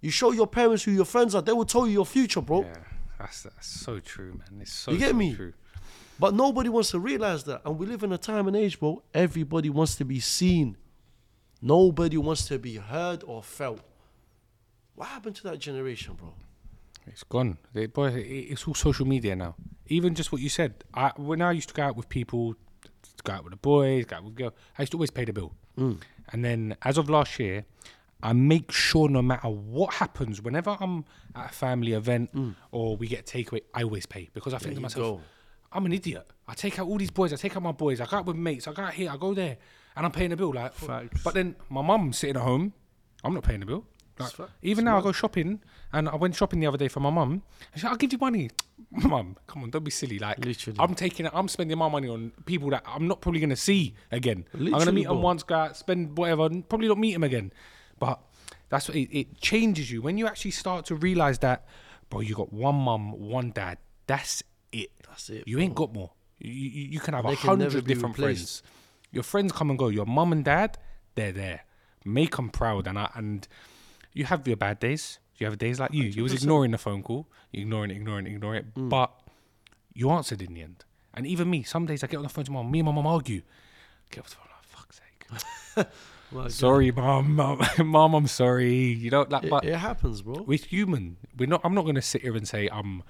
You 0.02 0.10
show 0.10 0.32
your 0.32 0.46
parents 0.46 0.84
who 0.84 0.90
your 0.90 1.06
friends 1.06 1.34
are, 1.34 1.40
they 1.40 1.54
will 1.54 1.64
tell 1.64 1.86
you 1.86 1.94
your 1.94 2.04
future, 2.04 2.42
bro. 2.42 2.60
Yeah, 2.60 2.74
that's, 3.18 3.42
that's 3.42 3.66
so 3.66 3.98
true, 4.00 4.32
man. 4.32 4.60
It's 4.60 4.72
so, 4.72 4.92
You 4.92 4.98
get 4.98 5.10
so 5.10 5.16
me? 5.16 5.34
true. 5.34 5.52
But 6.18 6.34
nobody 6.34 6.68
wants 6.68 6.90
to 6.92 6.98
realize 6.98 7.44
that. 7.44 7.62
And 7.64 7.78
we 7.78 7.86
live 7.86 8.02
in 8.02 8.12
a 8.12 8.18
time 8.18 8.46
and 8.48 8.56
age, 8.56 8.80
bro. 8.80 9.02
Everybody 9.12 9.68
wants 9.70 9.96
to 9.96 10.04
be 10.04 10.18
seen. 10.20 10.76
Nobody 11.60 12.16
wants 12.16 12.46
to 12.48 12.58
be 12.58 12.76
heard 12.76 13.22
or 13.26 13.42
felt. 13.42 13.80
What 14.94 15.08
happened 15.08 15.36
to 15.36 15.42
that 15.44 15.58
generation, 15.58 16.14
bro? 16.14 16.32
It's 17.06 17.22
gone. 17.22 17.58
They, 17.72 17.86
boy, 17.86 18.08
it- 18.08 18.20
it's 18.52 18.66
all 18.66 18.74
social 18.74 19.06
media 19.06 19.36
now. 19.36 19.54
Even 19.88 20.14
just 20.14 20.32
what 20.32 20.40
you 20.40 20.48
said. 20.48 20.84
I 20.94 21.12
when 21.16 21.40
I 21.42 21.52
used 21.52 21.68
to 21.68 21.74
go 21.74 21.82
out 21.84 21.96
with 21.96 22.08
people, 22.08 22.56
go 23.24 23.32
out 23.34 23.44
with 23.44 23.52
the 23.52 23.56
boys, 23.58 24.04
go 24.06 24.16
out 24.16 24.24
with 24.24 24.34
girls, 24.34 24.52
I 24.78 24.82
used 24.82 24.92
to 24.92 24.96
always 24.96 25.10
pay 25.12 25.24
the 25.24 25.32
bill. 25.32 25.52
Mm. 25.78 26.00
And 26.32 26.44
then 26.44 26.76
as 26.82 26.98
of 26.98 27.08
last 27.08 27.38
year, 27.38 27.64
I 28.22 28.32
make 28.32 28.72
sure 28.72 29.08
no 29.08 29.20
matter 29.22 29.48
what 29.48 29.94
happens, 29.94 30.40
whenever 30.42 30.76
I'm 30.80 31.04
at 31.34 31.50
a 31.50 31.52
family 31.54 31.92
event 31.92 32.30
or 32.72 32.96
we 32.96 33.08
get 33.08 33.26
takeaway, 33.26 33.60
I 33.74 33.82
always 33.82 34.06
pay 34.06 34.30
because 34.32 34.54
I 34.54 34.58
think 34.58 34.74
to 34.74 34.80
Mm. 34.80 34.82
myself. 34.84 35.20
I'm 35.72 35.84
an 35.84 35.92
idiot. 35.92 36.26
I 36.48 36.54
take 36.54 36.78
out 36.78 36.86
all 36.86 36.96
these 36.96 37.10
boys. 37.10 37.32
I 37.32 37.36
take 37.36 37.56
out 37.56 37.62
my 37.62 37.72
boys. 37.72 38.00
I 38.00 38.06
go 38.06 38.16
out 38.18 38.26
with 38.26 38.36
mates. 38.36 38.66
I 38.66 38.72
go 38.72 38.82
out 38.82 38.94
here. 38.94 39.10
I 39.10 39.16
go 39.18 39.34
there, 39.34 39.58
and 39.96 40.06
I'm 40.06 40.12
paying 40.12 40.30
the 40.30 40.36
bill. 40.36 40.52
Like, 40.54 40.72
Facts. 40.72 41.22
but 41.22 41.34
then 41.34 41.56
my 41.68 41.82
mum 41.82 42.12
sitting 42.12 42.36
at 42.36 42.42
home. 42.42 42.72
I'm 43.24 43.34
not 43.34 43.42
paying 43.42 43.60
the 43.60 43.66
bill. 43.66 43.84
Like, 44.18 44.32
even 44.62 44.86
now, 44.86 44.96
I 44.98 45.02
go 45.02 45.12
shopping, 45.12 45.60
and 45.92 46.08
I 46.08 46.14
went 46.16 46.34
shopping 46.36 46.60
the 46.60 46.66
other 46.68 46.78
day 46.78 46.88
for 46.88 47.00
my 47.00 47.10
mum. 47.10 47.32
And 47.32 47.42
she, 47.74 47.80
said, 47.80 47.90
I'll 47.90 47.96
give 47.96 48.12
you 48.12 48.18
money, 48.18 48.48
mum. 48.90 49.36
Come 49.46 49.64
on, 49.64 49.70
don't 49.70 49.84
be 49.84 49.90
silly. 49.90 50.18
Like, 50.18 50.38
Literally. 50.42 50.78
I'm 50.80 50.94
taking, 50.94 51.28
I'm 51.30 51.48
spending 51.48 51.76
my 51.76 51.88
money 51.90 52.08
on 52.08 52.32
people 52.46 52.70
that 52.70 52.82
I'm 52.86 53.06
not 53.08 53.20
probably 53.20 53.40
gonna 53.40 53.56
see 53.56 53.94
again. 54.10 54.46
I'm 54.54 54.60
gonna 54.60 54.70
Literally, 54.78 54.92
meet 54.92 55.08
them 55.08 55.20
once, 55.20 55.42
go 55.42 55.54
out, 55.56 55.76
spend 55.76 56.16
whatever, 56.16 56.46
and 56.46 56.66
probably 56.66 56.88
not 56.88 56.96
meet 56.98 57.12
them 57.12 57.24
again. 57.24 57.52
But 57.98 58.20
that's 58.68 58.88
what 58.88 58.96
it, 58.96 59.08
it 59.16 59.40
changes 59.40 59.90
you 59.90 60.02
when 60.02 60.18
you 60.18 60.26
actually 60.26 60.50
start 60.50 60.86
to 60.86 60.94
realize 60.94 61.38
that, 61.40 61.66
bro. 62.10 62.20
You 62.20 62.34
got 62.34 62.52
one 62.52 62.74
mum, 62.76 63.12
one 63.18 63.50
dad. 63.50 63.78
That's 64.06 64.42
it. 64.72 64.90
That's 65.08 65.30
it, 65.30 65.44
You 65.46 65.58
ain't 65.58 65.74
got 65.74 65.92
more. 65.92 66.12
You, 66.38 66.52
you, 66.52 66.88
you 66.90 67.00
can 67.00 67.14
have 67.14 67.24
a 67.24 67.28
They 67.28 67.36
can 67.36 67.58
never 67.58 67.70
hundred 67.70 67.86
different 67.86 68.18
replaced. 68.18 68.60
friends. 68.60 68.62
Your 69.10 69.22
friends 69.22 69.52
come 69.52 69.70
and 69.70 69.78
go. 69.78 69.88
Your 69.88 70.06
mum 70.06 70.32
and 70.32 70.44
dad, 70.44 70.78
they're 71.14 71.32
there. 71.32 71.64
Make 72.04 72.36
them 72.36 72.50
proud, 72.50 72.86
and 72.86 72.98
I, 72.98 73.10
and 73.14 73.48
you 74.12 74.24
have 74.24 74.46
your 74.46 74.56
bad 74.56 74.78
days. 74.78 75.18
You 75.38 75.46
have 75.46 75.58
days 75.58 75.80
like 75.80 75.92
you. 75.92 76.04
You 76.04 76.22
was 76.22 76.32
ignoring 76.32 76.70
the 76.70 76.78
phone 76.78 77.02
call, 77.02 77.26
ignoring 77.52 77.90
it, 77.90 77.96
ignoring 77.96 78.26
it, 78.26 78.32
ignoring 78.32 78.58
it. 78.60 78.74
Mm. 78.74 78.88
But 78.88 79.12
you 79.94 80.10
answered 80.10 80.40
in 80.42 80.54
the 80.54 80.62
end. 80.62 80.84
And 81.14 81.26
even 81.26 81.48
me, 81.50 81.62
some 81.62 81.86
days 81.86 82.04
I 82.04 82.06
get 82.06 82.18
on 82.18 82.22
the 82.22 82.28
phone 82.28 82.44
to 82.44 82.52
mom. 82.52 82.70
Me 82.70 82.80
and 82.80 82.86
my 82.86 82.92
mom 82.92 83.06
argue. 83.06 83.42
Get 84.10 84.20
off 84.20 84.30
the 84.30 84.36
phone. 84.36 84.46
Like, 84.50 84.64
fuck's 84.64 85.00
sake. 85.76 85.86
Well, 86.32 86.50
sorry, 86.50 86.90
mom. 86.90 87.34
Mom, 87.36 87.60
mom, 87.84 88.14
I'm 88.14 88.26
sorry. 88.26 88.74
You 88.74 89.10
know, 89.10 89.26
like, 89.28 89.44
It, 89.44 89.50
but 89.50 89.64
it 89.64 89.76
happens, 89.76 90.22
bro. 90.22 90.42
we're 90.46 90.58
human. 90.58 91.16
We're 91.36 91.46
not. 91.48 91.60
I'm 91.64 91.74
not 91.74 91.82
going 91.82 91.94
to 91.94 92.02
sit 92.02 92.22
here 92.22 92.36
and 92.36 92.46
say 92.48 92.68
I'm 92.72 93.02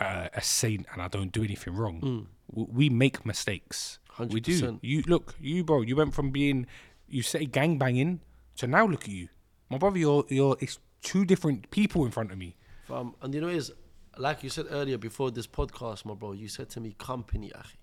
uh, 0.00 0.28
a 0.34 0.40
saint 0.40 0.86
and 0.92 1.02
I 1.02 1.08
don't 1.08 1.30
do 1.32 1.42
anything 1.44 1.74
wrong. 1.74 2.00
Mm. 2.00 2.26
W- 2.54 2.68
We 2.72 2.88
make 2.88 3.26
mistakes. 3.26 3.98
We 4.18 4.40
do. 4.40 4.78
You 4.82 5.02
look, 5.06 5.34
you 5.40 5.62
bro. 5.64 5.82
You 5.82 5.96
went 5.96 6.14
from 6.14 6.30
being 6.30 6.66
you 7.08 7.22
say 7.22 7.44
gang 7.46 7.78
banging 7.78 8.20
to 8.56 8.66
now 8.66 8.86
look 8.86 9.02
at 9.02 9.08
you, 9.08 9.28
my 9.70 9.76
brother. 9.78 9.98
You're 9.98 10.24
you're 10.28 10.56
it's 10.60 10.78
two 11.02 11.24
different 11.24 11.70
people 11.70 12.04
in 12.06 12.12
front 12.12 12.30
of 12.32 12.38
me. 12.38 12.56
Fam, 12.88 13.14
and 13.22 13.34
you 13.34 13.40
know, 13.40 13.48
is 13.48 13.72
like 14.16 14.42
you 14.44 14.50
said 14.50 14.66
earlier 14.70 14.96
before 14.98 15.30
this 15.32 15.46
podcast, 15.46 16.04
my 16.04 16.14
bro. 16.14 16.32
You 16.32 16.48
said 16.48 16.70
to 16.70 16.80
me, 16.80 16.94
company, 16.98 17.50
akhi. 17.54 17.74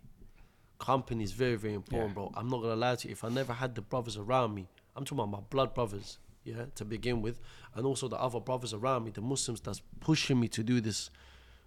Company 0.81 1.23
is 1.23 1.31
very, 1.31 1.55
very 1.55 1.75
important, 1.75 2.09
Yeah. 2.09 2.13
bro. 2.15 2.31
I'm 2.35 2.49
not 2.49 2.61
gonna 2.63 2.75
lie 2.75 2.95
to 2.95 3.07
you. 3.07 3.11
If 3.11 3.23
I 3.23 3.29
never 3.29 3.53
had 3.53 3.75
the 3.75 3.81
brothers 3.83 4.17
around 4.17 4.55
me, 4.55 4.67
I'm 4.95 5.05
talking 5.05 5.19
about 5.19 5.29
my 5.29 5.45
blood 5.49 5.75
brothers, 5.75 6.17
yeah, 6.43 6.65
to 6.73 6.83
begin 6.83 7.21
with, 7.21 7.39
and 7.75 7.85
also 7.85 8.07
the 8.07 8.19
other 8.19 8.39
brothers 8.39 8.73
around 8.73 9.03
me, 9.05 9.11
the 9.11 9.21
Muslims 9.21 9.61
that's 9.61 9.81
pushing 9.99 10.39
me 10.39 10.47
to 10.47 10.63
do 10.63 10.81
this, 10.81 11.11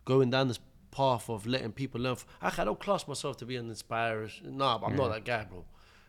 going 0.05 0.31
down 0.31 0.49
this 0.49 0.59
path 0.91 1.31
of 1.31 1.47
letting 1.47 1.71
people 1.71 2.01
learn. 2.01 2.17
Akhi, 2.43 2.59
I 2.59 2.65
don't 2.65 2.81
class 2.81 3.07
myself 3.07 3.37
to 3.37 3.47
be 3.47 3.55
an 3.55 3.69
inspirer. 3.69 4.29
Nah, 4.43 4.81
I'm 4.85 4.97
not 4.97 5.13
that 5.13 5.25
guy, 5.25 5.45
bro. 5.45 5.65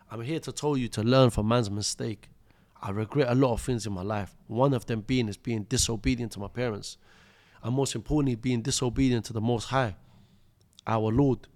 I'm 0.10 0.22
here 0.22 0.40
to 0.40 0.52
tell 0.52 0.76
you 0.76 0.88
to 0.90 1.04
learn 1.04 1.30
from 1.30 1.48
man's 1.48 1.70
mistake. 1.70 2.30
I 2.82 2.90
regret 2.90 3.28
a 3.30 3.36
lot 3.36 3.54
of 3.54 3.62
things 3.62 3.86
in 3.86 3.94
my 3.94 4.02
life. 4.04 4.36
One 4.48 4.74
of 4.74 4.88
them 4.88 5.02
being 5.02 5.28
is 5.30 5.38
being 5.38 5.64
disobedient 5.64 6.32
to 6.34 6.40
my 6.40 6.48
parents. 6.48 6.98
And 7.64 7.76
most 7.76 7.94
importantly, 7.96 8.36
being 8.36 8.62
disobedient 8.64 9.26
to 9.26 9.34
the 9.34 9.42
Most 9.42 9.66
High, 9.66 9.96
our 10.88 11.12
Lord. 11.12 11.48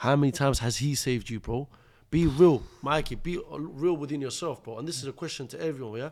How 0.00 0.16
many 0.16 0.32
times 0.32 0.60
has 0.60 0.78
He 0.78 0.94
saved 0.94 1.28
you, 1.28 1.40
bro? 1.40 1.68
Be 2.10 2.26
real, 2.26 2.62
Mikey. 2.80 3.16
Be 3.16 3.38
real 3.50 3.98
within 3.98 4.22
yourself, 4.22 4.64
bro. 4.64 4.78
And 4.78 4.88
this 4.88 4.96
is 4.96 5.06
a 5.06 5.12
question 5.12 5.46
to 5.48 5.62
everyone, 5.62 5.98
yeah? 5.98 6.10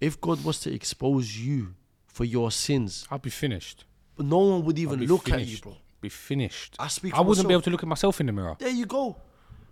If 0.00 0.18
God 0.22 0.42
was 0.42 0.58
to 0.60 0.72
expose 0.72 1.36
you 1.38 1.74
for 2.06 2.24
your 2.24 2.50
sins, 2.50 3.06
I'd 3.10 3.20
be 3.20 3.28
finished. 3.28 3.84
no 4.18 4.38
one 4.38 4.64
would 4.64 4.78
even 4.78 5.04
look 5.04 5.30
at 5.30 5.46
you, 5.46 5.58
bro. 5.58 5.76
Be 6.00 6.08
finished. 6.08 6.76
I 6.78 6.88
speak 6.88 7.12
I 7.12 7.20
wouldn't 7.20 7.46
be 7.46 7.52
able 7.52 7.60
to 7.60 7.70
look 7.70 7.82
at 7.82 7.88
myself 7.88 8.20
in 8.20 8.26
the 8.26 8.32
mirror. 8.32 8.56
There 8.58 8.70
you 8.70 8.86
go. 8.86 9.16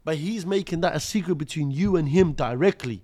But 0.04 0.16
He's 0.16 0.44
making 0.44 0.82
that 0.82 0.94
a 0.94 1.00
secret 1.00 1.36
between 1.36 1.70
you 1.70 1.96
and 1.96 2.10
Him 2.10 2.34
directly. 2.34 3.02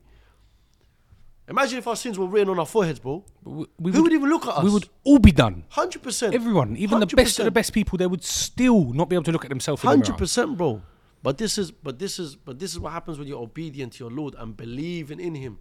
Imagine 1.50 1.78
if 1.78 1.88
our 1.88 1.96
sins 1.96 2.16
were 2.16 2.26
written 2.26 2.48
on 2.48 2.60
our 2.60 2.66
foreheads, 2.66 3.00
bro. 3.00 3.24
We, 3.42 3.66
we 3.76 3.90
Who 3.90 4.04
would 4.04 4.12
even 4.12 4.30
look 4.30 4.46
at 4.46 4.54
us? 4.54 4.62
We 4.64 4.70
would 4.70 4.88
all 5.02 5.18
be 5.18 5.32
done. 5.32 5.64
Hundred 5.70 6.00
percent. 6.00 6.32
Everyone, 6.32 6.76
even 6.76 7.00
the 7.00 7.06
best 7.06 7.40
of 7.40 7.44
the 7.44 7.50
best 7.50 7.72
people, 7.72 7.98
they 7.98 8.06
would 8.06 8.22
still 8.22 8.92
not 8.92 9.08
be 9.08 9.16
able 9.16 9.24
to 9.24 9.32
look 9.32 9.44
at 9.44 9.48
themselves 9.48 9.82
in 9.82 9.86
the 9.88 9.90
Hundred 9.90 10.10
mirror. 10.10 10.18
percent, 10.18 10.56
bro. 10.56 10.80
But 11.24 11.38
this 11.38 11.58
is, 11.58 11.72
but 11.72 11.98
this 11.98 12.20
is, 12.20 12.36
but 12.36 12.60
this 12.60 12.70
is 12.70 12.78
what 12.78 12.92
happens 12.92 13.18
when 13.18 13.26
you're 13.26 13.42
obedient 13.42 13.94
to 13.94 14.04
your 14.04 14.12
Lord 14.12 14.36
and 14.38 14.56
believing 14.56 15.18
in 15.18 15.34
Him. 15.34 15.58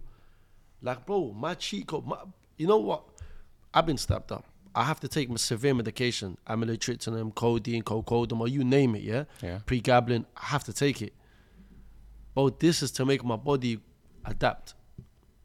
Like, 0.80 1.04
bro, 1.04 1.32
my 1.32 1.54
cheat 1.54 1.88
code. 1.88 2.06
My, 2.06 2.18
you 2.56 2.68
know 2.68 2.78
what? 2.78 3.02
I've 3.74 3.84
been 3.86 3.98
stabbed 3.98 4.30
up. 4.30 4.44
I 4.72 4.84
have 4.84 5.00
to 5.00 5.08
take 5.08 5.28
my 5.28 5.36
severe 5.36 5.74
medication, 5.74 6.38
amilotriptyline, 6.48 7.34
codeine, 7.34 7.82
cocodamol, 7.82 8.48
you 8.48 8.62
name 8.62 8.94
it. 8.94 9.02
Yeah. 9.02 9.24
Yeah. 9.42 9.58
Pregabalin. 9.66 10.24
I 10.36 10.46
have 10.46 10.62
to 10.64 10.72
take 10.72 11.02
it. 11.02 11.14
But 12.32 12.60
this 12.60 12.80
is 12.80 12.92
to 12.92 13.04
make 13.04 13.24
my 13.24 13.34
body 13.34 13.80
adapt 14.24 14.74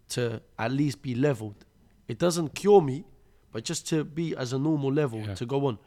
to 0.09 0.41
at 0.57 0.71
least 0.71 1.01
be 1.01 1.15
leveled. 1.15 1.65
It 2.07 2.19
doesn't 2.19 2.53
cure 2.55 2.81
me, 2.81 3.05
but 3.51 3.63
just 3.63 3.87
to 3.89 4.03
be 4.03 4.35
as 4.35 4.53
a 4.53 4.59
normal 4.59 4.91
level 4.91 5.19
Yeah. 5.19 5.33
to 5.35 5.45
go 5.45 5.65
on. 5.67 5.79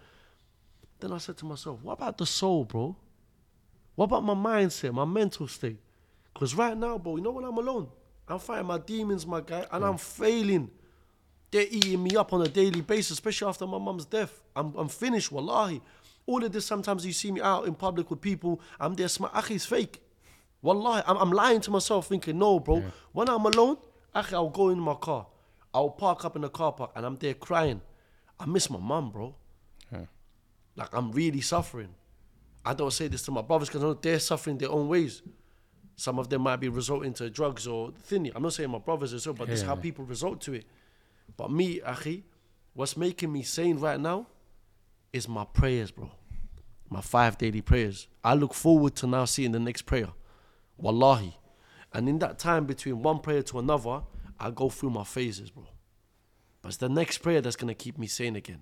Then 1.00 1.12
I 1.12 1.18
said 1.18 1.36
to 1.38 1.44
myself, 1.46 1.80
what 1.82 1.92
about 1.94 2.18
the 2.18 2.26
soul, 2.26 2.64
bro? 2.64 2.96
What 3.94 4.06
about 4.06 4.24
my 4.24 4.34
mindset, 4.34 4.92
my 4.92 5.04
mental 5.04 5.46
state? 5.46 5.78
Because 6.34 6.54
right 6.54 6.76
now, 6.76 6.98
bro, 6.98 7.16
you 7.16 7.22
know 7.22 7.30
when 7.30 7.44
I'm 7.44 7.56
alone, 7.56 7.88
I'm 8.26 8.38
fighting 8.38 8.66
my 8.66 8.78
demons, 8.78 9.26
my 9.26 9.40
guy, 9.40 9.66
and 9.72 9.84
I'm 9.84 9.96
failing. 9.98 10.70
They're 11.50 11.66
eating 11.70 12.02
me 12.02 12.14
up 12.16 12.32
on 12.32 12.42
a 12.42 12.48
daily 12.48 12.80
basis, 12.82 13.12
especially 13.12 13.48
after 13.48 13.66
my 13.66 13.78
mum's 13.78 14.04
death. 14.04 14.40
I'm, 14.54 14.74
I'm 14.76 14.88
finished, 14.88 15.32
wallahi. 15.32 15.80
All 16.26 16.44
of 16.44 16.52
this, 16.52 16.66
sometimes 16.66 17.06
you 17.06 17.12
see 17.12 17.32
me 17.32 17.40
out 17.40 17.66
in 17.66 17.74
public 17.74 18.10
with 18.10 18.20
people, 18.20 18.60
I'm 18.78 18.94
there, 18.94 19.08
my 19.18 19.28
akhi 19.28 19.52
is 19.52 19.64
fake. 19.64 20.02
Wallahi, 20.60 21.02
I'm, 21.06 21.16
I'm 21.16 21.30
lying 21.32 21.60
to 21.62 21.70
myself 21.70 22.08
thinking, 22.08 22.38
no, 22.38 22.60
bro. 22.60 22.82
When 23.12 23.28
I'm 23.28 23.46
alone, 23.46 23.78
I'll 24.32 24.48
go 24.50 24.68
in 24.70 24.80
my 24.80 24.94
car. 24.94 25.26
I'll 25.74 25.90
park 25.90 26.24
up 26.24 26.36
in 26.36 26.42
the 26.42 26.48
car 26.48 26.72
park 26.72 26.92
and 26.96 27.04
I'm 27.04 27.16
there 27.16 27.34
crying. 27.34 27.80
I 28.40 28.46
miss 28.46 28.70
my 28.70 28.78
mum, 28.78 29.10
bro. 29.10 29.34
Like, 30.76 30.88
I'm 30.92 31.10
really 31.12 31.40
suffering. 31.40 31.94
I 32.64 32.74
don't 32.74 32.92
say 32.92 33.08
this 33.08 33.22
to 33.22 33.30
my 33.30 33.42
brothers 33.42 33.68
because 33.68 33.96
they're 34.02 34.18
suffering 34.18 34.58
their 34.58 34.70
own 34.70 34.88
ways. 34.88 35.22
Some 35.96 36.18
of 36.18 36.28
them 36.28 36.42
might 36.42 36.56
be 36.56 36.68
resorting 36.68 37.12
to 37.14 37.28
drugs 37.30 37.66
or 37.66 37.90
thinning. 38.02 38.32
I'm 38.34 38.42
not 38.42 38.52
saying 38.52 38.70
my 38.70 38.78
brothers 38.78 39.12
as 39.12 39.26
well, 39.26 39.34
but 39.34 39.48
this 39.48 39.60
is 39.60 39.66
how 39.66 39.74
people 39.74 40.04
resort 40.04 40.40
to 40.42 40.54
it. 40.54 40.64
But 41.36 41.50
me, 41.50 41.80
Akhi, 41.80 42.22
what's 42.74 42.96
making 42.96 43.32
me 43.32 43.42
sane 43.42 43.78
right 43.78 43.98
now 43.98 44.26
is 45.12 45.28
my 45.28 45.44
prayers, 45.44 45.90
bro. 45.90 46.10
My 46.90 47.00
five 47.00 47.36
daily 47.38 47.60
prayers. 47.60 48.06
I 48.22 48.34
look 48.34 48.54
forward 48.54 48.94
to 48.96 49.06
now 49.06 49.24
seeing 49.24 49.52
the 49.52 49.58
next 49.58 49.82
prayer. 49.82 50.08
Wallahi. 50.76 51.36
And 51.92 52.08
in 52.08 52.18
that 52.18 52.38
time 52.38 52.66
between 52.66 53.02
one 53.02 53.20
prayer 53.20 53.42
to 53.44 53.58
another, 53.58 54.02
I 54.38 54.50
go 54.50 54.68
through 54.68 54.90
my 54.90 55.04
phases, 55.04 55.50
bro. 55.50 55.66
But 56.62 56.68
it's 56.68 56.76
the 56.78 56.88
next 56.88 57.18
prayer 57.18 57.40
that's 57.40 57.56
gonna 57.56 57.74
keep 57.74 57.98
me 57.98 58.06
sane 58.06 58.36
again. 58.36 58.60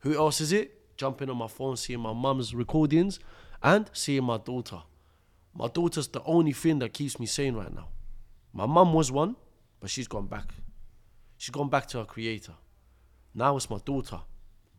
Who 0.00 0.16
else 0.16 0.40
is 0.40 0.52
it? 0.52 0.96
Jumping 0.96 1.30
on 1.30 1.36
my 1.36 1.48
phone, 1.48 1.76
seeing 1.76 2.00
my 2.00 2.12
mum's 2.12 2.54
recordings, 2.54 3.18
and 3.62 3.90
seeing 3.92 4.24
my 4.24 4.38
daughter. 4.38 4.82
My 5.54 5.68
daughter's 5.68 6.08
the 6.08 6.22
only 6.24 6.52
thing 6.52 6.78
that 6.80 6.92
keeps 6.92 7.18
me 7.18 7.26
sane 7.26 7.54
right 7.54 7.74
now. 7.74 7.88
My 8.52 8.66
mum 8.66 8.92
was 8.92 9.10
one, 9.10 9.36
but 9.80 9.90
she's 9.90 10.08
gone 10.08 10.26
back. 10.26 10.54
She's 11.36 11.50
gone 11.50 11.68
back 11.68 11.86
to 11.88 11.98
her 11.98 12.04
creator. 12.04 12.54
Now 13.34 13.56
it's 13.56 13.70
my 13.70 13.78
daughter. 13.84 14.20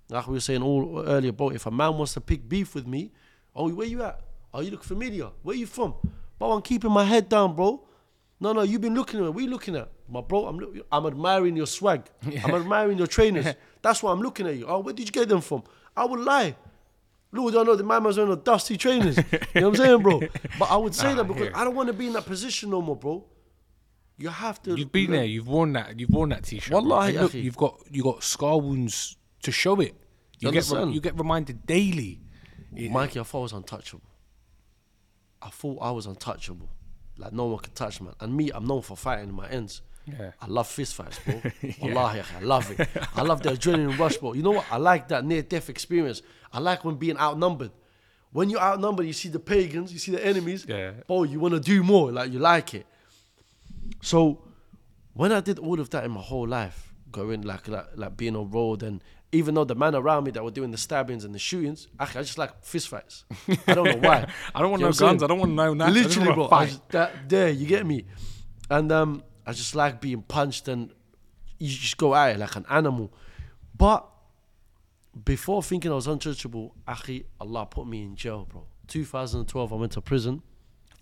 Like 0.10 0.28
we 0.28 0.34
were 0.34 0.40
saying 0.40 0.64
all 0.64 1.04
earlier, 1.06 1.32
bro, 1.32 1.50
if 1.50 1.66
a 1.66 1.72
man 1.72 1.98
wants 1.98 2.14
to 2.16 2.22
pick 2.22 2.48
beef 2.48 2.76
with 2.76 2.88
me, 2.88 3.12
oh, 3.56 3.70
where 3.70 3.88
you 3.88 4.04
at? 4.04 4.22
Oh, 4.54 4.62
you 4.62 4.72
look 4.72 4.84
familiar. 4.84 5.30
Where 5.44 5.56
you 5.56 5.68
from? 5.68 5.94
Bro, 6.38 6.54
I'm 6.54 6.62
keeping 6.62 6.92
my 6.92 7.04
head 7.04 7.30
down, 7.30 7.56
bro. 7.56 7.86
No, 8.42 8.54
no, 8.54 8.62
you've 8.62 8.82
been 8.82 8.96
looking 8.96 9.20
at 9.20 9.24
me. 9.24 9.30
What 9.30 9.40
are 9.40 9.42
you 9.42 9.50
looking 9.50 9.76
at? 9.76 9.90
My 10.08 10.22
bro, 10.22 10.46
I'm, 10.48 10.58
look, 10.58 10.76
I'm 10.92 11.06
admiring 11.06 11.58
your 11.58 11.68
swag. 11.68 12.04
I'm 12.44 12.56
admiring 12.56 12.98
your 12.98 13.08
trainers. 13.08 13.54
That's 13.82 14.02
why 14.02 14.12
I'm 14.12 14.22
looking 14.22 14.48
at 14.48 14.56
you. 14.56 14.66
Oh, 14.68 14.80
where 14.80 14.94
did 14.94 15.06
you 15.08 15.12
get 15.12 15.28
them 15.28 15.42
from? 15.42 15.64
I 15.96 16.06
would 16.06 16.20
lie. 16.22 16.56
Lord, 17.32 17.56
I 17.56 17.64
know 17.64 17.76
the 17.76 17.84
man 17.84 18.04
was 18.04 18.18
wearing 18.18 18.32
the 18.32 18.38
dusty 18.38 18.76
trainers. 18.78 19.18
you 19.56 19.62
know 19.62 19.70
what 19.70 19.80
I'm 19.80 19.86
saying, 19.86 20.02
bro? 20.02 20.22
But 20.58 20.72
I 20.72 20.78
would 20.78 20.96
say 20.96 21.10
Nah, 21.10 21.16
that 21.16 21.24
because 21.26 21.42
hear 21.44 21.52
it. 21.52 21.56
I 21.56 21.64
don't 21.64 21.76
want 21.76 21.88
to 21.88 21.94
be 21.94 22.08
in 22.08 22.14
that 22.14 22.26
position 22.26 22.70
no 22.72 22.82
more, 22.82 22.96
bro. 22.96 23.24
You 24.18 24.30
have 24.30 24.62
to. 24.64 24.76
You've 24.76 24.92
been 24.92 25.12
there. 25.12 25.26
You've 25.26 25.48
worn 25.48 25.74
that. 25.74 26.00
You've 26.00 26.10
worn 26.10 26.30
that 26.30 26.44
t-shirt. 26.44 26.74
Wallahi, 26.74 27.14
look, 27.18 27.34
you've 27.34 27.56
got 27.58 27.80
you 27.92 28.04
got 28.04 28.24
scar 28.24 28.60
wounds 28.60 29.16
to 29.44 29.52
show 29.52 29.80
it. 29.80 29.94
You 30.40 30.48
You 30.48 30.52
get 30.52 30.64
understand? 30.64 30.94
you 30.96 31.02
get 31.02 31.18
reminded 31.18 31.66
daily. 31.66 32.22
Mikey, 32.72 33.20
I 33.20 33.24
thought 33.24 33.40
I 33.40 33.42
was 33.44 33.54
untouchable. 33.54 34.04
I 35.42 35.50
thought 35.50 35.78
I 35.82 35.92
was 35.92 36.06
untouchable. 36.06 36.70
Like 37.20 37.34
no 37.34 37.46
one 37.46 37.60
could 37.60 37.76
touch 37.76 38.02
me. 38.02 38.10
And 38.20 38.36
me, 38.36 38.50
I'm 38.54 38.66
known 38.66 38.82
for 38.82 38.98
fighting 38.98 39.30
in 39.30 39.36
my 39.36 39.48
ends. 39.50 39.82
Yeah. 40.06 40.32
I 40.42 40.48
love 40.48 40.68
fist 40.68 40.96
fights, 40.96 41.20
bro. 41.20 41.42
Wallahi, 41.82 42.22
I 42.38 42.40
love 42.42 42.72
it. 42.72 42.88
I 43.16 43.22
love 43.22 43.44
the 43.44 43.52
adrenaline 43.52 43.98
rush, 44.00 44.18
bro. 44.18 44.34
You 44.34 44.42
know 44.42 44.52
what? 44.52 44.66
I 44.72 44.78
like 44.78 45.10
that 45.10 45.26
near 45.26 45.42
death 45.42 45.70
experience. 45.70 46.22
I 46.52 46.60
like 46.60 46.84
when 46.84 46.96
being 46.96 47.18
outnumbered. 47.18 47.72
When 48.32 48.50
you're 48.50 48.62
outnumbered, 48.62 49.06
you 49.06 49.14
see 49.14 49.30
the 49.30 49.40
pagans, 49.40 49.92
you 49.92 50.00
see 50.00 50.12
the 50.12 50.26
enemies. 50.26 50.66
Yeah. 50.68 50.92
Bro, 51.08 51.24
you 51.24 51.40
want 51.40 51.56
to 51.56 51.60
do 51.60 51.84
more. 51.84 52.12
Like 52.12 52.32
you 52.32 52.40
like 52.40 52.74
it. 52.74 52.88
So 54.02 54.42
when 55.14 55.32
I 55.32 55.42
did 55.42 55.60
all 55.60 55.80
of 55.80 55.90
that 55.92 56.06
in 56.06 56.12
my 56.12 56.22
whole 56.22 56.48
life, 56.48 56.94
going 57.12 57.42
like 57.42 57.68
like, 57.68 57.88
like 57.96 58.18
being 58.18 58.36
on 58.36 58.50
road 58.52 58.84
and 58.84 59.04
even 59.32 59.54
though 59.54 59.64
the 59.64 59.76
man 59.76 59.94
around 59.96 60.24
me 60.24 60.32
that 60.32 60.44
were 60.44 60.52
doing 60.52 60.72
the 60.72 60.78
stabbings 60.78 61.24
and 61.24 61.34
the 61.36 61.40
shootings, 61.40 61.88
actually, 62.00 62.20
I 62.20 62.24
just 62.24 62.38
like 62.38 62.64
fist 62.64 62.88
fights. 62.88 63.26
I 63.68 63.74
don't 63.76 63.86
know 63.86 64.10
why. 64.10 64.28
I 64.56 64.60
don't 64.62 64.72
want 64.72 64.82
You 64.82 64.86
no 64.86 64.86
know 64.86 64.86
what 64.86 64.88
I'm 64.88 64.94
saying? 64.94 65.12
guns. 65.12 65.24
I 65.24 65.28
don't 65.28 65.40
want 65.40 65.52
no 65.54 65.74
knives. 65.74 65.94
Literally, 65.94 66.34
bro. 66.34 66.48
Fight. 66.48 66.70
just, 66.70 66.90
that, 66.90 67.30
there, 67.30 67.50
you 67.50 67.68
get 67.68 67.86
me. 67.86 68.06
And 68.70 68.92
um, 68.92 69.24
I 69.46 69.54
just 69.54 69.76
like 69.76 70.02
being 70.02 70.22
punched 70.24 70.68
and 70.68 70.92
you 71.60 71.70
just 71.70 71.98
go 71.98 72.16
at 72.16 72.36
it 72.36 72.40
like 72.40 72.56
an 72.56 72.66
animal. 72.70 73.14
But 73.78 74.08
before 75.26 75.62
thinking 75.64 75.92
I 75.92 75.96
was 75.96 76.08
untouchable, 76.08 76.76
Akhi, 76.88 77.26
Allah 77.40 77.66
put 77.66 77.88
me 77.88 78.04
in 78.04 78.16
jail, 78.16 78.48
bro. 78.50 78.66
2012, 78.88 79.74
I 79.74 79.76
went 79.76 79.92
to 79.94 80.02
prison. 80.02 80.42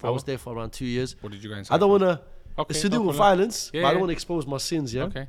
I 0.03 0.09
was 0.09 0.23
there 0.23 0.37
for 0.37 0.55
around 0.55 0.71
two 0.73 0.85
years. 0.85 1.15
What 1.21 1.31
did 1.31 1.43
you 1.43 1.49
go 1.49 1.61
say? 1.63 1.73
I 1.73 1.77
don't 1.77 1.89
want 1.89 2.03
to. 2.03 2.21
Okay, 2.59 2.71
it's 2.71 2.81
to 2.81 2.89
do 2.89 3.01
with 3.01 3.15
violence, 3.15 3.69
Yeah, 3.73 3.83
but 3.83 3.87
I 3.87 3.91
don't 3.91 4.01
want 4.01 4.09
to 4.09 4.13
expose 4.13 4.45
my 4.47 4.57
sins, 4.57 4.93
yeah. 4.93 5.03
Okay. 5.03 5.27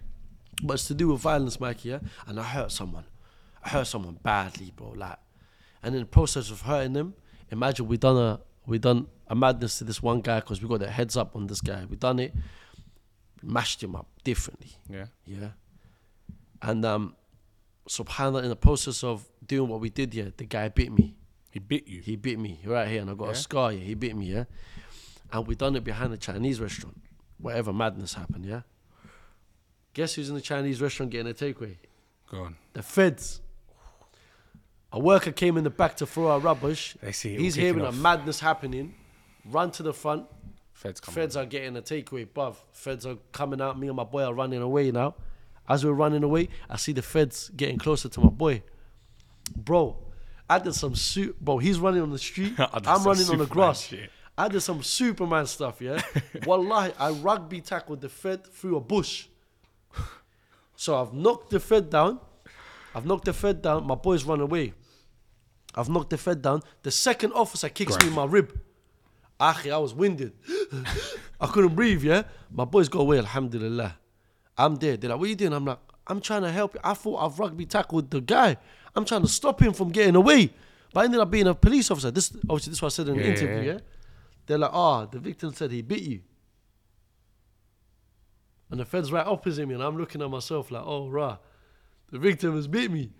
But 0.62 0.74
it's 0.74 0.86
to 0.88 0.94
do 0.94 1.08
with 1.08 1.20
violence, 1.20 1.60
Mikey, 1.60 1.90
yeah. 1.90 2.00
And 2.26 2.38
I 2.40 2.42
hurt 2.42 2.72
someone. 2.72 3.04
I 3.64 3.68
hurt 3.70 3.86
someone 3.86 4.18
badly, 4.22 4.72
bro. 4.74 4.90
Like, 4.90 5.18
and 5.82 5.94
in 5.94 6.00
the 6.02 6.06
process 6.06 6.50
of 6.50 6.62
hurting 6.62 6.94
them, 6.94 7.14
imagine 7.50 7.86
we 7.86 7.96
done 7.96 8.16
a 8.16 8.40
we 8.66 8.78
done 8.78 9.06
a 9.28 9.34
madness 9.34 9.78
to 9.78 9.84
this 9.84 10.02
one 10.02 10.20
guy 10.20 10.40
because 10.40 10.60
we 10.62 10.68
got 10.68 10.80
the 10.80 10.90
heads 10.90 11.16
up 11.16 11.34
on 11.36 11.46
this 11.46 11.60
guy. 11.60 11.84
We 11.88 11.96
done 11.96 12.18
it, 12.18 12.34
mashed 13.42 13.82
him 13.82 13.94
up 13.96 14.08
differently. 14.24 14.72
Yeah. 14.90 15.06
Yeah. 15.24 15.50
And 16.60 16.84
um, 16.84 17.14
subhanallah, 17.88 18.42
in 18.42 18.48
the 18.48 18.56
process 18.56 19.04
of 19.04 19.26
doing 19.46 19.68
what 19.70 19.80
we 19.80 19.90
did 19.90 20.12
here, 20.12 20.32
the 20.36 20.44
guy 20.44 20.68
bit 20.68 20.92
me. 20.92 21.16
He 21.50 21.60
bit 21.60 21.86
you. 21.88 22.00
He 22.00 22.16
bit 22.16 22.38
me 22.38 22.60
right 22.66 22.88
here, 22.88 23.00
and 23.00 23.10
I 23.10 23.14
got 23.14 23.26
Yeah? 23.26 23.30
a 23.32 23.36
scar. 23.36 23.72
Yeah, 23.72 23.80
he 23.84 23.94
bit 23.94 24.14
me. 24.16 24.26
Yeah, 24.26 24.44
and 25.32 25.46
we 25.46 25.54
done 25.54 25.76
it 25.76 25.84
behind 25.84 26.12
the 26.12 26.18
Chinese 26.18 26.60
restaurant. 26.60 27.00
Whatever 27.38 27.72
madness 27.72 28.14
happened. 28.14 28.44
Yeah. 28.44 28.62
Guess 29.98 30.14
who's 30.14 30.28
in 30.28 30.36
the 30.36 30.40
Chinese 30.40 30.80
restaurant 30.80 31.10
getting 31.10 31.28
a 31.28 31.34
takeaway? 31.34 31.74
Go 32.30 32.42
on. 32.42 32.56
The 32.72 32.84
feds. 32.84 33.40
A 34.92 35.00
worker 35.00 35.32
came 35.32 35.56
in 35.56 35.64
the 35.64 35.70
back 35.70 35.96
to 35.96 36.06
throw 36.06 36.28
our 36.28 36.38
rubbish. 36.38 36.96
They 37.02 37.10
see 37.10 37.34
it 37.34 37.38
all 37.38 37.42
He's 37.42 37.54
kicking 37.56 37.66
hearing 37.66 37.84
a 37.84 37.88
off. 37.88 37.96
madness 37.96 38.38
happening. 38.38 38.94
Run 39.44 39.72
to 39.72 39.82
the 39.82 39.92
front. 39.92 40.26
Feds 40.72 41.00
come. 41.00 41.12
Feds 41.16 41.34
are 41.34 41.46
getting 41.46 41.76
a 41.76 41.82
takeaway, 41.82 42.28
bruv. 42.28 42.54
Feds 42.70 43.06
are 43.06 43.16
coming 43.32 43.60
out. 43.60 43.76
Me 43.76 43.88
and 43.88 43.96
my 43.96 44.04
boy 44.04 44.22
are 44.22 44.32
running 44.32 44.62
away 44.62 44.92
now. 44.92 45.16
As 45.68 45.84
we're 45.84 45.90
running 45.90 46.22
away, 46.22 46.48
I 46.70 46.76
see 46.76 46.92
the 46.92 47.02
feds 47.02 47.50
getting 47.56 47.78
closer 47.78 48.08
to 48.08 48.20
my 48.20 48.30
boy. 48.30 48.62
Bro, 49.56 49.96
I 50.48 50.60
did 50.60 50.76
some 50.76 50.94
suit. 50.94 51.40
Bro, 51.40 51.58
he's 51.58 51.80
running 51.80 52.02
on 52.02 52.12
the 52.12 52.20
street. 52.20 52.54
I 52.60 52.78
did 52.78 52.86
I'm 52.86 52.98
some 52.98 53.04
running 53.04 53.30
on 53.30 53.38
the 53.38 53.46
Superman 53.46 53.48
grass. 53.48 53.80
shit. 53.80 54.10
I 54.38 54.46
did 54.46 54.60
some 54.60 54.80
Superman 54.80 55.46
stuff, 55.46 55.80
yeah. 55.80 56.00
Wallahi, 56.46 56.92
I 57.00 57.10
rugby 57.10 57.60
tackled 57.62 58.00
the 58.00 58.08
Fed 58.08 58.46
through 58.46 58.76
a 58.76 58.80
bush. 58.80 59.26
So 60.78 60.94
I've 60.96 61.12
knocked 61.12 61.50
the 61.50 61.58
Fed 61.58 61.90
down. 61.90 62.20
I've 62.94 63.04
knocked 63.04 63.24
the 63.24 63.32
Fed 63.32 63.62
down. 63.62 63.84
My 63.84 63.96
boys 63.96 64.22
run 64.22 64.40
away. 64.40 64.74
I've 65.74 65.88
knocked 65.88 66.10
the 66.10 66.16
Fed 66.16 66.40
down. 66.40 66.62
The 66.84 66.92
second 66.92 67.32
officer 67.32 67.68
kicks 67.68 67.98
me 67.98 68.06
in 68.06 68.12
my 68.12 68.24
rib. 68.24 68.56
Akhi, 69.40 69.72
I 69.72 69.78
was 69.78 69.92
winded. 69.92 70.34
I 71.40 71.48
couldn't 71.48 71.74
breathe, 71.74 72.04
yeah? 72.04 72.22
My 72.52 72.64
boys 72.64 72.88
got 72.88 73.00
away, 73.00 73.18
alhamdulillah. 73.18 73.96
I'm 74.56 74.76
there. 74.76 74.96
They're 74.96 75.10
like, 75.10 75.18
what 75.18 75.26
are 75.26 75.30
you 75.30 75.34
doing? 75.34 75.52
I'm 75.52 75.64
like, 75.64 75.80
I'm 76.06 76.20
trying 76.20 76.42
to 76.42 76.52
help 76.52 76.74
you. 76.74 76.80
I 76.84 76.94
thought 76.94 77.24
I've 77.24 77.40
rugby 77.40 77.66
tackled 77.66 78.12
the 78.12 78.20
guy. 78.20 78.56
I'm 78.94 79.04
trying 79.04 79.22
to 79.22 79.28
stop 79.28 79.60
him 79.60 79.72
from 79.72 79.90
getting 79.90 80.14
away. 80.14 80.52
But 80.94 81.00
I 81.00 81.04
ended 81.06 81.18
up 81.18 81.30
being 81.32 81.48
a 81.48 81.56
police 81.56 81.90
officer. 81.90 82.12
This 82.12 82.30
obviously 82.48 82.70
this 82.70 82.78
is 82.78 82.82
what 82.82 82.92
I 82.92 82.94
said 82.94 83.08
in 83.08 83.16
the 83.16 83.26
interview, 83.26 83.66
yeah. 83.66 83.72
yeah? 83.72 83.78
They're 84.46 84.58
like, 84.58 84.72
ah, 84.72 85.06
the 85.06 85.18
victim 85.18 85.52
said 85.52 85.72
he 85.72 85.82
bit 85.82 86.02
you. 86.02 86.20
And 88.70 88.80
the 88.80 88.84
Fed's 88.84 89.10
right 89.10 89.26
opposite 89.26 89.66
me, 89.66 89.74
and 89.74 89.82
I'm 89.82 89.96
looking 89.96 90.20
at 90.20 90.30
myself 90.30 90.70
like, 90.70 90.82
oh, 90.84 91.08
rah, 91.08 91.38
the 92.10 92.18
victim 92.18 92.54
has 92.54 92.68
bit 92.68 92.90
me. 92.90 93.10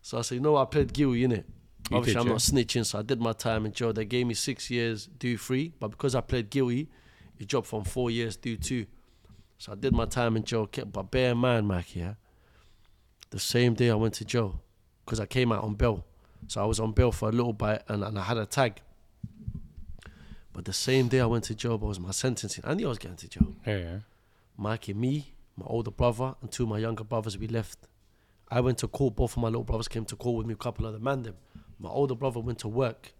So 0.00 0.18
I 0.18 0.22
say, 0.22 0.38
no, 0.38 0.56
I 0.56 0.64
pled 0.64 0.92
guilty, 0.92 1.26
innit? 1.26 1.44
You 1.90 1.98
Obviously, 1.98 2.20
I'm 2.20 2.26
yeah? 2.26 2.32
not 2.32 2.40
snitching, 2.40 2.86
so 2.86 2.98
I 2.98 3.02
did 3.02 3.20
my 3.20 3.32
time 3.32 3.66
in 3.66 3.72
jail. 3.72 3.92
They 3.92 4.06
gave 4.06 4.26
me 4.26 4.34
six 4.34 4.70
years, 4.70 5.06
do 5.06 5.36
three, 5.36 5.74
but 5.78 5.88
because 5.88 6.14
I 6.14 6.22
pled 6.22 6.48
guilty, 6.48 6.88
it 7.38 7.48
dropped 7.48 7.66
from 7.66 7.84
four 7.84 8.10
years, 8.10 8.36
do 8.36 8.56
two. 8.56 8.86
So 9.58 9.72
I 9.72 9.74
did 9.74 9.92
my 9.92 10.06
time 10.06 10.36
in 10.36 10.44
jail. 10.44 10.68
But 10.90 11.10
bear 11.10 11.32
in 11.32 11.38
mind, 11.38 11.68
Mike, 11.68 11.94
yeah, 11.94 12.14
the 13.30 13.38
same 13.38 13.74
day 13.74 13.90
I 13.90 13.94
went 13.94 14.14
to 14.14 14.24
jail, 14.24 14.62
because 15.04 15.20
I 15.20 15.26
came 15.26 15.52
out 15.52 15.62
on 15.62 15.74
bail. 15.74 16.04
So 16.46 16.62
I 16.62 16.64
was 16.66 16.80
on 16.80 16.92
bail 16.92 17.12
for 17.12 17.28
a 17.28 17.32
little 17.32 17.52
bit, 17.52 17.82
and, 17.88 18.02
and 18.04 18.18
I 18.18 18.22
had 18.22 18.38
a 18.38 18.46
tag. 18.46 18.80
But 20.54 20.64
the 20.64 20.72
same 20.72 21.08
day 21.08 21.20
I 21.20 21.26
went 21.26 21.44
to 21.44 21.54
jail, 21.54 21.76
but 21.76 21.86
was 21.86 22.00
my 22.00 22.12
sentencing. 22.12 22.64
I 22.66 22.74
knew 22.74 22.86
I 22.86 22.88
was 22.90 22.98
getting 22.98 23.16
to 23.16 23.28
jail. 23.28 23.54
Yeah, 23.66 23.76
yeah. 23.76 23.98
Mikey, 24.56 24.94
me, 24.94 25.34
my 25.56 25.66
older 25.66 25.90
brother, 25.90 26.34
and 26.40 26.50
two 26.50 26.62
of 26.64 26.68
my 26.68 26.78
younger 26.78 27.04
brothers, 27.04 27.36
we 27.36 27.48
left. 27.48 27.88
I 28.50 28.60
went 28.60 28.78
to 28.78 28.88
court. 28.88 29.16
Both 29.16 29.36
of 29.36 29.42
my 29.42 29.48
little 29.48 29.64
brothers 29.64 29.88
came 29.88 30.04
to 30.06 30.16
court 30.16 30.38
with 30.38 30.46
me. 30.46 30.54
A 30.54 30.56
couple 30.56 30.86
of 30.86 30.92
the 30.92 30.98
man 30.98 31.22
them. 31.22 31.34
My 31.78 31.90
older 31.90 32.14
brother 32.14 32.40
went 32.40 32.60
to 32.60 32.68
work. 32.68 33.14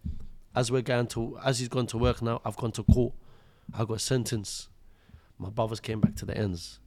As 0.55 0.71
we're 0.71 0.81
going 0.81 1.07
to, 1.07 1.37
as 1.43 1.59
he's 1.59 1.67
gone 1.67 1.87
to 1.87 1.97
work 1.97 2.21
now, 2.21 2.41
I've 2.45 2.55
gone 2.55 2.71
to 2.73 2.83
court. 2.83 3.13
I 3.73 3.83
got 3.83 3.99
sentenced. 3.99 4.69
My 5.37 5.49
brothers 5.49 5.81
came 5.81 5.99
back 5.99 6.15
to 6.15 6.25
the 6.25 6.37
ends. 6.37 6.79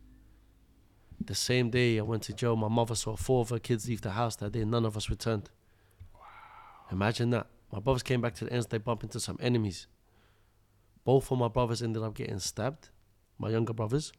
The 1.22 1.34
same 1.34 1.68
day 1.68 1.98
I 1.98 2.02
went 2.02 2.22
to 2.24 2.32
jail, 2.32 2.56
my 2.56 2.68
mother 2.68 2.94
saw 2.94 3.16
four 3.16 3.42
of 3.42 3.50
her 3.50 3.58
kids 3.58 3.88
leave 3.88 4.00
the 4.00 4.12
house 4.12 4.36
that 4.36 4.52
day. 4.52 4.64
None 4.64 4.86
of 4.86 4.96
us 4.96 5.10
returned. 5.10 5.50
Wow. 6.14 6.20
Imagine 6.92 7.30
that. 7.30 7.48
My 7.72 7.80
brothers 7.80 8.02
came 8.02 8.22
back 8.22 8.34
to 8.36 8.46
the 8.46 8.52
ends. 8.52 8.66
They 8.66 8.78
bump 8.78 9.02
into 9.02 9.20
some 9.20 9.36
enemies. 9.42 9.88
Both 11.04 11.30
of 11.30 11.38
my 11.38 11.48
brothers 11.48 11.82
ended 11.82 12.02
up 12.02 12.14
getting 12.14 12.38
stabbed. 12.38 12.88
My 13.38 13.50
younger 13.50 13.74
brothers 13.74 14.12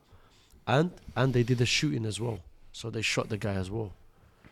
and 0.76 0.92
and 1.16 1.34
they 1.34 1.44
did 1.52 1.60
a 1.62 1.66
shooting 1.66 2.06
as 2.06 2.18
well. 2.20 2.40
So 2.72 2.90
they 2.96 3.02
shot 3.14 3.28
the 3.30 3.38
guy 3.48 3.56
as 3.64 3.70
well. 3.72 3.92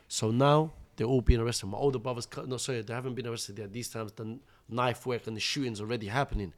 So 0.08 0.26
now 0.32 0.60
they're 0.96 1.08
all 1.14 1.22
being 1.22 1.40
arrested. 1.44 1.68
My 1.68 1.78
older 1.78 2.00
brothers, 2.00 2.28
no, 2.52 2.58
sorry, 2.58 2.82
they 2.82 2.94
haven't 2.94 3.16
been 3.20 3.28
arrested 3.28 3.60
yet. 3.60 3.72
These 3.72 3.90
times 3.90 4.12
the 4.14 4.40
knife 4.68 5.06
work 5.06 5.28
and 5.28 5.36
the 5.38 5.42
shootings 5.52 5.80
already 5.80 6.08
happening. 6.08 6.54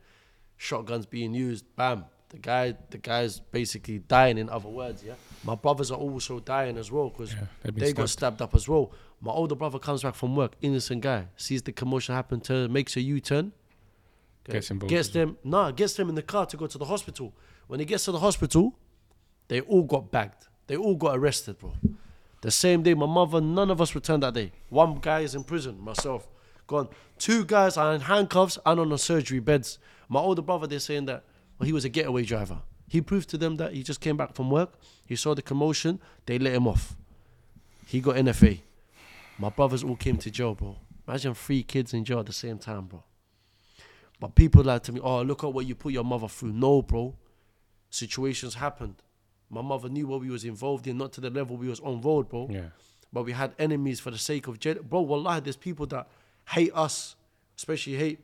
Shotguns 0.57 1.05
being 1.05 1.34
used. 1.34 1.66
Bam. 1.76 2.05
The 2.30 2.38
guy, 2.38 2.76
the 2.91 2.99
guy's 2.99 3.39
basically 3.39 3.97
dying. 3.99 4.38
In 4.38 4.49
other 4.49 4.70
words, 4.70 5.03
yeah. 5.03 5.16
My 5.43 5.55
brothers 5.55 5.89
are 5.91 5.97
also 5.97 6.39
dying 6.39 6.78
as 6.78 6.91
well 6.91 7.10
because 7.10 7.34
Yeah, 7.34 7.45
they 7.64 7.91
got 7.91 8.07
stabbed. 8.10 8.38
stabbed 8.38 8.41
up 8.43 8.53
as 8.55 8.68
well. 8.68 8.91
My 9.20 9.32
older 9.32 9.55
brother 9.55 9.80
comes 9.80 10.03
back 10.03 10.16
from 10.16 10.36
work, 10.36 10.53
innocent 10.62 11.01
guy, 11.01 11.22
sees 11.38 11.62
the 11.64 11.72
commotion 11.72 12.14
happen, 12.16 12.39
to 12.41 12.68
makes 12.70 12.95
a 12.95 13.01
U-turn, 13.01 13.51
Gets 14.45 14.70
gets 14.70 15.10
as 15.10 15.16
well. 15.16 15.36
nah, 15.43 15.72
gets 15.72 15.93
them 15.95 16.07
in 16.10 16.16
the 16.16 16.22
car 16.34 16.45
to 16.45 16.55
go 16.57 16.68
to 16.68 16.78
the 16.78 16.86
hospital. 16.86 17.34
When 17.68 17.80
he 17.80 17.86
gets 17.86 18.05
to 18.05 18.12
the 18.12 18.20
hospital, 18.20 18.76
they 19.50 19.62
all 19.62 19.84
got 19.84 20.12
bagged. 20.12 20.47
They 20.68 20.78
all 20.78 20.95
got 20.95 21.18
arrested, 21.18 21.58
bro. 21.60 21.74
The 22.41 22.52
same 22.52 22.84
day, 22.84 22.93
my 22.93 23.06
mother, 23.06 23.41
none 23.41 23.70
of 23.70 23.82
us 23.82 23.93
returned 23.93 24.24
that 24.24 24.34
day. 24.34 24.54
One 24.70 25.00
guy 25.00 25.22
is 25.22 25.36
in 25.36 25.43
prison, 25.43 25.82
myself, 25.82 26.30
gone. 26.68 26.88
Two 27.18 27.43
guys 27.43 27.76
are 27.76 27.93
in 27.93 28.02
handcuffs 28.02 28.58
and 28.66 28.80
on 28.80 28.89
the 28.89 28.97
surgery 28.97 29.39
beds. 29.39 29.78
My 30.08 30.22
older 30.22 30.41
brother, 30.41 30.66
they're 30.66 30.80
saying 30.80 31.06
that 31.08 31.26
well, 31.58 31.68
he 31.68 31.74
was 31.74 31.84
a 31.84 31.89
getaway 31.89 32.24
driver. 32.24 32.62
He 32.88 33.02
proved 33.02 33.30
to 33.30 33.38
them 33.38 33.58
that 33.58 33.74
he 33.74 33.84
just 33.84 34.00
came 34.00 34.16
back 34.16 34.34
from 34.34 34.50
work. 34.50 34.80
He 35.06 35.16
saw 35.16 35.36
the 35.36 35.41
commotion. 35.41 36.00
They 36.26 36.39
let 36.39 36.54
him 36.54 36.68
off. 36.68 36.95
He 37.86 38.00
got 38.00 38.16
NFA. 38.16 38.62
My 39.38 39.50
brothers 39.50 39.84
all 39.84 39.95
came 39.95 40.18
to 40.18 40.32
jail, 40.32 40.56
bro. 40.56 40.78
Imagine 41.08 41.34
three 41.34 41.64
kids 41.64 41.93
in 41.93 42.06
jail 42.06 42.20
at 42.20 42.26
the 42.26 42.34
same 42.34 42.58
time, 42.58 42.86
bro. 42.86 43.04
But 44.20 44.36
people 44.36 44.64
like 44.64 44.84
to 44.84 44.91
me, 44.91 45.00
oh, 45.02 45.22
look 45.22 45.43
at 45.43 45.54
what 45.54 45.66
you 45.66 45.76
put 45.76 45.93
your 45.93 46.04
mother 46.04 46.28
through. 46.28 46.54
No, 46.54 46.82
bro. 46.82 47.16
Situations 47.89 48.56
happened. 48.56 49.02
My 49.50 49.62
mother 49.62 49.89
knew 49.89 50.08
what 50.08 50.22
we 50.22 50.30
was 50.30 50.45
involved 50.45 50.88
in, 50.88 50.97
not 50.97 51.12
to 51.14 51.22
the 51.22 51.30
level 51.30 51.58
we 51.58 51.68
was 51.68 51.80
on 51.80 52.02
road, 52.02 52.30
bro. 52.30 52.47
Yeah. 52.52 52.70
But 53.12 53.24
we 53.24 53.32
had 53.32 53.54
enemies 53.58 54.00
for 54.00 54.12
the 54.12 54.18
sake 54.18 54.47
of 54.47 54.60
gen- 54.60 54.80
bro. 54.88 55.02
Wallahi, 55.02 55.41
there's 55.41 55.56
people 55.58 55.88
that 55.88 56.08
hate 56.50 56.72
us, 56.76 57.16
especially 57.58 57.95
hate 57.95 58.20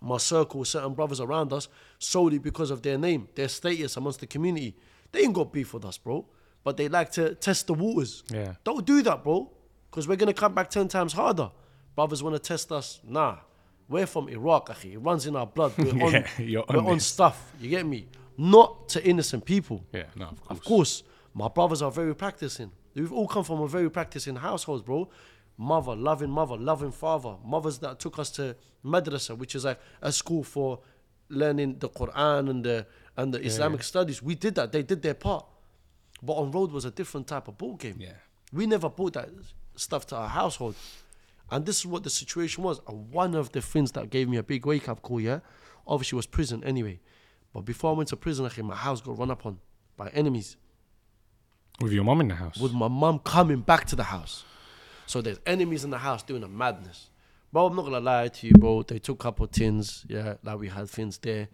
my 0.00 0.16
circle, 0.16 0.64
certain 0.64 0.94
brothers 0.94 1.20
around 1.20 1.52
us, 1.52 1.68
solely 2.00 2.38
because 2.38 2.72
of 2.72 2.82
their 2.82 2.98
name, 2.98 3.28
their 3.36 3.48
status 3.48 3.96
amongst 3.96 4.18
the 4.20 4.26
community. 4.26 4.74
They 5.12 5.20
ain't 5.20 5.34
got 5.34 5.52
beef 5.52 5.72
with 5.74 5.84
us, 5.84 5.96
bro. 5.98 6.26
But 6.64 6.76
they 6.76 6.88
like 6.88 7.12
to 7.12 7.34
test 7.36 7.68
the 7.68 7.74
waters. 7.74 8.24
Yeah. 8.28 8.54
Don't 8.64 8.84
do 8.84 9.02
that, 9.02 9.22
bro. 9.22 9.48
Because 9.90 10.08
we're 10.08 10.16
gonna 10.16 10.32
come 10.34 10.54
back 10.54 10.70
ten 10.70 10.88
times 10.88 11.12
harder. 11.12 11.50
Brothers 11.94 12.22
wanna 12.22 12.38
test 12.40 12.72
us. 12.72 13.00
Nah. 13.04 13.36
We're 13.88 14.06
from 14.06 14.28
Iraq, 14.28 14.70
akhi. 14.70 14.94
It 14.94 14.98
runs 14.98 15.26
in 15.26 15.36
our 15.36 15.46
blood. 15.46 15.74
We're 15.76 16.02
on, 16.04 16.24
Yeah, 16.38 16.62
we're 16.68 16.78
on 16.84 16.98
stuff. 16.98 17.52
You 17.60 17.68
get 17.70 17.84
me? 17.86 18.06
Not 18.36 18.88
to 18.90 19.04
innocent 19.04 19.44
people. 19.44 19.84
Yeah, 19.92 20.04
no, 20.16 20.26
of 20.26 20.40
course. 20.40 20.50
Of 20.50 20.64
course, 20.64 21.02
my 21.34 21.48
brothers 21.48 21.82
are 21.82 21.90
very 21.90 22.14
practicing. 22.14 22.72
We've 22.94 23.12
all 23.12 23.28
come 23.28 23.44
from 23.44 23.60
a 23.60 23.68
very 23.68 23.90
practicing 23.90 24.36
households, 24.36 24.82
bro. 24.82 25.08
Mother, 25.56 25.94
loving 25.94 26.30
mother, 26.30 26.56
loving 26.56 26.92
father. 26.92 27.36
Mothers 27.44 27.78
that 27.78 27.98
took 27.98 28.18
us 28.18 28.30
to 28.32 28.56
madrasa, 28.84 29.36
which 29.36 29.54
is 29.54 29.64
like 29.64 29.80
a 30.00 30.10
school 30.12 30.42
for 30.42 30.80
learning 31.28 31.78
the 31.78 31.88
Quran 31.88 32.50
and 32.50 32.64
the 32.64 32.86
and 33.16 33.32
the 33.32 33.44
Islamic 33.44 33.82
studies. 33.82 34.22
We 34.22 34.34
did 34.34 34.54
that. 34.54 34.72
They 34.72 34.82
did 34.82 35.02
their 35.02 35.14
part. 35.14 35.46
But 36.22 36.34
on 36.34 36.50
road 36.50 36.72
was 36.72 36.84
a 36.84 36.90
different 36.90 37.26
type 37.26 37.48
of 37.48 37.58
ball 37.58 37.74
game. 37.76 37.96
Yeah. 37.98 38.12
We 38.52 38.66
never 38.66 38.88
brought 38.88 39.14
that 39.14 39.28
stuff 39.74 40.06
to 40.08 40.16
our 40.16 40.28
household. 40.28 40.76
And 41.50 41.66
this 41.66 41.80
is 41.80 41.86
what 41.86 42.04
the 42.04 42.10
situation 42.10 42.62
was. 42.62 42.80
And 42.88 43.10
one 43.10 43.34
of 43.34 43.52
the 43.52 43.60
things 43.60 43.92
that 43.92 44.08
gave 44.08 44.28
me 44.28 44.36
a 44.36 44.42
big 44.42 44.64
wake 44.64 44.88
up 44.88 45.02
call, 45.02 45.20
yeah, 45.20 45.40
obviously 45.86 46.16
was 46.16 46.26
prison 46.26 46.62
anyway. 46.64 47.00
But 47.52 47.64
before 47.64 47.92
I 47.92 47.96
went 47.96 48.08
to 48.10 48.16
prison, 48.16 48.48
my 48.64 48.74
house 48.74 49.00
got 49.00 49.18
run 49.18 49.30
up 49.30 49.44
on 49.46 49.58
by 49.96 50.08
enemies 50.08 50.56
With 51.80 51.92
your 51.92 52.04
mum 52.04 52.20
in 52.20 52.28
the 52.28 52.34
house. 52.34 52.58
with 52.58 52.72
my 52.72 52.88
mum 52.88 53.18
coming 53.18 53.60
back 53.60 53.86
to 53.86 53.96
the 53.96 54.04
house. 54.04 54.44
So 55.06 55.20
there's 55.20 55.38
enemies 55.44 55.84
in 55.84 55.90
the 55.90 55.98
house 55.98 56.22
doing 56.22 56.42
a 56.42 56.48
madness. 56.48 57.10
Bro, 57.52 57.66
I'm 57.66 57.76
not 57.76 57.84
gonna 57.84 58.00
lie 58.00 58.28
to 58.28 58.46
you, 58.46 58.54
bro. 58.54 58.82
They 58.82 58.98
took 58.98 59.20
a 59.20 59.24
couple 59.24 59.46
tins, 59.46 60.06
yeah, 60.08 60.34
like 60.42 60.58
we 60.58 60.68
had 60.68 60.88
things 60.88 61.18
there 61.18 61.48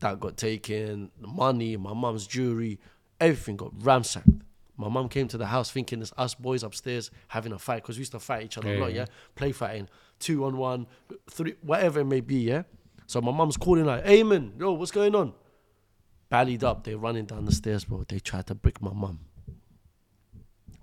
that 0.00 0.18
got 0.18 0.36
taken, 0.36 1.10
the 1.20 1.26
money, 1.26 1.76
my 1.76 1.92
mum's 1.92 2.26
jewelry, 2.26 2.80
everything 3.20 3.56
got 3.56 3.70
ransacked. 3.84 4.28
My 4.78 4.88
mum 4.88 5.10
came 5.10 5.28
to 5.28 5.36
the 5.36 5.46
house 5.46 5.70
thinking 5.70 6.00
it's 6.00 6.12
us 6.16 6.34
boys 6.34 6.62
upstairs 6.62 7.10
having 7.28 7.52
a 7.52 7.58
fight 7.58 7.82
because 7.82 7.96
we 7.98 8.00
used 8.00 8.12
to 8.12 8.18
fight 8.18 8.44
each 8.44 8.56
other 8.56 8.74
a 8.74 8.78
lot, 8.78 8.92
yeah. 8.92 9.00
yeah, 9.00 9.06
play 9.34 9.52
fighting, 9.52 9.88
two 10.18 10.44
on 10.46 10.56
one, 10.56 10.86
three, 11.30 11.54
whatever 11.60 12.00
it 12.00 12.06
may 12.06 12.20
be, 12.22 12.36
yeah. 12.36 12.62
So 13.06 13.20
my 13.20 13.30
mum's 13.30 13.58
calling 13.58 13.84
like, 13.84 14.04
Ayman, 14.06 14.58
yo, 14.58 14.72
what's 14.72 14.90
going 14.90 15.14
on?" 15.14 15.34
Ballied 16.32 16.64
up, 16.64 16.84
they're 16.84 16.96
running 16.96 17.26
down 17.26 17.44
the 17.44 17.52
stairs, 17.52 17.84
bro. 17.84 18.04
They 18.08 18.18
tried 18.18 18.46
to 18.46 18.54
brick 18.54 18.80
my 18.80 18.90
mum. 18.94 19.20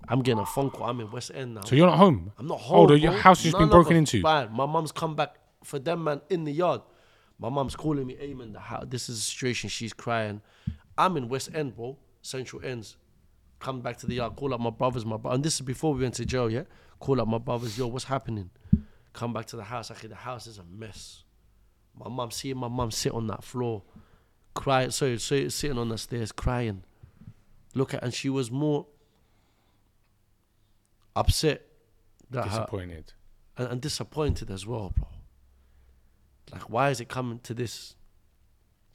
I'm 0.08 0.22
getting 0.22 0.38
a 0.40 0.46
phone 0.46 0.70
call. 0.70 0.88
I'm 0.88 1.00
in 1.00 1.10
West 1.10 1.32
End 1.34 1.54
now. 1.54 1.62
so 1.62 1.74
you're 1.74 1.88
not 1.88 1.98
home? 1.98 2.30
I'm 2.38 2.46
not 2.46 2.58
Oh, 2.60 2.62
home. 2.62 2.86
the- 2.86 2.98
your 3.00 3.10
bro. 3.10 3.20
house 3.20 3.42
has 3.42 3.52
been 3.54 3.68
broken 3.68 3.96
into? 3.96 4.22
Bad. 4.22 4.52
My 4.52 4.64
mum's 4.66 4.92
come 4.92 5.16
back 5.16 5.34
for 5.64 5.80
them 5.80 6.04
man 6.04 6.20
in 6.30 6.44
the 6.44 6.52
yard. 6.52 6.82
My 7.40 7.48
mum's 7.48 7.74
calling 7.74 8.06
me, 8.06 8.14
hey 8.14 8.32
man, 8.32 8.52
the 8.52 8.60
house, 8.60 8.84
this 8.88 9.08
is 9.08 9.18
a 9.18 9.22
situation. 9.22 9.68
She's 9.70 9.92
crying. 9.92 10.40
I'm 10.96 11.16
in 11.16 11.28
West 11.28 11.50
End, 11.52 11.74
bro. 11.74 11.98
Central 12.22 12.64
Ends. 12.64 12.96
come 13.58 13.80
back 13.82 13.96
to 13.98 14.06
the 14.06 14.14
yard, 14.14 14.36
call 14.36 14.54
up 14.54 14.60
my 14.60 14.70
brothers, 14.70 15.04
my 15.04 15.16
bro- 15.18 15.32
and 15.32 15.44
this 15.44 15.56
is 15.56 15.60
before 15.62 15.92
we 15.92 16.00
went 16.00 16.14
to 16.14 16.24
jail, 16.24 16.48
yeah. 16.48 16.62
Call 16.98 17.20
up 17.20 17.28
my 17.28 17.36
brothers, 17.38 17.76
yo, 17.76 17.88
what's 17.88 18.04
happening? 18.06 18.48
Come 19.12 19.32
back 19.34 19.44
to 19.46 19.56
the 19.56 19.64
house. 19.64 19.90
Actually, 19.90 20.10
the 20.10 20.14
house 20.14 20.46
is 20.46 20.58
a 20.58 20.64
mess. 20.64 21.24
My 21.94 22.08
mum, 22.08 22.30
seeing 22.30 22.56
my 22.56 22.68
mum 22.68 22.90
sit 22.90 23.12
on 23.12 23.26
that 23.26 23.42
floor, 23.44 23.82
crying. 24.54 24.90
Sorry, 24.90 25.18
so 25.18 25.48
sitting 25.48 25.78
on 25.78 25.88
the 25.88 25.98
stairs, 25.98 26.32
crying. 26.32 26.82
Look 27.74 27.94
at, 27.94 28.02
and 28.02 28.12
she 28.12 28.28
was 28.28 28.50
more 28.50 28.86
upset 31.16 31.66
that 32.30 32.44
her, 32.44 32.50
Disappointed. 32.50 33.12
and, 33.56 33.68
and 33.68 33.80
disappointed 33.80 34.50
as 34.50 34.66
well, 34.66 34.92
bro. 34.96 35.08
Like, 36.52 36.68
why 36.70 36.90
is 36.90 37.00
it 37.00 37.08
coming 37.08 37.38
to 37.40 37.54
this? 37.54 37.94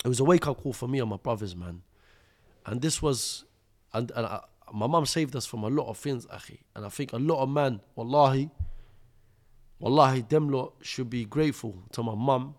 It 0.04 0.08
was 0.08 0.20
a 0.20 0.24
wake 0.24 0.48
up 0.48 0.62
call 0.62 0.74
for 0.74 0.88
me 0.88 1.00
and 1.00 1.10
my 1.10 1.18
brothers, 1.18 1.56
man. 1.56 1.82
And 2.66 2.82
this 2.82 3.02
was, 3.02 3.46
and, 3.94 4.12
and 4.16 4.26
I, 4.26 4.42
my 4.74 4.88
mum 4.88 5.06
saved 5.06 5.36
us 5.36 5.46
from 5.46 5.64
a 5.64 5.70
lot 5.70 5.88
of 5.88 5.98
things, 5.98 6.26
akhi. 6.28 6.60
And 6.76 6.86
I 6.86 6.90
think 6.90 7.14
a 7.14 7.18
lot 7.18 7.42
of 7.42 7.50
man, 7.50 7.80
wallahi, 7.96 8.50
wallahi, 9.80 10.22
them 10.28 10.50
lot 10.50 10.74
should 10.82 11.10
be 11.10 11.26
grateful 11.26 11.84
to 11.94 12.04
my 12.04 12.16
mum 12.16 12.56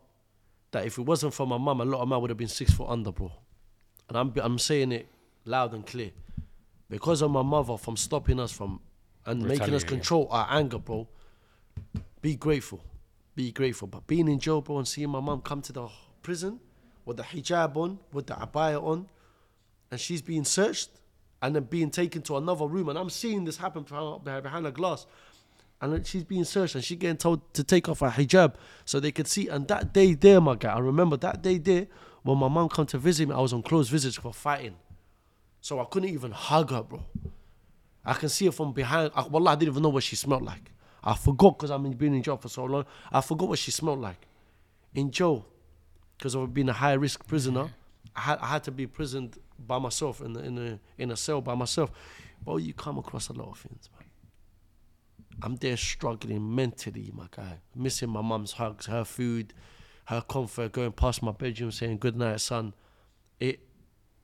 that 0.77 0.85
if 0.85 0.99
it 0.99 1.03
wasn't 1.03 1.33
for 1.33 1.47
my 1.47 1.57
mum, 1.57 1.81
a 1.81 1.85
lot 1.87 2.03
of 2.03 2.09
man 2.09 2.21
would 2.21 2.29
have 2.29 2.37
been 2.37 2.49
six 2.49 2.71
foot 2.71 2.89
under, 2.91 3.11
bro. 3.11 3.33
And 4.11 4.19
I'm, 4.19 4.33
I'm 4.37 4.59
saying 4.59 4.93
it 4.93 5.09
loud 5.47 5.73
and 5.73 5.87
clear. 5.87 6.11
Because 6.91 7.23
of 7.23 7.31
my 7.31 7.43
mother 7.43 7.79
from 7.79 7.97
stopping 7.97 8.39
us 8.39 8.53
from 8.53 8.81
and 9.25 9.43
making 9.43 9.75
us 9.75 9.85
control 9.85 10.29
our 10.31 10.47
anger, 10.51 10.79
bro. 10.79 11.09
Be 12.21 12.37
grateful. 12.37 12.85
Be 13.35 13.53
grateful. 13.53 13.89
But 13.89 14.07
being 14.07 14.29
in 14.29 14.39
jail, 14.39 14.61
bro, 14.61 14.77
and 14.77 14.87
seeing 14.87 15.09
my 15.09 15.21
mum 15.21 15.41
come 15.41 15.63
to 15.63 15.73
the 15.73 15.89
prison 16.23 16.61
with 17.07 17.17
the 17.17 17.23
hijab 17.23 17.75
on, 17.77 17.99
with 18.13 18.27
the 18.27 18.35
abaya 18.35 18.83
on, 18.83 19.09
and 19.91 19.99
she's 19.99 20.21
being 20.21 20.45
searched 20.45 20.91
and 21.41 21.57
then 21.57 21.65
being 21.65 21.91
taken 21.91 22.21
to 22.23 22.37
another 22.37 22.67
room. 22.67 22.91
And 22.91 22.99
I'm 22.99 23.11
seeing 23.11 23.47
this 23.47 23.57
happen 23.57 23.83
behind 23.83 24.67
a 24.67 24.71
glass. 24.71 25.07
And 25.81 26.07
she's 26.07 26.25
being 26.25 26.45
searched 26.45 26.75
and 26.75 26.83
she's 26.83 26.99
getting 26.99 27.19
told 27.19 27.53
to 27.55 27.63
take 27.63 27.89
off 27.89 28.01
her 28.01 28.09
hijab 28.09 28.55
so 28.85 28.99
they 28.99 29.13
could 29.13 29.27
see. 29.27 29.49
And 29.49 29.69
that 29.69 29.93
day 29.93 30.15
there, 30.15 30.41
my 30.41 30.55
guy, 30.55 30.75
I 30.75 30.79
remember 30.79 31.17
that 31.19 31.43
day 31.43 31.59
there 31.59 31.87
when 32.23 32.39
my 32.39 32.49
mom 32.49 32.69
come 32.69 32.87
to 32.87 32.99
visit 32.99 33.29
me, 33.29 33.35
I 33.35 33.41
was 33.41 33.53
on 33.53 33.63
close 33.63 33.89
visits 33.89 34.17
for 34.17 34.33
fighting. 34.33 34.77
So 35.61 35.81
I 35.81 35.85
couldn't 35.85 36.09
even 36.09 36.33
hug 36.33 36.71
her, 36.71 36.83
bro. 36.83 37.05
I 38.05 38.15
can 38.15 38.29
see 38.29 38.47
her 38.47 38.53
from 38.53 38.73
behind. 38.73 39.11
I, 39.15 39.23
I 39.23 39.55
didn't 39.55 39.73
even 39.73 39.83
know 39.83 39.91
what 39.91 40.03
she 40.03 40.17
smelled 40.17 40.43
like. 40.43 40.73
I 41.05 41.15
forgot 41.15 41.57
because 41.57 41.71
I've 41.71 41.99
been 41.99 42.15
in 42.15 42.23
jail 42.23 42.37
for 42.37 42.49
so 42.49 42.65
long. 42.65 42.85
I 43.13 43.21
forgot 43.21 43.49
what 43.49 43.59
she 43.59 43.71
smelled 43.71 44.01
like. 44.01 44.27
In 44.95 45.11
jail, 45.11 45.47
because 46.17 46.35
of 46.35 46.53
being 46.53 46.69
a 46.69 46.73
high 46.73 46.95
risk 46.95 47.27
prisoner, 47.27 47.71
I 48.15 48.21
had, 48.21 48.39
I 48.39 48.47
had 48.47 48.65
to 48.65 48.71
be 48.73 48.85
imprisoned 48.85 49.39
by 49.59 49.79
myself 49.79 50.21
in, 50.21 50.33
the, 50.33 50.41
in, 50.43 50.59
a, 50.59 50.81
in 50.99 51.11
a 51.11 51.17
cell 51.17 51.41
by 51.41 51.55
myself. 51.55 51.91
But 52.45 52.57
you 52.57 52.75
come 52.75 52.99
across 52.99 53.29
a 53.29 53.35
lot 53.35 53.51
of 53.51 53.59
things. 53.59 53.89
I'm 55.43 55.57
there 55.57 55.77
struggling 55.77 56.55
mentally, 56.55 57.11
my 57.15 57.27
guy. 57.31 57.59
Missing 57.75 58.11
my 58.11 58.23
mum's 58.23 58.53
hugs, 58.53 58.87
her 58.87 59.05
food, 59.05 59.53
her 60.07 60.23
comfort, 60.23 60.73
going 60.73 60.93
past 60.93 61.23
my 61.23 61.33
bedroom 61.33 61.71
saying, 61.71 61.99
Good 61.99 62.17
night, 62.17 62.41
son. 62.41 62.75
It, 63.39 63.61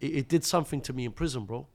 it, 0.00 0.06
it 0.06 0.28
did 0.28 0.44
something 0.44 0.80
to 0.82 0.92
me 0.92 1.04
in 1.04 1.12
prison, 1.12 1.44
bro. 1.44 1.66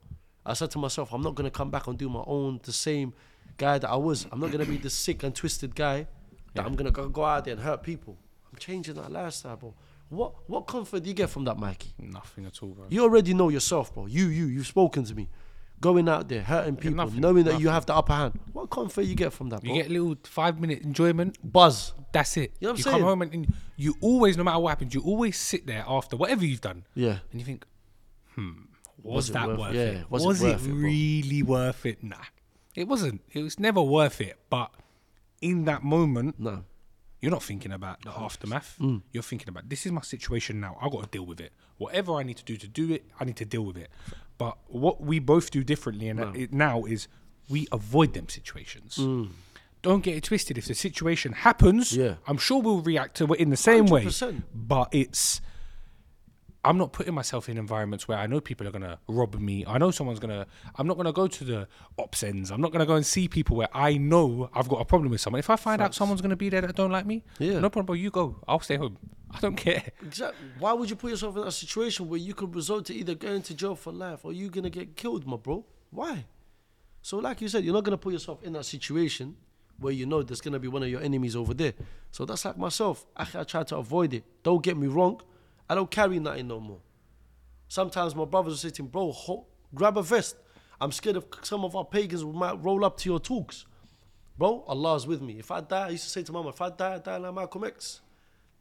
I 0.46 0.54
said 0.54 0.72
to 0.72 0.80
myself, 0.80 1.14
I'm 1.14 1.22
not 1.22 1.36
going 1.36 1.50
to 1.50 1.56
come 1.56 1.70
back 1.70 1.88
and 1.88 1.98
do 1.98 2.10
my 2.10 2.24
own, 2.26 2.60
the 2.64 2.72
same 2.72 3.14
guy 3.58 3.78
that 3.78 3.90
I 3.90 3.96
was. 3.96 4.26
I'm 4.32 4.40
not 4.40 4.52
going 4.52 4.64
to 4.64 4.72
be 4.72 4.78
the 4.78 4.90
sick 4.90 5.24
and 5.24 5.36
twisted 5.36 5.76
guy 5.76 6.08
that 6.54 6.66
I'm 6.66 6.74
going 6.74 6.86
to 6.86 6.92
go, 6.92 7.10
go 7.10 7.26
out 7.26 7.46
there 7.46 7.54
and 7.54 7.62
hurt 7.62 7.84
people. 7.84 8.18
I'm 8.52 8.58
changing 8.58 8.96
that 8.96 9.12
lifestyle, 9.12 9.58
bro. 9.58 9.74
What 10.10 10.50
what 10.50 10.62
comfort 10.62 11.04
do 11.04 11.10
you 11.10 11.14
get 11.14 11.30
from 11.30 11.44
that, 11.46 11.58
Mikey? 11.58 11.90
Nothing 12.00 12.46
at 12.46 12.64
all, 12.64 12.70
bro. 12.70 12.86
You 12.90 13.04
already 13.04 13.34
know 13.34 13.50
yourself, 13.50 13.94
bro. 13.94 14.06
You, 14.06 14.28
you, 14.28 14.46
you've 14.46 14.68
spoken 14.68 15.04
to 15.04 15.14
me. 15.14 15.28
Going 15.80 16.10
out 16.10 16.28
there, 16.28 16.42
hurting 16.42 16.76
people, 16.78 16.98
nothing, 16.98 17.22
knowing 17.22 17.44
that 17.44 17.60
you 17.60 17.70
have 17.70 17.86
the 17.86 17.94
upper 17.94 18.14
hand. 18.14 18.40
What 18.52 18.70
comfort 18.72 19.04
you 19.04 19.14
get 19.14 19.32
from 19.32 19.50
that, 19.50 19.64
You 19.64 19.74
get 19.76 19.88
a 19.88 19.94
little 19.94 20.18
five 20.24 20.60
minute 20.60 20.82
enjoyment. 20.82 21.38
Buzz. 21.44 21.94
That's 22.12 22.36
it. 22.38 22.54
You 22.60 22.70
know 22.70 22.74
what 22.74 22.88
I'm 22.88 22.92
come 22.94 23.02
home 23.04 23.22
and, 23.22 23.34
and 23.34 23.54
you 23.76 23.96
always, 24.02 24.38
no 24.38 24.44
matter 24.44 24.58
what 24.60 24.70
happens, 24.70 24.96
you 24.96 25.02
always 25.02 25.38
sit 25.38 25.68
there 25.68 25.84
after 25.88 26.18
whatever 26.18 26.44
you've 26.46 26.62
done, 26.62 26.86
Yeah. 26.96 27.20
and 27.32 27.40
you 27.40 27.46
think, 27.46 27.64
hmm, 28.34 28.52
was, 29.04 29.28
Was 29.28 29.32
that 29.34 29.48
worth- 29.50 29.60
worth, 29.60 29.76
yeah, 29.76 29.82
it? 29.82 30.10
was 30.12 30.26
Was, 30.26 30.42
it 30.42 30.46
worth 30.48 30.66
it, 30.66 30.70
bro? 30.70 30.76
really 30.78 31.44
worth 31.44 31.86
it? 31.86 32.04
Nah, 32.04 32.16
it 32.74 32.88
wasn't. 32.88 33.22
It 33.34 33.44
was 33.44 33.60
never 33.60 33.82
worth 33.84 34.20
it. 34.20 34.40
But 34.50 34.72
in 35.42 35.66
that 35.66 35.84
moment, 35.84 36.40
No. 36.40 36.64
you're 37.22 37.30
not 37.32 37.44
thinking 37.44 37.72
about 37.72 38.02
the 38.04 38.10
aftermath. 38.12 38.80
You're 39.12 39.22
thinking 39.22 39.50
about 39.50 39.70
this 39.70 39.86
is 39.86 39.92
my 39.92 40.02
situation 40.02 40.60
now. 40.60 40.78
I 40.82 40.90
got 40.90 41.04
to 41.04 41.10
deal 41.10 41.26
with 41.26 41.40
it. 41.40 41.52
Whatever 41.78 42.14
I 42.14 42.24
need 42.24 42.38
to 42.38 42.46
do 42.46 42.58
to 42.58 42.68
do 42.68 42.92
it, 42.94 43.06
I 43.20 43.26
need 43.26 43.36
to 43.38 43.46
deal 43.46 43.64
with 43.64 43.78
it. 43.78 43.90
But 44.38 44.58
what 44.68 45.02
we 45.02 45.20
both 45.20 45.52
do 45.52 45.64
differently 45.64 46.08
and 46.10 46.36
it 46.36 46.54
now 46.54 46.86
is 46.86 47.08
we 47.50 47.68
avoid 47.72 48.14
them 48.14 48.30
situations. 48.30 48.98
Mm. 48.98 49.30
Don't 49.82 50.04
get 50.04 50.16
it 50.18 50.24
twisted. 50.24 50.58
If 50.58 50.66
the 50.66 50.74
situation 50.74 51.32
happens, 51.34 51.96
Yeah. 51.96 52.16
I'm 52.28 52.38
sure 52.38 52.62
we'll 52.62 52.82
react 52.82 53.16
to 53.18 53.34
it 53.34 53.40
in 53.40 53.50
the 53.50 53.58
same 53.58 53.86
way. 53.86 54.06
100%. 54.06 54.44
But 54.54 54.90
it's 54.92 55.40
I'm 56.68 56.78
not 56.78 56.92
putting 56.92 57.14
myself 57.14 57.48
in 57.50 57.58
environments 57.58 58.08
where 58.08 58.18
I 58.18 58.28
know 58.28 58.40
people 58.42 58.68
are 58.68 58.72
gonna 58.72 59.00
rob 59.08 59.36
me. 59.36 59.64
I 59.66 59.78
know 59.78 59.90
someone's 59.92 60.20
gonna. 60.20 60.46
I'm 60.76 60.86
not 60.86 60.98
gonna 60.98 61.14
go 61.14 61.28
to 61.28 61.44
the 61.44 61.68
ops 61.98 62.24
ends. 62.24 62.52
I'm 62.52 62.60
not 62.62 62.72
gonna 62.74 62.86
go 62.86 62.96
and 62.96 63.06
see 63.06 63.28
people 63.28 63.56
where 63.58 63.70
I 63.74 63.98
know 63.98 64.50
I've 64.54 64.68
got 64.68 64.82
a 64.82 64.86
problem 64.86 65.12
with 65.12 65.22
someone. 65.22 65.40
If 65.40 65.50
I 65.50 65.56
find 65.56 65.82
out 65.82 65.96
someone's 65.96 66.22
gonna 66.22 66.36
be 66.36 66.50
there 66.50 66.62
that 66.62 66.76
don't 66.76 66.92
like 66.92 67.06
me, 67.06 67.24
Yeah. 67.40 67.60
no 67.60 67.70
problem. 67.70 67.98
You 67.98 68.12
go. 68.12 68.36
I'll 68.48 68.60
stay 68.60 68.76
home. 68.76 68.98
I 69.32 69.40
don't 69.40 69.56
care. 69.56 69.84
Exactly. 70.06 70.48
Why 70.60 70.74
would 70.74 70.90
you 70.90 70.96
put 70.96 71.10
yourself 71.12 71.36
in 71.38 71.44
a 71.44 71.52
situation 71.52 72.10
where 72.10 72.20
you 72.20 72.34
could 72.34 72.54
result 72.56 72.86
to 72.88 72.94
either 72.94 73.16
going 73.16 73.42
to 73.44 73.54
jail 73.54 73.76
for 73.76 73.92
life 73.94 74.26
or 74.26 74.34
you 74.34 74.50
gonna 74.50 74.70
get 74.70 74.96
killed, 74.96 75.26
my 75.26 75.38
bro? 75.38 75.66
Why? 75.90 76.26
So, 77.02 77.18
like 77.20 77.40
you 77.42 77.48
said, 77.48 77.64
you're 77.64 77.74
not 77.74 77.84
gonna 77.86 77.98
put 77.98 78.12
yourself 78.14 78.44
in 78.44 78.54
that 78.54 78.66
situation 78.66 79.38
where 79.80 79.94
you 79.94 80.06
know 80.06 80.22
there's 80.24 80.42
gonna 80.42 80.60
be 80.60 80.68
one 80.68 80.84
of 80.84 80.90
your 80.90 81.02
enemies 81.02 81.36
over 81.36 81.54
there. 81.54 81.74
So 82.12 82.26
that's 82.26 82.44
like 82.46 82.58
myself. 82.58 83.06
I, 83.16 83.26
I 83.36 83.44
try 83.44 83.64
to 83.64 83.78
avoid 83.78 84.14
it. 84.14 84.24
Don't 84.44 84.62
get 84.64 84.76
me 84.76 84.88
wrong. 84.88 85.22
I 85.70 85.76
don't 85.76 85.90
carry 85.92 86.20
nothing 86.20 86.48
no 86.48 86.60
more. 86.60 86.80
Sometimes 87.68 88.16
my 88.16 88.26
brothers 88.26 88.52
will 88.54 88.58
say 88.58 88.70
to 88.70 88.84
me, 88.84 88.90
bro, 88.90 89.12
ho- 89.12 89.46
grab 89.76 89.98
a 89.98 90.04
vest. 90.04 90.38
I'm 90.80 90.92
scared 90.92 91.18
of 91.18 91.26
some 91.42 91.66
of 91.66 91.76
our 91.76 91.86
pagans 91.86 92.24
might 92.24 92.64
roll 92.64 92.86
up 92.86 92.98
to 92.98 93.10
your 93.10 93.20
talks. 93.20 93.66
Bro, 94.38 94.64
Allah 94.68 94.96
is 94.96 95.08
with 95.08 95.22
me. 95.22 95.40
If 95.40 95.50
I 95.52 95.62
die, 95.62 95.88
I 95.88 95.90
used 95.90 96.04
to 96.04 96.10
say 96.10 96.24
to 96.24 96.32
mama, 96.32 96.50
if 96.50 96.62
I 96.62 96.70
die, 96.70 96.96
I 96.96 97.00
die 97.00 97.18
like 97.18 97.34
Malcolm 97.34 97.64
X. 97.64 98.02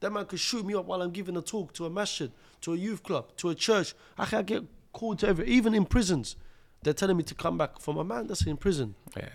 That 0.00 0.12
man 0.12 0.24
could 0.24 0.40
shoot 0.40 0.64
me 0.64 0.74
up 0.74 0.86
while 0.86 1.02
I'm 1.02 1.10
giving 1.10 1.36
a 1.36 1.42
talk 1.42 1.72
to 1.74 1.86
a 1.86 1.90
masjid, 1.90 2.30
to 2.62 2.72
a 2.72 2.76
youth 2.76 3.02
club, 3.02 3.36
to 3.36 3.50
a 3.50 3.54
church. 3.54 3.94
I 4.18 4.24
can 4.24 4.44
get 4.44 4.64
called 4.92 5.18
to 5.20 5.28
every, 5.28 5.46
even 5.46 5.74
in 5.74 5.84
prisons. 5.84 6.36
They're 6.82 6.92
telling 6.94 7.16
me 7.16 7.22
to 7.24 7.34
come 7.34 7.58
back 7.58 7.80
from 7.80 7.96
a 7.98 8.04
man 8.04 8.26
that's 8.26 8.46
in 8.46 8.56
prison. 8.56 8.94
Yeah. 9.16 9.28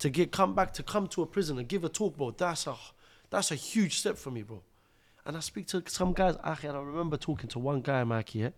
To 0.00 0.10
get 0.10 0.32
come 0.32 0.54
back 0.54 0.72
to 0.74 0.82
come 0.82 1.06
to 1.08 1.22
a 1.22 1.26
prison 1.26 1.58
and 1.58 1.68
give 1.68 1.84
a 1.84 1.88
talk, 1.88 2.16
bro. 2.16 2.30
That's 2.30 2.66
a 2.66 2.74
that's 3.28 3.50
a 3.50 3.54
huge 3.54 3.98
step 3.98 4.16
for 4.16 4.30
me, 4.30 4.42
bro. 4.42 4.62
And 5.26 5.36
I 5.36 5.40
speak 5.40 5.66
to 5.68 5.82
some 5.86 6.12
guys. 6.12 6.36
Akhi, 6.36 6.68
and 6.68 6.76
I 6.76 6.80
remember 6.80 7.16
talking 7.16 7.48
to 7.50 7.58
one 7.58 7.82
guy, 7.82 8.04
Mikey, 8.04 8.40
yeah, 8.40 8.50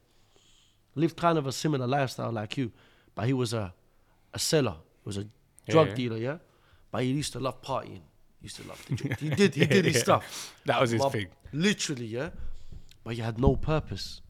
lived 0.95 1.17
kind 1.17 1.39
of 1.39 1.47
a 1.47 1.53
similar 1.53 1.87
lifestyle 1.87 2.33
like 2.33 2.57
you, 2.57 2.73
but 3.15 3.27
he 3.27 3.33
was 3.33 3.53
a 3.53 3.75
a 4.33 4.39
seller. 4.39 4.77
He 5.03 5.09
was 5.09 5.19
a 5.19 5.27
drug 5.69 5.89
yeah. 5.89 5.95
dealer, 5.95 6.17
yeah. 6.17 6.39
But 6.91 7.03
he 7.03 7.11
used 7.11 7.33
to 7.33 7.41
love 7.41 7.63
partying. 7.63 8.03
He 8.41 8.45
used 8.45 8.57
to 8.57 8.69
love 8.69 8.85
the 8.89 8.95
drink. 8.95 9.19
He 9.21 9.31
did. 9.31 9.55
He 9.55 9.67
did 9.67 9.85
his 9.85 10.01
stuff. 10.01 10.55
That 10.67 10.81
was 10.81 10.91
his 10.91 11.03
My- 11.03 11.09
thing. 11.09 11.29
Literally, 11.53 12.07
yeah. 12.07 12.31
But 13.05 13.15
he 13.15 13.21
had 13.21 13.39
no 13.39 13.57
purpose. 13.57 14.21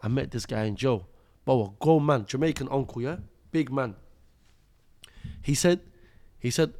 I 0.00 0.08
met 0.08 0.30
this 0.30 0.46
guy 0.46 0.64
in 0.64 0.76
jail. 0.76 1.08
Bro, 1.44 1.62
a 1.62 1.84
grown 1.84 2.04
man, 2.04 2.26
Jamaican 2.26 2.68
uncle, 2.70 3.00
yeah? 3.02 3.16
Big 3.52 3.70
man. 3.70 3.94
He 5.42 5.54
said, 5.54 5.80
he 6.38 6.50
said, 6.50 6.74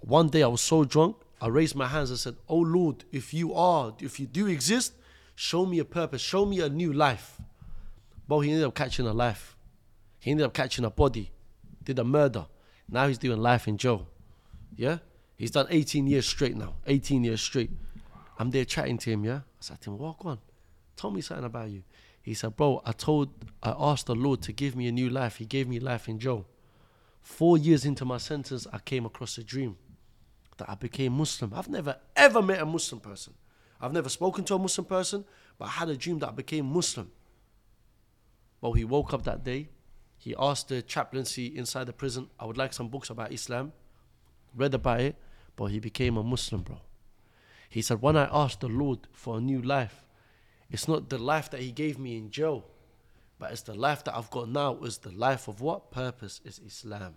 one 0.00 0.28
day 0.28 0.42
I 0.42 0.48
was 0.48 0.60
so 0.60 0.84
drunk, 0.84 1.16
I 1.40 1.48
raised 1.48 1.74
my 1.74 1.86
hands 1.86 2.10
and 2.10 2.18
said, 2.18 2.36
Oh 2.48 2.58
Lord, 2.58 3.04
if 3.12 3.34
you 3.34 3.54
are, 3.54 3.94
if 4.00 4.18
you 4.18 4.26
do 4.26 4.46
exist, 4.46 4.94
show 5.34 5.66
me 5.66 5.78
a 5.78 5.84
purpose, 5.84 6.22
show 6.22 6.46
me 6.46 6.60
a 6.60 6.68
new 6.68 6.92
life. 6.92 7.40
Bro, 8.26 8.40
he 8.40 8.50
ended 8.50 8.66
up 8.66 8.74
catching 8.74 9.06
a 9.06 9.12
life. 9.12 9.56
He 10.18 10.30
ended 10.30 10.46
up 10.46 10.54
catching 10.54 10.84
a 10.84 10.90
body, 10.90 11.30
did 11.84 11.98
a 11.98 12.04
murder. 12.04 12.46
Now 12.88 13.06
he's 13.06 13.18
doing 13.18 13.38
life 13.38 13.68
in 13.68 13.76
jail. 13.76 14.08
Yeah? 14.74 14.98
He's 15.36 15.50
done 15.50 15.66
18 15.68 16.06
years 16.06 16.26
straight 16.26 16.56
now. 16.56 16.74
18 16.86 17.22
years 17.22 17.40
straight. 17.40 17.70
I'm 18.38 18.50
there 18.50 18.64
chatting 18.64 18.98
to 18.98 19.10
him, 19.10 19.24
yeah? 19.24 19.36
I 19.36 19.60
said 19.60 19.80
to 19.82 19.90
him, 19.90 19.98
walk 19.98 20.24
on. 20.24 20.38
Tell 20.96 21.10
me 21.10 21.20
something 21.20 21.44
about 21.44 21.68
you. 21.68 21.82
He 22.22 22.34
said, 22.34 22.56
bro, 22.56 22.82
I 22.84 22.92
told, 22.92 23.28
I 23.62 23.74
asked 23.78 24.06
the 24.06 24.14
Lord 24.14 24.42
to 24.42 24.52
give 24.52 24.74
me 24.74 24.88
a 24.88 24.92
new 24.92 25.10
life. 25.10 25.36
He 25.36 25.44
gave 25.44 25.68
me 25.68 25.78
life 25.78 26.08
in 26.08 26.18
jail. 26.18 26.46
Four 27.22 27.58
years 27.58 27.84
into 27.84 28.04
my 28.04 28.18
sentence, 28.18 28.66
I 28.72 28.78
came 28.78 29.04
across 29.04 29.36
a 29.38 29.44
dream 29.44 29.76
that 30.58 30.68
I 30.70 30.74
became 30.74 31.12
Muslim. 31.12 31.52
I've 31.54 31.68
never 31.68 31.96
ever 32.14 32.42
met 32.42 32.60
a 32.60 32.66
Muslim 32.66 33.00
person. 33.00 33.34
I've 33.80 33.92
never 33.92 34.08
spoken 34.08 34.44
to 34.44 34.54
a 34.54 34.58
Muslim 34.58 34.86
person, 34.86 35.24
but 35.58 35.66
I 35.66 35.70
had 35.70 35.88
a 35.88 35.96
dream 35.96 36.18
that 36.20 36.28
I 36.28 36.32
became 36.32 36.66
Muslim. 36.66 37.10
But 38.60 38.72
he 38.72 38.84
woke 38.84 39.12
up 39.12 39.24
that 39.24 39.44
day. 39.44 39.68
He 40.18 40.34
asked 40.38 40.68
the 40.68 40.80
chaplaincy 40.82 41.46
inside 41.56 41.86
the 41.86 41.92
prison, 41.92 42.30
I 42.40 42.46
would 42.46 42.56
like 42.56 42.72
some 42.72 42.88
books 42.88 43.10
about 43.10 43.32
Islam. 43.32 43.72
Read 44.54 44.74
about 44.74 45.00
it, 45.00 45.16
but 45.54 45.66
he 45.66 45.78
became 45.78 46.16
a 46.16 46.22
Muslim, 46.22 46.62
bro. 46.62 46.80
He 47.68 47.82
said, 47.82 48.00
When 48.00 48.16
I 48.16 48.28
asked 48.32 48.60
the 48.60 48.68
Lord 48.68 49.00
for 49.12 49.36
a 49.36 49.40
new 49.40 49.60
life, 49.60 50.06
it's 50.70 50.88
not 50.88 51.08
the 51.08 51.18
life 51.18 51.50
that 51.50 51.60
He 51.60 51.72
gave 51.72 51.98
me 51.98 52.16
in 52.16 52.30
jail. 52.30 52.64
But 53.38 53.52
it's 53.52 53.62
the 53.62 53.74
life 53.74 54.02
that 54.04 54.16
I've 54.16 54.30
got 54.30 54.48
now 54.48 54.78
is 54.78 54.98
the 54.98 55.12
life 55.12 55.46
of 55.48 55.60
what? 55.60 55.90
Purpose 55.90 56.40
is 56.44 56.58
Islam. 56.58 57.14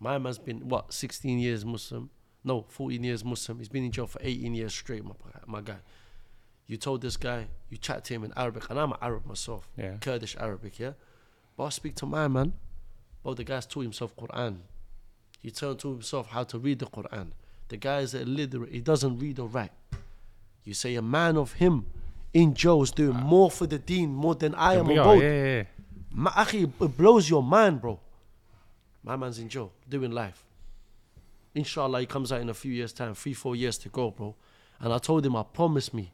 My 0.00 0.18
man's 0.18 0.38
been, 0.38 0.68
what, 0.68 0.92
16 0.92 1.38
years 1.38 1.64
Muslim? 1.64 2.10
No, 2.42 2.66
14 2.68 3.02
years 3.02 3.24
Muslim. 3.24 3.58
He's 3.58 3.68
been 3.68 3.84
in 3.84 3.92
jail 3.92 4.06
for 4.06 4.20
18 4.22 4.54
years 4.54 4.74
straight, 4.74 5.04
my, 5.04 5.12
my 5.46 5.60
guy. 5.60 5.78
You 6.66 6.76
told 6.76 7.02
this 7.02 7.16
guy, 7.16 7.46
you 7.68 7.76
chat 7.76 8.04
to 8.04 8.14
him 8.14 8.24
in 8.24 8.32
Arabic, 8.36 8.68
and 8.70 8.78
I'm 8.78 8.92
an 8.92 8.98
Arab 9.00 9.26
myself, 9.26 9.68
Yeah. 9.76 9.96
Kurdish 10.00 10.36
Arabic, 10.38 10.78
yeah? 10.78 10.92
But 11.56 11.64
I 11.64 11.68
speak 11.68 11.94
to 11.96 12.06
my 12.06 12.26
man, 12.28 12.54
bro, 13.22 13.34
the 13.34 13.44
guy's 13.44 13.66
taught 13.66 13.82
himself 13.82 14.16
Quran. 14.16 14.58
He 15.40 15.50
turned 15.50 15.78
to 15.80 15.92
himself 15.92 16.28
how 16.28 16.44
to 16.44 16.58
read 16.58 16.78
the 16.78 16.86
Quran. 16.86 17.32
The 17.68 17.76
guy 17.76 18.00
is 18.00 18.14
illiterate, 18.14 18.72
he 18.72 18.80
doesn't 18.80 19.18
read 19.18 19.38
or 19.38 19.48
write. 19.48 19.72
You 20.64 20.74
say 20.74 20.94
a 20.94 21.02
man 21.02 21.36
of 21.36 21.52
him 21.54 21.86
in 22.32 22.54
jail 22.54 22.82
is 22.82 22.90
doing 22.90 23.16
ah. 23.16 23.24
more 23.24 23.50
for 23.50 23.66
the 23.66 23.78
deen, 23.78 24.14
more 24.14 24.34
than 24.34 24.54
I 24.54 24.74
am 24.74 24.88
are, 24.90 25.16
yeah, 25.16 25.22
yeah, 25.22 25.44
yeah. 25.44 25.62
Ma, 26.10 26.44
it 26.52 26.96
blows 26.96 27.28
your 27.28 27.42
mind, 27.42 27.80
bro. 27.80 28.00
My 29.04 29.16
man's 29.16 29.38
in 29.38 29.48
jail, 29.48 29.70
doing 29.88 30.10
life. 30.10 30.44
Inshallah, 31.54 32.00
he 32.00 32.06
comes 32.06 32.32
out 32.32 32.40
in 32.40 32.48
a 32.48 32.54
few 32.54 32.72
years' 32.72 32.92
time, 32.92 33.14
three, 33.14 33.34
four 33.34 33.54
years 33.54 33.78
to 33.78 33.88
go, 33.90 34.10
bro. 34.10 34.34
And 34.80 34.92
I 34.92 34.98
told 34.98 35.24
him, 35.24 35.36
I 35.36 35.42
promise 35.42 35.92
me 35.92 36.12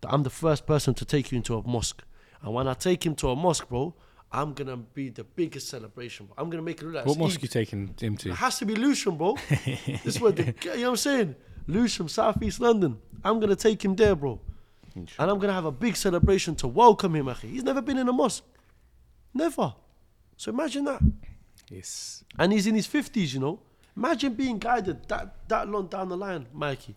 that 0.00 0.12
I'm 0.12 0.22
the 0.22 0.30
first 0.30 0.66
person 0.66 0.94
to 0.94 1.04
take 1.04 1.30
you 1.30 1.36
into 1.36 1.56
a 1.56 1.62
mosque. 1.62 2.02
And 2.42 2.54
when 2.54 2.66
I 2.66 2.74
take 2.74 3.04
him 3.04 3.14
to 3.16 3.28
a 3.28 3.36
mosque, 3.36 3.68
bro, 3.68 3.94
I'm 4.32 4.54
gonna 4.54 4.76
be 4.76 5.10
the 5.10 5.24
biggest 5.24 5.68
celebration. 5.68 6.26
Bro. 6.26 6.36
I'm 6.38 6.50
gonna 6.50 6.62
make 6.62 6.80
it 6.80 6.86
look 6.86 6.94
like 6.94 7.06
What 7.06 7.18
mosque 7.18 7.38
Eid. 7.38 7.42
you 7.42 7.48
taking 7.48 7.94
him 8.00 8.16
to? 8.16 8.30
It 8.30 8.36
has 8.36 8.58
to 8.58 8.64
be 8.64 8.74
Lewisham, 8.74 9.16
bro. 9.16 9.36
this 9.48 10.06
is 10.06 10.20
what 10.20 10.36
the, 10.36 10.46
you 10.46 10.70
know 10.76 10.82
what 10.82 10.88
I'm 10.90 10.96
saying? 10.96 11.34
Lewisham, 11.66 12.08
Southeast 12.08 12.60
London. 12.60 12.98
I'm 13.22 13.38
gonna 13.38 13.56
take 13.56 13.84
him 13.84 13.94
there, 13.94 14.14
bro. 14.14 14.40
And 14.94 15.08
I'm 15.18 15.38
gonna 15.38 15.52
have 15.52 15.66
a 15.66 15.72
big 15.72 15.94
celebration 15.94 16.54
to 16.56 16.68
welcome 16.68 17.14
him, 17.14 17.26
akhi. 17.26 17.50
He's 17.50 17.62
never 17.62 17.82
been 17.82 17.98
in 17.98 18.08
a 18.08 18.12
mosque. 18.12 18.44
Never. 19.34 19.74
So 20.36 20.50
imagine 20.50 20.84
that. 20.86 21.00
Yes. 21.70 22.24
And 22.38 22.52
he's 22.52 22.66
in 22.66 22.74
his 22.74 22.86
fifties, 22.86 23.32
you 23.34 23.40
know. 23.40 23.60
Imagine 23.96 24.34
being 24.34 24.58
guided 24.58 25.08
that 25.08 25.34
that 25.48 25.68
long 25.68 25.86
down 25.86 26.08
the 26.08 26.16
line, 26.16 26.46
Mikey. 26.52 26.96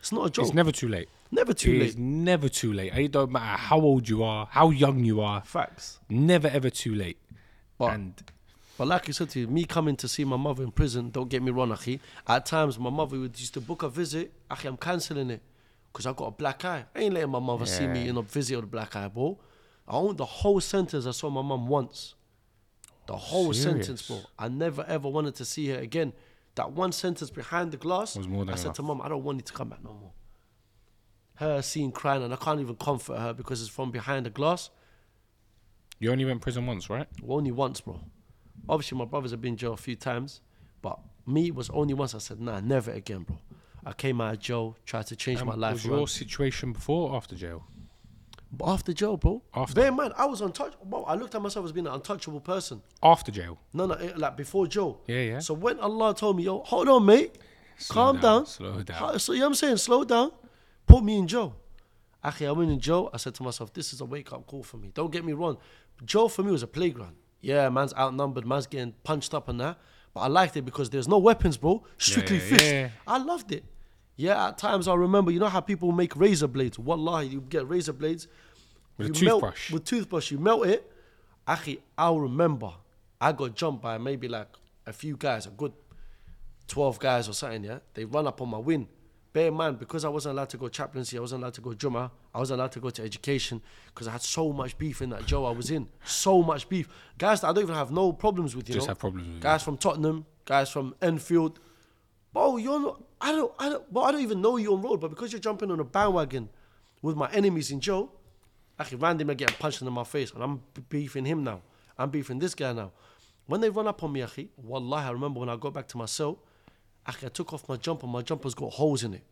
It's 0.00 0.12
not 0.12 0.26
a 0.26 0.30
joke. 0.30 0.44
It's 0.46 0.54
never 0.54 0.72
too 0.72 0.88
late. 0.88 1.08
Never 1.30 1.54
too 1.54 1.72
It's 1.72 1.94
late. 1.94 1.98
never 1.98 2.48
too 2.48 2.72
late. 2.72 2.94
It 2.94 3.12
don't 3.12 3.32
matter 3.32 3.56
how 3.58 3.80
old 3.80 4.08
you 4.08 4.22
are, 4.22 4.46
how 4.50 4.70
young 4.70 5.02
you 5.04 5.20
are. 5.20 5.42
Facts. 5.44 5.98
Never 6.08 6.48
ever 6.48 6.70
too 6.70 6.94
late. 6.94 7.18
But 7.78 7.94
and 7.94 8.22
But 8.76 8.88
like 8.88 9.08
I 9.08 9.12
said 9.12 9.30
to 9.30 9.40
you, 9.40 9.46
me 9.48 9.64
coming 9.64 9.96
to 9.96 10.08
see 10.08 10.24
my 10.24 10.36
mother 10.36 10.62
in 10.62 10.70
prison, 10.72 11.10
don't 11.10 11.28
get 11.28 11.42
me 11.42 11.50
wrong, 11.50 11.70
Akhi. 11.70 12.00
At 12.26 12.44
times, 12.46 12.78
my 12.78 12.90
mother 12.90 13.18
would 13.18 13.38
used 13.38 13.54
to 13.54 13.60
book 13.60 13.82
a 13.82 13.88
visit. 13.88 14.32
Akhi, 14.50 14.66
I'm 14.66 14.76
cancelling 14.76 15.30
it 15.30 15.42
because 15.92 16.06
I 16.06 16.12
got 16.12 16.26
a 16.26 16.30
black 16.32 16.64
eye. 16.64 16.84
I 16.94 17.00
ain't 17.00 17.14
letting 17.14 17.30
my 17.30 17.40
mother 17.40 17.66
see 17.66 17.86
me 17.86 18.08
in 18.08 18.16
a 18.16 18.22
visit 18.22 18.56
with 18.56 18.64
a 18.64 18.68
black 18.68 18.94
eye, 18.96 19.08
bro. 19.08 19.38
I 19.88 19.92
own 19.94 20.16
the 20.16 20.24
whole 20.24 20.60
sentence. 20.60 21.06
I 21.06 21.12
saw 21.12 21.30
my 21.30 21.42
mum 21.42 21.66
once. 21.68 22.14
The 23.06 23.16
whole 23.16 23.52
sentence, 23.52 24.02
bro. 24.02 24.20
I 24.38 24.48
never 24.48 24.84
ever 24.88 25.08
wanted 25.08 25.34
to 25.36 25.44
see 25.44 25.68
her 25.68 25.78
again. 25.78 26.12
That 26.54 26.72
one 26.72 26.92
sentence 26.92 27.30
behind 27.30 27.72
the 27.72 27.76
glass 27.76 28.16
Was 28.16 28.28
more 28.28 28.44
than 28.44 28.54
I 28.54 28.56
said 28.56 28.66
enough. 28.66 28.76
to 28.76 28.82
mum, 28.82 29.02
I 29.02 29.08
don't 29.08 29.24
want 29.24 29.38
you 29.38 29.42
to 29.42 29.52
come 29.52 29.68
back 29.70 29.82
no 29.82 29.92
more. 29.92 30.12
Her 31.36 31.62
seeing 31.62 31.90
crying, 31.90 32.22
and 32.22 32.32
I 32.32 32.36
can't 32.36 32.60
even 32.60 32.76
comfort 32.76 33.18
her 33.18 33.32
because 33.32 33.60
it's 33.60 33.70
from 33.70 33.90
behind 33.90 34.24
the 34.26 34.30
glass. 34.30 34.70
you 35.98 36.12
only 36.12 36.24
went 36.24 36.40
prison 36.42 36.64
once, 36.66 36.88
right? 36.88 37.08
Only 37.28 37.50
once, 37.50 37.80
bro. 37.80 38.00
Obviously, 38.68 38.96
my 38.96 39.04
brothers 39.04 39.32
have 39.32 39.40
been 39.40 39.54
in 39.54 39.56
jail 39.58 39.72
a 39.72 39.76
few 39.76 39.96
times, 39.96 40.40
but 40.80 40.98
me 41.26 41.48
it 41.48 41.54
was 41.54 41.68
only 41.70 41.92
once. 41.94 42.14
I 42.14 42.18
said, 42.18 42.40
nah, 42.40 42.60
never 42.60 42.92
again, 42.92 43.22
bro. 43.24 43.38
I 43.84 43.92
came 43.92 44.20
out 44.20 44.34
of 44.34 44.40
jail, 44.40 44.76
tried 44.86 45.06
to 45.08 45.16
change 45.16 45.42
my 45.42 45.54
life 45.54 45.74
was 45.74 45.86
around. 45.86 45.98
your 45.98 46.08
situation 46.08 46.72
before 46.72 47.10
or 47.10 47.16
after 47.16 47.34
jail? 47.34 47.66
But 48.56 48.68
after 48.68 48.92
jail, 48.92 49.16
bro. 49.16 49.42
After. 49.54 49.74
Bear 49.74 49.88
in 49.88 49.94
mind, 49.96 50.12
I 50.16 50.26
was 50.26 50.40
untouchable. 50.40 50.84
Bro, 50.86 51.04
I 51.04 51.14
looked 51.14 51.34
at 51.34 51.42
myself 51.42 51.64
as 51.66 51.72
being 51.72 51.86
an 51.86 51.92
untouchable 51.94 52.40
person. 52.40 52.82
After 53.02 53.30
jail. 53.32 53.58
No, 53.72 53.86
no, 53.86 53.94
eh, 53.94 54.12
like 54.16 54.36
before 54.36 54.66
jail. 54.66 55.00
Yeah, 55.06 55.20
yeah. 55.20 55.38
So 55.40 55.54
when 55.54 55.78
Allah 55.80 56.14
told 56.14 56.36
me, 56.36 56.44
yo, 56.44 56.60
hold 56.60 56.88
on, 56.88 57.04
mate, 57.04 57.36
Slow 57.78 57.94
calm 57.94 58.16
down, 58.16 58.22
down. 58.22 58.46
slow 58.46 58.82
down. 58.82 58.96
Ha- 58.96 59.18
So 59.18 59.32
you 59.32 59.40
know 59.40 59.46
what 59.46 59.50
I'm 59.50 59.54
saying? 59.54 59.76
Slow 59.78 60.04
down. 60.04 60.30
Put 60.86 61.02
me 61.02 61.18
in 61.18 61.26
jail. 61.26 61.56
Actually, 62.22 62.46
I 62.46 62.52
went 62.52 62.70
in 62.70 62.80
jail. 62.80 63.10
I 63.12 63.16
said 63.18 63.34
to 63.34 63.42
myself, 63.42 63.72
this 63.72 63.92
is 63.92 64.00
a 64.00 64.04
wake 64.04 64.32
up 64.32 64.46
call 64.46 64.62
for 64.62 64.76
me. 64.78 64.90
Don't 64.94 65.10
get 65.12 65.24
me 65.24 65.32
wrong. 65.32 65.58
Jail 66.04 66.28
for 66.28 66.42
me 66.42 66.50
was 66.52 66.62
a 66.62 66.66
playground. 66.66 67.16
Yeah, 67.40 67.68
man's 67.68 67.92
outnumbered, 67.94 68.46
man's 68.46 68.66
getting 68.66 68.92
punched 69.04 69.34
up 69.34 69.48
and 69.48 69.60
that. 69.60 69.78
But 70.14 70.20
I 70.20 70.28
liked 70.28 70.56
it 70.56 70.62
because 70.62 70.88
there's 70.90 71.08
no 71.08 71.18
weapons, 71.18 71.56
bro. 71.58 71.84
Strictly 71.98 72.36
yeah, 72.38 72.42
fists. 72.42 72.72
yeah. 72.72 72.88
I 73.06 73.18
loved 73.18 73.52
it. 73.52 73.64
Yeah, 74.16 74.48
at 74.48 74.58
times 74.58 74.86
I 74.88 74.94
remember, 74.94 75.32
you 75.32 75.40
know 75.40 75.48
how 75.48 75.60
people 75.60 75.90
make 75.92 76.14
razor 76.16 76.46
blades? 76.46 76.78
Wallahi, 76.78 77.26
you 77.26 77.40
get 77.40 77.68
razor 77.68 77.92
blades. 77.92 78.28
With 78.98 79.16
a 79.16 79.18
you 79.18 79.24
melt- 79.26 79.40
toothbrush. 79.42 79.70
with 79.72 79.84
toothbrush, 79.84 80.30
you 80.30 80.38
melt 80.38 80.66
it. 80.66 80.90
Actually, 81.46 81.82
I'll 81.98 82.20
remember 82.20 82.72
I 83.20 83.32
got 83.32 83.54
jumped 83.54 83.82
by 83.82 83.98
maybe 83.98 84.28
like 84.28 84.48
a 84.86 84.92
few 84.92 85.16
guys, 85.16 85.46
a 85.46 85.50
good 85.50 85.72
12 86.68 86.98
guys 86.98 87.28
or 87.28 87.32
something, 87.32 87.64
yeah? 87.64 87.78
They 87.94 88.04
run 88.04 88.26
up 88.26 88.40
on 88.40 88.48
my 88.50 88.58
win. 88.58 88.88
Bear 89.32 89.48
in 89.48 89.54
mind, 89.54 89.80
because 89.80 90.04
I 90.04 90.08
wasn't 90.08 90.34
allowed 90.34 90.50
to 90.50 90.56
go 90.56 90.68
chaplaincy, 90.68 91.18
I 91.18 91.20
wasn't 91.20 91.42
allowed 91.42 91.54
to 91.54 91.60
go 91.60 91.74
Juma, 91.74 92.10
I 92.32 92.38
wasn't 92.38 92.60
allowed 92.60 92.70
to 92.72 92.80
go 92.80 92.90
to 92.90 93.02
education 93.02 93.60
because 93.86 94.06
I 94.06 94.12
had 94.12 94.22
so 94.22 94.52
much 94.52 94.78
beef 94.78 95.02
in 95.02 95.10
that 95.10 95.26
Joe 95.26 95.44
I 95.44 95.50
was 95.50 95.70
in. 95.72 95.88
So 96.04 96.40
much 96.42 96.68
beef. 96.68 96.88
Guys 97.18 97.42
I 97.42 97.48
don't 97.52 97.64
even 97.64 97.74
have 97.74 97.90
no 97.90 98.12
problems 98.12 98.54
with, 98.54 98.68
you 98.68 98.74
Just 98.76 98.86
know? 98.86 98.92
have 98.92 98.98
problems 99.00 99.26
with 99.26 99.36
you. 99.36 99.40
Guys 99.42 99.62
from 99.64 99.76
Tottenham, 99.76 100.24
guys 100.44 100.70
from 100.70 100.94
Enfield. 101.02 101.58
Bro, 102.32 102.58
you're 102.58 102.80
not, 102.80 103.02
I 103.20 103.32
don't, 103.32 103.52
I 103.58 103.68
don't, 103.70 103.92
bro, 103.92 104.02
I 104.04 104.12
don't 104.12 104.20
even 104.22 104.40
know 104.40 104.56
you 104.56 104.72
on 104.72 104.82
road, 104.82 105.00
but 105.00 105.08
because 105.10 105.32
you're 105.32 105.40
jumping 105.40 105.70
on 105.70 105.80
a 105.80 105.84
bandwagon 105.84 106.48
with 107.02 107.16
my 107.16 107.28
enemies 107.32 107.70
in 107.72 107.80
jail, 107.80 108.12
actually 108.78 108.98
randomly 108.98 109.34
getting 109.34 109.56
punched 109.56 109.82
in 109.82 109.92
my 109.92 110.04
face, 110.04 110.32
and 110.32 110.42
I'm 110.42 110.62
beefing 110.88 111.24
him 111.24 111.44
now. 111.44 111.62
I'm 111.98 112.10
beefing 112.10 112.38
this 112.38 112.54
guy 112.54 112.72
now. 112.72 112.92
When 113.46 113.60
they 113.60 113.70
run 113.70 113.86
up 113.86 114.02
on 114.02 114.12
me, 114.12 114.20
Akhi, 114.20 114.48
wallahi, 114.56 115.06
I 115.06 115.10
remember 115.10 115.40
when 115.40 115.48
I 115.48 115.56
got 115.56 115.74
back 115.74 115.86
to 115.88 115.98
my 115.98 116.06
cell, 116.06 116.38
Akhi, 117.06 117.26
I 117.26 117.28
took 117.28 117.52
off 117.52 117.68
my 117.68 117.76
jumper, 117.76 118.06
my 118.06 118.22
jumper's 118.22 118.54
got 118.54 118.72
holes 118.72 119.04
in 119.04 119.14
it. 119.14 119.22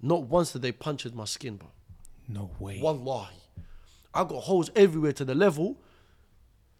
Not 0.00 0.24
once 0.24 0.52
did 0.52 0.62
they 0.62 0.72
puncture 0.72 1.10
my 1.14 1.24
skin, 1.24 1.56
bro. 1.56 1.68
No 2.28 2.50
way. 2.58 2.80
Wallahi. 2.82 3.34
I 4.12 4.24
got 4.24 4.42
holes 4.42 4.70
everywhere 4.76 5.12
to 5.12 5.24
the 5.24 5.34
level. 5.34 5.78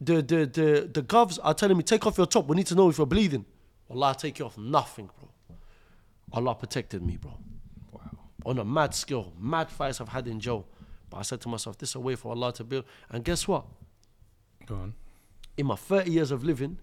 The 0.00 0.16
the 0.16 0.46
the 0.46 0.90
the 0.92 1.02
govs 1.02 1.38
are 1.42 1.54
telling 1.54 1.76
me, 1.76 1.82
take 1.82 2.06
off 2.06 2.18
your 2.18 2.26
top. 2.26 2.46
We 2.48 2.56
need 2.56 2.66
to 2.66 2.74
know 2.74 2.90
if 2.90 2.98
you're 2.98 3.06
bleeding. 3.06 3.46
Wallah, 3.88 4.10
I 4.10 4.12
take 4.12 4.40
it 4.40 4.42
off. 4.42 4.58
Nothing, 4.58 5.08
bro. 5.18 5.56
Allah 6.32 6.54
protected 6.54 7.02
me, 7.02 7.16
bro. 7.16 7.32
Wow. 7.92 8.00
On 8.44 8.58
a 8.58 8.64
mad 8.64 8.94
scale, 8.94 9.32
mad 9.38 9.70
fights 9.70 10.00
I've 10.00 10.08
had 10.08 10.26
in 10.26 10.40
jail. 10.40 10.66
I 11.16 11.22
said 11.22 11.40
to 11.42 11.48
myself, 11.48 11.78
this 11.78 11.90
is 11.90 11.94
a 11.94 12.00
way 12.00 12.14
for 12.14 12.30
Allah 12.30 12.52
to 12.54 12.64
build. 12.64 12.84
And 13.10 13.24
guess 13.24 13.46
what? 13.48 13.64
Go 14.66 14.74
on. 14.76 14.94
in 15.56 15.66
my 15.66 15.76
30 15.76 16.10
years 16.10 16.30
of 16.30 16.44
living, 16.44 16.78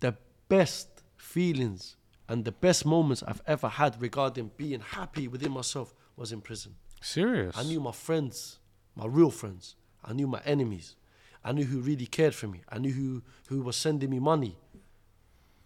the 0.00 0.14
best 0.48 0.88
feelings 1.16 1.96
and 2.28 2.44
the 2.44 2.52
best 2.52 2.84
moments 2.84 3.22
I've 3.26 3.42
ever 3.46 3.68
had 3.68 4.00
regarding 4.00 4.50
being 4.56 4.80
happy 4.80 5.28
within 5.28 5.52
myself 5.52 5.94
was 6.16 6.32
in 6.32 6.40
prison. 6.40 6.74
Serious. 7.00 7.56
I 7.56 7.62
knew 7.62 7.80
my 7.80 7.92
friends, 7.92 8.58
my 8.94 9.06
real 9.06 9.30
friends. 9.30 9.76
I 10.04 10.12
knew 10.12 10.26
my 10.26 10.40
enemies. 10.44 10.96
I 11.44 11.52
knew 11.52 11.64
who 11.64 11.80
really 11.80 12.06
cared 12.06 12.34
for 12.34 12.48
me. 12.48 12.62
I 12.68 12.78
knew 12.78 12.92
who, 12.92 13.22
who 13.48 13.62
was 13.62 13.76
sending 13.76 14.10
me 14.10 14.18
money. 14.18 14.56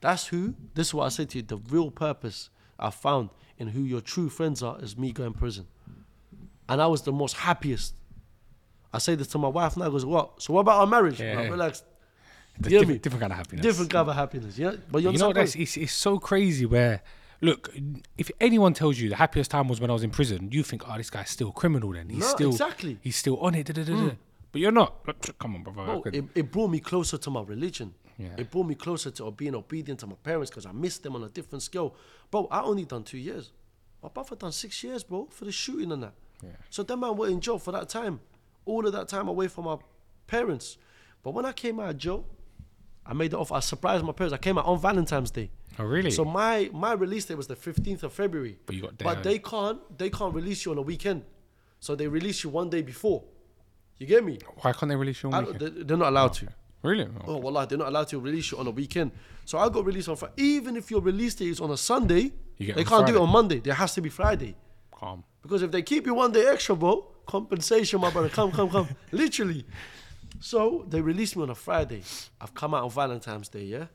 That's 0.00 0.26
who, 0.26 0.54
this 0.74 0.88
is 0.88 0.94
what 0.94 1.04
I 1.04 1.08
said 1.08 1.30
to 1.30 1.38
you, 1.38 1.42
the 1.42 1.56
real 1.56 1.90
purpose 1.90 2.50
I 2.78 2.90
found 2.90 3.30
in 3.58 3.68
who 3.68 3.82
your 3.82 4.00
true 4.00 4.28
friends 4.30 4.62
are 4.62 4.78
is 4.82 4.96
me 4.96 5.12
going 5.12 5.34
prison. 5.34 5.66
And 6.70 6.80
I 6.80 6.86
was 6.86 7.02
the 7.02 7.12
most 7.12 7.36
happiest. 7.36 7.94
I 8.92 8.98
say 8.98 9.14
this 9.14 9.28
to 9.28 9.38
my 9.38 9.48
wife 9.48 9.76
now, 9.76 9.86
I 9.86 9.90
goes, 9.90 10.04
what? 10.06 10.40
So 10.42 10.54
what 10.54 10.60
about 10.60 10.78
our 10.80 10.86
marriage? 10.86 11.20
Yeah. 11.20 11.42
The 12.58 12.70
You 12.70 12.78
different, 12.80 13.02
different 13.02 13.20
kind 13.20 13.32
of 13.32 13.38
happiness. 13.38 13.62
Different 13.62 13.90
kind 13.90 14.08
of 14.08 14.14
happiness, 14.14 14.58
yeah. 14.58 14.74
But 14.90 15.02
you, 15.02 15.10
You 15.12 15.18
know 15.18 15.28
what? 15.28 15.36
That's, 15.36 15.54
it's, 15.54 15.76
it's 15.76 15.92
so 15.92 16.18
crazy. 16.18 16.66
Where, 16.66 17.00
look, 17.40 17.70
if 18.18 18.30
anyone 18.40 18.74
tells 18.74 18.98
you 18.98 19.08
the 19.08 19.16
happiest 19.16 19.50
time 19.50 19.66
was 19.68 19.80
when 19.80 19.88
I 19.90 19.92
was 19.94 20.02
in 20.02 20.10
prison, 20.10 20.50
you 20.52 20.62
think, 20.62 20.88
oh, 20.88 20.96
this 20.96 21.08
guy's 21.10 21.30
still 21.30 21.48
a 21.48 21.52
criminal. 21.52 21.92
Then 21.92 22.08
he's 22.10 22.20
No, 22.20 22.26
still 22.26 22.50
exactly. 22.50 22.98
He's 23.00 23.16
still 23.16 23.38
on 23.38 23.54
it. 23.54 23.66
da, 23.66 23.72
da, 23.72 23.84
da, 23.84 23.92
da. 23.94 23.98
Hmm. 24.00 24.08
But 24.52 24.60
you're 24.60 24.72
not. 24.72 25.06
Come 25.38 25.54
on, 25.56 25.62
brother. 25.62 26.00
Could- 26.02 26.14
it, 26.16 26.24
it 26.34 26.52
brought 26.52 26.70
me 26.70 26.80
closer 26.80 27.16
to 27.18 27.30
my 27.30 27.42
religion. 27.42 27.94
Yeah. 28.18 28.28
It 28.36 28.50
brought 28.50 28.66
me 28.66 28.74
closer 28.74 29.10
to 29.12 29.30
being 29.30 29.54
obedient 29.54 30.00
to 30.00 30.06
my 30.06 30.16
parents 30.22 30.50
because 30.50 30.66
I 30.66 30.72
missed 30.72 31.02
them 31.02 31.14
on 31.16 31.22
a 31.24 31.28
different 31.28 31.62
scale. 31.62 31.94
Bro, 32.30 32.48
I 32.50 32.60
only 32.60 32.84
done 32.84 33.04
two 33.04 33.16
years. 33.16 33.52
My 34.02 34.08
brother 34.10 34.36
done 34.36 34.52
six 34.52 34.82
years, 34.84 35.02
bro, 35.04 35.28
for 35.30 35.46
the 35.46 35.52
shooting 35.52 35.92
and 35.92 36.02
that. 36.02 36.12
Yeah. 36.42 36.50
So 36.70 36.82
that 36.82 36.96
man 36.96 37.16
were 37.16 37.28
in 37.28 37.40
jail 37.40 37.58
for 37.58 37.72
that 37.72 37.88
time. 37.88 38.20
All 38.64 38.86
of 38.86 38.92
that 38.92 39.08
time 39.08 39.28
away 39.28 39.48
from 39.48 39.64
my 39.64 39.76
parents. 40.26 40.78
But 41.22 41.32
when 41.32 41.44
I 41.44 41.52
came 41.52 41.80
out 41.80 41.90
of 41.90 41.98
jail, 41.98 42.24
I 43.04 43.12
made 43.14 43.32
it 43.32 43.36
off. 43.36 43.52
I 43.52 43.60
surprised 43.60 44.04
my 44.04 44.12
parents. 44.12 44.34
I 44.34 44.38
came 44.38 44.58
out 44.58 44.66
on 44.66 44.78
Valentine's 44.78 45.30
Day. 45.30 45.50
oh, 45.78 45.84
really? 45.84 46.10
So 46.10 46.24
my 46.24 46.70
my 46.72 46.92
release 46.92 47.24
date 47.24 47.36
was 47.36 47.46
the 47.46 47.56
15th 47.56 48.02
of 48.02 48.12
February. 48.12 48.58
But 48.66 48.76
you 48.76 48.82
got 48.82 48.98
But 48.98 49.22
they 49.22 49.38
can't 49.38 49.80
they 49.98 50.10
can't 50.10 50.34
release 50.34 50.64
you 50.64 50.72
on 50.72 50.78
a 50.78 50.82
weekend. 50.82 51.24
So 51.80 51.94
they 51.94 52.06
release 52.08 52.44
you 52.44 52.50
one 52.50 52.70
day 52.70 52.82
before. 52.82 53.24
You 53.98 54.06
get 54.06 54.24
me? 54.24 54.38
Why 54.60 54.72
can't 54.72 54.88
they 54.88 54.96
release 54.96 55.22
you 55.22 55.30
on 55.30 55.44
weekend? 55.44 55.76
they, 55.76 55.82
they're 55.82 55.96
not 55.96 56.08
allowed 56.08 56.30
oh, 56.30 56.34
to. 56.34 56.48
Really? 56.82 57.04
Oh, 57.04 57.34
oh 57.34 57.36
wallah, 57.38 57.66
they're 57.66 57.78
not 57.78 57.88
allowed 57.88 58.08
to 58.08 58.18
release 58.18 58.52
you 58.52 58.58
on 58.58 58.66
a 58.66 58.70
weekend. 58.70 59.12
So 59.44 59.58
I 59.58 59.68
got 59.68 59.84
released 59.84 60.08
on 60.08 60.16
Friday. 60.16 60.34
Even 60.38 60.76
if 60.76 60.90
your 60.90 61.00
release 61.00 61.34
date 61.34 61.48
is 61.48 61.60
on 61.60 61.70
a 61.70 61.76
Sunday, 61.76 62.32
You 62.56 62.66
get 62.66 62.76
they 62.76 62.84
can't 62.84 63.06
do 63.06 63.16
it 63.16 63.20
on 63.20 63.28
Monday. 63.28 63.58
There 63.60 63.74
has 63.74 63.94
to 63.94 64.00
be 64.00 64.08
Friday. 64.08 64.56
Calm. 64.90 65.24
Because 65.42 65.62
if 65.62 65.70
they 65.70 65.82
keep 65.82 66.06
you 66.06 66.14
one 66.14 66.32
day 66.32 66.46
extra, 66.46 66.76
bro, 66.76 67.06
compensation, 67.26 68.00
my 68.00 68.10
brother, 68.10 68.28
come, 68.28 68.52
come, 68.52 68.68
come. 68.70 68.88
Literally. 69.12 69.64
So 70.40 70.84
they 70.88 71.00
released 71.00 71.36
me 71.36 71.42
on 71.42 71.50
a 71.50 71.54
Friday. 71.54 72.02
I've 72.40 72.54
come 72.54 72.74
out 72.74 72.84
on 72.84 72.90
Valentine's 72.90 73.48
Day, 73.48 73.64
yeah. 73.64 73.86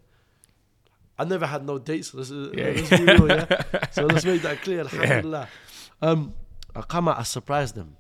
I 1.18 1.24
never 1.24 1.46
had 1.46 1.66
no 1.66 1.78
dates. 1.78 2.14
Let's, 2.14 2.30
Yeah. 2.30 2.74
let's 2.76 2.90
be 2.90 3.04
real, 3.06 3.28
yeah. 3.30 3.62
So 3.92 4.06
let's 4.06 4.26
make 4.26 4.42
that 4.42 4.62
clear. 4.62 4.82
Alhamdulillah. 4.82 5.48
Um, 6.02 6.34
I 6.76 6.82
come 6.82 7.08
out. 7.08 7.18
I 7.20 7.24
surprised 7.24 7.76
them. 7.76 7.96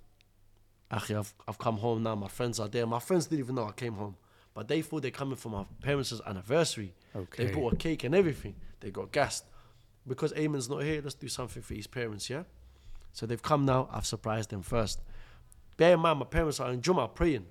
Actually, 0.91 1.15
I've 1.17 1.33
I've 1.47 1.57
come 1.57 1.77
home 1.77 2.03
now. 2.03 2.15
My 2.15 2.27
friends 2.27 2.59
are 2.59 2.67
there. 2.67 2.85
My 2.85 2.99
friends 2.99 3.27
didn't 3.27 3.39
even 3.45 3.55
know 3.55 3.65
I 3.67 3.71
came 3.71 3.93
home, 3.93 4.17
but 4.53 4.67
they 4.67 4.81
thought 4.81 5.01
they're 5.01 5.11
coming 5.11 5.37
for 5.37 5.49
my 5.49 5.63
parents' 5.81 6.13
anniversary. 6.25 6.93
Okay. 7.15 7.45
They 7.45 7.53
bought 7.53 7.73
a 7.73 7.75
cake 7.77 8.03
and 8.03 8.13
everything. 8.13 8.55
They 8.81 8.91
got 8.91 9.11
gassed 9.13 9.45
because 10.05 10.33
Ayman's 10.33 10.69
not 10.69 10.83
here. 10.83 11.01
Let's 11.01 11.15
do 11.15 11.29
something 11.29 11.63
for 11.63 11.73
his 11.73 11.87
parents, 11.87 12.29
yeah. 12.29 12.43
So 13.15 13.25
they've 13.25 13.41
come 13.41 13.65
now. 13.65 13.87
I've 13.93 14.05
surprised 14.05 14.49
them 14.49 14.61
first. 14.61 14.99
Bear 15.77 15.93
in 15.93 16.01
mind, 16.01 16.19
my 16.19 16.25
parents 16.25 16.59
are 16.59 16.69
in 16.71 16.81
Juma 16.81 17.07
praying. 17.07 17.45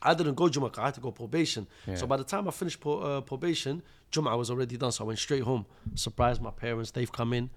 I 0.00 0.14
didn't 0.14 0.34
go 0.34 0.48
Juma, 0.48 0.70
I 0.78 0.86
had 0.86 0.94
to 0.94 1.00
go 1.00 1.10
probation. 1.10 1.66
Yeah. 1.84 1.96
So 1.96 2.06
by 2.06 2.16
the 2.16 2.24
time 2.24 2.46
I 2.46 2.52
finished 2.52 2.80
pro, 2.80 2.98
uh, 3.00 3.20
probation, 3.22 3.82
Juma 4.12 4.36
was 4.36 4.50
already 4.50 4.76
done. 4.76 4.92
So 4.92 5.02
I 5.02 5.08
went 5.08 5.18
straight 5.18 5.42
home. 5.42 5.66
Surprised 5.96 6.40
my 6.40 6.52
parents. 6.52 6.92
They've 6.92 7.10
come 7.10 7.32
in. 7.32 7.50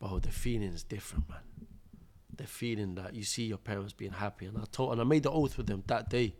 Bro, 0.00 0.18
the 0.18 0.30
feeling 0.30 0.72
is 0.72 0.82
different, 0.82 1.28
man. 1.28 1.38
The 2.36 2.46
feeling 2.46 2.96
that 2.96 3.14
you 3.14 3.22
see 3.22 3.44
your 3.44 3.58
parents 3.58 3.92
being 3.92 4.12
happy. 4.12 4.46
And 4.46 4.58
I 4.58 4.64
told, 4.70 4.92
and 4.92 5.00
I 5.00 5.04
made 5.04 5.22
the 5.22 5.30
oath 5.30 5.56
with 5.56 5.68
them 5.68 5.84
that 5.86 6.10
day. 6.10 6.34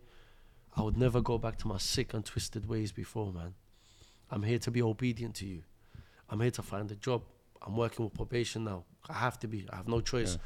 I 0.75 0.81
would 0.81 0.97
never 0.97 1.21
go 1.21 1.37
back 1.37 1.57
to 1.59 1.67
my 1.67 1.77
sick 1.77 2.13
and 2.13 2.25
twisted 2.25 2.67
ways 2.67 2.91
before, 2.91 3.31
man. 3.31 3.53
I'm 4.29 4.43
here 4.43 4.59
to 4.59 4.69
be 4.69 4.81
obedient 4.81 5.35
to 5.35 5.45
you. 5.45 5.63
I'm 6.29 6.41
here 6.41 6.51
to 6.51 6.61
find 6.61 6.91
a 6.91 6.95
job. 6.95 7.23
I'm 7.65 7.75
working 7.75 8.05
with 8.05 8.13
probation 8.13 8.63
now. 8.63 8.83
I 9.09 9.13
have 9.13 9.39
to 9.39 9.47
be. 9.47 9.65
I 9.71 9.75
have 9.77 9.87
no 9.87 10.01
choice. 10.01 10.33
Yeah. 10.33 10.41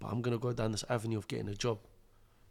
But 0.00 0.06
I'm 0.12 0.20
gonna 0.22 0.38
go 0.38 0.52
down 0.52 0.72
this 0.72 0.84
avenue 0.88 1.18
of 1.18 1.28
getting 1.28 1.48
a 1.48 1.54
job. 1.54 1.78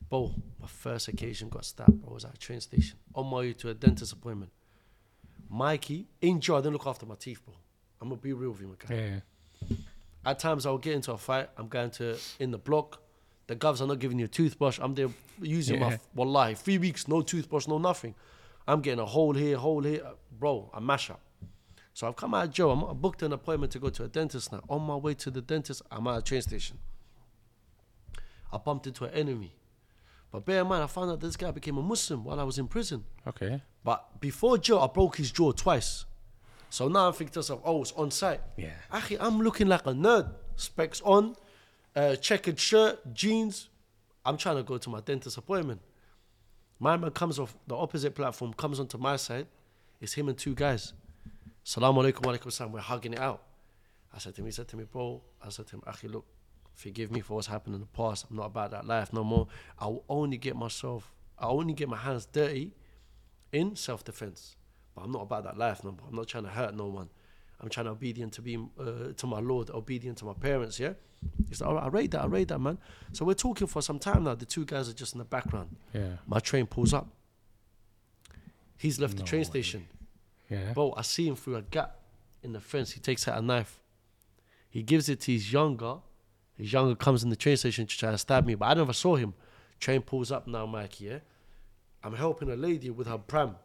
Bro, 0.10 0.34
my 0.62 0.68
first 0.68 1.08
occasion 1.08 1.50
got 1.50 1.66
stabbed. 1.66 2.02
Bro, 2.02 2.12
I 2.12 2.14
was 2.14 2.26
at 2.26 2.36
a 2.36 2.38
train 2.38 2.62
station 2.62 2.98
on 3.14 3.28
my 3.28 3.38
way 3.38 3.54
to 3.54 3.70
a 3.70 3.74
dentist 3.74 4.14
appointment. 4.14 4.52
Mikey, 5.50 6.08
in 6.22 6.40
jail, 6.42 6.56
I 6.56 6.60
didn't 6.60 6.74
look 6.74 6.88
after 6.88 7.06
my 7.06 7.16
teeth, 7.16 7.44
bro. 7.46 7.54
I'm 8.02 8.10
gonna 8.10 8.22
be 8.22 8.34
real 8.34 8.52
with 8.52 8.62
you, 8.62 8.68
my 8.68 8.76
guy. 8.78 9.22
Yeah. 9.70 9.78
At 10.26 10.40
times 10.40 10.66
I'll 10.66 10.78
get 10.80 10.94
into 10.94 11.12
a 11.12 11.18
fight. 11.18 11.50
I'm 11.58 11.68
going 11.68 11.92
to 11.92 12.18
in 12.40 12.52
the 12.52 12.58
block. 12.58 13.02
The 13.48 13.56
govs 13.56 13.80
are 13.80 13.86
not 13.88 14.00
giving 14.00 14.18
you 14.18 14.26
a 14.26 14.28
toothbrush. 14.28 14.80
I'm 14.82 14.96
there 14.96 15.10
using 15.40 15.80
Yeah. 15.80 15.90
my 15.90 16.00
wallahi 16.16 16.56
three 16.56 16.80
weeks, 16.80 17.08
no 17.08 17.22
toothbrush, 17.22 17.68
no 17.68 17.78
nothing. 17.78 18.16
I'm 18.68 18.82
getting 18.82 19.00
a 19.00 19.06
hole 19.06 19.34
here, 19.34 19.58
hole 19.58 19.84
here, 19.84 20.02
bro. 20.40 20.72
I 20.74 20.80
mash 20.80 21.12
up. 21.12 21.22
So 21.96 22.06
I've 22.10 22.18
come 22.18 22.34
out 22.34 22.44
of 22.44 22.52
jail. 22.52 22.72
I'm, 22.72 22.84
I 22.84 22.92
booked 22.92 23.24
an 23.24 23.32
appointment 23.32 23.72
to 23.72 23.80
go 23.80 23.90
to 23.90 24.04
a 24.04 24.10
dentist 24.10 24.52
now. 24.52 24.62
On 24.70 24.82
my 24.82 24.98
way 24.98 25.14
to 25.14 25.32
the 25.32 25.42
dentist, 25.42 25.82
I'm 25.90 26.06
at 26.08 26.18
a 26.18 26.22
train 26.22 26.42
station. 26.42 26.78
I 28.52 28.58
bumped 28.58 28.86
into 28.86 29.06
an 29.06 29.14
enemy. 29.14 29.56
But 30.30 30.44
bear 30.44 30.60
in 30.60 30.68
mind, 30.68 30.84
I 30.84 30.88
found 30.88 31.10
out 31.10 31.22
this 31.22 31.38
guy 31.38 31.52
became 31.52 31.78
a 31.78 31.82
Muslim 31.82 32.26
while 32.26 32.38
I 32.38 32.44
was 32.44 32.60
in 32.60 32.68
prison. 32.68 33.06
Okay. 33.26 33.62
But 33.82 34.20
before 34.20 34.58
jail, 34.58 34.80
I 34.80 34.88
broke 34.88 35.16
his 35.16 35.32
jaw 35.32 35.54
twice. 35.54 36.04
So 36.70 36.90
now 36.90 37.08
I'm 37.08 37.14
thinking 37.14 37.32
to 37.32 37.40
myself, 37.40 37.62
oh, 37.64 37.82
it's 37.82 37.94
on 37.94 38.12
sight. 38.12 38.42
Yeah. 38.58 38.72
Akhi, 38.92 39.16
I'm 39.18 39.40
looking 39.40 39.68
like 39.68 39.88
a 39.88 39.94
nerd. 39.94 40.30
Specs 40.58 41.00
on, 41.06 41.38
uh, 41.96 42.18
checkered 42.18 42.60
shirt, 42.60 43.14
jeans. 43.14 43.70
I'm 44.26 44.36
trying 44.36 44.58
to 44.58 44.64
go 44.64 44.78
to 44.78 44.90
my 44.90 45.00
dentist 45.00 45.38
appointment. 45.38 45.80
My 46.78 46.98
man 46.98 47.12
comes 47.12 47.40
off 47.40 47.56
the 47.68 47.78
opposite 47.78 48.16
platform, 48.16 48.54
comes 48.54 48.82
onto 48.82 48.98
my 48.98 49.16
side. 49.16 49.48
It's 50.02 50.12
him 50.12 50.28
and 50.28 50.38
two 50.38 50.56
guys. 50.56 50.92
Salaam 51.68 51.96
alaikum 51.96 52.24
wa 52.24 52.32
alaikum 52.32 52.52
salam. 52.52 52.74
We're 52.74 52.80
hugging 52.80 53.14
it 53.14 53.20
out. 53.20 53.42
I 54.14 54.20
said 54.20 54.36
to 54.36 54.42
him, 54.42 54.46
he 54.46 54.52
said 54.52 54.68
to 54.68 54.78
me, 54.78 54.84
bro, 54.84 55.24
I 55.44 55.50
said 55.50 55.66
to 55.68 55.78
him, 55.78 55.82
Akhi, 55.88 56.12
look, 56.12 56.24
forgive 56.76 57.12
me 57.12 57.22
for 57.22 57.34
what's 57.34 57.48
happened 57.48 57.74
in 57.74 57.82
the 57.82 57.88
past. 57.88 58.28
I'm 58.30 58.36
not 58.38 58.46
about 58.46 58.70
that 58.70 58.86
life 58.86 59.12
no 59.12 59.24
more. 59.24 59.48
I 59.80 59.88
will 59.88 60.06
only 60.08 60.38
get 60.38 60.56
myself, 60.56 61.12
I 61.40 61.48
only 61.48 61.74
get 61.74 61.90
my 61.90 61.98
hands 61.98 62.28
dirty 62.28 62.72
in 63.52 63.76
self 63.76 64.04
defense. 64.04 64.58
But 64.94 65.06
I'm 65.06 65.12
not 65.12 65.24
about 65.24 65.44
that 65.46 65.58
life 65.58 65.84
no 65.84 65.90
more. 65.90 66.06
I'm 66.08 66.16
not 66.16 66.28
trying 66.28 66.44
to 66.44 66.52
hurt 66.52 66.76
no 66.76 66.86
one. 66.86 67.10
I'm 67.60 67.70
trying 67.70 67.88
to 67.88 67.94
obedient 67.94 68.34
to 68.34 68.44
be 68.44 68.58
uh, 68.80 69.14
to 69.18 69.26
my 69.26 69.40
Lord, 69.40 69.72
obedient 69.72 70.20
to 70.20 70.26
my 70.26 70.34
parents. 70.34 70.80
Yeah, 70.80 70.94
he 71.50 71.56
said, 71.56 71.66
"All 71.66 71.74
right, 71.74 71.86
I 71.86 71.88
rate 71.88 72.12
that. 72.12 72.22
I 72.22 72.28
rate 72.28 72.50
that, 72.50 72.60
man." 72.60 72.78
So 73.12 73.26
we're 73.26 73.34
talking 73.34 73.66
for 73.66 73.82
some 73.82 73.98
time 73.98 74.26
now. 74.26 74.36
The 74.36 74.46
two 74.46 74.66
guys 74.66 74.88
are 74.88 74.94
just 74.94 75.16
in 75.16 75.20
the 75.20 75.26
background. 75.26 75.76
Yeah. 75.94 76.18
My 76.28 76.40
train 76.40 76.68
pulls 76.68 76.94
up. 76.94 77.08
He's 78.78 79.00
left 79.00 79.18
the 79.18 79.24
train 79.24 79.42
way. 79.42 79.46
station. 79.46 79.88
Yeah. 80.50 80.74
Bro, 80.74 80.94
I 80.98 81.02
see 81.02 81.28
him 81.28 81.36
through 81.36 81.56
a 81.58 81.62
gap 81.62 82.00
in 82.44 82.54
the 82.54 82.60
fence. 82.60 82.92
He 82.92 83.00
takes 83.00 83.28
out 83.28 83.38
a 83.38 83.42
knife. 83.42 83.82
He 84.70 84.84
gives 84.84 85.10
it 85.10 85.22
to 85.22 85.32
his 85.32 85.52
younger. 85.52 85.98
His 86.58 86.72
younger 86.72 86.96
comes 86.96 87.24
in 87.24 87.30
the 87.30 87.36
train 87.36 87.58
station 87.58 87.86
to 87.88 87.98
try 87.98 88.10
and 88.10 88.20
stab 88.20 88.46
me, 88.46 88.56
but 88.56 88.66
I 88.66 88.74
never 88.76 88.94
saw 88.94 89.16
him. 89.16 89.34
Train 89.80 90.02
pulls 90.02 90.32
up 90.32 90.48
now, 90.48 90.66
Mike, 90.66 91.02
yeah? 91.02 91.20
I'm 92.04 92.14
helping 92.14 92.50
a 92.50 92.56
lady 92.56 92.90
with 92.90 93.08
her 93.08 93.18
pram. 93.18 93.56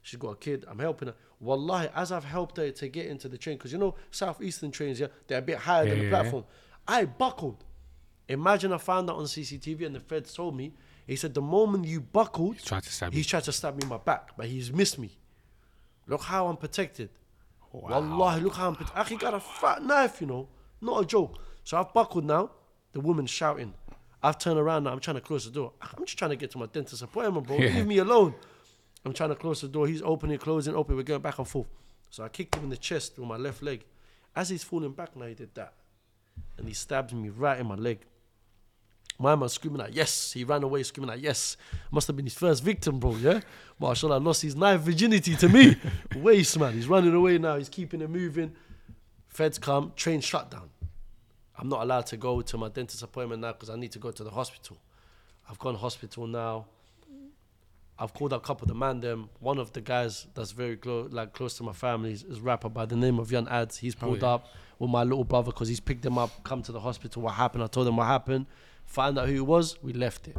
She's 0.00 0.18
got 0.18 0.30
a 0.30 0.36
kid. 0.36 0.64
I'm 0.68 0.78
helping 0.78 1.08
her. 1.08 1.14
Wallahi, 1.38 1.88
as 1.94 2.10
I've 2.10 2.24
helped 2.24 2.56
her 2.56 2.70
to 2.70 2.88
get 2.88 3.06
into 3.06 3.28
the 3.28 3.38
train, 3.38 3.56
because 3.58 3.72
you 3.72 3.78
know, 3.78 3.94
southeastern 4.10 4.70
trains, 4.70 4.98
yeah, 4.98 5.08
they're 5.26 5.38
a 5.38 5.42
bit 5.42 5.58
higher 5.58 5.84
Yeah, 5.84 5.90
than 5.90 5.98
the 5.98 6.04
yeah, 6.06 6.10
yeah. 6.10 6.18
platform. 6.20 6.44
I 6.88 7.04
buckled. 7.04 7.64
Imagine 8.28 8.72
I 8.72 8.78
found 8.78 9.08
that 9.08 9.14
on 9.14 9.24
CCTV 9.24 9.84
and 9.86 9.94
the 9.94 10.00
feds 10.00 10.32
told 10.34 10.56
me. 10.56 10.72
He 11.06 11.16
said, 11.16 11.34
the 11.34 11.42
moment 11.42 11.84
you 11.84 12.00
buckled, 12.00 12.56
He 12.56 12.62
tried 12.64 12.84
to 12.84 12.92
stab 12.92 13.12
he's 13.12 13.26
you. 13.26 13.30
tried 13.30 13.44
to 13.44 13.52
stab 13.52 13.76
me 13.76 13.82
in 13.82 13.88
my 13.88 13.98
back, 13.98 14.30
but 14.36 14.46
he's 14.46 14.72
missed 14.72 14.98
me. 14.98 15.18
Look 16.06 16.22
how 16.22 16.46
I'm 16.46 16.56
protected. 16.56 17.10
Wow. 17.72 18.00
Wallahi, 18.00 18.40
look 18.42 18.54
how 18.54 18.68
I'm 18.68 18.76
protected. 18.76 19.06
He 19.08 19.16
got 19.16 19.34
a 19.34 19.40
fat 19.40 19.82
knife, 19.82 20.20
you 20.20 20.26
know. 20.26 20.48
Not 20.80 21.02
a 21.02 21.06
joke. 21.06 21.38
So 21.64 21.78
I've 21.78 21.92
buckled 21.92 22.24
now. 22.24 22.50
The 22.92 23.00
woman's 23.00 23.30
shouting. 23.30 23.74
I've 24.22 24.38
turned 24.38 24.58
around 24.58 24.84
now. 24.84 24.92
I'm 24.92 25.00
trying 25.00 25.16
to 25.16 25.20
close 25.20 25.44
the 25.44 25.50
door. 25.50 25.72
I'm 25.80 26.04
just 26.04 26.18
trying 26.18 26.30
to 26.30 26.36
get 26.36 26.50
to 26.52 26.58
my 26.58 26.66
dentist 26.66 27.02
appointment, 27.02 27.46
bro. 27.46 27.56
Yeah. 27.56 27.74
Leave 27.74 27.86
me 27.86 27.98
alone. 27.98 28.34
I'm 29.04 29.12
trying 29.12 29.30
to 29.30 29.34
close 29.34 29.60
the 29.60 29.68
door. 29.68 29.86
He's 29.88 30.02
opening, 30.02 30.38
closing, 30.38 30.74
open. 30.74 30.96
We're 30.96 31.02
going 31.02 31.22
back 31.22 31.38
and 31.38 31.48
forth. 31.48 31.66
So 32.10 32.22
I 32.22 32.28
kicked 32.28 32.54
him 32.54 32.64
in 32.64 32.70
the 32.70 32.76
chest 32.76 33.18
with 33.18 33.26
my 33.26 33.36
left 33.36 33.62
leg. 33.62 33.84
As 34.36 34.48
he's 34.48 34.62
falling 34.62 34.92
back 34.92 35.16
now, 35.16 35.26
he 35.26 35.34
did 35.34 35.54
that. 35.54 35.72
And 36.58 36.68
he 36.68 36.74
stabbed 36.74 37.12
me 37.12 37.30
right 37.30 37.58
in 37.58 37.66
my 37.66 37.74
leg. 37.74 38.00
My 39.18 39.34
man 39.36 39.48
screaming 39.48 39.80
out, 39.82 39.92
yes. 39.92 40.32
He 40.32 40.42
ran 40.44 40.62
away 40.62 40.82
screaming 40.82 41.10
out, 41.10 41.20
yes. 41.20 41.56
Must 41.90 42.06
have 42.06 42.16
been 42.16 42.26
his 42.26 42.34
first 42.34 42.62
victim, 42.62 42.98
bro, 42.98 43.14
yeah? 43.16 43.40
Mashallah, 43.78 44.18
lost 44.18 44.42
his 44.42 44.56
knife 44.56 44.80
virginity 44.80 45.36
to 45.36 45.48
me. 45.48 45.76
Waste, 46.16 46.58
man. 46.58 46.72
He's 46.72 46.88
running 46.88 47.14
away 47.14 47.38
now. 47.38 47.56
He's 47.56 47.68
keeping 47.68 48.00
it 48.00 48.10
moving. 48.10 48.52
Feds 49.28 49.58
come, 49.58 49.92
train 49.96 50.20
shut 50.20 50.50
down. 50.50 50.70
I'm 51.56 51.68
not 51.68 51.82
allowed 51.82 52.06
to 52.06 52.16
go 52.16 52.40
to 52.42 52.58
my 52.58 52.68
dentist 52.68 53.02
appointment 53.02 53.40
now 53.42 53.52
because 53.52 53.70
I 53.70 53.76
need 53.76 53.92
to 53.92 53.98
go 53.98 54.10
to 54.10 54.24
the 54.24 54.30
hospital. 54.30 54.78
I've 55.48 55.58
gone 55.58 55.74
hospital 55.76 56.26
now. 56.26 56.66
I've 57.98 58.12
called 58.14 58.32
up 58.32 58.42
a 58.42 58.44
couple 58.46 58.64
of 58.64 58.68
the 58.68 58.74
man 58.74 59.00
them. 59.00 59.28
One 59.38 59.58
of 59.58 59.72
the 59.72 59.80
guys 59.80 60.26
that's 60.34 60.50
very 60.50 60.76
close, 60.76 61.12
like 61.12 61.34
close 61.34 61.56
to 61.58 61.62
my 61.62 61.72
family, 61.72 62.12
is, 62.12 62.40
rapper 62.40 62.68
by 62.68 62.86
the 62.86 62.96
name 62.96 63.18
of 63.20 63.30
Young 63.30 63.46
Adz. 63.46 63.76
He's 63.78 63.94
Oh, 63.96 64.06
pulled 64.06 64.22
yeah. 64.22 64.28
up 64.34 64.48
with 64.78 64.90
my 64.90 65.04
little 65.04 65.24
brother 65.24 65.52
because 65.52 65.68
he's 65.68 65.78
picked 65.78 66.04
him 66.04 66.18
up, 66.18 66.42
come 66.42 66.62
to 66.62 66.72
the 66.72 66.80
hospital. 66.80 67.22
What 67.22 67.34
happened? 67.34 67.62
I 67.62 67.66
told 67.68 67.86
him 67.86 67.96
what 67.96 68.06
happened. 68.06 68.46
Find 68.92 69.18
out 69.18 69.26
who 69.26 69.36
it 69.36 69.46
was. 69.46 69.82
We 69.82 69.94
left 69.94 70.28
it. 70.28 70.36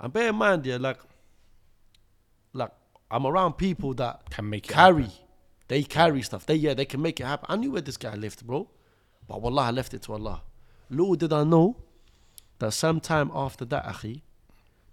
And 0.00 0.10
bear 0.10 0.30
in 0.30 0.36
mind, 0.36 0.64
yeah, 0.64 0.78
like, 0.80 0.98
like 2.54 2.70
I'm 3.10 3.26
around 3.26 3.58
people 3.58 3.92
that 3.94 4.30
Can 4.30 4.48
make 4.48 4.64
it 4.66 4.72
carry. 4.72 5.02
happen. 5.02 5.18
They 5.68 5.82
carry 5.82 6.22
stuff. 6.22 6.46
They 6.46 6.54
yeah, 6.54 6.72
they 6.72 6.86
can 6.86 7.02
make 7.02 7.20
it 7.20 7.26
happen. 7.26 7.44
I 7.50 7.56
knew 7.56 7.72
where 7.72 7.82
this 7.82 7.98
guy 7.98 8.14
lived, 8.14 8.46
bro. 8.46 8.66
But 9.28 9.42
wallah, 9.42 9.64
I 9.64 9.70
left 9.72 9.92
it 9.92 10.00
to 10.04 10.14
Allah. 10.14 10.40
Little 10.88 11.16
did 11.16 11.34
I 11.34 11.44
know 11.44 11.76
that 12.60 12.72
sometime 12.72 13.30
after 13.34 13.66
that, 13.66 13.84
Akhi, 13.84 14.22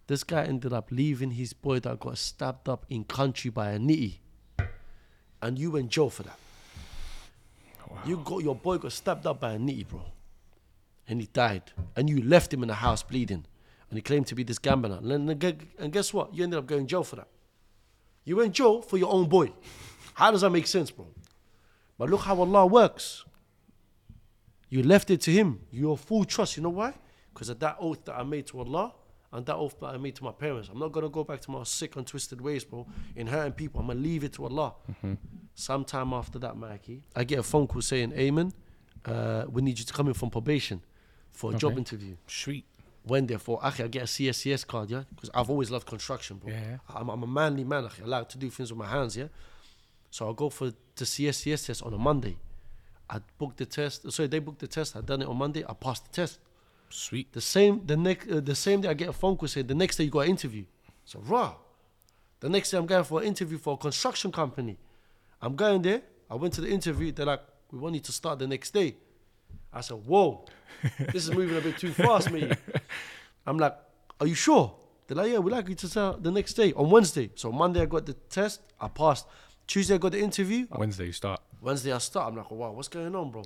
this 0.07 0.26
guy 0.26 0.43
ended 0.43 0.74
up 0.74 0.91
leaving 0.91 1.32
his 1.32 1.53
boy 1.53 1.80
that 1.80 2.01
got 2.01 2.18
stabbed 2.18 2.68
up 2.68 2.86
in 2.89 3.05
country 3.05 3.49
by 3.49 3.72
a 3.72 3.80
nitty. 3.80 4.15
And 5.41 5.57
you 5.57 5.72
went 5.72 5.89
jail 5.89 6.09
for 6.09 6.24
that. 6.24 6.38
You 8.05 8.18
got 8.18 8.43
your 8.43 8.55
boy 8.55 8.78
got 8.78 8.91
stabbed 8.91 9.26
up 9.26 9.39
by 9.39 9.53
a 9.53 9.57
nitty, 9.57 9.88
bro. 9.88 10.01
And 11.08 11.22
he 11.22 11.28
died. 11.28 11.72
And 11.95 12.10
you 12.10 12.22
left 12.22 12.53
him 12.53 12.64
in 12.64 12.68
the 12.68 12.76
house 12.76 13.03
bleeding. 13.03 13.45
And 13.89 13.97
he 13.97 14.01
claimed 14.01 14.28
to 14.28 14.36
be 14.36 14.43
this 14.43 14.60
gambler. 14.60 14.99
And, 15.01 15.91
guess 15.91 16.14
what? 16.14 16.34
You 16.34 16.43
ended 16.43 16.60
up 16.60 16.66
going 16.68 16.88
jail 16.88 17.03
for 17.03 17.16
that. 17.16 17.28
You 18.26 18.36
went 18.36 18.53
jail 18.53 18.82
for 18.82 18.97
your 18.97 19.12
own 19.12 19.30
boy. 19.30 19.53
How 20.14 20.32
does 20.32 20.41
that 20.41 20.49
make 20.49 20.68
sense, 20.68 20.91
bro? 20.91 21.08
But 21.97 22.10
look 22.10 22.22
how 22.22 22.38
Allah 22.39 22.66
works. 22.66 23.24
You 24.70 24.84
left 24.84 25.10
it 25.10 25.22
to 25.22 25.32
Him. 25.32 25.62
Your 25.72 25.97
full 25.97 26.26
trust. 26.26 26.58
You 26.58 26.64
know 26.64 26.70
why? 26.70 26.93
Because 27.34 27.49
of 27.49 27.60
that 27.60 27.78
oath 27.80 28.03
that 28.05 28.16
I 28.18 28.24
made 28.24 28.45
to 28.47 28.60
Allah 28.60 28.93
and 29.32 29.45
that 29.45 29.55
oath 29.55 29.80
that 29.80 29.88
I 29.88 29.97
made 29.97 30.16
to 30.16 30.24
my 30.24 30.32
parents. 30.32 30.70
I'm 30.72 30.80
not 30.80 30.91
gonna 30.91 31.10
go 31.10 31.24
back 31.24 31.39
to 31.41 31.51
my 31.51 31.64
sick 31.64 31.95
and 31.95 32.05
twisted 32.05 32.41
ways, 32.41 32.64
bro. 32.66 32.86
In 33.16 33.28
hurting 33.28 33.53
people, 33.53 33.80
I'm 33.80 33.88
gonna 33.88 33.99
leave 33.99 34.24
it 34.24 34.34
to 34.34 34.45
Allah. 34.45 34.74
Sometime 35.55 36.14
after 36.14 36.39
that, 36.39 36.58
Mikey, 36.58 37.03
I 37.16 37.24
get 37.24 37.39
a 37.39 37.43
phone 37.43 37.68
call 37.68 37.82
saying, 37.82 38.12
"Ayman, 38.12 38.51
uh, 39.05 39.45
we 39.49 39.62
need 39.62 39.80
you 39.80 39.86
to 39.86 39.93
come 39.93 40.08
in 40.08 40.14
from 40.14 40.30
probation 40.30 40.82
for 41.38 41.53
a 41.53 41.57
job 41.57 41.77
interview." 41.77 42.15
Sweet. 42.27 42.65
When 43.03 43.25
therefore, 43.25 43.61
akhi, 43.61 43.85
I 43.85 43.88
get 43.88 44.03
a 44.03 44.05
CSCS 44.05 44.67
card, 44.67 44.89
yeah, 44.89 45.03
because 45.15 45.29
I've 45.33 45.49
always 45.49 45.71
loved 45.71 45.88
construction, 45.88 46.38
bro. 46.38 46.51
Yeah. 46.51 46.79
I'm, 46.93 47.07
I'm 47.09 47.23
a 47.23 47.27
manly 47.27 47.63
man, 47.63 47.83
akhi. 47.85 48.01
I 48.03 48.05
like 48.05 48.27
to 48.29 48.38
do 48.38 48.49
things 48.49 48.69
with 48.69 48.79
my 48.79 48.88
hands, 48.88 49.15
yeah. 49.15 49.29
So 50.11 50.29
I 50.29 50.33
go 50.33 50.49
for 50.49 50.71
the 50.95 51.05
CSCS 51.05 51.67
test 51.67 51.83
on 51.83 51.93
a 51.93 51.97
Monday. 51.97 52.35
I 53.09 53.19
booked 53.38 53.57
the 53.57 53.65
test. 53.65 54.11
Sorry, 54.11 54.27
they 54.27 54.39
booked 54.39 54.59
the 54.59 54.67
test. 54.67 54.95
I 54.97 55.01
done 55.01 55.21
it 55.21 55.27
on 55.27 55.38
Monday. 55.38 55.63
I 55.67 55.73
passed 55.73 56.03
the 56.05 56.11
test. 56.11 56.39
Sweet. 56.89 57.31
The 57.31 57.41
same, 57.41 57.85
the 57.85 57.95
next, 57.95 58.29
uh, 58.29 58.39
the 58.39 58.55
same 58.55 58.81
day 58.81 58.89
I 58.89 58.93
get 58.93 59.09
a 59.09 59.13
phone 59.13 59.38
call 59.38 59.47
saying 59.47 59.67
the 59.67 59.75
next 59.75 59.97
day 59.97 60.05
you 60.05 60.09
got 60.09 60.21
an 60.21 60.29
interview. 60.31 60.65
So 61.05 61.19
raw. 61.19 61.55
The 62.39 62.49
next 62.49 62.71
day 62.71 62.77
I'm 62.77 62.85
going 62.85 63.03
for 63.03 63.21
an 63.21 63.27
interview 63.27 63.57
for 63.57 63.73
a 63.73 63.77
construction 63.77 64.31
company. 64.31 64.77
I'm 65.41 65.55
going 65.55 65.81
there. 65.81 66.01
I 66.29 66.35
went 66.35 66.53
to 66.55 66.61
the 66.61 66.69
interview. 66.69 67.11
They're 67.11 67.25
like, 67.25 67.41
we 67.71 67.79
want 67.79 67.95
you 67.95 68.01
to 68.01 68.11
start 68.11 68.39
the 68.39 68.47
next 68.47 68.71
day. 68.71 68.95
I 69.74 69.82
said, 69.82 69.97
whoa, 70.05 70.45
this 71.11 71.28
is 71.28 71.32
moving 71.32 71.57
a 71.57 71.61
bit 71.61 71.78
too 71.78 71.91
fast, 71.91 72.32
mate. 72.32 72.53
I'm 73.45 73.57
like, 73.57 73.76
are 74.20 74.28
you 74.28 74.36
sure? 74.36 74.74
They're 75.07 75.15
like, 75.15 75.32
yeah, 75.32 75.39
we 75.39 75.51
like 75.51 75.70
you 75.70 75.76
to 75.76 75.88
start 75.88 76.24
the 76.24 76.32
next 76.32 76.53
day 76.53 76.74
on 76.74 76.89
Wednesday. 76.89 77.30
So 77.36 77.51
Monday 77.51 77.82
I 77.82 77.86
got 77.86 78.05
the 78.05 78.13
test, 78.13 78.61
I 78.80 78.88
passed. 78.89 79.26
Tuesday 79.65 79.95
I 79.95 79.97
got 79.97 80.11
the 80.11 80.20
interview. 80.20 80.68
Wednesday 80.72 81.05
you 81.05 81.11
start. 81.11 81.41
Wednesday 81.61 81.93
I 81.93 81.97
start. 81.99 82.30
I'm 82.30 82.38
like, 82.38 82.51
wow, 82.51 82.72
what's 82.72 82.88
going 82.88 83.15
on, 83.15 83.32
bro? 83.32 83.43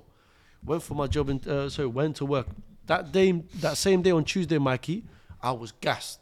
Went 0.64 0.82
for 0.82 0.94
my 0.94 1.06
job 1.06 1.28
and 1.28 1.46
uh, 1.46 1.68
sorry, 1.68 1.88
went 1.88 2.16
to 2.16 2.24
work. 2.24 2.46
That 2.86 3.12
day, 3.12 3.32
that 3.60 3.76
same 3.76 4.02
day 4.02 4.10
on 4.10 4.24
Tuesday, 4.24 4.58
Mikey, 4.58 5.04
I 5.40 5.52
was 5.52 5.72
gassed. 5.72 6.20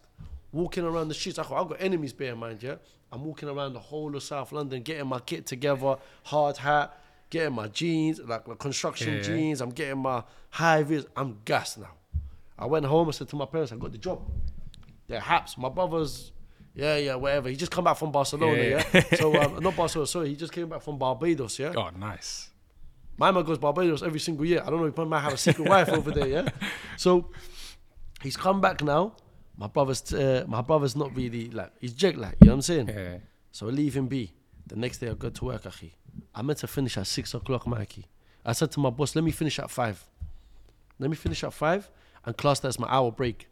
Walking 0.52 0.84
around 0.84 1.08
the 1.08 1.14
streets, 1.14 1.38
I 1.38 1.42
got, 1.44 1.64
I 1.64 1.68
got 1.68 1.80
enemies. 1.80 2.12
Bear 2.12 2.32
in 2.32 2.38
mind, 2.38 2.62
yeah. 2.62 2.76
I'm 3.12 3.24
walking 3.24 3.48
around 3.48 3.72
the 3.72 3.80
whole 3.80 4.14
of 4.14 4.22
South 4.22 4.52
London, 4.52 4.82
getting 4.82 5.06
my 5.06 5.18
kit 5.20 5.46
together, 5.46 5.96
hard 6.24 6.56
hat, 6.58 6.96
getting 7.30 7.54
my 7.54 7.68
jeans, 7.68 8.20
like, 8.20 8.46
like 8.48 8.58
construction 8.58 9.14
Yeah. 9.14 9.22
jeans. 9.22 9.60
I'm 9.60 9.70
getting 9.70 9.98
my 9.98 10.22
high 10.50 10.82
vis. 10.82 11.06
I'm 11.16 11.38
gassed 11.44 11.78
now. 11.78 11.94
I 12.58 12.66
went 12.66 12.84
home. 12.86 13.08
I 13.08 13.12
said 13.12 13.28
to 13.28 13.36
my 13.36 13.46
parents, 13.46 13.72
I 13.72 13.76
got 13.76 13.92
the 13.92 13.98
job. 13.98 14.20
They're 15.06 15.20
haps. 15.20 15.56
My 15.56 15.68
brother's, 15.68 16.32
yeah, 16.74 16.96
yeah, 16.96 17.14
whatever. 17.14 17.48
He 17.48 17.56
just 17.56 17.72
come 17.72 17.84
back 17.84 17.96
from 17.96 18.12
Barcelona, 18.12 18.62
Yeah. 18.62 18.84
yeah. 18.92 19.14
so 19.16 19.34
um, 19.40 19.58
not 19.62 19.74
Barcelona, 19.76 20.06
sorry. 20.06 20.28
He 20.28 20.36
just 20.36 20.52
came 20.52 20.68
back 20.68 20.82
from 20.82 20.98
Barbados, 20.98 21.58
yeah. 21.58 21.72
Oh, 21.76 21.90
nice. 21.98 22.50
My 23.16 23.30
man 23.30 23.44
goes 23.44 23.58
Barbados 23.58 24.02
every 24.02 24.20
single 24.20 24.44
year. 24.46 24.62
I 24.64 24.70
don't 24.70 24.80
know 24.80 24.86
if 24.86 24.96
he 24.96 25.04
might 25.04 25.20
have 25.20 25.32
a 25.34 25.36
secret 25.36 25.68
wife 25.68 25.88
over 25.88 26.10
there, 26.10 26.26
yeah. 26.28 26.48
So 26.96 27.30
he's 28.22 28.36
come 28.36 28.60
back 28.60 28.82
now. 28.82 29.14
My 29.56 29.66
brother's 29.66 30.12
uh, 30.14 30.44
my 30.48 30.62
brother's 30.62 30.96
not 30.96 31.14
really 31.14 31.50
like 31.50 31.70
he's 31.80 31.92
jet 31.92 32.16
lag. 32.16 32.36
You 32.40 32.46
know 32.46 32.52
what 32.52 32.56
I'm 32.56 32.62
saying? 32.62 32.88
Yeah. 32.88 33.18
So 33.52 33.66
I 33.68 33.70
leave 33.70 33.94
him 33.94 34.06
be. 34.06 34.32
The 34.66 34.76
next 34.76 34.98
day 34.98 35.10
I 35.10 35.14
go 35.14 35.28
to 35.28 35.44
work, 35.44 35.64
Akhi. 35.64 35.90
I 36.34 36.42
meant 36.42 36.58
to 36.60 36.66
finish 36.66 36.96
at 36.96 37.06
six 37.06 37.34
o'clock, 37.34 37.66
Mikey. 37.66 38.06
I 38.44 38.52
said 38.52 38.70
to 38.72 38.80
my 38.80 38.90
boss, 38.90 39.14
let 39.14 39.24
me 39.24 39.30
finish 39.30 39.58
at 39.58 39.70
five. 39.70 40.06
Let 40.98 41.10
me 41.10 41.16
finish 41.16 41.44
at 41.44 41.52
five 41.52 41.90
and 42.24 42.36
class 42.36 42.60
that's 42.60 42.78
my 42.78 42.88
hour 42.88 43.10
break. 43.10 43.48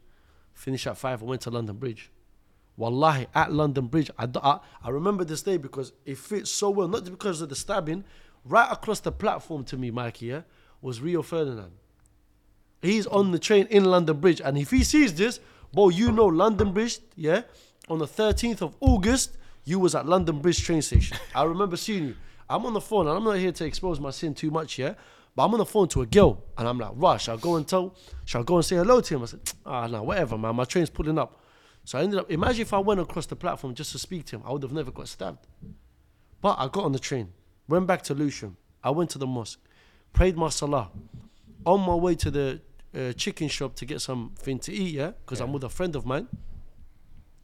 Finish 0.53 0.87
at 0.87 0.99
five. 0.99 1.23
I 1.23 1.27
went 1.27 1.43
to 1.43 1.51
London 1.51 1.77
Bridge. 1.77 2.11
Wallahi, 2.77 3.27
at 3.35 3.53
London 3.53 3.87
Bridge, 3.87 4.11
I, 4.17 4.29
I, 4.37 4.61
I 4.85 4.91
remember 4.91 5.25
this 5.25 5.43
day 5.43 5.57
because 5.57 5.93
it 6.05 6.17
fits 6.17 6.51
so 6.51 6.71
well, 6.71 6.87
not 6.87 7.05
because 7.05 7.41
of 7.41 7.49
the 7.49 7.57
stabbing. 7.57 8.05
Right 8.45 8.71
across 8.71 9.01
the 9.01 9.11
platform 9.11 9.65
to 9.65 9.77
me, 9.77 9.91
Mikey, 9.91 10.27
yeah, 10.27 10.43
was 10.81 11.01
Rio 11.01 11.23
Ferdinand. 11.23 11.73
He's 12.81 13.07
on 13.09 13.33
the 13.33 13.39
train 13.41 13.67
in 13.67 13.85
London 13.85 14.21
Bridge, 14.21 14.41
and 14.41 14.57
if 14.57 14.71
he 14.71 14.85
sees 14.85 15.13
this, 15.13 15.41
bro, 15.73 15.89
you 15.89 16.13
know 16.13 16.27
London 16.27 16.73
Bridge, 16.73 17.01
yeah. 17.17 17.43
On 17.89 17.99
the 17.99 18.07
13th 18.07 18.63
of 18.63 18.77
August, 18.81 19.37
you 19.65 19.81
was 19.81 19.95
at 19.97 20.07
London 20.07 20.39
Bridge 20.39 20.63
train 20.63 20.81
station. 20.81 21.17
I 21.35 21.43
remember 21.43 21.77
seeing 21.77 22.05
you. 22.09 22.17
I'm 22.51 22.65
on 22.67 22.73
the 22.73 22.81
phone, 22.81 23.07
and 23.07 23.17
I'm 23.17 23.25
not 23.25 23.37
here 23.37 23.53
to 23.53 23.65
expose 23.65 24.01
my 24.01 24.11
sin 24.11 24.35
too 24.35 24.51
much, 24.51 24.79
yeah. 24.79 24.95
But 25.37 25.45
I'm 25.45 25.53
on 25.53 25.59
the 25.59 25.67
phone 25.67 25.89
to 25.89 26.03
a 26.03 26.07
girl, 26.07 26.43
and 26.57 26.67
I'm 26.67 26.79
like, 26.79 26.93
"Rush, 26.95 27.25
shall 27.25 27.37
I 27.37 27.41
go 27.41 27.57
and 27.57 27.67
tell? 27.69 27.95
Shall 28.25 28.41
I 28.41 28.45
go 28.45 28.57
and 28.57 28.65
say 28.65 28.77
hello 28.77 29.01
to 29.01 29.15
him?" 29.15 29.23
I 29.23 29.27
said, 29.27 29.41
"Ah, 29.65 29.87
no, 29.87 30.03
whatever, 30.03 30.37
man. 30.37 30.57
My 30.57 30.65
train's 30.65 30.91
pulling 30.91 31.19
up." 31.19 31.41
So 31.85 31.99
I 31.99 32.03
ended 32.03 32.19
up. 32.19 32.31
Imagine 32.31 32.63
if 32.63 32.73
I 32.73 32.79
went 32.79 33.01
across 33.01 33.27
the 33.27 33.37
platform 33.37 33.75
just 33.75 33.93
to 33.93 33.99
speak 33.99 34.25
to 34.27 34.37
him, 34.37 34.43
I 34.45 34.53
would 34.53 34.63
have 34.63 34.73
never 34.73 34.91
got 34.91 35.09
stabbed. 35.09 35.47
But 36.41 36.57
I 36.59 36.69
got 36.69 36.85
on 36.85 36.93
the 36.93 36.99
train, 36.99 37.33
went 37.69 37.87
back 37.87 38.03
to 38.03 38.15
Lewisham. 38.15 38.57
I 38.83 38.91
went 38.91 39.11
to 39.11 39.19
the 39.19 39.27
mosque, 39.27 39.61
prayed 40.13 40.37
my 40.37 40.49
salah. 40.49 40.91
On 41.67 41.81
my 41.81 41.95
way 41.95 42.15
to 42.15 42.31
the 42.31 42.61
uh, 42.95 43.13
chicken 43.13 43.49
shop 43.49 43.75
to 43.77 43.85
get 43.85 44.01
something 44.01 44.59
to 44.61 44.73
eat, 44.73 44.95
yeah, 44.95 45.13
because 45.25 45.41
I'm 45.41 45.53
with 45.53 45.65
a 45.65 45.69
friend 45.69 45.95
of 45.97 46.07
mine. 46.07 46.29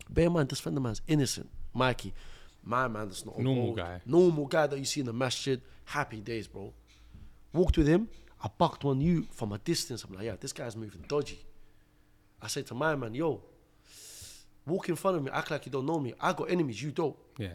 Bear 0.09 0.27
in 0.27 0.33
mind, 0.33 0.49
this 0.49 0.61
friend 0.61 0.77
of 0.77 0.83
mine's 0.83 1.03
innocent, 1.07 1.49
Mikey. 1.73 2.15
My 2.65 2.89
man, 2.89 3.09
that's 3.09 3.27
not 3.27 3.39
Normal 3.39 3.65
old, 3.69 3.77
guy. 3.77 4.01
normal 4.07 4.47
guy 4.47 4.67
that 4.67 4.79
you 4.79 4.85
see 4.87 5.01
in 5.01 5.07
the 5.07 5.13
masjid. 5.13 5.61
Happy 5.85 6.21
days, 6.21 6.47
bro. 6.47 6.73
Walked 7.53 7.77
with 7.77 7.87
him. 7.87 8.09
I 8.43 8.49
bucked 8.59 8.85
one 8.85 9.01
you 9.01 9.27
from 9.33 9.53
a 9.53 9.59
distance. 9.59 10.03
I'm 10.05 10.15
like, 10.15 10.25
yeah, 10.25 10.37
this 10.41 10.53
guy's 10.53 10.75
moving 10.77 11.05
dodgy. 11.07 11.45
I 12.41 12.47
said 12.47 12.67
to 12.67 12.75
my 12.75 12.95
man, 12.95 13.15
yo, 13.15 13.43
walk 14.67 14.89
in 14.89 14.97
front 14.97 15.17
of 15.17 15.23
me, 15.23 15.31
act 15.33 15.51
like 15.51 15.67
you 15.67 15.73
don't 15.73 15.87
know 15.87 15.99
me. 15.99 16.15
I 16.21 16.33
got 16.33 16.51
enemies, 16.51 16.83
you 16.83 16.91
don't. 16.91 17.17
Yeah. 17.39 17.49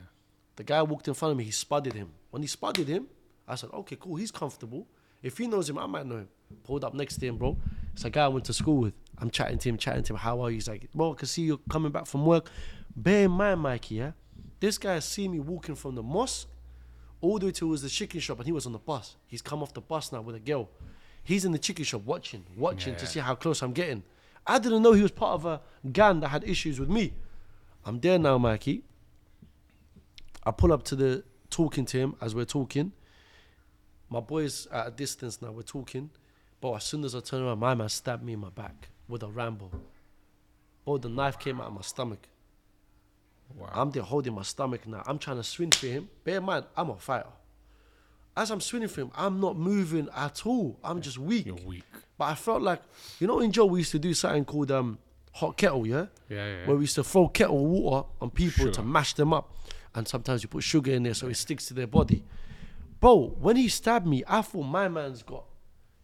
The 0.55 0.64
guy 0.64 0.82
walked 0.84 1.07
in 1.07 1.14
front 1.14 1.32
of 1.32 1.38
me, 1.38 1.43
he 1.43 1.51
spotted 1.51 1.93
him. 1.93 2.12
When 2.32 2.41
he 2.41 2.47
spotted 2.47 2.88
him, 2.88 3.07
I 3.47 3.55
said, 3.55 3.70
okay, 3.74 3.97
cool, 3.99 4.16
he's 4.16 4.32
comfortable. 4.32 4.88
If 5.22 5.38
he 5.38 5.47
knows 5.47 5.70
him, 5.70 5.78
I 5.78 5.86
might 5.86 6.05
know 6.05 6.18
him. 6.18 6.30
Pulled 6.64 6.84
up 6.84 6.93
next 6.93 7.18
to 7.18 7.26
him, 7.28 7.38
bro. 7.38 7.57
It's 7.93 8.05
a 8.05 8.10
guy 8.10 8.26
I 8.26 8.28
went 8.28 8.45
to 8.45 8.53
school 8.53 8.78
with. 8.78 8.93
I'm 9.18 9.30
chatting 9.30 9.57
to 9.60 9.70
him, 9.70 9.78
chatting 9.78 10.03
to 10.03 10.14
him, 10.14 10.18
how 10.18 10.41
are 10.41 10.49
you? 10.49 10.55
He's 10.55 10.68
like, 10.68 10.89
bro, 10.93 11.14
I 11.14 11.16
can 11.16 11.28
see 11.28 11.43
you 11.43 11.60
coming 11.70 11.91
back 11.91 12.05
from 12.05 12.26
work. 12.26 12.49
Bear 12.95 13.26
in 13.26 13.32
mind, 13.32 13.62
Mikey, 13.62 13.95
yeah? 13.95 14.12
This 14.60 14.78
guy 14.78 14.93
has 14.95 15.05
seen 15.05 15.32
me 15.32 15.39
walking 15.39 15.76
from 15.76 15.95
the 15.95 16.03
mosque 16.03 16.47
all 17.22 17.39
the 17.39 17.47
way 17.47 17.51
to 17.53 17.68
was 17.68 17.82
the 17.82 17.89
chicken 17.89 18.20
shop 18.20 18.38
and 18.39 18.45
he 18.45 18.51
was 18.51 18.66
on 18.66 18.72
the 18.72 18.80
bus. 18.80 19.16
He's 19.28 19.41
come 19.41 19.62
off 19.62 19.74
the 19.74 19.82
bus 19.82 20.12
now 20.12 20.22
with 20.22 20.36
a 20.36 20.39
girl. 20.39 20.70
He's 21.24 21.45
in 21.45 21.51
the 21.51 21.60
chicken 21.60 21.86
shop 21.86 22.01
watching, 22.05 22.45
watching 22.55 22.95
to 22.95 23.01
Yeah. 23.03 23.07
see 23.07 23.20
how 23.20 23.36
close 23.36 23.62
I'm 23.62 23.74
getting. 23.74 24.03
I 24.47 24.57
didn't 24.60 24.82
know 24.82 24.93
he 24.93 25.01
was 25.01 25.12
part 25.12 25.34
of 25.34 25.45
a 25.45 25.62
gang 25.91 26.22
that 26.22 26.30
had 26.30 26.43
issues 26.43 26.80
with 26.80 26.89
me. 26.89 27.14
I'm 27.86 27.99
there 27.99 28.18
now, 28.18 28.38
Mikey. 28.38 28.84
I 30.43 30.51
pull 30.51 30.72
up 30.74 30.84
to 30.84 30.95
the 30.95 31.24
talking 31.49 31.86
to 31.86 31.97
him 31.97 32.16
as 32.22 32.34
we're 32.34 32.45
talking. 32.45 32.93
My 34.10 34.20
boy's 34.22 34.66
at 34.68 34.88
a 34.88 34.91
distance 34.91 35.41
now. 35.41 35.51
We're 35.51 35.62
talking, 35.62 36.10
but 36.62 36.74
as 36.74 36.84
soon 36.86 37.03
as 37.03 37.14
I 37.14 37.20
turn 37.20 37.43
around, 37.43 37.60
my 37.60 37.76
man 37.76 37.89
stabbed 37.89 38.24
me 38.24 38.34
in 38.34 38.39
my 38.39 38.49
back 38.49 38.89
with 39.07 39.22
a 39.24 39.28
Rambo. 39.28 39.70
Oh, 40.88 40.97
the 40.97 41.10
knife 41.10 41.38
came 41.38 41.60
out 41.62 41.68
of 41.68 41.74
my 41.74 41.82
stomach. 41.82 42.28
Wow. 43.58 43.70
I'm 43.74 43.91
there 43.91 44.04
holding 44.04 44.34
my 44.34 44.43
stomach 44.43 44.88
now. 44.88 45.04
I'm 45.06 45.20
trying 45.20 45.38
to 45.38 45.43
swing 45.43 45.72
for 45.72 45.88
him. 45.88 46.10
Bear 46.24 46.38
in 46.38 46.43
mind, 46.43 46.66
I'm 46.76 46.89
a 46.89 46.95
fighter. 46.95 47.28
As 48.38 48.52
I'm 48.52 48.62
swinging 48.62 48.88
for 48.88 49.02
him, 49.02 49.12
I'm 49.16 49.39
not 49.41 49.58
moving 49.58 50.08
at 50.16 50.45
all. 50.45 50.80
I'm 50.84 51.02
just 51.02 51.18
weak. 51.18 51.45
You're 51.45 51.56
weak. 51.56 51.84
But 52.18 52.26
I 52.26 52.36
felt 52.36 52.62
like, 52.62 52.82
you 53.20 53.28
know, 53.28 53.39
in 53.39 53.52
jail 53.52 53.70
we 53.70 53.80
used 53.80 53.91
to 53.91 54.00
do 54.00 54.14
something 54.14 54.45
called 54.45 54.72
um, 54.72 54.97
hot 55.34 55.58
kettle, 55.58 55.86
yeah? 55.86 56.06
Yeah, 56.30 56.47
yeah. 56.47 56.68
Where 56.68 56.78
we 56.78 56.84
used 56.84 56.95
to 56.95 57.04
throw 57.04 57.28
kettle 57.28 57.66
water 57.66 58.08
on 58.22 58.30
people 58.30 58.72
to 58.72 58.82
mash 58.82 59.14
them 59.14 59.34
up. 59.34 59.54
And 59.95 60.08
sometimes 60.08 60.43
you 60.43 60.50
put 60.50 60.64
sugar 60.64 60.91
in 60.91 61.04
there 61.04 61.14
so 61.14 61.28
it 61.28 61.36
sticks 61.36 61.66
to 61.68 61.74
their 61.74 61.88
body. 61.88 62.24
Bro, 63.00 63.38
when 63.39 63.56
he 63.56 63.68
stabbed 63.68 64.06
me, 64.06 64.24
I 64.28 64.41
thought 64.41 64.64
my 64.64 64.88
man's 64.88 65.24
got, 65.24 65.45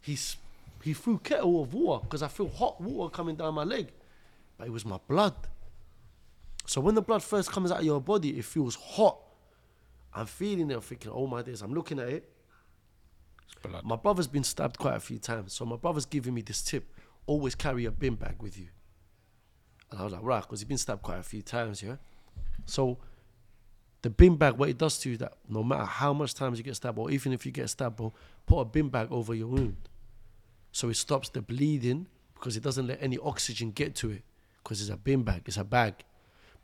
he's, 0.01 0.37
he 0.81 0.93
threw 0.93 1.19
kettle 1.19 1.61
of 1.61 1.73
water 1.73 2.03
because 2.03 2.23
I 2.23 2.27
feel 2.27 2.49
hot 2.49 2.81
water 2.81 3.11
coming 3.11 3.35
down 3.35 3.53
my 3.53 3.63
leg. 3.63 3.89
But 4.57 4.67
it 4.67 4.71
was 4.71 4.85
my 4.85 4.99
blood. 5.07 5.35
So 6.65 6.81
when 6.81 6.95
the 6.95 7.01
blood 7.01 7.23
first 7.23 7.51
comes 7.51 7.71
out 7.71 7.79
of 7.79 7.85
your 7.85 8.01
body, 8.01 8.37
it 8.37 8.45
feels 8.45 8.75
hot. 8.75 9.17
I'm 10.13 10.25
feeling 10.25 10.71
it, 10.71 10.75
I'm 10.75 10.81
thinking, 10.81 11.11
oh 11.13 11.27
my 11.27 11.41
days, 11.41 11.61
I'm 11.61 11.73
looking 11.73 11.99
at 11.99 12.09
it. 12.09 12.31
My 13.83 13.95
brother's 13.95 14.27
been 14.27 14.43
stabbed 14.43 14.77
quite 14.77 14.95
a 14.95 14.99
few 14.99 15.17
times, 15.17 15.53
so 15.53 15.65
my 15.65 15.75
brother's 15.75 16.05
giving 16.05 16.33
me 16.33 16.41
this 16.41 16.61
tip: 16.61 16.85
always 17.25 17.55
carry 17.55 17.85
a 17.85 17.91
bin 17.91 18.15
bag 18.15 18.35
with 18.39 18.57
you. 18.57 18.67
And 19.91 19.99
I 19.99 20.03
was 20.03 20.13
like, 20.13 20.23
right, 20.23 20.41
because 20.41 20.59
he's 20.59 20.67
been 20.67 20.77
stabbed 20.77 21.01
quite 21.01 21.19
a 21.19 21.23
few 21.23 21.41
times, 21.41 21.81
yeah. 21.81 21.95
So 22.65 22.99
the 24.03 24.09
bin 24.09 24.35
bag, 24.35 24.53
what 24.53 24.69
it 24.69 24.77
does 24.77 24.99
to 24.99 25.09
you, 25.09 25.17
that 25.17 25.33
no 25.49 25.63
matter 25.63 25.85
how 25.85 26.13
much 26.13 26.35
times 26.35 26.57
you 26.59 26.63
get 26.63 26.75
stabbed, 26.75 26.99
or 26.99 27.09
even 27.09 27.33
if 27.33 27.45
you 27.45 27.51
get 27.51 27.69
stabbed, 27.69 27.95
bro, 27.95 28.13
put 28.45 28.59
a 28.59 28.65
bin 28.65 28.89
bag 28.89 29.07
over 29.11 29.33
your 29.33 29.47
wound, 29.47 29.89
so 30.71 30.89
it 30.89 30.95
stops 30.95 31.29
the 31.29 31.41
bleeding 31.41 32.07
because 32.35 32.55
it 32.55 32.61
doesn't 32.63 32.85
let 32.85 33.01
any 33.01 33.17
oxygen 33.17 33.71
get 33.71 33.95
to 33.95 34.11
it, 34.11 34.23
because 34.63 34.79
it's 34.79 34.91
a 34.91 34.97
bin 34.97 35.23
bag, 35.23 35.41
it's 35.45 35.57
a 35.57 35.63
bag. 35.63 36.03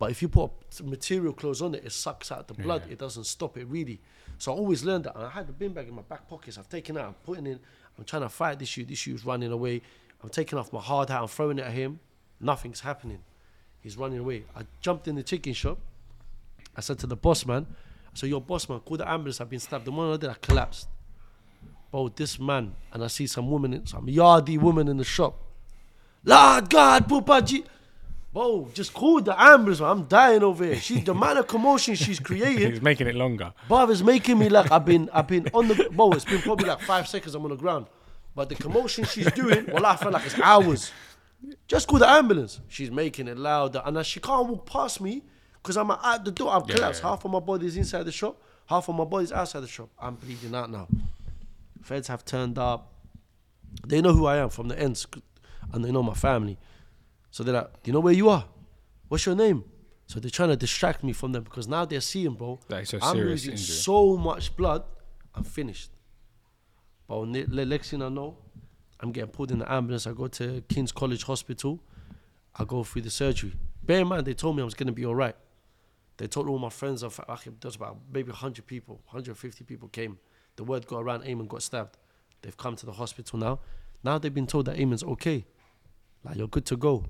But 0.01 0.09
if 0.09 0.23
you 0.23 0.29
put 0.29 0.49
some 0.71 0.89
material 0.89 1.31
clothes 1.31 1.61
on 1.61 1.75
it, 1.75 1.85
it 1.85 1.91
sucks 1.91 2.31
out 2.31 2.47
the 2.47 2.55
blood. 2.55 2.81
Yeah. 2.87 2.93
It 2.93 2.97
doesn't 2.97 3.25
stop 3.25 3.55
it 3.55 3.67
really. 3.67 4.01
So 4.39 4.51
I 4.51 4.55
always 4.55 4.83
learned 4.83 5.03
that. 5.03 5.15
And 5.15 5.25
I 5.25 5.29
had 5.29 5.45
the 5.45 5.53
bin 5.53 5.73
bag 5.73 5.87
in 5.87 5.93
my 5.93 6.01
back 6.01 6.27
pockets. 6.27 6.57
I've 6.57 6.67
taken 6.67 6.97
it 6.97 7.01
out. 7.01 7.09
I'm 7.09 7.13
putting 7.23 7.45
in. 7.45 7.59
I'm 7.99 8.03
trying 8.03 8.23
to 8.23 8.29
fight 8.29 8.57
this 8.57 8.67
shoe. 8.67 8.83
This 8.83 8.97
shoe's 8.97 9.23
running 9.23 9.51
away. 9.51 9.83
I'm 10.23 10.29
taking 10.29 10.57
off 10.57 10.73
my 10.73 10.79
hard 10.79 11.11
hat. 11.11 11.21
I'm 11.21 11.27
throwing 11.27 11.59
it 11.59 11.65
at 11.65 11.73
him. 11.73 11.99
Nothing's 12.39 12.79
happening. 12.79 13.19
He's 13.79 13.95
running 13.95 14.17
away. 14.17 14.45
I 14.55 14.63
jumped 14.81 15.07
in 15.07 15.13
the 15.13 15.21
chicken 15.21 15.53
shop. 15.53 15.77
I 16.75 16.81
said 16.81 16.97
to 16.97 17.05
the 17.05 17.15
boss 17.15 17.45
man, 17.45 17.67
I 17.69 18.15
said, 18.15 18.29
your 18.29 18.41
boss 18.41 18.67
man, 18.67 18.79
call 18.79 18.97
the 18.97 19.07
ambulance. 19.07 19.39
I've 19.39 19.51
been 19.51 19.59
stabbed. 19.59 19.85
The 19.85 19.91
moment 19.91 20.23
I 20.23 20.25
did, 20.25 20.35
I 20.35 20.39
collapsed. 20.41 20.87
Bro, 21.91 22.13
this 22.15 22.39
man, 22.39 22.73
and 22.91 23.03
I 23.03 23.07
see 23.07 23.27
some 23.27 23.51
woman, 23.51 23.75
in, 23.75 23.85
some 23.85 24.07
yardy 24.07 24.59
woman 24.59 24.87
in 24.87 24.97
the 24.97 25.03
shop. 25.03 25.39
Lord 26.25 26.71
God, 26.71 27.07
Pupa 27.07 27.43
G. 27.43 27.65
Bro, 28.33 28.69
just 28.73 28.93
call 28.93 29.19
the 29.21 29.39
ambulance. 29.39 29.81
man. 29.81 29.89
I'm 29.89 30.03
dying 30.05 30.41
over 30.41 30.63
here. 30.63 30.77
She, 30.77 31.01
the 31.01 31.11
amount 31.11 31.39
of 31.39 31.47
commotion 31.47 31.95
she's 31.95 32.19
creating, 32.29 32.71
He's 32.71 32.81
making 32.81 33.07
it 33.07 33.15
longer. 33.15 33.53
Bruv, 33.69 33.91
it's 33.91 34.01
making 34.01 34.39
me 34.39 34.47
like 34.47 34.71
I've 34.71 34.85
been, 34.85 35.09
I've 35.11 35.27
been 35.27 35.49
on 35.53 35.67
the. 35.67 35.89
Bro, 35.91 36.11
it's 36.13 36.23
been 36.25 36.41
probably 36.41 36.67
like 36.67 36.81
five 36.81 37.07
seconds. 37.07 37.35
I'm 37.35 37.43
on 37.43 37.49
the 37.49 37.57
ground, 37.57 37.87
but 38.33 38.47
the 38.47 38.55
commotion 38.55 39.03
she's 39.03 39.29
doing, 39.33 39.65
well, 39.71 39.85
I 39.85 39.97
feel 39.97 40.11
like 40.11 40.25
it's 40.25 40.39
hours. 40.39 40.91
Just 41.67 41.87
call 41.87 41.99
the 41.99 42.07
ambulance. 42.09 42.61
She's 42.69 42.89
making 42.91 43.27
it 43.27 43.37
louder, 43.37 43.81
and 43.83 44.05
she 44.05 44.19
can't 44.21 44.47
walk 44.47 44.65
past 44.65 45.01
me 45.01 45.23
because 45.61 45.75
I'm 45.75 45.91
at 45.91 46.23
the 46.23 46.31
door. 46.31 46.63
Yeah, 46.67 46.75
collapsed. 46.75 47.01
yeah. 47.03 47.09
Half 47.09 47.25
of 47.25 47.31
my 47.31 47.39
body's 47.39 47.75
inside 47.75 48.03
the 48.03 48.11
shop, 48.13 48.41
half 48.67 48.87
of 48.87 48.95
my 48.95 49.03
body's 49.03 49.33
outside 49.33 49.59
the 49.61 49.67
shop. 49.67 49.89
I'm 49.99 50.15
bleeding 50.15 50.55
out 50.55 50.69
now. 50.71 50.87
Feds 51.81 52.07
have 52.07 52.23
turned 52.23 52.57
up. 52.57 52.93
They 53.85 53.99
know 54.01 54.13
who 54.13 54.25
I 54.25 54.37
am 54.37 54.49
from 54.49 54.69
the 54.69 54.79
ends, 54.79 55.05
and 55.73 55.83
they 55.83 55.91
know 55.91 56.03
my 56.03 56.13
family. 56.13 56.57
So 57.31 57.43
they're 57.43 57.53
like, 57.55 57.81
"Do 57.83 57.89
you 57.89 57.93
know 57.93 57.99
where 57.99 58.13
you 58.13 58.29
are? 58.29 58.45
What's 59.07 59.25
your 59.25 59.35
name?" 59.35 59.63
So 60.07 60.19
they're 60.19 60.29
trying 60.29 60.49
to 60.49 60.57
distract 60.57 61.03
me 61.03 61.13
from 61.13 61.31
them 61.31 61.43
because 61.43 61.67
now 61.67 61.85
they're 61.85 62.01
seeing, 62.01 62.33
bro. 62.33 62.59
That 62.67 62.81
is 62.81 62.93
a 62.93 63.03
I'm 63.03 63.15
serious 63.15 63.31
losing 63.31 63.51
injury. 63.53 63.65
so 63.65 64.17
much 64.17 64.55
blood. 64.57 64.83
I'm 65.33 65.43
finished. 65.45 65.91
But 67.07 67.19
when 67.21 67.31
the 67.31 67.43
the 67.43 67.65
next 67.65 67.91
thing 67.91 68.01
I 68.01 68.09
know, 68.09 68.37
I'm 68.99 69.11
getting 69.11 69.31
pulled 69.31 69.51
in 69.51 69.59
the 69.59 69.71
ambulance. 69.71 70.05
I 70.05 70.13
go 70.13 70.27
to 70.27 70.61
King's 70.67 70.91
College 70.91 71.23
Hospital. 71.23 71.79
I 72.55 72.65
go 72.65 72.83
through 72.83 73.03
the 73.03 73.09
surgery. 73.09 73.53
Bear 73.83 74.01
in 74.01 74.07
mind, 74.07 74.27
they 74.27 74.33
told 74.33 74.55
me 74.57 74.61
I 74.61 74.65
was 74.65 74.73
gonna 74.73 74.91
be 74.91 75.05
all 75.05 75.15
right. 75.15 75.35
They 76.17 76.27
told 76.27 76.49
all 76.49 76.59
my 76.59 76.69
friends. 76.69 77.01
Of, 77.01 77.19
there's 77.61 77.75
about 77.77 77.97
maybe 78.13 78.31
100 78.31 78.67
people, 78.67 78.95
150 79.05 79.63
people 79.63 79.87
came. 79.87 80.19
The 80.57 80.63
word 80.65 80.85
got 80.85 80.99
around. 80.99 81.23
Ayman 81.23 81.47
got 81.47 81.63
stabbed. 81.63 81.97
They've 82.41 82.57
come 82.57 82.75
to 82.75 82.85
the 82.85 82.91
hospital 82.91 83.39
now. 83.39 83.59
Now 84.03 84.17
they've 84.17 84.33
been 84.33 84.47
told 84.47 84.65
that 84.65 84.77
Ayman's 84.77 85.03
okay. 85.03 85.45
Like 86.23 86.35
you're 86.35 86.47
good 86.47 86.65
to 86.65 86.77
go. 86.77 87.05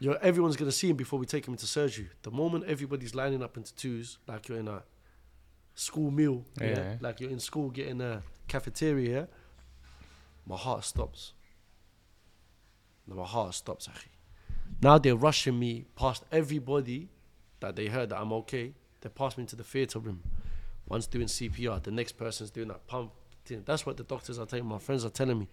You're, 0.00 0.18
everyone's 0.18 0.56
gonna 0.56 0.72
see 0.72 0.90
him 0.90 0.96
before 0.96 1.18
we 1.18 1.26
take 1.26 1.46
him 1.46 1.54
into 1.54 1.66
surgery. 1.66 2.08
The 2.22 2.30
moment 2.30 2.64
everybody's 2.66 3.14
lining 3.14 3.42
up 3.42 3.56
into 3.56 3.74
twos, 3.74 4.18
like 4.28 4.48
you're 4.48 4.58
in 4.58 4.68
a 4.68 4.82
school 5.74 6.10
meal, 6.10 6.44
yeah, 6.60 6.66
Yeah. 6.68 6.96
like 7.00 7.20
you're 7.20 7.30
in 7.30 7.40
school 7.40 7.70
getting 7.70 8.00
a 8.00 8.22
cafeteria, 8.46 9.20
yeah, 9.20 9.26
my 10.46 10.56
heart 10.56 10.84
stops. 10.84 11.32
My 13.06 13.24
heart 13.24 13.54
stops, 13.54 13.88
akhi. 13.88 14.08
Now 14.82 14.98
they're 14.98 15.16
rushing 15.16 15.58
me 15.58 15.86
past 15.96 16.24
everybody 16.30 17.08
that 17.60 17.74
they 17.74 17.86
heard 17.86 18.10
that 18.10 18.20
I'm 18.20 18.32
okay. 18.34 18.74
They 19.00 19.08
pass 19.08 19.36
me 19.36 19.42
into 19.42 19.56
the 19.56 19.64
theatre 19.64 19.98
room. 19.98 20.22
One's 20.86 21.06
doing 21.06 21.26
CPR, 21.26 21.82
the 21.82 21.90
next 21.90 22.12
person's 22.12 22.50
doing 22.50 22.68
that 22.68 22.86
pump. 22.86 23.12
That's 23.64 23.86
what 23.86 23.96
the 23.96 24.04
doctors 24.04 24.38
are 24.38 24.44
telling 24.44 24.66
my 24.66 24.78
friends 24.78 25.04
are 25.06 25.10
telling 25.10 25.38
me. 25.38 25.48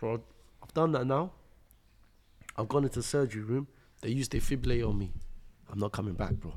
So 0.00 0.22
I've 0.62 0.72
done 0.72 0.92
that 0.92 1.04
now. 1.06 1.32
I've 2.60 2.68
gone 2.68 2.84
into 2.84 2.98
the 2.98 3.02
surgery 3.02 3.42
room. 3.42 3.68
They 4.02 4.10
used 4.10 4.32
defibrillator 4.32 4.88
on 4.88 4.98
me. 4.98 5.12
I'm 5.70 5.78
not 5.78 5.92
coming 5.92 6.14
back, 6.14 6.32
bro. 6.32 6.52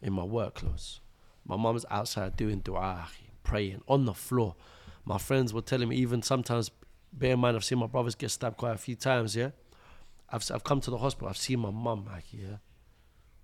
In 0.00 0.12
my 0.12 0.24
work 0.24 0.56
clothes. 0.56 1.00
My 1.46 1.56
mum's 1.56 1.84
outside 1.90 2.36
doing 2.36 2.58
dua, 2.58 3.08
praying 3.44 3.82
on 3.86 4.04
the 4.04 4.14
floor. 4.14 4.56
My 5.04 5.18
friends 5.18 5.54
were 5.54 5.60
telling 5.60 5.88
me, 5.88 5.96
even 5.96 6.22
sometimes, 6.22 6.70
bear 7.12 7.34
in 7.34 7.40
mind, 7.40 7.56
I've 7.56 7.64
seen 7.64 7.78
my 7.78 7.86
brothers 7.86 8.14
get 8.14 8.30
stabbed 8.30 8.56
quite 8.56 8.74
a 8.74 8.78
few 8.78 8.96
times, 8.96 9.36
yeah? 9.36 9.50
I've, 10.28 10.48
I've 10.52 10.64
come 10.64 10.80
to 10.80 10.90
the 10.90 10.98
hospital, 10.98 11.28
I've 11.28 11.36
seen 11.36 11.60
my 11.60 11.70
mum, 11.70 12.08
akhi, 12.10 12.42
yeah? 12.42 12.56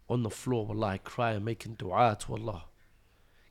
On 0.08 0.22
the 0.22 0.30
floor, 0.30 0.66
wallahi, 0.66 0.98
crying, 1.04 1.44
making 1.44 1.74
dua 1.74 2.16
to 2.20 2.34
Allah. 2.34 2.64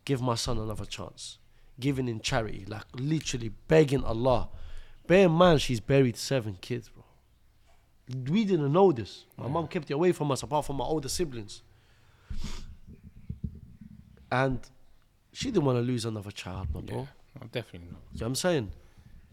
Give 0.06 0.22
my 0.22 0.36
son 0.36 0.58
another 0.58 0.86
chance. 0.86 1.38
Giving 1.80 2.08
in 2.08 2.22
charity, 2.22 2.66
like 2.68 2.86
literally 2.94 3.52
begging 3.68 4.04
Allah. 4.04 4.50
Bear 5.06 5.26
in 5.26 5.32
mind, 5.32 5.62
she's 5.62 5.80
buried 5.80 6.18
seven 6.18 6.58
kids, 6.60 6.90
bro. 6.90 6.97
We 8.30 8.46
didn't 8.46 8.72
know 8.72 8.92
this. 8.92 9.26
My 9.38 9.48
mom 9.48 9.68
kept 9.68 9.90
it 9.92 9.94
away 9.94 10.12
from 10.14 10.32
us, 10.32 10.42
apart 10.44 10.66
from 10.66 10.78
my 10.78 10.86
older 10.86 11.10
siblings. 11.10 11.62
And 14.32 14.60
she 15.34 15.52
didn't 15.52 15.66
want 15.66 15.78
to 15.78 15.82
lose 15.82 16.06
another 16.06 16.32
child, 16.32 16.68
my 16.74 16.82
bro. 16.82 17.00
Yeah, 17.00 17.06
no, 17.42 17.48
definitely 17.52 17.90
not. 17.92 18.00
You 18.14 18.20
know 18.20 18.26
what 18.26 18.28
I'm 18.28 18.36
saying? 18.36 18.72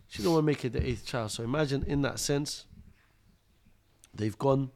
She 0.08 0.18
didn't 0.18 0.32
want 0.32 0.42
to 0.42 0.46
make 0.46 0.64
it 0.64 0.72
the 0.72 0.86
eighth 0.86 1.06
child. 1.06 1.30
So 1.30 1.42
imagine 1.44 1.84
in 1.86 2.02
that 2.02 2.18
sense, 2.18 2.66
they've 4.14 4.38
gone 4.38 4.70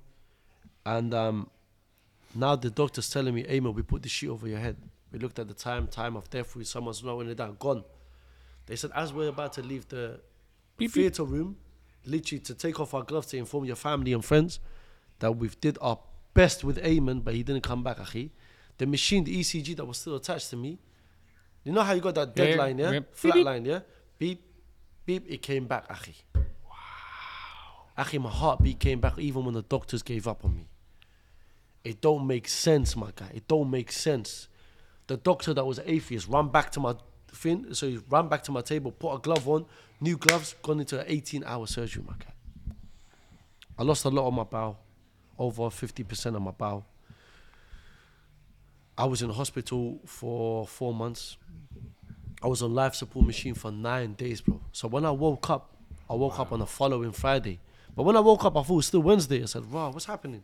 and 0.85 1.13
um, 1.13 1.51
now 2.35 2.57
the 2.57 2.71
doctor's 2.71 3.11
telling 3.11 3.35
me, 3.35 3.45
Emil, 3.49 3.73
we 3.73 3.83
put 3.83 4.03
the 4.03 4.09
sheet 4.09 4.29
over 4.29 4.49
your 4.49 4.59
head. 4.59 4.77
We 5.13 5.19
looked 5.19 5.39
at 5.39 5.49
the 5.49 5.55
time, 5.55 5.87
time 5.87 6.17
of 6.17 6.31
death, 6.31 6.57
we 6.57 6.65
someone's 6.65 7.05
knowing 7.05 7.29
it 7.29 7.37
down, 7.37 7.57
gone. 7.59 7.85
They 8.67 8.77
said, 8.77 8.91
as 8.95 9.13
we're 9.13 9.29
about 9.29 9.53
to 9.55 9.63
leave 9.63 9.87
the 9.89 10.21
Beep, 10.77 10.93
beep. 10.93 10.93
theatre 10.93 11.25
room, 11.25 11.57
literally 12.05 12.41
to 12.41 12.55
take 12.55 12.81
off 12.81 12.95
our 12.95 13.03
gloves 13.03 13.27
to 13.29 13.37
inform 13.37 13.65
your 13.65 13.77
family 13.77 14.13
and 14.13 14.25
friends 14.25 14.61
that 15.19 15.33
we've 15.33 15.61
did 15.61 15.79
our 15.81 15.99
best 16.35 16.65
with 16.65 16.83
Ayman, 16.83 17.23
but 17.25 17.35
he 17.35 17.43
didn't 17.43 17.63
come 17.63 17.83
back, 17.83 17.99
akhi. 17.99 18.31
The 18.79 18.87
machine, 18.87 19.25
the 19.25 19.39
ECG 19.41 19.77
that 19.77 19.85
was 19.85 19.99
still 19.99 20.17
attached 20.17 20.51
to 20.51 20.57
me, 20.57 20.79
you 21.65 21.73
know 21.73 21.83
how 21.83 21.93
you 21.93 22.01
got 22.01 22.15
that 22.15 22.33
Yeah, 22.37 22.45
dead 22.45 22.59
line, 22.59 22.79
yeah? 22.79 22.91
yeah. 22.93 23.01
Flat 23.13 23.35
beep. 23.35 23.45
line, 23.45 23.65
yeah? 23.65 23.81
Beep, 24.19 24.43
beep, 25.05 25.29
it 25.29 25.43
came 25.43 25.67
back, 25.67 25.89
akhi. 25.89 26.15
Wow. 26.35 26.43
Akhi, 27.99 28.21
my 28.21 28.31
heartbeat 28.31 28.79
came 28.79 29.01
back 29.01 29.19
even 29.19 29.45
when 29.45 29.55
the 29.55 29.63
doctors 29.63 30.03
gave 30.03 30.29
up 30.29 30.45
on 30.45 30.57
me. 30.57 30.69
It 31.85 32.01
don't 32.01 32.27
make 32.27 32.49
sense, 32.49 32.97
my 32.97 33.11
guy. 33.15 33.31
It 33.35 33.49
don't 33.49 33.71
make 33.71 33.91
sense. 33.93 34.49
The 35.09 35.17
doctor 35.17 35.55
that 35.55 35.65
was 35.65 35.81
atheist 35.85 36.29
ran 36.29 36.49
back 36.49 36.71
to 36.73 36.81
my 36.81 36.95
thing, 37.33 37.75
so 37.75 37.89
he 37.89 37.99
ran 38.09 38.29
back 38.29 38.43
to 38.45 38.53
my 38.53 38.61
table, 38.61 38.93
put 38.93 39.15
a 39.15 39.19
glove 39.19 39.49
on, 39.49 39.67
new 40.01 40.17
gloves, 40.17 40.55
gone 40.63 40.81
into 40.81 40.99
an 40.99 41.07
18 41.09 41.45
hour 41.45 41.67
surgery, 41.67 42.03
my 42.07 42.15
guy. 42.19 42.33
I 43.79 43.83
lost 43.83 44.05
a 44.05 44.09
lot 44.09 44.27
of 44.27 44.35
my 44.35 44.45
bowel, 44.45 44.79
over 45.39 45.63
50% 45.65 46.35
of 46.35 46.43
my 46.43 46.51
bowel. 46.51 46.85
I 48.97 49.05
was 49.05 49.23
in 49.23 49.31
hospital 49.31 50.01
for 50.05 50.67
four 50.67 50.93
months. 50.93 51.37
I 52.43 52.49
was 52.49 52.63
on 52.63 52.75
life 52.75 52.95
support 52.97 53.25
machine 53.27 53.55
for 53.55 53.71
nine 53.71 54.15
days, 54.15 54.41
bro. 54.41 54.61
So 54.73 54.89
when 54.89 55.05
I 55.05 55.13
woke 55.13 55.49
up, 55.51 55.77
I 56.11 56.15
woke 56.15 56.39
up 56.41 56.53
on 56.53 56.59
the 56.59 56.67
following 56.67 57.13
Friday. 57.13 57.61
But 57.95 58.03
when 58.05 58.17
I 58.17 58.21
woke 58.21 58.45
up, 58.45 58.57
I 58.57 58.63
thought 58.63 58.73
it 58.73 58.77
was 58.77 58.87
still 58.87 59.03
Wednesday. 59.03 59.43
I 59.43 59.47
said, 59.47 59.71
"Wow, 59.71 59.91
what's 59.91 60.07
happening?" 60.07 60.43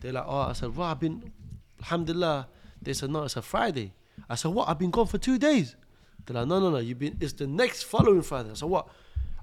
They're 0.00 0.12
like, 0.12 0.24
"Oh," 0.26 0.40
I 0.40 0.52
said, 0.52 0.74
"Wow, 0.76 0.90
I've 0.90 1.00
been, 1.00 1.32
Alhamdulillah." 1.80 2.48
They 2.80 2.92
said, 2.92 3.10
"No, 3.10 3.24
it's 3.24 3.36
a 3.36 3.42
Friday." 3.42 3.92
I 4.28 4.34
said, 4.34 4.52
"What? 4.52 4.68
I've 4.68 4.78
been 4.78 4.90
gone 4.90 5.06
for 5.06 5.18
two 5.18 5.38
days." 5.38 5.76
They're 6.26 6.34
like, 6.34 6.48
"No, 6.48 6.60
no, 6.60 6.70
no. 6.70 6.78
You've 6.78 6.98
been. 6.98 7.16
It's 7.20 7.32
the 7.32 7.46
next 7.46 7.84
following 7.84 8.22
Friday." 8.22 8.50
I 8.50 8.54
said, 8.54 8.68
"What? 8.68 8.88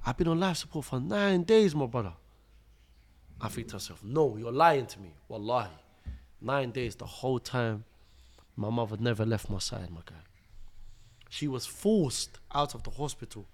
I've 0.06 0.18
been 0.18 0.28
on 0.28 0.40
life 0.40 0.58
support 0.58 0.86
for 0.86 1.00
nine 1.00 1.44
days, 1.44 1.76
my 1.76 1.86
brother." 1.86 2.14
I 3.42 3.48
think 3.50 3.68
to 3.70 3.76
myself, 3.76 4.04
"No, 4.04 4.38
you're 4.38 4.52
lying 4.52 4.86
to 4.88 5.00
me. 5.00 5.14
Wallahi, 5.28 5.70
nine 6.42 6.72
days. 6.72 6.96
The 6.96 7.06
whole 7.06 7.40
time, 7.40 7.86
my 8.56 8.70
mother 8.70 8.98
never 9.00 9.26
left 9.26 9.50
my 9.50 9.60
side, 9.60 9.90
my 9.92 10.02
guy." 10.06 10.16
she 11.30 11.48
was 11.48 11.66
forced 11.66 12.40
out 12.54 12.74
of 12.74 12.84
the 12.84 12.90
hospital 12.90 13.46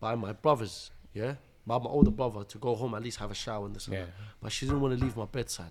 by 0.00 0.14
my 0.14 0.32
brothers, 0.32 0.90
yeah, 1.12 1.34
by 1.66 1.78
my 1.78 1.86
older 1.86 2.10
brother 2.10 2.44
to 2.44 2.58
go 2.58 2.74
home 2.74 2.94
at 2.94 3.02
least 3.02 3.18
have 3.18 3.30
a 3.30 3.34
shower 3.34 3.66
and 3.66 3.76
this 3.76 3.86
and 3.86 3.96
that. 3.96 4.08
But 4.40 4.52
she 4.52 4.66
didn't 4.66 4.80
want 4.80 4.98
to 4.98 5.04
leave 5.04 5.16
my 5.16 5.26
bedside. 5.26 5.70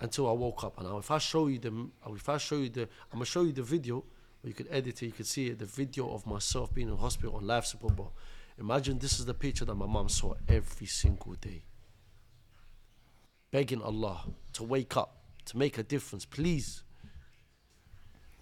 Until 0.00 0.28
I 0.28 0.32
woke 0.32 0.64
up. 0.64 0.78
And 0.78 0.88
now 0.88 0.98
if 0.98 1.10
I 1.12 1.18
show 1.18 1.46
you 1.46 1.60
the, 1.60 1.88
if 2.08 2.28
I 2.28 2.36
show 2.38 2.56
you 2.56 2.68
the, 2.68 2.82
I'm 2.82 3.12
gonna 3.12 3.24
show 3.24 3.42
you 3.42 3.52
the 3.52 3.62
video, 3.62 4.02
you 4.44 4.54
could 4.54 4.68
edit 4.70 5.02
it, 5.02 5.06
you 5.06 5.12
could 5.12 5.26
see 5.26 5.48
it, 5.48 5.58
the 5.58 5.66
video 5.66 6.12
of 6.12 6.26
myself 6.26 6.74
being 6.74 6.88
in 6.88 6.96
hospital 6.96 7.36
on 7.36 7.46
life 7.46 7.64
support. 7.64 7.96
But 7.96 8.08
imagine 8.58 8.98
this 8.98 9.18
is 9.18 9.26
the 9.26 9.34
picture 9.34 9.64
that 9.64 9.74
my 9.74 9.86
mom 9.86 10.08
saw 10.08 10.34
every 10.48 10.86
single 10.86 11.34
day. 11.34 11.62
Begging 13.50 13.82
Allah 13.82 14.24
to 14.54 14.64
wake 14.64 14.96
up, 14.96 15.16
to 15.46 15.56
make 15.56 15.78
a 15.78 15.82
difference, 15.82 16.24
please. 16.24 16.82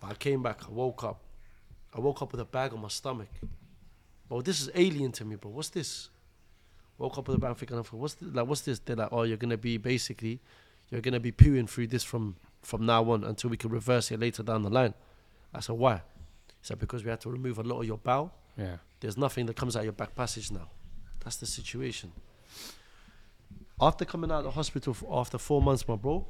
But 0.00 0.12
I 0.12 0.14
came 0.14 0.42
back, 0.42 0.60
I 0.66 0.70
woke 0.70 1.04
up. 1.04 1.20
I 1.94 2.00
woke 2.00 2.22
up 2.22 2.32
with 2.32 2.40
a 2.40 2.44
bag 2.44 2.72
on 2.72 2.80
my 2.80 2.88
stomach. 2.88 3.28
Bro, 4.28 4.42
this 4.42 4.60
is 4.60 4.70
alien 4.74 5.12
to 5.12 5.24
me, 5.24 5.36
bro. 5.36 5.50
What's 5.50 5.70
this? 5.70 6.08
Woke 6.96 7.18
up 7.18 7.28
with 7.28 7.36
a 7.36 7.40
bag 7.40 7.56
thinking, 7.56 7.76
what's 7.76 8.14
this? 8.14 8.28
like 8.32 8.46
what's 8.46 8.60
this? 8.62 8.78
They're 8.78 8.96
like, 8.96 9.08
oh, 9.10 9.24
you're 9.24 9.36
gonna 9.36 9.56
be 9.56 9.76
basically, 9.76 10.40
you're 10.90 11.00
gonna 11.00 11.20
be 11.20 11.32
pooing 11.32 11.68
through 11.68 11.88
this 11.88 12.04
from 12.04 12.36
from 12.62 12.86
now 12.86 13.10
on 13.10 13.24
until 13.24 13.50
we 13.50 13.56
can 13.56 13.70
reverse 13.70 14.10
it 14.10 14.20
later 14.20 14.42
down 14.42 14.62
the 14.62 14.70
line. 14.70 14.94
I 15.52 15.60
said, 15.60 15.76
why? 15.76 15.96
He 15.96 16.62
said, 16.62 16.78
because 16.78 17.04
we 17.04 17.10
had 17.10 17.20
to 17.22 17.30
remove 17.30 17.58
a 17.58 17.62
lot 17.62 17.80
of 17.80 17.86
your 17.86 17.98
bowel. 17.98 18.32
Yeah. 18.56 18.76
There's 19.00 19.16
nothing 19.16 19.46
that 19.46 19.56
comes 19.56 19.76
out 19.76 19.80
of 19.80 19.84
your 19.86 19.92
back 19.92 20.14
passage 20.14 20.50
now. 20.50 20.68
That's 21.24 21.36
the 21.36 21.46
situation. 21.46 22.12
After 23.80 24.04
coming 24.04 24.30
out 24.30 24.38
of 24.38 24.44
the 24.44 24.50
hospital 24.50 24.94
after 25.10 25.38
four 25.38 25.62
months, 25.62 25.88
my 25.88 25.96
bro, 25.96 26.26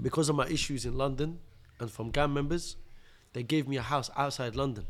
because 0.00 0.28
of 0.28 0.36
my 0.36 0.46
issues 0.46 0.86
in 0.86 0.96
London 0.96 1.38
and 1.80 1.90
from 1.90 2.10
gang 2.10 2.32
members, 2.32 2.76
they 3.32 3.42
gave 3.42 3.66
me 3.66 3.76
a 3.76 3.82
house 3.82 4.10
outside 4.16 4.54
London. 4.54 4.86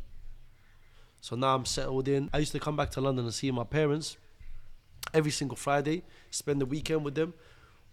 So 1.20 1.35
now 1.35 1.55
I'm 1.55 1.64
settled 1.64 2.09
in. 2.09 2.29
I 2.33 2.39
used 2.39 2.53
to 2.53 2.61
come 2.61 2.77
back 2.77 2.91
to 2.93 3.01
London 3.01 3.24
and 3.24 3.35
see 3.35 3.51
my 3.51 3.64
parents 3.64 4.16
every 5.14 5.31
single 5.31 5.57
Friday, 5.57 6.03
spend 6.31 6.61
the 6.61 6.66
weekend 6.66 7.05
with 7.05 7.14
them. 7.14 7.33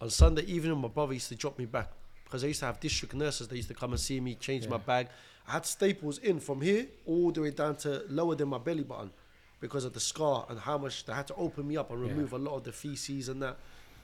On 0.02 0.10
Sunday 0.10 0.44
evening, 0.44 0.78
my 0.78 0.90
brother 0.90 1.14
used 1.14 1.30
to 1.30 1.36
drop 1.36 1.58
me 1.58 1.66
back 1.66 1.92
because 2.34 2.44
I 2.44 2.48
used 2.48 2.62
to 2.62 2.66
have 2.66 2.80
district 2.80 3.14
nurses 3.14 3.48
that 3.48 3.56
used 3.56 3.68
to 3.68 3.76
come 3.76 3.92
and 3.92 4.00
see 4.00 4.20
me, 4.20 4.34
change 4.34 4.68
my 4.68 4.78
bag. 4.78 5.08
I 5.48 5.52
had 5.52 5.68
staples 5.68 6.18
in 6.18 6.40
from 6.40 6.62
here 6.62 6.88
all 7.06 7.30
the 7.30 7.42
way 7.44 7.52
down 7.52 7.76
to 7.86 8.02
lower 8.10 8.34
than 8.34 8.48
my 8.48 8.58
belly 8.58 8.82
button 8.82 9.12
because 9.60 9.86
of 9.86 9.94
the 9.94 10.00
scar 10.00 10.48
and 10.50 10.58
how 10.60 10.80
much 10.80 11.06
they 11.06 11.14
had 11.14 11.28
to 11.28 11.36
open 11.36 11.68
me 11.68 11.78
up 11.78 11.92
and 11.92 12.04
Yeah. 12.04 12.12
remove 12.12 12.34
a 12.34 12.40
lot 12.40 12.56
of 12.56 12.64
the 12.64 12.72
feces 12.72 13.30
and 13.30 13.40
that 13.44 13.60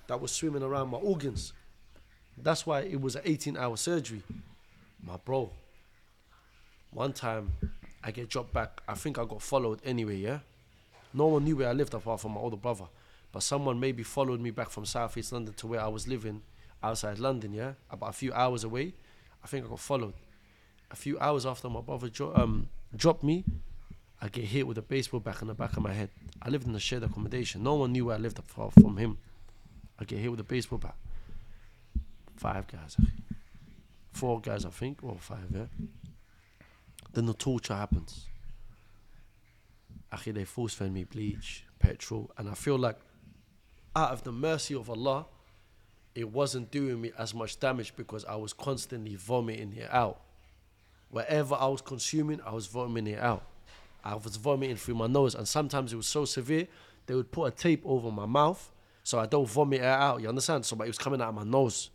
that 0.06 0.22
was 0.22 0.32
swimming 0.32 0.62
around 0.62 0.90
my 0.92 1.00
organs. 1.00 1.54
That's 2.38 2.68
why 2.68 2.82
it 2.82 3.02
was 3.02 3.16
an 3.16 3.24
18 3.26 3.58
hour 3.58 3.76
surgery. 3.78 4.22
My 5.02 5.18
bro, 5.18 5.50
one 6.92 7.14
time 7.14 7.54
I 8.04 8.12
get 8.12 8.30
dropped 8.30 8.54
back. 8.54 8.82
I 8.88 8.94
think 8.94 9.18
I 9.18 9.26
got 9.26 9.42
followed 9.42 9.80
anyway, 9.84 10.18
yeah? 10.18 10.40
No 11.16 11.26
one 11.26 11.46
knew 11.46 11.56
where 11.56 11.70
I 11.70 11.74
lived 11.74 11.96
apart 11.96 12.22
from 12.22 12.34
my 12.34 12.42
older 12.42 12.58
brother. 12.58 12.86
But 13.32 13.42
someone 13.42 13.80
maybe 13.80 14.04
followed 14.04 14.40
me 14.40 14.52
back 14.52 14.70
from 14.70 14.86
South 14.86 15.18
East 15.18 15.32
London 15.32 15.56
to 15.56 15.66
where 15.66 15.82
I 15.82 15.88
was 15.88 16.08
living 16.08 16.44
outside 16.82 17.20
London, 17.20 17.54
yeah? 17.54 17.74
About 17.90 18.10
a 18.10 18.14
few 18.14 18.34
hours 18.34 18.64
away. 18.64 18.94
I 19.44 19.48
think 19.48 19.66
I 19.66 19.70
got 19.70 19.80
followed. 19.80 20.14
A 20.92 20.96
few 20.96 21.20
hours 21.20 21.46
after 21.46 21.70
my 21.70 21.82
brother 21.82 22.10
dro- 22.10 22.34
um, 22.36 22.70
dropped 22.96 23.24
me, 23.24 23.44
I 24.22 24.28
get 24.28 24.46
hit 24.46 24.68
with 24.68 24.78
a 24.78 24.82
baseball 24.82 25.20
bat 25.20 25.42
in 25.42 25.48
the 25.48 25.54
back 25.54 25.78
of 25.78 25.84
my 25.84 25.94
head. 25.94 26.10
I 26.42 26.50
lived 26.50 26.68
in 26.68 26.76
a 26.76 26.80
shared 26.80 27.04
accommodation. 27.04 27.64
No 27.64 27.76
one 27.76 27.92
knew 27.92 28.06
where 28.06 28.16
I 28.16 28.20
lived 28.20 28.40
from 28.48 28.98
him. 28.98 29.18
I 29.98 30.04
get 30.04 30.20
hit 30.20 30.32
with 30.32 30.40
a 30.40 30.44
baseball 30.44 30.80
bat. 30.80 30.96
Five 32.36 32.68
guys. 32.68 32.98
Four 34.12 34.42
guys, 34.42 34.66
I 34.66 34.70
think, 34.70 35.00
or 35.04 35.16
five, 35.20 35.46
yeah. 35.54 35.66
Then 37.14 37.26
the 37.26 37.34
torture 37.34 37.76
happens. 37.76 38.26
Akhi, 40.12 40.34
they 40.34 40.46
force 40.46 40.74
fed 40.74 40.92
me 40.92 41.04
bleach, 41.04 41.64
petrol, 41.80 42.32
and 42.38 42.50
I 42.50 42.54
feel 42.54 42.78
like 42.78 42.98
out 43.96 44.12
of 44.12 44.24
the 44.24 44.32
mercy 44.32 44.76
of 44.76 44.90
Allah, 44.90 45.26
it 46.16 46.30
wasn't 46.30 46.72
doing 46.72 47.02
me 47.02 47.12
as 47.18 47.34
much 47.34 47.60
damage 47.60 47.96
because 47.96 48.26
I 48.26 48.36
was 48.36 48.54
constantly 48.54 49.16
vomiting 49.16 49.74
it 49.78 49.90
out. 49.92 50.22
Whatever 51.10 51.56
I 51.56 51.68
was 51.68 51.82
consuming, 51.82 52.40
I 52.46 52.54
was 52.54 52.68
vomiting 52.68 53.14
it 53.14 53.20
out. 53.20 53.44
I 54.04 54.16
was 54.16 54.36
vomiting 54.36 54.76
through 54.76 54.96
my 54.96 55.08
nose, 55.08 55.36
and 55.36 55.48
sometimes 55.48 55.94
it 55.94 55.98
was 55.98 56.08
so 56.08 56.26
severe, 56.26 56.68
they 57.06 57.16
would 57.16 57.32
put 57.32 57.46
a 57.46 57.52
tape 57.52 57.82
over 57.86 58.12
my 58.12 58.26
mouth 58.26 58.72
so 59.04 59.18
I 59.18 59.26
don't 59.26 59.50
vomit 59.50 59.82
it 59.82 59.86
out. 59.86 60.22
You 60.22 60.30
understand? 60.30 60.66
So, 60.66 60.76
but 60.76 60.84
it 60.84 60.90
was 60.90 61.00
coming 61.00 61.20
out 61.22 61.30
of 61.30 61.36
my 61.36 61.44
nose. 61.44 61.90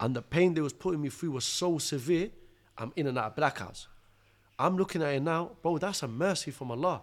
And 0.00 0.16
the 0.16 0.22
pain 0.22 0.54
they 0.54 0.62
was 0.62 0.72
putting 0.72 1.02
me 1.02 1.10
through 1.10 1.32
was 1.32 1.44
so 1.44 1.76
severe, 1.76 2.30
I'm 2.78 2.90
in 2.96 3.06
and 3.06 3.18
out 3.18 3.26
of 3.26 3.36
blackouts. 3.36 3.86
I'm 4.58 4.76
looking 4.76 5.02
at 5.02 5.12
it 5.12 5.22
now, 5.22 5.50
bro, 5.62 5.78
that's 5.78 6.02
a 6.02 6.08
mercy 6.08 6.50
from 6.50 6.70
Allah. 6.70 7.02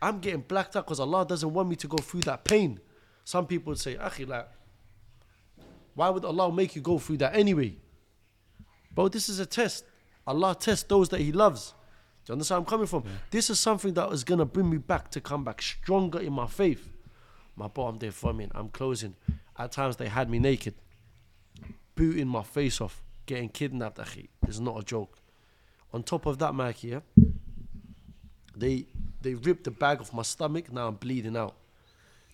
I'm 0.00 0.18
getting 0.18 0.40
blacked 0.40 0.76
out 0.76 0.86
because 0.86 0.98
Allah 0.98 1.26
doesn't 1.26 1.52
want 1.52 1.68
me 1.68 1.76
to 1.76 1.86
go 1.86 1.98
through 1.98 2.22
that 2.22 2.44
pain. 2.44 2.80
Some 3.24 3.46
people 3.46 3.72
would 3.72 3.78
say, 3.78 3.96
Akhi, 3.96 4.26
like, 4.26 4.48
why 5.94 6.08
would 6.08 6.24
Allah 6.24 6.52
make 6.52 6.74
you 6.74 6.82
go 6.82 6.98
through 6.98 7.18
that 7.18 7.34
anyway? 7.34 7.76
Bro, 8.94 9.08
this 9.08 9.28
is 9.28 9.38
a 9.38 9.46
test. 9.46 9.84
Allah 10.26 10.56
tests 10.58 10.84
those 10.84 11.08
that 11.10 11.20
He 11.20 11.32
loves. 11.32 11.74
Do 12.24 12.30
you 12.30 12.34
understand 12.34 12.58
where 12.58 12.62
I'm 12.62 12.70
coming 12.70 12.86
from? 12.86 13.04
This 13.30 13.50
is 13.50 13.58
something 13.58 13.94
that 13.94 14.10
is 14.12 14.22
gonna 14.24 14.44
bring 14.44 14.70
me 14.70 14.78
back 14.78 15.10
to 15.10 15.20
come 15.20 15.44
back 15.44 15.60
stronger 15.60 16.20
in 16.20 16.32
my 16.32 16.46
faith. 16.46 16.88
My 17.56 17.68
bro, 17.68 17.86
I'm 17.86 17.98
there 17.98 18.10
vomiting. 18.10 18.52
I'm 18.54 18.68
closing. 18.68 19.16
At 19.58 19.72
times 19.72 19.96
they 19.96 20.08
had 20.08 20.30
me 20.30 20.38
naked, 20.38 20.74
booting 21.94 22.28
my 22.28 22.42
face 22.42 22.80
off, 22.80 23.02
getting 23.26 23.48
kidnapped. 23.48 23.98
Akhi, 23.98 24.28
it's 24.46 24.60
not 24.60 24.78
a 24.78 24.84
joke. 24.84 25.18
On 25.92 26.02
top 26.02 26.24
of 26.26 26.38
that, 26.38 26.54
Mikey, 26.54 26.88
yeah, 26.88 27.00
they 28.56 28.86
they 29.20 29.34
ripped 29.34 29.64
the 29.64 29.70
bag 29.70 30.00
off 30.00 30.12
my 30.12 30.22
stomach. 30.22 30.72
Now 30.72 30.88
I'm 30.88 30.94
bleeding 30.94 31.36
out. 31.36 31.56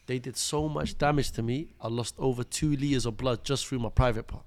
They 0.08 0.18
did 0.18 0.38
so 0.38 0.70
much 0.70 0.96
damage 0.96 1.32
to 1.32 1.42
me. 1.42 1.74
I 1.82 1.88
lost 1.88 2.14
over 2.16 2.42
two 2.42 2.74
liters 2.74 3.04
of 3.04 3.18
blood 3.18 3.44
just 3.44 3.66
through 3.66 3.80
my 3.80 3.90
private 3.90 4.26
part. 4.26 4.44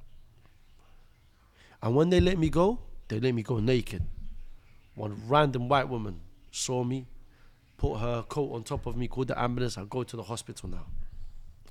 And 1.84 1.95
when 1.95 2.09
they 2.09 2.20
let 2.20 2.39
me 2.39 2.49
go, 2.49 2.80
they 3.09 3.20
let 3.20 3.36
me 3.36 3.43
go 3.43 3.59
naked. 3.59 4.01
One 4.95 5.22
random 5.28 5.70
white 5.70 5.88
woman 5.88 6.20
saw 6.49 6.84
me, 6.84 7.05
put 7.78 7.97
her 7.99 8.24
coat 8.24 8.51
on 8.53 8.64
top 8.64 8.88
of 8.88 8.97
me, 8.97 9.07
called 9.07 9.28
the 9.28 9.39
ambulance. 9.39 9.78
I 9.78 9.84
go 9.84 10.01
to 10.01 10.18
the 10.18 10.24
hospital 10.24 10.68
now. 10.68 10.88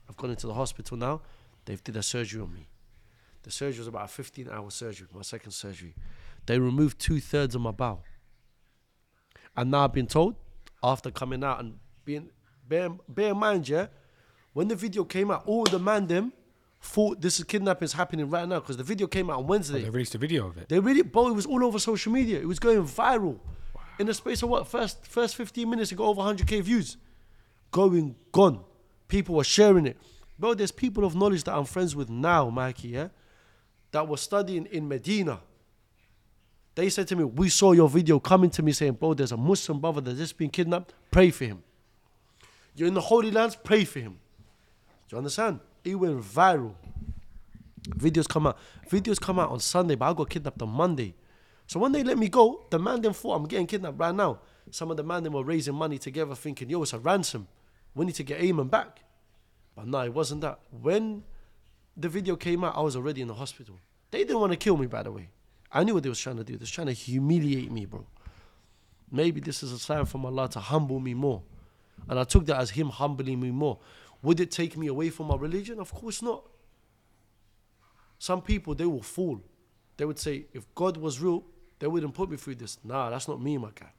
I've 0.08 0.16
gone 0.16 0.30
into 0.30 0.46
the 0.46 0.54
hospital 0.54 0.96
now. 0.96 1.22
They've 1.64 1.82
did 1.82 1.96
a 1.96 2.02
surgery 2.04 2.40
on 2.40 2.54
me. 2.54 2.68
The 3.42 3.50
surgery 3.50 3.80
was 3.80 3.88
about 3.88 4.04
a 4.04 4.08
15 4.08 4.50
hour 4.50 4.70
surgery, 4.70 5.08
my 5.12 5.22
second 5.22 5.50
surgery. 5.50 5.96
They 6.46 6.60
removed 6.60 7.00
two 7.00 7.18
thirds 7.18 7.56
of 7.56 7.60
my 7.60 7.72
bowel. 7.72 8.04
And 9.56 9.72
now 9.72 9.82
I've 9.82 9.92
been 9.92 10.06
told, 10.06 10.36
after 10.80 11.10
coming 11.10 11.42
out 11.42 11.58
and 11.58 11.80
being, 12.04 12.30
bear, 12.70 12.88
bear 13.06 13.32
in 13.32 13.36
mind, 13.36 13.68
yeah, 13.68 13.88
when 14.54 14.68
the 14.68 14.76
video 14.76 15.04
came 15.04 15.30
out, 15.30 15.42
all 15.44 15.64
the 15.64 15.78
man 15.78 16.06
them 16.06 16.32
thought 16.80 17.20
this 17.20 17.38
is 17.38 17.44
kidnapping 17.44 17.84
is 17.84 17.92
happening 17.92 18.30
right 18.30 18.48
now 18.48 18.60
because 18.60 18.78
the 18.78 18.82
video 18.82 19.06
came 19.06 19.28
out 19.28 19.40
on 19.40 19.46
Wednesday. 19.46 19.82
They 19.82 19.90
released 19.90 20.14
a 20.14 20.18
video 20.18 20.46
of 20.46 20.56
it. 20.56 20.68
They 20.70 20.78
really, 20.80 21.02
bro, 21.02 21.28
it 21.28 21.34
was 21.34 21.44
all 21.44 21.62
over 21.62 21.78
social 21.78 22.10
media. 22.12 22.38
It 22.40 22.48
was 22.48 22.58
going 22.58 22.82
viral. 22.84 23.38
In 23.98 24.06
the 24.06 24.14
space 24.14 24.42
of 24.42 24.48
what? 24.48 24.66
First 24.66 25.04
first 25.06 25.36
15 25.36 25.68
minutes, 25.68 25.92
it 25.92 25.96
got 25.96 26.04
over 26.04 26.22
100k 26.22 26.62
views. 26.62 26.96
Going, 27.70 28.16
gone. 28.32 28.64
People 29.08 29.34
were 29.34 29.44
sharing 29.44 29.86
it. 29.86 29.98
Bro, 30.38 30.54
there's 30.54 30.72
people 30.72 31.04
of 31.04 31.14
knowledge 31.14 31.44
that 31.44 31.54
I'm 31.54 31.66
friends 31.66 31.94
with 31.94 32.08
now, 32.08 32.48
Mikey, 32.48 32.88
yeah? 32.88 33.08
That 33.90 34.08
were 34.08 34.16
studying 34.16 34.66
in 34.66 34.88
Medina. 34.88 35.40
They 36.76 36.88
said 36.88 37.08
to 37.08 37.16
me, 37.16 37.24
We 37.24 37.50
saw 37.50 37.72
your 37.72 37.88
video 37.88 38.18
coming 38.18 38.48
to 38.50 38.62
me 38.62 38.72
saying, 38.72 38.94
Bro, 38.94 39.14
there's 39.14 39.32
a 39.32 39.36
Muslim 39.36 39.80
brother 39.80 40.00
that's 40.00 40.16
just 40.16 40.38
been 40.38 40.48
kidnapped. 40.48 40.94
Pray 41.10 41.30
for 41.30 41.44
him. 41.44 41.62
You're 42.80 42.88
in 42.88 42.94
the 42.94 43.02
Holy 43.02 43.30
Lands, 43.30 43.56
pray 43.56 43.84
for 43.84 43.98
him. 43.98 44.18
Do 45.06 45.16
you 45.16 45.18
understand? 45.18 45.60
It 45.84 45.96
went 45.96 46.18
viral. 46.18 46.72
Videos 47.90 48.26
come 48.26 48.46
out. 48.46 48.56
Videos 48.88 49.20
come 49.20 49.38
out 49.38 49.50
on 49.50 49.60
Sunday, 49.60 49.96
but 49.96 50.08
I 50.08 50.14
got 50.14 50.30
kidnapped 50.30 50.62
on 50.62 50.70
Monday. 50.70 51.14
So 51.66 51.78
when 51.78 51.92
they 51.92 52.02
let 52.02 52.16
me 52.16 52.30
go, 52.30 52.64
the 52.70 52.78
man 52.78 53.02
then 53.02 53.12
thought 53.12 53.34
I'm 53.34 53.44
getting 53.44 53.66
kidnapped 53.66 53.98
right 53.98 54.14
now. 54.14 54.38
Some 54.70 54.90
of 54.90 54.96
the 54.96 55.02
man 55.02 55.24
then 55.24 55.32
were 55.34 55.44
raising 55.44 55.74
money 55.74 55.98
together, 55.98 56.34
thinking, 56.34 56.70
yo, 56.70 56.82
it's 56.82 56.94
a 56.94 56.98
ransom. 56.98 57.48
We 57.94 58.06
need 58.06 58.14
to 58.14 58.22
get 58.22 58.40
Ayman 58.40 58.70
back. 58.70 59.00
But 59.76 59.86
no, 59.86 60.00
it 60.00 60.14
wasn't 60.14 60.40
that. 60.40 60.60
When 60.70 61.24
the 61.98 62.08
video 62.08 62.34
came 62.34 62.64
out, 62.64 62.78
I 62.78 62.80
was 62.80 62.96
already 62.96 63.20
in 63.20 63.28
the 63.28 63.34
hospital. 63.34 63.78
They 64.10 64.20
didn't 64.20 64.40
want 64.40 64.52
to 64.52 64.56
kill 64.56 64.78
me, 64.78 64.86
by 64.86 65.02
the 65.02 65.12
way. 65.12 65.28
I 65.70 65.84
knew 65.84 65.92
what 65.92 66.02
they 66.02 66.08
was 66.08 66.18
trying 66.18 66.38
to 66.38 66.44
do. 66.44 66.54
They 66.54 66.62
was 66.62 66.70
trying 66.70 66.86
to 66.86 66.94
humiliate 66.94 67.70
me, 67.70 67.84
bro. 67.84 68.06
Maybe 69.12 69.38
this 69.38 69.62
is 69.62 69.70
a 69.70 69.78
sign 69.78 70.06
from 70.06 70.24
Allah 70.24 70.48
to 70.48 70.60
humble 70.60 70.98
me 70.98 71.12
more. 71.12 71.42
And 72.08 72.18
I 72.18 72.24
took 72.24 72.46
that 72.46 72.58
as 72.58 72.70
Him 72.70 72.88
humbling 72.88 73.40
me 73.40 73.50
more. 73.50 73.78
Would 74.22 74.40
it 74.40 74.50
take 74.50 74.76
me 74.76 74.86
away 74.88 75.10
from 75.10 75.26
my 75.28 75.36
religion? 75.36 75.78
Of 75.78 75.92
course 75.94 76.22
not. 76.22 76.44
Some 78.18 78.42
people, 78.42 78.74
they 78.74 78.84
will 78.84 79.02
fall. 79.02 79.40
They 79.96 80.04
would 80.04 80.18
say, 80.18 80.46
if 80.52 80.72
God 80.74 80.96
was 80.96 81.20
real, 81.20 81.44
they 81.78 81.86
wouldn't 81.86 82.14
put 82.14 82.30
me 82.30 82.36
through 82.36 82.56
this. 82.56 82.78
Nah, 82.84 83.10
that's 83.10 83.28
not 83.28 83.40
me, 83.40 83.56
my 83.56 83.70
guy. 83.74 83.92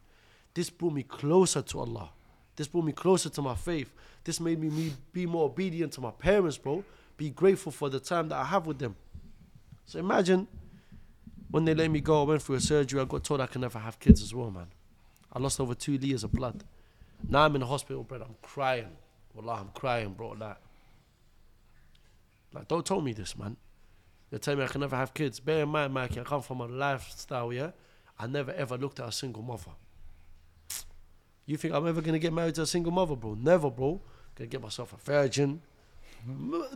This 0.53 0.69
brought 0.69 0.93
me 0.93 1.03
closer 1.03 1.61
to 1.61 1.79
Allah. 1.79 2.09
This 2.55 2.67
brought 2.67 2.85
me 2.85 2.91
closer 2.91 3.29
to 3.29 3.41
my 3.41 3.55
faith. 3.55 3.91
This 4.23 4.39
made 4.39 4.59
me, 4.59 4.69
me 4.69 4.93
be 5.13 5.25
more 5.25 5.45
obedient 5.45 5.93
to 5.93 6.01
my 6.01 6.11
parents, 6.11 6.57
bro. 6.57 6.83
Be 7.17 7.29
grateful 7.29 7.71
for 7.71 7.89
the 7.89 7.99
time 7.99 8.29
that 8.29 8.35
I 8.35 8.45
have 8.45 8.67
with 8.67 8.77
them. 8.77 8.95
So 9.85 9.99
imagine 9.99 10.47
when 11.49 11.65
they 11.65 11.73
let 11.73 11.89
me 11.89 12.01
go, 12.01 12.21
I 12.21 12.25
went 12.25 12.41
through 12.41 12.55
a 12.55 12.61
surgery. 12.61 13.01
I 13.01 13.05
got 13.05 13.23
told 13.23 13.41
I 13.41 13.47
can 13.47 13.61
never 13.61 13.79
have 13.79 13.99
kids 13.99 14.21
as 14.21 14.33
well, 14.33 14.51
man. 14.51 14.67
I 15.33 15.39
lost 15.39 15.59
over 15.59 15.73
two 15.73 15.97
liters 15.97 16.23
of 16.23 16.31
blood. 16.31 16.63
Now 17.27 17.45
I'm 17.45 17.55
in 17.55 17.61
the 17.61 17.67
hospital, 17.67 18.03
bro. 18.03 18.21
I'm 18.21 18.35
crying. 18.41 18.89
Wallah, 19.33 19.59
I'm 19.61 19.69
crying, 19.73 20.13
bro. 20.13 20.29
Like, 20.31 20.57
like, 22.53 22.67
don't 22.67 22.85
tell 22.85 23.01
me 23.01 23.13
this, 23.13 23.37
man. 23.37 23.57
They 24.29 24.37
tell 24.37 24.55
me 24.55 24.63
I 24.63 24.67
can 24.67 24.81
never 24.81 24.95
have 24.95 25.13
kids. 25.13 25.39
Bear 25.39 25.63
in 25.63 25.69
mind, 25.69 25.93
Mikey, 25.93 26.19
I 26.19 26.23
come 26.23 26.41
from 26.41 26.61
a 26.61 26.65
lifestyle, 26.65 27.51
yeah? 27.51 27.71
I 28.19 28.27
never 28.27 28.51
ever 28.51 28.77
looked 28.77 28.99
at 28.99 29.07
a 29.07 29.11
single 29.11 29.41
mother. 29.41 29.71
You 31.45 31.57
think 31.57 31.73
I'm 31.73 31.87
ever 31.87 32.01
gonna 32.01 32.19
get 32.19 32.33
married 32.33 32.55
to 32.55 32.61
a 32.61 32.65
single 32.65 32.91
mother, 32.91 33.15
bro? 33.15 33.33
Never, 33.33 33.69
bro. 33.69 34.01
Gonna 34.35 34.47
get 34.47 34.61
myself 34.61 34.93
a 34.93 34.97
virgin. 34.97 35.61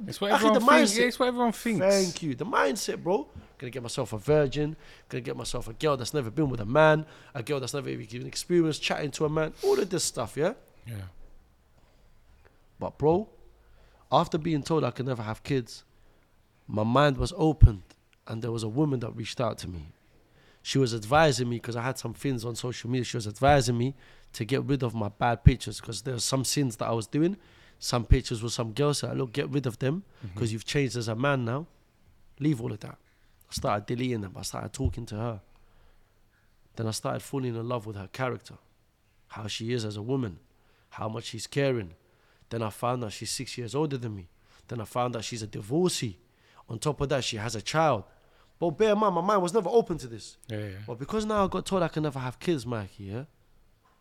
It's 0.08 0.20
what 0.20 0.32
everyone 0.32 0.54
the 0.54 0.60
thinks. 0.60 0.92
mindset- 0.94 0.98
Yeah, 1.00 1.06
it's 1.06 1.20
what 1.20 1.28
everyone 1.28 1.52
thinks. 1.52 1.80
Thank 1.86 2.24
you. 2.24 2.36
The 2.36 2.46
mindset, 2.46 3.04
bro. 3.04 3.28
Gonna 3.58 3.72
get 3.72 3.84
myself 3.84 4.12
a 4.14 4.18
virgin. 4.18 4.76
Gonna 5.10 5.22
get 5.22 5.38
myself 5.38 5.68
a 5.68 5.74
girl 5.74 5.96
that's 5.98 6.14
never 6.14 6.30
been 6.32 6.50
with 6.50 6.60
a 6.62 6.66
man. 6.66 7.06
A 7.34 7.44
girl 7.44 7.60
that's 7.60 7.74
never 7.74 7.90
even 7.90 8.26
experienced 8.28 8.82
chatting 8.82 9.12
to 9.12 9.26
a 9.26 9.30
man. 9.30 9.54
All 9.64 9.80
of 9.80 9.90
this 9.90 10.04
stuff, 10.04 10.36
yeah? 10.36 10.54
Yeah. 10.88 10.96
But 12.80 12.98
bro, 12.98 13.30
after 14.12 14.38
being 14.38 14.64
told 14.64 14.84
I 14.84 14.92
could 14.92 15.06
never 15.06 15.24
have 15.24 15.44
kids, 15.44 15.84
my 16.68 16.84
mind 16.84 17.18
was 17.18 17.34
opened 17.38 17.84
and 18.28 18.42
there 18.42 18.52
was 18.52 18.64
a 18.64 18.70
woman 18.70 19.00
that 19.02 19.12
reached 19.16 19.40
out 19.40 19.58
to 19.60 19.68
me. 19.70 19.88
She 20.62 20.80
was 20.80 20.94
advising 20.96 21.48
me 21.48 21.58
because 21.58 21.76
I 21.76 21.84
had 21.84 21.98
some 22.00 22.14
things 22.14 22.44
on 22.44 22.56
social 22.56 22.90
media. 22.90 23.04
She 23.06 23.18
was 23.18 23.28
advising 23.28 23.78
me 23.78 23.94
to 24.34 24.44
get 24.44 24.64
rid 24.64 24.82
of 24.84 24.96
my 24.96 25.10
bad 25.10 25.44
pictures 25.44 25.80
because 25.80 26.02
there 26.02 26.16
were 26.16 26.20
some 26.20 26.44
sins 26.44 26.76
that 26.78 26.86
I 26.88 26.92
was 26.92 27.06
doing. 27.08 27.38
Some 27.80 28.06
pictures 28.06 28.42
with 28.42 28.54
some 28.54 28.72
girls. 28.74 29.00
So 29.00 29.10
I 29.10 29.14
look, 29.14 29.34
get 29.34 29.50
rid 29.50 29.66
of 29.66 29.80
them 29.80 30.04
mm-hmm. 30.18 30.34
because 30.34 30.52
you've 30.52 30.66
changed 30.66 30.96
as 30.96 31.08
a 31.08 31.16
man 31.16 31.46
now. 31.46 31.68
Leave 32.40 32.62
all 32.62 32.72
of 32.72 32.80
that. 32.82 32.98
I 33.50 33.54
started 33.54 33.86
deleting 33.86 34.22
them. 34.22 34.34
I 34.38 34.42
started 34.42 34.74
talking 34.74 35.06
to 35.08 35.16
her. 35.16 35.42
Then 36.76 36.88
I 36.88 36.92
started 36.92 37.22
falling 37.22 37.56
in 37.56 37.70
love 37.70 37.86
with 37.86 37.96
her 37.96 38.10
character, 38.12 38.56
how 39.30 39.48
she 39.48 39.72
is 39.72 39.86
as 39.86 39.96
a 39.96 40.02
woman, 40.02 40.40
how 40.90 41.08
much 41.08 41.26
she's 41.26 41.48
caring. 41.48 41.94
Then 42.50 42.62
I 42.62 42.70
found 42.70 43.04
out 43.04 43.14
she's 43.14 43.32
six 43.32 43.58
years 43.58 43.74
older 43.74 43.98
than 43.98 44.16
me. 44.16 44.28
Then 44.68 44.82
I 44.82 44.86
found 44.86 45.16
out 45.16 45.24
she's 45.24 45.42
a 45.42 45.48
divorcee. 45.48 46.20
On 46.68 46.80
top 46.80 47.00
of 47.02 47.10
that, 47.10 47.24
she 47.24 47.38
has 47.38 47.56
a 47.56 47.62
child. 47.62 48.04
But 48.60 48.72
bear 48.72 48.94
in 48.94 49.00
mind, 49.00 49.16
my 49.16 49.22
mind 49.22 49.42
was 49.42 49.54
never 49.54 49.70
open 49.70 49.98
to 50.00 50.08
this. 50.08 50.38
Yeah, 50.48 50.58
yeah. 50.58 50.70
But 50.88 51.00
because 51.00 51.26
now 51.26 51.46
I 51.46 51.48
got 51.48 51.66
told 51.66 51.84
I 51.84 51.88
can 51.88 52.04
never 52.04 52.20
have 52.20 52.40
kids, 52.40 52.66
Mikey, 52.66 53.06
yeah? 53.06 53.26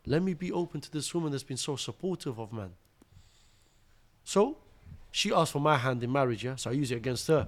Let 0.07 0.23
me 0.23 0.35
be 0.35 0.53
open 0.53 0.81
to 0.81 0.91
this 0.91 1.15
woman 1.15 1.33
that's 1.33 1.43
been 1.43 1.57
so 1.57 1.77
supportive 1.77 2.39
of 2.39 2.53
man. 2.53 2.73
So, 4.25 4.59
she 5.11 5.33
asked 5.33 5.53
for 5.53 5.61
my 5.61 5.77
hand 5.77 6.03
in 6.03 6.11
marriage, 6.11 6.45
yeah? 6.45 6.57
So 6.57 6.71
I 6.71 6.73
use 6.73 6.91
it 6.91 6.97
against 6.97 7.29
her. 7.29 7.47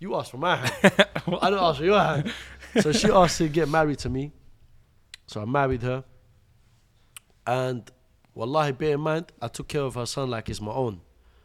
You 0.00 0.16
asked 0.16 0.32
for 0.32 0.38
my 0.38 0.56
hand. 0.56 0.72
I 1.40 1.50
don't 1.50 1.62
ask 1.62 1.78
for 1.78 1.84
your 1.84 2.00
hand. 2.00 2.32
So 2.80 2.90
she 2.90 3.08
asked 3.12 3.38
to 3.38 3.48
get 3.48 3.68
married 3.68 3.98
to 4.00 4.08
me. 4.08 4.32
So 5.26 5.40
I 5.40 5.44
married 5.44 5.82
her. 5.82 6.02
And 7.46 7.88
wallahi, 8.34 8.72
bear 8.72 8.94
in 8.94 9.00
mind, 9.00 9.30
I 9.40 9.48
took 9.48 9.68
care 9.68 9.82
of 9.82 9.94
her 9.94 10.06
son 10.06 10.30
like 10.30 10.48
he's 10.48 10.60
my 10.60 10.72
own. 10.72 11.00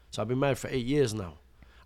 So 0.10 0.22
I've 0.22 0.28
been 0.28 0.40
married 0.40 0.58
for 0.58 0.70
eight 0.70 0.86
years 0.86 1.14
now. 1.14 1.38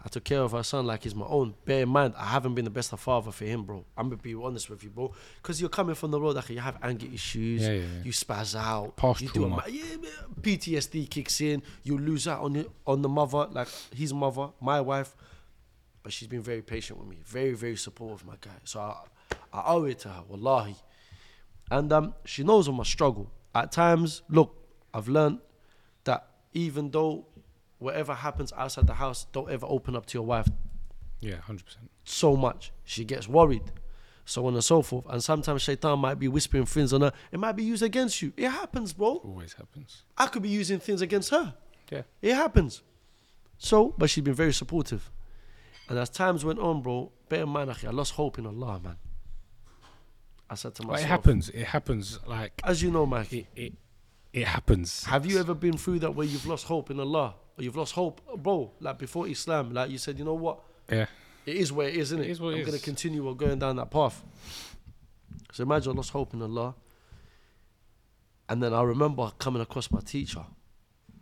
I 0.04 0.08
took 0.08 0.24
care 0.24 0.40
of 0.42 0.54
her 0.54 0.64
son 0.64 0.86
like 0.88 1.04
he's 1.04 1.14
my 1.14 1.26
own. 1.26 1.56
Bear 1.66 1.84
in 1.84 1.90
mind, 1.90 2.14
I 2.18 2.26
haven't 2.28 2.56
been 2.56 2.64
the 2.64 2.72
best 2.72 2.94
of 2.94 3.02
father 3.02 3.32
for 3.32 3.44
him, 3.44 3.64
bro. 3.64 3.84
I'm 3.98 4.08
gonna 4.10 4.22
be 4.22 4.34
honest 4.34 4.70
with 4.70 4.82
you, 4.84 4.90
bro. 4.90 5.14
Because 5.42 5.60
you're 5.60 5.70
coming 5.70 5.94
from 5.96 6.12
the 6.12 6.22
road, 6.22 6.38
like 6.38 6.50
you 6.50 6.60
have 6.60 6.78
anger 6.82 7.08
issues, 7.14 7.62
Yeah, 7.64 7.72
yeah, 7.72 7.82
yeah. 7.82 8.04
you 8.06 8.12
spaz 8.14 8.56
out, 8.58 8.96
Past 8.96 9.20
you 9.22 9.28
do 9.30 9.44
a 9.46 9.48
trauma. 9.50 9.64
yeah, 9.70 9.84
man, 9.98 10.12
PTSD 10.42 11.10
kicks 11.10 11.42
in, 11.42 11.62
you 11.84 11.98
lose 11.98 12.28
out 12.30 12.42
on 12.44 12.54
the, 12.54 12.68
on 12.88 13.02
the 13.02 13.10
mother, 13.10 13.48
like 13.52 13.68
his 13.94 14.14
mother, 14.14 14.50
my 14.62 14.80
wife. 14.80 15.16
but 16.02 16.14
she's 16.14 16.30
been 16.30 16.42
very 16.42 16.62
patient 16.62 16.98
with 16.98 17.08
me, 17.10 17.18
very 17.26 17.54
very 17.54 17.76
supportive, 17.76 18.26
my 18.26 18.36
guy. 18.40 18.52
So 18.64 18.80
I, 18.80 18.96
I 19.52 19.64
owe 19.74 19.84
it 19.84 20.00
to 20.00 20.10
her, 20.10 20.24
wallahi. 20.30 20.76
And 21.70 21.92
um, 21.92 22.14
she 22.26 22.44
knows 22.44 22.68
of 22.70 22.74
my 22.76 22.84
struggle. 22.84 23.30
At 23.54 23.72
times, 23.74 24.22
look, 24.30 24.56
I've 24.94 25.10
learned 25.10 25.40
that 26.06 26.26
even 26.54 26.90
though 26.90 27.26
whatever 27.80 28.14
happens 28.14 28.54
outside 28.56 28.88
the 28.88 28.94
house, 28.94 29.26
don't 29.32 29.50
ever 29.50 29.66
open 29.68 29.96
up 29.96 30.06
to 30.08 30.18
your 30.18 30.26
wife 30.26 30.48
Yeah, 31.22 31.38
hundred 31.38 31.66
percent. 31.66 31.90
so 32.04 32.36
much. 32.38 32.72
She 32.84 33.04
gets 33.06 33.28
worried, 33.28 33.72
so 34.26 34.46
on 34.46 34.54
and 34.54 34.64
so 34.64 34.82
forth. 34.82 35.06
And 35.10 35.24
sometimes 35.24 35.62
shaitan 35.64 36.00
might 36.00 36.20
be 36.20 36.28
whispering 36.28 36.66
things 36.66 36.94
on 36.94 37.02
her. 37.02 37.12
It 37.32 37.40
might 37.40 37.54
be 37.56 37.64
used 37.64 37.84
against 37.84 38.22
you. 38.22 38.32
It 38.38 38.50
happens, 38.50 38.94
bro. 38.94 39.16
Always 39.24 39.54
happens. 39.54 40.04
I 40.18 40.28
could 40.28 40.44
be 40.44 40.50
using 40.50 40.80
things 40.80 41.02
against 41.02 41.30
her. 41.32 41.56
Yeah. 41.92 42.04
It 42.22 42.36
happens. 42.36 42.84
So, 43.58 43.94
but 43.98 44.10
she's 44.10 44.24
been 44.24 44.34
very 44.36 44.54
supportive. 44.54 45.10
And 45.90 45.98
as 45.98 46.10
times 46.10 46.46
went 46.46 46.60
on, 46.60 46.82
bro, 46.82 47.12
bear 47.30 47.44
in 47.44 47.50
mind, 47.50 47.70
I 47.72 47.90
lost 47.90 48.14
hope 48.14 48.38
in 48.40 48.46
Allah, 48.46 48.80
man. 48.84 48.98
I 50.50 50.56
said 50.56 50.76
to 50.76 50.84
myself, 50.84 51.06
it 51.06 51.08
happens. 51.08 51.50
It 51.50 51.66
happens. 51.66 52.20
Like 52.26 52.54
as 52.64 52.82
you 52.82 52.92
know, 52.92 53.06
Mike, 53.06 53.32
it, 53.34 53.48
it, 53.56 53.74
it 54.34 54.48
happens. 54.48 55.04
have 55.06 55.26
you 55.26 55.40
ever 55.40 55.54
been 55.54 55.78
through 55.78 56.00
that 56.00 56.16
where 56.16 56.26
you've 56.26 56.46
lost 56.46 56.66
hope 56.66 56.90
in 56.92 57.00
Allah? 57.00 57.36
You've 57.60 57.76
lost 57.76 57.94
hope, 57.94 58.22
bro, 58.38 58.72
like 58.80 58.98
before 58.98 59.28
Islam, 59.28 59.74
like 59.74 59.90
you 59.90 59.98
said, 59.98 60.18
you 60.18 60.26
know 60.26 60.34
what? 60.34 60.60
Yeah. 60.90 61.08
It 61.46 61.56
is 61.56 61.72
where 61.72 61.88
it 61.88 61.96
is, 61.96 62.12
isn't 62.12 62.20
it? 62.20 62.28
It 62.28 62.32
is 62.32 62.42
what 62.42 62.54
I'm 62.54 62.62
going 62.62 62.78
to 62.78 62.84
continue 62.84 63.28
on 63.28 63.36
going 63.36 63.60
down 63.60 63.76
that 63.78 63.90
path. 63.90 64.24
So 65.52 65.64
imagine 65.64 65.94
I 65.94 65.96
lost 65.96 66.12
hope 66.12 66.34
in 66.34 66.42
Allah. 66.42 66.76
And 68.48 68.62
then 68.64 68.74
I 68.74 68.82
remember 68.82 69.32
coming 69.40 69.62
across 69.62 69.92
my 69.92 70.00
teacher. 70.00 70.44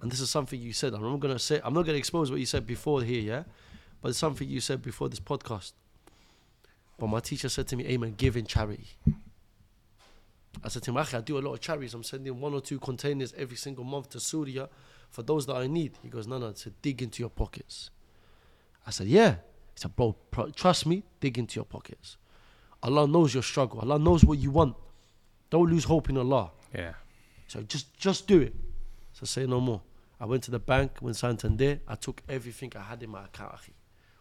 And 0.02 0.12
this 0.12 0.20
is 0.20 0.30
something 0.30 0.60
you 0.60 0.74
said. 0.74 0.94
I'm 0.94 1.02
not 1.02 1.20
going 1.20 1.34
to 1.34 1.40
say, 1.40 1.60
I'm 1.64 1.74
not 1.74 1.84
going 1.84 1.96
to 1.96 2.00
expose 2.00 2.30
what 2.30 2.40
you 2.40 2.46
said 2.46 2.68
before 2.68 3.02
here, 3.02 3.22
yeah? 3.22 3.44
But 4.02 4.10
it's 4.10 4.18
something 4.18 4.48
you 4.48 4.60
said 4.62 4.82
before 4.82 5.10
this 5.10 5.20
podcast. 5.20 5.74
But 6.98 7.08
my 7.08 7.20
teacher 7.20 7.50
said 7.50 7.68
to 7.70 7.76
me, 7.76 7.84
Ayman, 7.86 8.16
give 8.18 8.38
in 8.38 8.46
charity. 8.46 8.88
I 10.64 10.70
said 10.70 10.84
to 10.84 10.92
him, 10.92 10.98
"Akhi, 10.98 11.16
I 11.18 11.22
do 11.22 11.38
a 11.38 11.40
lot 11.40 11.54
of 11.54 11.62
charities. 11.62 11.94
I'm 11.94 12.04
sending 12.04 12.40
one 12.40 12.54
or 12.54 12.62
two 12.62 12.80
containers 12.80 13.34
every 13.38 13.58
single 13.58 13.84
month 13.84 14.10
to 14.10 14.20
Syria 14.20 14.70
for 15.10 15.24
those 15.24 15.46
that 15.48 15.56
I 15.56 15.68
need. 15.68 15.94
He 16.04 16.10
goes, 16.10 16.28
No, 16.28 16.38
no, 16.38 16.52
to 16.52 16.70
dig 16.82 17.02
into 17.02 17.22
your 17.22 17.30
pockets. 17.30 17.90
I 18.86 18.92
said, 18.92 19.08
Yeah. 19.08 19.32
He 19.74 19.82
said, 19.82 19.96
Bro, 19.96 20.16
trust 20.56 20.86
me, 20.86 21.04
dig 21.20 21.38
into 21.38 21.56
your 21.56 21.66
pockets. 21.66 22.18
Allah 22.84 23.08
knows 23.08 23.34
your 23.34 23.44
struggle. 23.44 23.80
Allah 23.80 24.00
knows 24.00 24.24
what 24.24 24.38
you 24.40 24.52
want. 24.52 24.76
Don't 25.50 25.70
lose 25.70 25.84
hope 25.84 26.10
in 26.10 26.18
Allah. 26.18 26.52
Yeah. 26.76 26.94
So 27.48 27.62
just 27.64 27.94
just 27.98 28.28
do 28.28 28.42
it. 28.42 28.54
So 29.14 29.26
say 29.26 29.46
no 29.46 29.60
more. 29.60 29.82
I 30.20 30.26
went 30.26 30.44
to 30.44 30.52
the 30.52 30.60
bank, 30.60 30.98
went 31.02 31.16
Santander. 31.16 31.80
I 31.88 31.96
took 31.96 32.22
everything 32.28 32.72
I 32.76 32.82
had 32.82 33.02
in 33.04 33.10
my 33.10 33.26
account, 33.26 33.54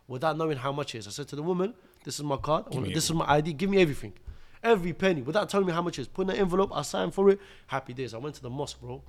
without 0.06 0.36
knowing 0.36 0.58
how 0.58 0.72
much 0.72 0.94
it 0.94 0.98
is. 0.98 1.06
I 1.06 1.10
said 1.10 1.28
to 1.28 1.36
the 1.36 1.42
woman, 1.42 1.74
"This 2.04 2.16
is 2.18 2.22
my 2.22 2.36
card. 2.36 2.66
This 2.94 3.04
is 3.04 3.12
my 3.12 3.24
ID. 3.30 3.52
Give 3.54 3.68
me 3.68 3.80
everything, 3.80 4.12
every 4.62 4.92
penny, 4.92 5.22
without 5.22 5.48
telling 5.48 5.66
me 5.66 5.72
how 5.72 5.82
much 5.82 5.98
it 5.98 6.02
is. 6.02 6.08
Put 6.08 6.28
in 6.28 6.30
an 6.30 6.36
envelope. 6.36 6.70
I 6.74 6.82
signed 6.82 7.12
for 7.14 7.30
it. 7.30 7.40
Happy 7.66 7.92
days. 7.94 8.14
I 8.14 8.18
went 8.18 8.34
to 8.36 8.42
the 8.42 8.50
mosque, 8.50 8.80
bro. 8.80 9.02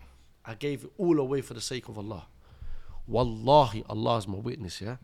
I 0.48 0.54
gave 0.54 0.86
it 0.86 0.92
all 0.98 1.20
away 1.20 1.42
for 1.42 1.54
the 1.54 1.62
sake 1.62 1.90
of 1.90 1.98
Allah. 1.98 2.26
Wallahi, 3.06 3.84
Allah 3.90 4.18
is 4.18 4.28
my 4.28 4.38
witness. 4.38 4.80
Yeah. 4.82 4.96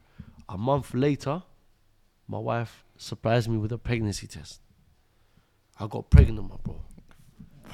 A 0.48 0.58
month 0.58 0.94
later, 0.94 1.44
my 2.28 2.38
wife 2.38 2.86
surprised 2.98 3.50
me 3.50 3.58
with 3.58 3.74
a 3.74 3.78
pregnancy 3.78 4.26
test. 4.26 4.62
I 5.78 5.88
got 5.88 6.10
pregnant, 6.10 6.50
my 6.50 6.56
bro. 6.64 6.82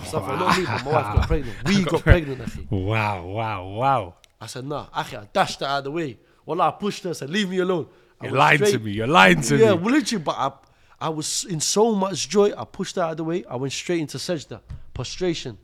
Stuff 0.04 0.28
like 0.28 0.40
not 0.40 0.58
me, 0.58 0.66
but 0.66 0.86
my 0.86 0.92
wife 0.92 1.16
got 1.16 1.28
pregnant. 1.28 1.58
We 1.66 1.84
got 1.84 2.02
pregnant, 2.02 2.42
akhi. 2.42 2.72
Wow. 2.72 3.26
Wow. 3.28 3.68
Wow. 3.68 4.16
I 4.42 4.48
said, 4.48 4.66
nah, 4.66 4.88
akhi, 4.88 5.22
I 5.22 5.28
dashed 5.32 5.60
her 5.60 5.68
out 5.68 5.80
of 5.80 5.84
the 5.86 5.92
way. 5.92 6.18
Well, 6.46 6.62
I 6.62 6.72
pushed 6.72 7.04
her, 7.04 7.14
said, 7.14 7.30
leave 7.30 7.50
me 7.50 7.60
alone. 7.60 7.88
I 8.20 8.28
You're 8.28 8.36
lying 8.36 8.60
to 8.60 8.80
me. 8.80 8.92
You're 8.92 9.08
lying 9.08 9.42
to 9.42 9.54
me. 9.54 9.62
yeah, 9.62 9.72
me. 9.72 9.78
well, 9.78 9.94
literally, 9.94 10.24
but 10.24 10.36
I, 10.38 10.52
I 11.00 11.10
was 11.10 11.46
in 11.46 11.60
so 11.60 11.94
much 11.94 12.28
joy. 12.30 12.52
I 12.58 12.66
pushed 12.66 12.96
her 12.96 13.04
out 13.04 13.12
of 13.12 13.18
the 13.18 13.24
way. 13.24 13.46
I 13.46 13.58
went 13.58 13.74
straight 13.74 14.00
into 14.00 14.18
sajda, 14.18 14.62
prostration. 14.94 15.58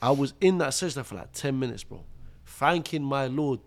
I 0.00 0.10
was 0.10 0.34
in 0.40 0.58
that 0.58 0.70
sajda 0.70 1.04
for 1.04 1.16
like 1.16 1.32
10 1.32 1.58
minutes, 1.58 1.84
bro. 1.84 2.04
Thanking 2.44 3.02
my 3.02 3.26
Lord 3.26 3.60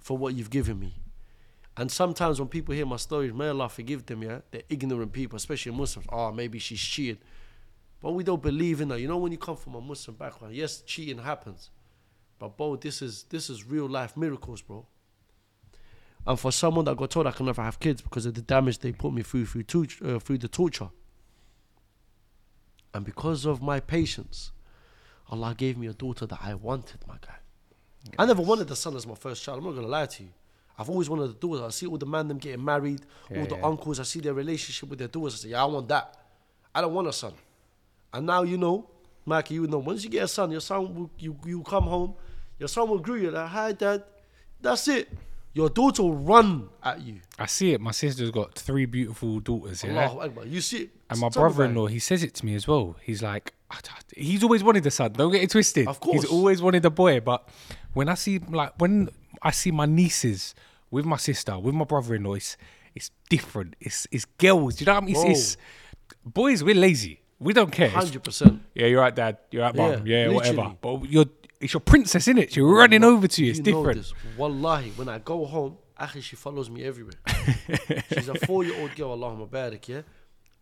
for 0.00 0.18
what 0.18 0.34
you've 0.34 0.50
given 0.50 0.78
me. 0.78 0.94
And 1.76 1.90
sometimes 1.90 2.38
when 2.38 2.48
people 2.48 2.74
hear 2.74 2.86
my 2.86 2.96
stories, 2.96 3.32
may 3.32 3.48
Allah 3.48 3.68
forgive 3.68 4.06
them, 4.06 4.22
yeah? 4.22 4.40
They're 4.50 4.62
ignorant 4.68 5.12
people, 5.12 5.36
especially 5.36 5.72
Muslims. 5.72 6.06
Oh, 6.10 6.30
maybe 6.30 6.58
she's 6.58 6.80
cheated. 6.80 7.18
But 8.00 8.12
we 8.12 8.22
don't 8.22 8.42
believe 8.42 8.80
in 8.80 8.88
that. 8.88 9.00
You 9.00 9.08
know, 9.08 9.16
when 9.16 9.32
you 9.32 9.38
come 9.38 9.56
from 9.56 9.74
a 9.74 9.80
Muslim 9.80 10.16
background, 10.16 10.54
yes, 10.54 10.82
cheating 10.82 11.18
happens. 11.18 11.70
But 12.38 12.56
bro, 12.56 12.76
this 12.76 13.00
is 13.00 13.24
this 13.24 13.48
is 13.48 13.64
real 13.64 13.88
life 13.88 14.16
miracles, 14.16 14.60
bro. 14.60 14.86
And 16.26 16.38
for 16.38 16.52
someone 16.52 16.84
that 16.84 16.96
got 16.96 17.10
told 17.10 17.26
I 17.26 17.32
can 17.32 17.46
never 17.46 17.62
have 17.62 17.80
kids 17.80 18.02
because 18.02 18.26
of 18.26 18.34
the 18.34 18.42
damage 18.42 18.78
they 18.78 18.92
put 18.92 19.12
me 19.12 19.22
through 19.22 19.46
through, 19.46 19.62
tort- 19.64 20.02
uh, 20.04 20.18
through 20.18 20.38
the 20.38 20.48
torture, 20.48 20.90
and 22.92 23.04
because 23.04 23.44
of 23.44 23.62
my 23.62 23.80
patience, 23.80 24.52
Allah 25.30 25.54
gave 25.56 25.76
me 25.78 25.86
a 25.86 25.92
daughter 25.92 26.26
that 26.26 26.38
I 26.42 26.54
wanted, 26.54 26.98
my 27.08 27.16
guy. 27.20 27.36
I 28.18 28.26
never 28.26 28.42
wanted 28.42 28.68
the 28.68 28.76
son 28.76 28.96
as 28.96 29.06
my 29.06 29.14
first 29.14 29.42
child. 29.42 29.58
I'm 29.58 29.64
not 29.64 29.74
gonna 29.74 29.86
lie 29.86 30.06
to 30.06 30.22
you. 30.22 30.28
I've 30.78 30.90
always 30.90 31.08
wanted 31.08 31.30
a 31.30 31.34
daughter. 31.34 31.64
I 31.64 31.70
see 31.70 31.86
all 31.86 31.96
the 31.96 32.06
man 32.06 32.28
them 32.28 32.38
getting 32.38 32.64
married, 32.64 33.02
all 33.34 33.46
the 33.46 33.56
yeah. 33.56 33.64
uncles. 33.64 34.00
I 34.00 34.02
see 34.02 34.20
their 34.20 34.34
relationship 34.34 34.88
with 34.88 34.98
their 34.98 35.08
daughters. 35.08 35.34
I 35.34 35.36
say, 35.38 35.48
yeah, 35.50 35.62
I 35.62 35.66
want 35.66 35.88
that. 35.88 36.16
I 36.74 36.80
don't 36.80 36.92
want 36.92 37.08
a 37.08 37.12
son. 37.12 37.32
And 38.12 38.26
now 38.26 38.42
you 38.42 38.56
know, 38.56 38.88
Mikey, 39.24 39.54
you 39.54 39.66
know, 39.66 39.78
once 39.78 40.04
you 40.04 40.10
get 40.10 40.24
a 40.24 40.28
son, 40.28 40.50
your 40.50 40.60
son 40.60 40.94
will 40.94 41.10
you 41.18 41.36
you 41.44 41.62
come 41.62 41.84
home, 41.84 42.14
your 42.58 42.68
son 42.68 42.88
will 42.88 42.98
greet 42.98 43.22
you 43.22 43.30
like, 43.30 43.48
hi 43.48 43.72
dad. 43.72 44.04
That's 44.60 44.88
it. 44.88 45.08
Your 45.54 45.68
daughter 45.70 46.02
will 46.02 46.16
run 46.16 46.68
at 46.82 47.00
you. 47.00 47.20
I 47.38 47.46
see 47.46 47.72
it. 47.72 47.80
My 47.80 47.92
sister's 47.92 48.30
got 48.32 48.54
three 48.56 48.86
beautiful 48.86 49.38
daughters. 49.40 49.84
Yeah. 49.84 49.92
Allahu 49.92 50.20
Akbar. 50.20 50.46
You 50.46 50.60
see 50.60 50.78
it. 50.82 50.90
And 51.08 51.20
my 51.20 51.28
Tell 51.28 51.42
me 51.44 51.46
about 51.46 51.56
brother-in-law, 51.56 51.86
he 51.86 51.98
says 52.00 52.24
it 52.24 52.34
to 52.34 52.44
me 52.46 52.54
as 52.56 52.66
well. 52.66 52.96
He's 53.02 53.22
like, 53.22 53.54
"I- 53.70 53.76
I- 53.76 54.20
he's 54.20 54.42
always 54.42 54.64
wanted 54.64 54.84
a 54.86 54.90
son. 54.90 55.12
Don't 55.12 55.30
get 55.30 55.42
it 55.44 55.50
twisted. 55.50 55.86
Of 55.86 56.00
course. 56.00 56.22
he's 56.22 56.30
always 56.30 56.60
wanted 56.60 56.84
a 56.84 56.90
boy. 56.90 57.20
But 57.20 57.48
when 57.92 58.08
I 58.08 58.14
see 58.14 58.40
like 58.40 58.72
when 58.80 59.08
I 59.42 59.52
see 59.52 59.70
my 59.70 59.86
nieces 59.86 60.54
with 60.90 61.04
my 61.04 61.16
sister, 61.18 61.56
with 61.58 61.74
my 61.74 61.84
brother-in-law, 61.84 62.34
it's 62.34 62.56
it's 62.96 63.10
different. 63.30 63.76
It's 63.80 64.08
it's 64.10 64.24
girls. 64.24 64.76
Do 64.76 64.82
you 64.82 64.86
know 64.86 64.94
what 64.94 65.02
I 65.04 65.06
mean? 65.06 65.14
Bro. 65.14 65.30
It's, 65.30 65.52
it's 65.52 65.56
boys. 66.24 66.64
We're 66.64 66.74
lazy. 66.74 67.20
We 67.38 67.52
don't 67.52 67.70
care. 67.70 67.86
It's- 67.88 68.04
Hundred 68.04 68.24
percent. 68.24 68.60
yeah, 68.74 68.86
you're 68.86 69.00
right, 69.00 69.14
dad. 69.14 69.38
You're 69.52 69.62
right, 69.62 69.74
mum. 69.74 70.04
Yeah, 70.06 70.26
Yeah, 70.26 70.32
whatever. 70.32 70.74
But 70.80 71.08
you're 71.10 71.26
it's 71.64 71.72
your 71.74 71.80
princess, 71.80 72.28
isn't 72.28 72.38
it? 72.38 72.54
You're 72.56 72.74
running 72.74 73.02
over 73.02 73.26
to 73.26 73.44
you. 73.44 73.50
It's 73.50 73.58
You 73.58 73.72
know 73.72 73.78
different. 73.80 73.98
this. 74.02 74.14
Wallahi, 74.36 74.90
when 74.96 75.08
I 75.08 75.18
go 75.18 75.44
home, 75.44 75.78
actually 75.98 76.20
she 76.22 76.36
follows 76.36 76.68
me 76.70 76.84
everywhere. 76.84 77.14
She's 78.12 78.28
a 78.28 78.34
four-year-old 78.46 78.94
girl. 78.94 79.16
Allahumma 79.16 79.48
barik. 79.48 79.88
Yeah. 79.88 80.02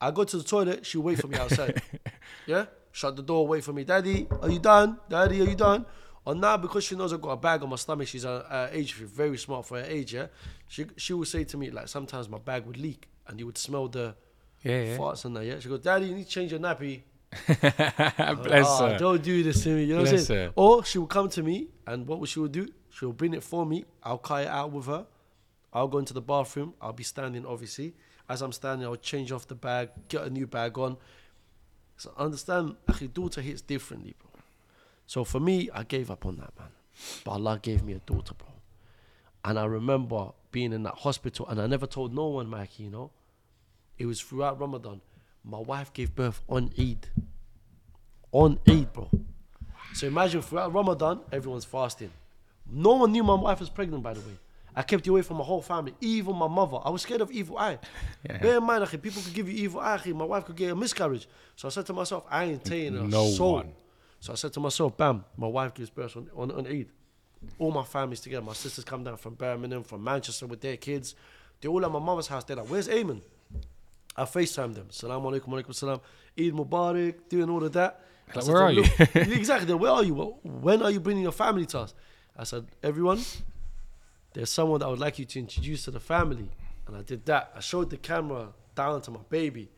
I 0.00 0.10
go 0.10 0.24
to 0.24 0.36
the 0.36 0.44
toilet. 0.44 0.86
She'll 0.86 1.02
wait 1.02 1.18
for 1.20 1.28
me 1.28 1.36
outside. 1.36 1.82
yeah. 2.46 2.66
Shut 2.92 3.16
the 3.16 3.22
door. 3.22 3.46
Wait 3.46 3.62
for 3.64 3.72
me. 3.72 3.84
Daddy, 3.84 4.26
are 4.40 4.50
you 4.50 4.58
done? 4.58 4.98
Daddy, 5.08 5.40
are 5.40 5.44
you 5.44 5.54
done? 5.54 5.84
Oh, 6.26 6.32
or 6.32 6.34
now 6.36 6.56
because 6.56 6.84
she 6.84 6.94
knows 6.94 7.12
I've 7.12 7.20
got 7.20 7.30
a 7.30 7.36
bag 7.36 7.62
on 7.64 7.68
my 7.68 7.76
stomach, 7.76 8.06
she's 8.06 8.24
a, 8.24 8.46
a 8.72 8.76
age 8.78 8.94
she's 8.96 9.08
very 9.10 9.36
smart 9.38 9.66
for 9.66 9.78
her 9.80 9.84
age. 9.84 10.14
Yeah. 10.14 10.26
She 10.68 10.86
she 10.96 11.12
will 11.14 11.24
say 11.24 11.42
to 11.44 11.56
me 11.56 11.70
like 11.70 11.88
sometimes 11.88 12.28
my 12.28 12.38
bag 12.38 12.64
would 12.66 12.76
leak 12.76 13.08
and 13.26 13.40
you 13.40 13.46
would 13.46 13.58
smell 13.58 13.88
the 13.88 14.14
Yeah, 14.62 14.82
yeah. 14.82 14.96
farts 14.98 15.24
and 15.24 15.34
that. 15.36 15.44
Yeah. 15.46 15.58
She 15.58 15.68
goes, 15.68 15.80
Daddy, 15.80 16.06
you 16.06 16.14
need 16.14 16.24
to 16.26 16.30
change 16.30 16.52
your 16.52 16.60
nappy. 16.60 17.02
Bless 17.46 18.66
Ah, 18.66 18.88
her. 18.90 18.98
Don't 18.98 19.22
do 19.22 19.42
this 19.42 19.62
to 19.64 19.70
me. 19.70 19.84
You 19.84 19.96
know 19.96 20.02
what 20.02 20.12
I'm 20.12 20.18
saying? 20.18 20.48
her. 20.48 20.52
Or 20.56 20.84
she 20.84 20.98
will 20.98 21.06
come 21.06 21.28
to 21.30 21.42
me, 21.42 21.68
and 21.86 22.06
what 22.06 22.18
will 22.18 22.26
she 22.26 22.40
will 22.40 22.48
do? 22.48 22.68
She 22.90 23.04
will 23.06 23.12
bring 23.12 23.34
it 23.34 23.42
for 23.42 23.64
me. 23.64 23.84
I'll 24.02 24.18
cut 24.18 24.42
it 24.42 24.48
out 24.48 24.70
with 24.72 24.86
her. 24.86 25.06
I'll 25.72 25.88
go 25.88 25.98
into 25.98 26.12
the 26.12 26.20
bathroom. 26.20 26.74
I'll 26.80 26.92
be 26.92 27.04
standing, 27.04 27.46
obviously. 27.46 27.94
As 28.28 28.42
I'm 28.42 28.52
standing, 28.52 28.86
I'll 28.86 28.96
change 28.96 29.32
off 29.32 29.46
the 29.48 29.54
bag, 29.54 29.90
get 30.08 30.22
a 30.22 30.30
new 30.30 30.46
bag 30.46 30.78
on. 30.78 30.96
So 31.96 32.12
understand, 32.16 32.76
akhi, 32.86 33.12
daughter 33.12 33.40
hits 33.40 33.60
differently, 33.62 34.14
bro. 34.20 34.40
So 35.06 35.24
for 35.24 35.40
me, 35.40 35.70
I 35.72 35.82
gave 35.84 36.10
up 36.10 36.26
on 36.26 36.36
that, 36.36 36.52
man. 36.58 36.68
But 37.24 37.32
Allah 37.32 37.58
gave 37.62 37.82
me 37.82 37.94
a 37.94 37.98
daughter, 38.00 38.34
bro. 38.34 38.48
And 39.44 39.58
I 39.58 39.64
remember 39.64 40.30
being 40.50 40.72
in 40.72 40.82
that 40.84 40.94
hospital, 40.96 41.46
and 41.48 41.60
I 41.60 41.66
never 41.66 41.86
told 41.86 42.14
no 42.14 42.26
one, 42.26 42.48
Mikey, 42.48 42.84
you 42.84 42.90
know. 42.90 43.10
It 43.98 44.06
was 44.06 44.20
throughout 44.20 44.60
Ramadan. 44.60 45.00
My 45.44 45.58
wife 45.58 45.92
gave 45.92 46.14
birth 46.14 46.40
on 46.48 46.70
Eid. 46.78 47.08
On 48.30 48.58
Eid, 48.68 48.92
bro. 48.92 49.10
So 49.94 50.06
imagine 50.06 50.40
throughout 50.42 50.72
Ramadan, 50.72 51.20
everyone's 51.30 51.64
fasting. 51.64 52.10
No 52.70 52.94
one 52.94 53.12
knew 53.12 53.22
my 53.22 53.34
wife 53.34 53.60
was 53.60 53.68
pregnant, 53.68 54.02
by 54.02 54.14
the 54.14 54.20
way. 54.20 54.38
I 54.74 54.82
kept 54.82 55.06
you 55.06 55.12
away 55.12 55.22
from 55.22 55.36
my 55.36 55.44
whole 55.44 55.60
family, 55.60 55.92
even 56.00 56.34
my 56.34 56.48
mother. 56.48 56.78
I 56.82 56.88
was 56.88 57.02
scared 57.02 57.20
of 57.20 57.30
evil 57.30 57.58
eye. 57.58 57.78
Yeah. 58.26 58.38
Bear 58.38 58.58
in 58.58 58.64
mind, 58.64 58.88
people 59.02 59.20
could 59.20 59.34
give 59.34 59.48
you 59.48 59.64
evil 59.64 59.80
eye. 59.80 60.00
My 60.06 60.24
wife 60.24 60.44
could 60.46 60.54
get 60.56 60.70
a 60.70 60.76
miscarriage. 60.76 61.26
So 61.56 61.66
I 61.66 61.70
said 61.72 61.84
to 61.86 61.92
myself, 61.92 62.24
I 62.30 62.44
ain't 62.44 62.64
taking 62.64 62.96
a 62.96 63.02
No 63.02 63.26
soul. 63.28 63.54
one. 63.54 63.72
So 64.20 64.32
I 64.32 64.36
said 64.36 64.52
to 64.54 64.60
myself, 64.60 64.96
bam, 64.96 65.24
my 65.36 65.48
wife 65.48 65.74
gives 65.74 65.90
birth 65.90 66.16
on, 66.16 66.30
on, 66.36 66.52
on 66.52 66.66
Eid. 66.68 66.86
All 67.58 67.72
my 67.72 67.82
family's 67.82 68.20
together. 68.20 68.46
My 68.46 68.52
sisters 68.52 68.84
come 68.84 69.02
down 69.02 69.16
from 69.16 69.34
Birmingham, 69.34 69.82
from 69.82 70.04
Manchester 70.04 70.46
with 70.46 70.60
their 70.60 70.76
kids. 70.76 71.16
They're 71.60 71.70
all 71.72 71.84
at 71.84 71.90
my 71.90 71.98
mother's 71.98 72.28
house. 72.28 72.44
They're 72.44 72.56
like, 72.56 72.66
where's 72.70 72.86
Ayman? 72.88 73.20
I 74.16 74.24
FaceTime 74.24 74.74
them. 74.74 74.86
Salaam 74.90 75.22
alaikum, 75.22 75.48
alaikum 75.48 75.74
salam. 75.74 76.00
Eid 76.38 76.52
Mubarak, 76.52 77.14
doing 77.28 77.48
all 77.50 77.62
of 77.64 77.72
that. 77.72 78.00
Like, 78.34 78.46
where 78.46 78.62
are 78.62 78.74
them, 78.74 78.84
you? 78.84 79.06
Exactly. 79.32 79.74
Where 79.74 79.90
are 79.90 80.04
you? 80.04 80.14
Well, 80.14 80.38
When 80.42 80.82
are 80.82 80.90
you 80.90 81.00
bringing 81.00 81.22
your 81.22 81.32
family 81.32 81.66
to 81.66 81.80
us? 81.80 81.94
I 82.36 82.44
said, 82.44 82.66
everyone, 82.82 83.20
there's 84.32 84.50
someone 84.50 84.80
that 84.80 84.86
I 84.86 84.88
would 84.88 84.98
like 84.98 85.18
you 85.18 85.24
to 85.26 85.38
introduce 85.38 85.84
to 85.84 85.90
the 85.90 86.00
family. 86.00 86.50
And 86.86 86.96
I 86.96 87.02
did 87.02 87.26
that. 87.26 87.52
I 87.54 87.60
showed 87.60 87.90
the 87.90 87.96
camera 87.98 88.48
down 88.74 89.02
to 89.02 89.10
my 89.10 89.20
baby. 89.28 89.68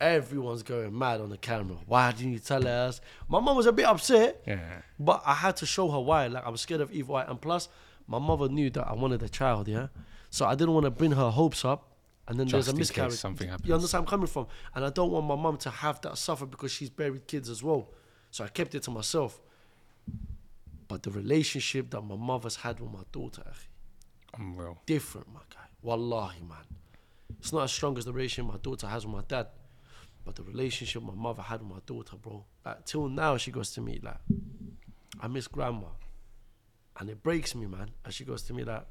Everyone's 0.00 0.62
going 0.64 0.96
mad 0.98 1.20
on 1.20 1.28
the 1.30 1.36
camera. 1.36 1.76
Why 1.86 2.10
didn't 2.10 2.32
you 2.32 2.38
tell 2.40 2.66
us? 2.66 3.00
My 3.28 3.38
mom 3.38 3.56
was 3.56 3.66
a 3.66 3.72
bit 3.72 3.84
upset, 3.86 4.42
Yeah. 4.46 4.58
but 4.98 5.22
I 5.24 5.34
had 5.34 5.56
to 5.58 5.66
show 5.66 5.88
her 5.90 6.00
why. 6.00 6.26
Like 6.26 6.44
I 6.44 6.48
was 6.50 6.60
scared 6.60 6.80
of 6.80 6.90
evil 6.90 7.14
eye, 7.16 7.24
and 7.24 7.40
plus, 7.40 7.68
my 8.08 8.18
mother 8.18 8.48
knew 8.48 8.68
that 8.70 8.88
I 8.88 8.94
wanted 8.94 9.22
a 9.22 9.28
child. 9.28 9.68
Yeah, 9.68 9.88
so 10.28 10.44
I 10.46 10.56
didn't 10.56 10.74
want 10.74 10.84
to 10.84 10.90
bring 10.90 11.12
her 11.12 11.30
hopes 11.30 11.64
up, 11.64 11.86
and 12.28 12.38
then 12.38 12.46
there's 12.46 12.68
a 12.68 12.74
miscarriage. 12.74 13.14
something 13.14 13.48
happens. 13.48 13.68
You 13.68 13.74
understand 13.74 14.02
where 14.02 14.06
I'm 14.06 14.10
coming 14.10 14.26
from? 14.26 14.46
And 14.74 14.84
I 14.84 14.90
don't 14.90 15.10
want 15.10 15.26
my 15.26 15.34
mum 15.36 15.56
to 15.58 15.70
have 15.70 16.00
that 16.02 16.16
suffer 16.18 16.46
because 16.46 16.70
she's 16.70 16.90
buried 16.90 17.26
kids 17.26 17.48
as 17.48 17.62
well. 17.62 17.90
So 18.30 18.44
I 18.44 18.48
kept 18.48 18.74
it 18.74 18.82
to 18.84 18.90
myself. 18.90 19.40
But 20.88 21.02
the 21.02 21.10
relationship 21.10 21.90
that 21.90 22.02
my 22.02 22.16
mother's 22.16 22.56
had 22.56 22.78
with 22.80 22.92
my 22.92 23.02
daughter, 23.10 23.42
akhi, 23.42 23.66
I'm 24.34 24.56
real. 24.56 24.78
different, 24.86 25.28
my 25.32 25.40
guy. 25.50 25.66
Wallahi, 25.82 26.40
man. 26.42 26.58
It's 27.38 27.52
not 27.52 27.64
as 27.64 27.72
strong 27.72 27.98
as 27.98 28.04
the 28.04 28.12
relationship 28.12 28.52
my 28.52 28.58
daughter 28.58 28.86
has 28.86 29.04
with 29.04 29.14
my 29.14 29.22
dad. 29.26 29.48
But 30.24 30.36
the 30.36 30.44
relationship 30.44 31.02
my 31.02 31.14
mother 31.14 31.42
had 31.42 31.60
with 31.60 31.70
my 31.70 31.80
daughter, 31.86 32.16
bro. 32.16 32.44
Like, 32.64 32.84
till 32.84 33.08
now, 33.08 33.36
she 33.36 33.50
goes 33.50 33.72
to 33.72 33.80
me, 33.80 34.00
like, 34.02 34.20
I 35.20 35.26
miss 35.26 35.48
grandma. 35.48 35.88
And 37.00 37.10
it 37.10 37.22
breaks 37.22 37.54
me, 37.54 37.66
man. 37.66 37.90
And 38.04 38.14
she 38.14 38.24
goes 38.24 38.42
to 38.44 38.54
me, 38.54 38.62
like, 38.62 38.86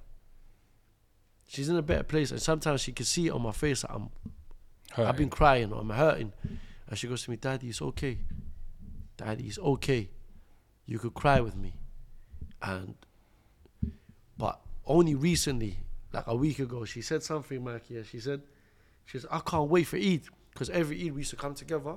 she's 1.51 1.67
in 1.67 1.75
a 1.75 1.81
better 1.81 2.03
place. 2.03 2.31
And 2.31 2.41
sometimes 2.41 2.81
she 2.81 2.93
can 2.93 3.05
see 3.05 3.27
it 3.27 3.31
on 3.31 3.41
my 3.41 3.51
face 3.51 3.81
that 3.81 3.91
I'm, 3.91 4.09
I've 4.97 5.17
been 5.17 5.29
crying 5.29 5.73
or 5.73 5.81
I'm 5.81 5.89
hurting. 5.89 6.31
And 6.87 6.97
she 6.97 7.07
goes 7.07 7.23
to 7.23 7.29
me, 7.29 7.35
Daddy, 7.35 7.67
it's 7.67 7.81
okay. 7.81 8.17
Daddy, 9.17 9.47
it's 9.47 9.59
okay. 9.59 10.09
You 10.85 10.97
could 10.97 11.13
cry 11.13 11.41
with 11.41 11.57
me. 11.57 11.73
And, 12.61 12.95
but 14.37 14.61
only 14.85 15.15
recently, 15.15 15.77
like 16.13 16.23
a 16.27 16.35
week 16.35 16.59
ago, 16.59 16.85
she 16.85 17.01
said 17.01 17.21
something, 17.21 17.61
Makia. 17.61 18.05
She 18.05 18.19
said, 18.19 18.41
she 19.05 19.19
said, 19.19 19.29
I 19.31 19.39
can't 19.39 19.69
wait 19.69 19.87
for 19.87 19.97
Eid. 19.97 20.23
Because 20.53 20.69
every 20.69 21.05
Eid 21.05 21.13
we 21.13 21.21
used 21.21 21.31
to 21.31 21.35
come 21.35 21.53
together, 21.53 21.95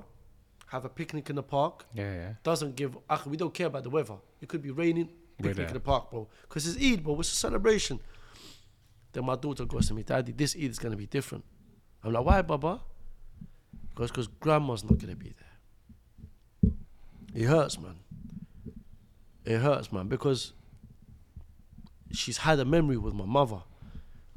have 0.67 0.83
a 0.83 0.89
picnic 0.89 1.29
in 1.29 1.37
the 1.37 1.43
park. 1.43 1.85
Yeah, 1.93 2.13
yeah. 2.13 2.33
Doesn't 2.43 2.75
give, 2.75 2.97
we 3.25 3.37
don't 3.37 3.53
care 3.53 3.67
about 3.67 3.83
the 3.83 3.89
weather. 3.89 4.15
It 4.41 4.49
could 4.49 4.61
be 4.61 4.71
raining, 4.71 5.09
picnic 5.41 5.67
in 5.69 5.73
the 5.73 5.79
park, 5.79 6.11
bro. 6.11 6.27
Because 6.41 6.67
it's 6.67 6.83
Eid, 6.83 7.03
bro. 7.03 7.17
It's 7.19 7.31
a 7.31 7.35
celebration. 7.35 8.01
Then 9.15 9.25
my 9.25 9.37
daughter 9.37 9.63
goes 9.63 9.87
to 9.87 9.93
me, 9.93 10.03
Daddy, 10.03 10.33
this 10.33 10.57
Eid 10.57 10.71
is 10.71 10.77
going 10.77 10.91
to 10.91 10.97
be 10.97 11.05
different. 11.05 11.45
I'm 12.03 12.11
like, 12.11 12.25
why, 12.25 12.41
Baba? 12.41 12.81
Because 13.93 14.11
because 14.11 14.27
grandma's 14.27 14.83
not 14.83 14.97
going 14.97 15.11
to 15.11 15.15
be 15.15 15.33
there. 15.39 16.71
It 17.33 17.45
hurts, 17.45 17.79
man. 17.79 17.95
It 19.45 19.59
hurts, 19.59 19.89
man, 19.93 20.09
because 20.09 20.51
she's 22.11 22.39
had 22.39 22.59
a 22.59 22.65
memory 22.65 22.97
with 22.97 23.13
my 23.13 23.23
mother. 23.23 23.61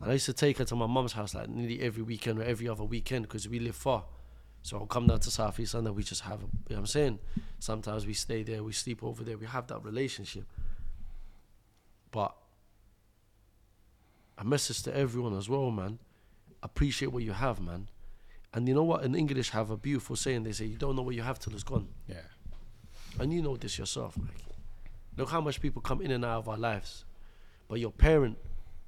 And 0.00 0.10
I 0.10 0.12
used 0.12 0.26
to 0.26 0.32
take 0.32 0.58
her 0.58 0.64
to 0.66 0.76
my 0.76 0.86
mum's 0.86 1.12
house 1.12 1.34
like 1.34 1.48
nearly 1.48 1.80
every 1.80 2.04
weekend 2.04 2.38
or 2.38 2.44
every 2.44 2.68
other 2.68 2.84
weekend 2.84 3.22
because 3.22 3.48
we 3.48 3.58
live 3.58 3.74
far. 3.74 4.04
So 4.62 4.78
I'll 4.78 4.86
come 4.86 5.08
down 5.08 5.18
to 5.18 5.30
South 5.32 5.58
East 5.58 5.74
London, 5.74 5.96
we 5.96 6.04
just 6.04 6.20
have, 6.20 6.38
a, 6.38 6.44
you 6.44 6.46
know 6.46 6.76
what 6.76 6.78
I'm 6.78 6.86
saying? 6.86 7.18
Sometimes 7.58 8.06
we 8.06 8.14
stay 8.14 8.44
there, 8.44 8.62
we 8.62 8.72
sleep 8.72 9.02
over 9.02 9.24
there, 9.24 9.36
we 9.36 9.46
have 9.46 9.66
that 9.66 9.84
relationship. 9.84 10.44
But 12.12 12.36
a 14.38 14.44
message 14.44 14.82
to 14.84 14.96
everyone 14.96 15.36
as 15.36 15.48
well, 15.48 15.70
man. 15.70 15.98
Appreciate 16.62 17.08
what 17.12 17.22
you 17.22 17.32
have, 17.32 17.60
man. 17.60 17.88
And 18.54 18.66
you 18.68 18.74
know 18.74 18.82
what? 18.84 19.04
In 19.04 19.14
English, 19.14 19.50
have 19.50 19.70
a 19.70 19.76
beautiful 19.76 20.16
saying. 20.16 20.42
They 20.44 20.52
say, 20.52 20.64
"You 20.66 20.76
don't 20.76 20.96
know 20.96 21.02
what 21.02 21.14
you 21.14 21.22
have 21.22 21.38
till 21.38 21.52
it's 21.54 21.62
gone." 21.64 21.88
Yeah. 22.08 22.16
And 23.20 23.32
you 23.32 23.42
know 23.42 23.56
this 23.56 23.78
yourself, 23.78 24.16
Mike. 24.16 24.44
Look 25.16 25.30
how 25.30 25.40
much 25.40 25.60
people 25.60 25.82
come 25.82 26.00
in 26.00 26.10
and 26.10 26.24
out 26.24 26.38
of 26.38 26.48
our 26.48 26.56
lives. 26.56 27.04
But 27.68 27.80
your 27.80 27.90
parent, 27.90 28.38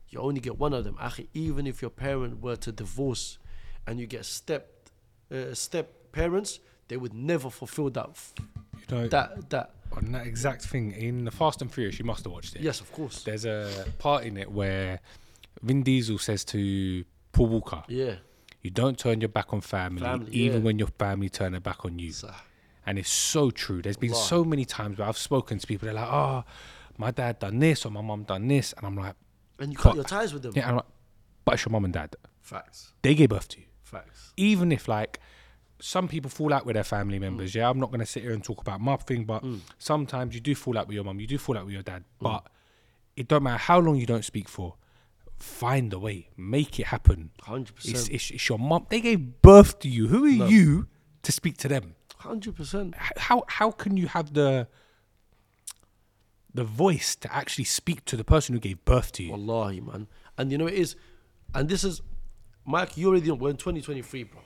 you 0.08 0.20
only 0.20 0.40
get 0.40 0.58
one 0.58 0.72
of 0.72 0.84
them. 0.84 0.96
Even 1.34 1.66
if 1.66 1.82
your 1.82 1.90
parent 1.90 2.40
were 2.40 2.56
to 2.56 2.72
divorce 2.72 3.38
and 3.86 3.98
you 4.00 4.06
get 4.06 4.24
step 4.24 4.88
uh, 5.32 5.52
step 5.54 6.12
parents, 6.12 6.60
they 6.88 6.96
would 6.96 7.14
never 7.14 7.50
fulfill 7.50 7.90
that 7.90 8.08
f- 8.10 8.32
You 8.88 8.96
know, 8.96 9.08
that 9.08 9.50
that 9.50 9.70
on 9.92 10.12
that 10.12 10.26
exact 10.26 10.62
thing 10.64 10.92
in 10.92 11.24
the 11.24 11.30
Fast 11.30 11.60
and 11.62 11.70
Furious, 11.72 11.98
you 11.98 12.04
must 12.04 12.24
have 12.24 12.32
watched 12.32 12.56
it. 12.56 12.62
yes, 12.62 12.80
of 12.80 12.90
course. 12.92 13.22
There's 13.24 13.44
a 13.44 13.84
part 13.98 14.24
in 14.24 14.36
it 14.36 14.50
where 14.50 15.00
Vin 15.62 15.82
Diesel 15.82 16.18
says 16.18 16.44
to 16.46 17.04
Paul 17.32 17.46
Walker, 17.48 17.82
Yeah. 17.88 18.16
"You 18.62 18.70
don't 18.70 18.98
turn 18.98 19.20
your 19.20 19.28
back 19.28 19.52
on 19.52 19.60
family, 19.60 20.00
Family, 20.02 20.32
even 20.32 20.60
yeah. 20.60 20.64
when 20.64 20.78
your 20.78 20.88
family 20.98 21.28
turn 21.28 21.52
their 21.52 21.60
back 21.60 21.84
on 21.84 21.98
you." 21.98 22.12
And 22.86 22.98
it's 22.98 23.10
so 23.10 23.50
true. 23.50 23.82
There's 23.82 23.96
been 23.98 24.14
so 24.14 24.42
many 24.44 24.64
times 24.64 24.98
where 24.98 25.06
I've 25.08 25.18
spoken 25.18 25.58
to 25.58 25.66
people. 25.66 25.86
They're 25.86 25.94
like, 25.94 26.08
"Oh, 26.10 26.44
my 26.98 27.10
dad 27.10 27.38
done 27.38 27.58
this 27.58 27.84
or 27.86 27.90
my 27.90 28.00
mum 28.00 28.24
done 28.24 28.48
this," 28.48 28.72
and 28.72 28.86
I'm 28.86 28.96
like, 28.96 29.14
And 29.58 29.72
you 29.72 29.78
cut 29.78 29.94
your 29.94 30.04
ties 30.04 30.32
with 30.32 30.42
them. 30.42 30.52
"Yeah," 30.56 30.68
I'm 30.68 30.76
like, 30.76 30.86
"But 31.44 31.54
it's 31.54 31.64
your 31.66 31.72
mum 31.72 31.84
and 31.84 31.92
dad. 31.94 32.16
Facts. 32.40 32.92
They 33.02 33.14
gave 33.14 33.28
birth 33.28 33.48
to 33.48 33.60
you." 33.60 33.66
Facts. 33.82 34.32
even 34.36 34.70
if 34.70 34.86
like 34.86 35.18
some 35.80 36.06
people 36.06 36.30
fall 36.30 36.52
out 36.54 36.64
with 36.64 36.74
their 36.74 36.84
family 36.84 37.18
Mm. 37.18 37.22
members, 37.22 37.54
yeah, 37.56 37.68
I'm 37.68 37.80
not 37.80 37.90
gonna 37.90 38.06
sit 38.06 38.22
here 38.22 38.32
and 38.32 38.42
talk 38.44 38.60
about 38.60 38.80
my 38.80 38.96
thing, 38.96 39.24
but 39.24 39.42
sometimes 39.78 40.34
you 40.34 40.40
do 40.40 40.54
fall 40.54 40.78
out 40.78 40.86
with 40.86 40.94
your 40.94 41.02
mum, 41.04 41.18
you 41.20 41.26
do 41.26 41.38
fall 41.38 41.58
out 41.58 41.64
with 41.64 41.74
your 41.74 41.82
dad, 41.82 42.02
Mm. 42.02 42.06
but 42.20 42.46
it 43.16 43.26
don't 43.28 43.42
matter 43.42 43.58
how 43.58 43.80
long 43.80 43.96
you 43.96 44.06
don't 44.06 44.24
speak 44.24 44.48
for. 44.48 44.76
Find 45.40 45.92
a 45.92 45.98
way, 45.98 46.28
make 46.36 46.78
it 46.78 46.86
happen. 46.86 47.30
Hundred 47.42 47.74
It's, 47.78 47.90
percent. 47.92 48.10
it's, 48.14 48.30
it's 48.30 48.48
your 48.48 48.58
mum. 48.58 48.86
They 48.90 49.00
gave 49.00 49.40
birth 49.42 49.78
to 49.80 49.88
you. 49.88 50.08
Who 50.08 50.26
are 50.26 50.30
No. 50.30 50.46
you 50.48 50.86
to 51.22 51.32
speak 51.32 51.56
to 51.58 51.68
them? 51.68 51.94
Hundred 52.18 52.54
percent. 52.56 52.94
How 52.96 53.44
how 53.48 53.70
can 53.70 53.96
you 53.96 54.06
have 54.08 54.34
the 54.34 54.68
the 56.52 56.64
voice 56.64 57.14
to 57.16 57.32
actually 57.34 57.64
speak 57.64 58.04
to 58.06 58.16
the 58.16 58.24
person 58.24 58.54
who 58.54 58.60
gave 58.60 58.84
birth 58.84 59.12
to 59.12 59.22
you? 59.22 59.30
Wallahi, 59.30 59.80
man. 59.80 60.08
And 60.36 60.50
you 60.52 60.58
know 60.58 60.66
it 60.66 60.74
is, 60.74 60.96
and 61.54 61.68
this 61.68 61.84
is, 61.84 62.02
Mike. 62.66 62.96
You 62.96 63.08
already 63.08 63.28
know 63.28 63.34
we're 63.34 63.50
in 63.50 63.56
2023, 63.56 64.24
bro. 64.24 64.40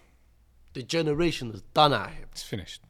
The 0.75 0.83
generation 0.83 1.51
is 1.51 1.62
done 1.73 1.93
out 1.93 2.11
here, 2.11 2.27
It's 2.33 2.43
finished. 2.43 2.83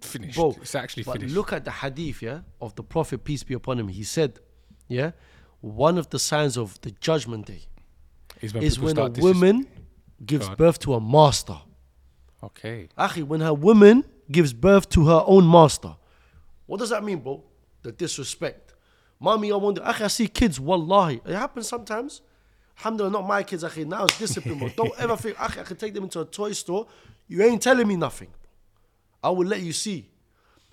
Finished. 0.00 0.34
bro. 0.36 0.56
it's 0.60 0.74
actually 0.74 1.02
but 1.04 1.12
finished. 1.14 1.34
look 1.34 1.52
at 1.52 1.64
the 1.64 1.70
hadith, 1.70 2.22
yeah, 2.22 2.40
of 2.60 2.74
the 2.74 2.82
Prophet 2.82 3.24
peace 3.24 3.42
be 3.42 3.54
upon 3.54 3.78
him. 3.78 3.88
He 3.88 4.02
said, 4.04 4.38
yeah, 4.88 5.12
one 5.60 5.98
of 5.98 6.10
the 6.10 6.18
signs 6.18 6.56
of 6.56 6.80
the 6.80 6.90
judgment 6.92 7.46
day 7.46 7.62
is 8.40 8.54
when, 8.54 8.62
is 8.62 8.80
when 8.80 8.98
a 8.98 9.08
woman 9.08 9.66
gives 10.24 10.48
God. 10.48 10.58
birth 10.58 10.78
to 10.80 10.94
a 10.94 11.00
master. 11.00 11.58
Okay. 12.42 12.88
Akhi, 12.98 13.22
when 13.22 13.40
her 13.40 13.54
woman 13.54 14.04
gives 14.30 14.52
birth 14.52 14.88
to 14.90 15.06
her 15.06 15.22
own 15.26 15.50
master. 15.50 15.94
What 16.66 16.80
does 16.80 16.90
that 16.90 17.04
mean, 17.04 17.18
bro? 17.18 17.42
The 17.82 17.92
disrespect. 17.92 18.74
Mommy, 19.18 19.52
I 19.52 19.56
wonder. 19.56 19.82
Akhi, 19.82 20.02
I 20.02 20.08
see 20.08 20.28
kids, 20.28 20.58
wallahi. 20.58 21.20
It 21.26 21.34
happens 21.34 21.68
sometimes. 21.68 22.22
Alhamdulillah, 22.78 23.12
not 23.12 23.26
my 23.26 23.42
kids, 23.42 23.62
akhi. 23.62 23.86
Now 23.86 24.04
it's 24.04 24.18
discipline, 24.18 24.58
bro. 24.58 24.68
Don't 24.74 24.98
ever 24.98 25.16
think, 25.16 25.36
akhi, 25.36 25.60
I 25.60 25.64
can 25.64 25.76
take 25.76 25.92
them 25.92 26.04
into 26.04 26.20
a 26.20 26.24
toy 26.24 26.52
store. 26.52 26.86
You 27.28 27.42
ain't 27.42 27.60
telling 27.62 27.86
me 27.86 27.96
nothing. 27.96 28.28
I 29.22 29.28
will 29.28 29.46
let 29.46 29.60
you 29.60 29.74
see. 29.74 30.08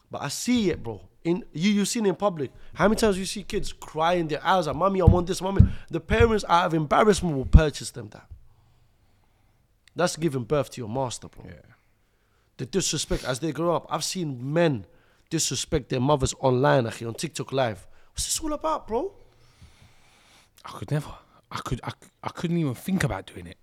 But 0.10 0.22
I 0.22 0.30
see 0.30 0.70
it, 0.70 0.82
bro. 0.82 1.02
In 1.28 1.44
you, 1.54 1.72
you've 1.72 1.88
seen 1.88 2.06
in 2.06 2.16
public. 2.16 2.52
How 2.74 2.86
many 2.88 2.96
times 2.98 3.18
you 3.18 3.26
see 3.26 3.44
kids 3.44 3.74
crying 3.74 4.28
their 4.28 4.44
eyes 4.46 4.68
out, 4.68 4.76
"Mommy, 4.76 5.02
I 5.02 5.06
want 5.06 5.28
this, 5.28 5.42
mommy." 5.42 5.62
The 5.90 6.00
parents, 6.00 6.46
out 6.48 6.66
of 6.68 6.74
embarrassment, 6.74 7.36
will 7.36 7.46
purchase 7.46 7.92
them 7.92 8.08
that. 8.10 8.28
That's 9.96 10.16
giving 10.16 10.44
birth 10.44 10.70
to 10.72 10.82
your 10.82 10.90
master, 10.90 11.28
bro 11.28 11.46
Yeah. 11.46 11.54
the 12.58 12.66
disrespect 12.66 13.24
as 13.24 13.40
they 13.40 13.52
grow 13.52 13.76
up. 13.76 13.86
I've 13.90 14.04
seen 14.04 14.54
men 14.54 14.86
disrespect 15.30 15.90
their 15.90 16.00
mothers 16.00 16.34
online, 16.40 16.86
on 16.88 17.14
TikTok 17.14 17.52
live. 17.52 17.86
What's 18.12 18.26
this 18.26 18.40
all 18.40 18.54
about, 18.54 18.88
bro? 18.88 19.12
I 20.66 20.72
could 20.72 20.92
never. 20.92 21.14
I 21.52 21.60
could. 21.60 21.80
I, 21.84 21.92
I 22.24 22.30
couldn't 22.30 22.58
even 22.58 22.74
think 22.74 23.04
about 23.04 23.28
doing 23.28 23.48
it. 23.48 23.58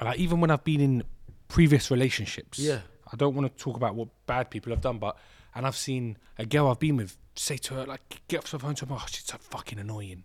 Like 0.00 0.18
even 0.18 0.40
when 0.40 0.50
I've 0.50 0.64
been 0.64 0.80
in 0.80 1.02
previous 1.48 1.90
relationships. 1.90 2.58
Yeah. 2.58 2.80
I 3.12 3.16
don't 3.16 3.34
want 3.34 3.44
to 3.54 3.62
talk 3.62 3.76
about 3.76 3.94
what 3.96 4.08
bad 4.26 4.50
people 4.50 4.70
have 4.70 4.80
done, 4.80 4.98
but 4.98 5.16
and 5.60 5.66
I've 5.66 5.76
seen 5.76 6.16
a 6.38 6.46
girl 6.46 6.68
I've 6.68 6.78
been 6.78 6.96
with 6.96 7.18
say 7.36 7.58
to 7.58 7.74
her 7.74 7.84
like, 7.84 8.22
get 8.28 8.38
off 8.38 8.50
the 8.50 8.58
phone 8.58 8.74
to 8.76 8.86
her. 8.86 8.94
Oh, 8.94 9.04
she's 9.06 9.26
so 9.26 9.36
fucking 9.38 9.78
annoying. 9.78 10.24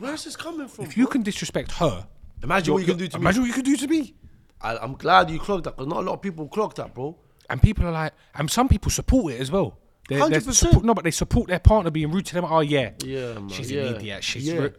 Where's 0.00 0.24
this 0.24 0.34
coming 0.34 0.66
from? 0.66 0.86
If 0.86 0.96
you 0.96 1.06
can 1.06 1.22
disrespect 1.22 1.70
her, 1.72 2.04
imagine 2.42 2.74
what 2.74 2.80
you 2.80 2.86
can 2.88 2.98
do 2.98 3.06
to 3.06 3.16
me. 3.16 3.22
imagine 3.22 3.42
what 3.42 3.46
you 3.46 3.54
can 3.54 3.62
do 3.62 3.76
to 3.76 3.86
me. 3.86 4.16
I, 4.60 4.76
I'm 4.76 4.94
glad 4.94 5.30
you 5.30 5.38
clocked 5.38 5.64
that, 5.64 5.76
because 5.76 5.86
not 5.86 5.98
a 5.98 6.00
lot 6.00 6.14
of 6.14 6.22
people 6.22 6.48
clock 6.48 6.74
that, 6.74 6.94
bro. 6.94 7.16
And 7.48 7.62
people 7.62 7.86
are 7.86 7.92
like, 7.92 8.12
and 8.34 8.50
some 8.50 8.68
people 8.68 8.90
support 8.90 9.34
it 9.34 9.40
as 9.40 9.52
well. 9.52 9.78
They're, 10.08 10.28
they're 10.28 10.40
100%. 10.40 10.52
support, 10.52 10.84
no, 10.84 10.94
but 10.94 11.04
they 11.04 11.12
support 11.12 11.46
their 11.46 11.60
partner 11.60 11.92
being 11.92 12.10
rude 12.10 12.26
to 12.26 12.34
them. 12.34 12.44
Oh 12.44 12.58
yeah, 12.58 12.90
Yeah, 13.04 13.34
man. 13.34 13.50
she's 13.50 13.70
yeah. 13.70 13.82
an 13.82 13.94
idiot. 13.94 14.24
She's 14.24 14.48
yeah. 14.48 14.58
rude. 14.58 14.74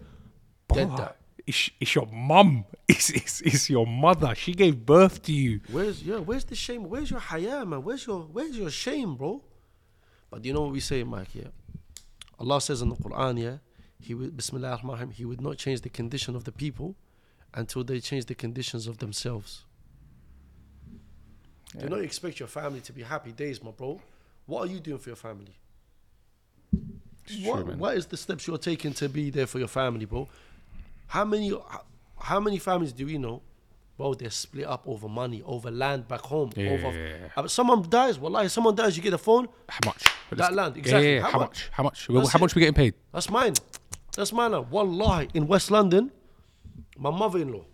Get 0.73 0.87
Brother, 0.89 0.95
that. 0.97 1.17
It's, 1.49 1.71
it's 1.79 1.95
your 1.95 2.05
mum. 2.05 2.65
It's, 2.87 3.11
it's, 3.11 3.41
it's 3.41 3.69
your 3.69 3.85
mother. 3.85 4.33
She 4.35 4.53
gave 4.53 4.85
birth 4.85 5.21
to 5.23 5.31
you. 5.31 5.61
Where's 5.71 6.01
yeah? 6.03 6.17
Where's 6.17 6.43
the 6.43 6.55
shame? 6.55 6.89
Where's 6.89 7.11
your 7.11 7.19
haya, 7.19 7.63
man? 7.65 7.83
Where's 7.83 8.05
your 8.07 8.21
Where's 8.21 8.57
your 8.57 8.71
shame, 8.71 9.15
bro? 9.15 9.43
But 10.31 10.43
you 10.43 10.53
know 10.53 10.61
what 10.61 10.71
we 10.71 10.79
say, 10.79 11.03
Mike? 11.03 11.33
Yeah. 11.33 11.51
Allah 12.39 12.59
says 12.59 12.81
in 12.81 12.89
the 12.89 12.95
Quran, 12.95 13.41
yeah, 13.41 13.57
He 13.99 14.15
would 14.15 14.35
Bismillah 14.35 14.71
ar-Rahman 14.71 15.11
He 15.11 15.23
would 15.23 15.39
not 15.39 15.57
change 15.57 15.81
the 15.81 15.89
condition 15.89 16.35
of 16.35 16.45
the 16.45 16.51
people 16.51 16.95
until 17.53 17.83
they 17.83 17.99
change 17.99 18.25
the 18.25 18.35
conditions 18.35 18.87
of 18.87 18.97
themselves. 18.97 19.65
Do 21.77 21.87
not 21.89 22.01
expect 22.01 22.39
your 22.39 22.47
family 22.47 22.81
to 22.81 22.91
be 22.91 23.03
happy 23.03 23.31
days, 23.31 23.63
my 23.63 23.71
bro. 23.71 24.01
What 24.47 24.67
are 24.67 24.71
you 24.71 24.79
doing 24.79 24.97
for 24.97 25.09
your 25.09 25.15
family? 25.15 25.55
What, 27.43 27.65
true, 27.65 27.75
what 27.75 27.95
is 27.95 28.07
the 28.07 28.17
steps 28.17 28.47
you're 28.47 28.57
taking 28.57 28.93
to 28.93 29.07
be 29.07 29.29
there 29.29 29.45
for 29.45 29.59
your 29.59 29.67
family, 29.67 30.05
bro? 30.05 30.27
How 31.09 31.25
many 31.25 31.51
how, 32.19 32.39
many 32.39 32.59
families 32.59 32.93
do 32.93 33.05
we 33.05 33.17
know? 33.17 33.41
Bro, 33.97 34.13
they're 34.13 34.29
split 34.29 34.67
up 34.67 34.83
over 34.85 35.09
money, 35.09 35.41
over 35.43 35.71
land 35.71 36.07
back 36.07 36.21
home. 36.21 36.51
Yeah, 36.55 36.69
over, 36.69 36.91
yeah, 36.91 37.07
yeah. 37.07 37.27
Uh, 37.35 37.47
someone 37.47 37.81
dies, 37.89 38.19
wallahi, 38.19 38.47
someone 38.47 38.75
dies, 38.75 38.95
you 38.95 39.01
get 39.01 39.13
a 39.13 39.17
phone, 39.17 39.47
How 39.67 39.79
much? 39.85 40.03
That 40.31 40.53
land, 40.53 40.77
exactly. 40.77 41.07
Yeah, 41.07 41.15
yeah. 41.15 41.21
How 41.23 41.31
How, 41.31 41.39
much? 41.39 41.69
How 41.71 41.83
much? 41.83 42.07
That's 42.07 42.31
how 42.31 42.37
it. 42.37 42.41
much 42.41 42.55
we 42.55 42.59
getting 42.59 42.75
paid? 42.75 42.93
That's 43.11 43.29
mine. 43.29 43.55
That's 44.15 44.31
mine. 44.31 44.51
now. 44.51 44.61
Wallahi, 44.61 45.29
in 45.33 45.47
West 45.47 45.71
London, 45.71 46.11
my 46.95 47.09
mother-in-law, 47.09 47.65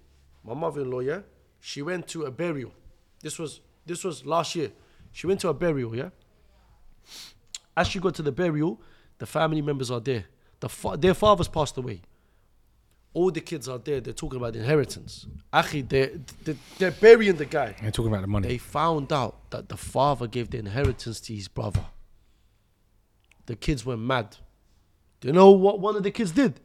my 0.46 0.54
mother-in-law, 0.54 1.02
yeah, 1.02 1.20
she 1.60 1.82
went 1.82 2.08
to 2.08 2.24
a 2.24 2.32
burial. 2.32 2.72
This 3.22 3.38
was 3.38 3.60
this 3.86 4.06
was 4.06 4.26
last 4.26 4.56
year. 4.56 4.72
She 5.12 5.28
went 5.28 5.42
to 5.42 5.50
a 5.50 5.54
burial, 5.54 5.94
yeah. 5.94 6.10
As 7.76 7.88
she 7.88 8.00
got 8.00 8.16
to 8.16 8.22
the 8.22 8.32
burial, 8.32 8.80
the 9.18 9.26
family 9.26 9.62
members 9.62 9.92
are 9.92 10.00
there. 10.00 10.26
The 10.62 10.70
fa- 10.70 10.96
their 10.98 11.14
fathers 11.14 11.50
passed 11.50 11.78
away. 11.78 12.02
All 13.16 13.32
the 13.32 13.40
kids 13.40 13.70
are 13.70 13.78
there. 13.78 14.02
They're 14.02 14.14
talking 14.14 14.38
about 14.38 14.58
inheritance. 14.58 15.26
Actually, 15.54 15.84
they're, 15.84 16.12
they're, 16.44 16.56
they're 16.78 16.92
burying 16.92 17.38
the 17.38 17.46
guy. 17.46 17.74
They're 17.82 17.90
talking 17.90 18.12
about 18.12 18.22
the 18.22 18.28
money. 18.28 18.50
They 18.50 18.58
found 18.58 19.14
out 19.14 19.50
that 19.52 19.70
the 19.70 19.78
father 19.78 20.28
gave 20.28 20.50
the 20.50 20.58
inheritance 20.58 21.22
to 21.22 21.34
his 21.34 21.48
brother. 21.48 21.86
The 23.46 23.56
kids 23.56 23.86
went 23.86 24.02
mad. 24.02 24.36
Do 25.22 25.30
you 25.30 25.34
know 25.34 25.52
what 25.52 25.80
one 25.80 25.96
of 25.96 26.04
the 26.04 26.12
kids 26.12 26.32
did? 26.32 26.60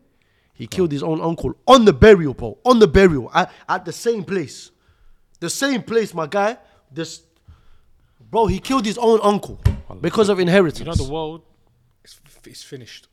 He 0.52 0.66
killed 0.66 0.90
his 0.90 1.04
own 1.04 1.20
uncle 1.20 1.54
on 1.68 1.84
the 1.84 1.92
burial, 1.92 2.34
bro. 2.34 2.58
On 2.64 2.80
the 2.80 2.88
burial, 2.88 3.30
at, 3.32 3.52
at 3.68 3.84
the 3.84 3.92
same 3.92 4.24
place. 4.24 4.72
The 5.38 5.50
same 5.50 5.84
place, 5.84 6.12
my 6.12 6.26
guy. 6.26 6.58
This, 6.90 7.22
bro, 8.28 8.46
he 8.46 8.58
killed 8.58 8.84
his 8.84 8.98
own 8.98 9.20
uncle 9.22 9.60
because 10.00 10.28
of 10.28 10.40
inheritance. 10.40 10.80
you 10.80 10.84
know 10.84 10.94
the 10.94 11.12
world 11.12 11.42
is 12.04 12.20
it's 12.44 12.64
finished. 12.64 13.06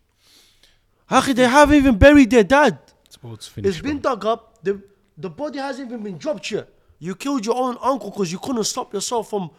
How 1.05 1.21
they 1.21 1.47
haven't 1.47 1.75
even 1.75 1.99
buried 1.99 2.31
their 2.31 2.43
dad? 2.43 2.79
This 3.17 3.23
world's 3.23 3.47
finished. 3.47 3.77
It's 3.77 3.81
been 3.81 3.99
dug 3.99 4.25
up. 4.25 4.59
The, 4.63 4.81
the 5.17 5.29
body 5.29 5.59
hasn't 5.59 5.87
even 5.89 6.03
been 6.03 6.17
dropped 6.17 6.51
yet. 6.51 6.69
You 6.99 7.15
killed 7.15 7.45
your 7.45 7.55
own 7.55 7.77
uncle 7.81 8.09
because 8.11 8.31
you 8.31 8.39
couldn't 8.39 8.63
stop 8.65 8.93
yourself 8.93 9.29
from 9.29 9.49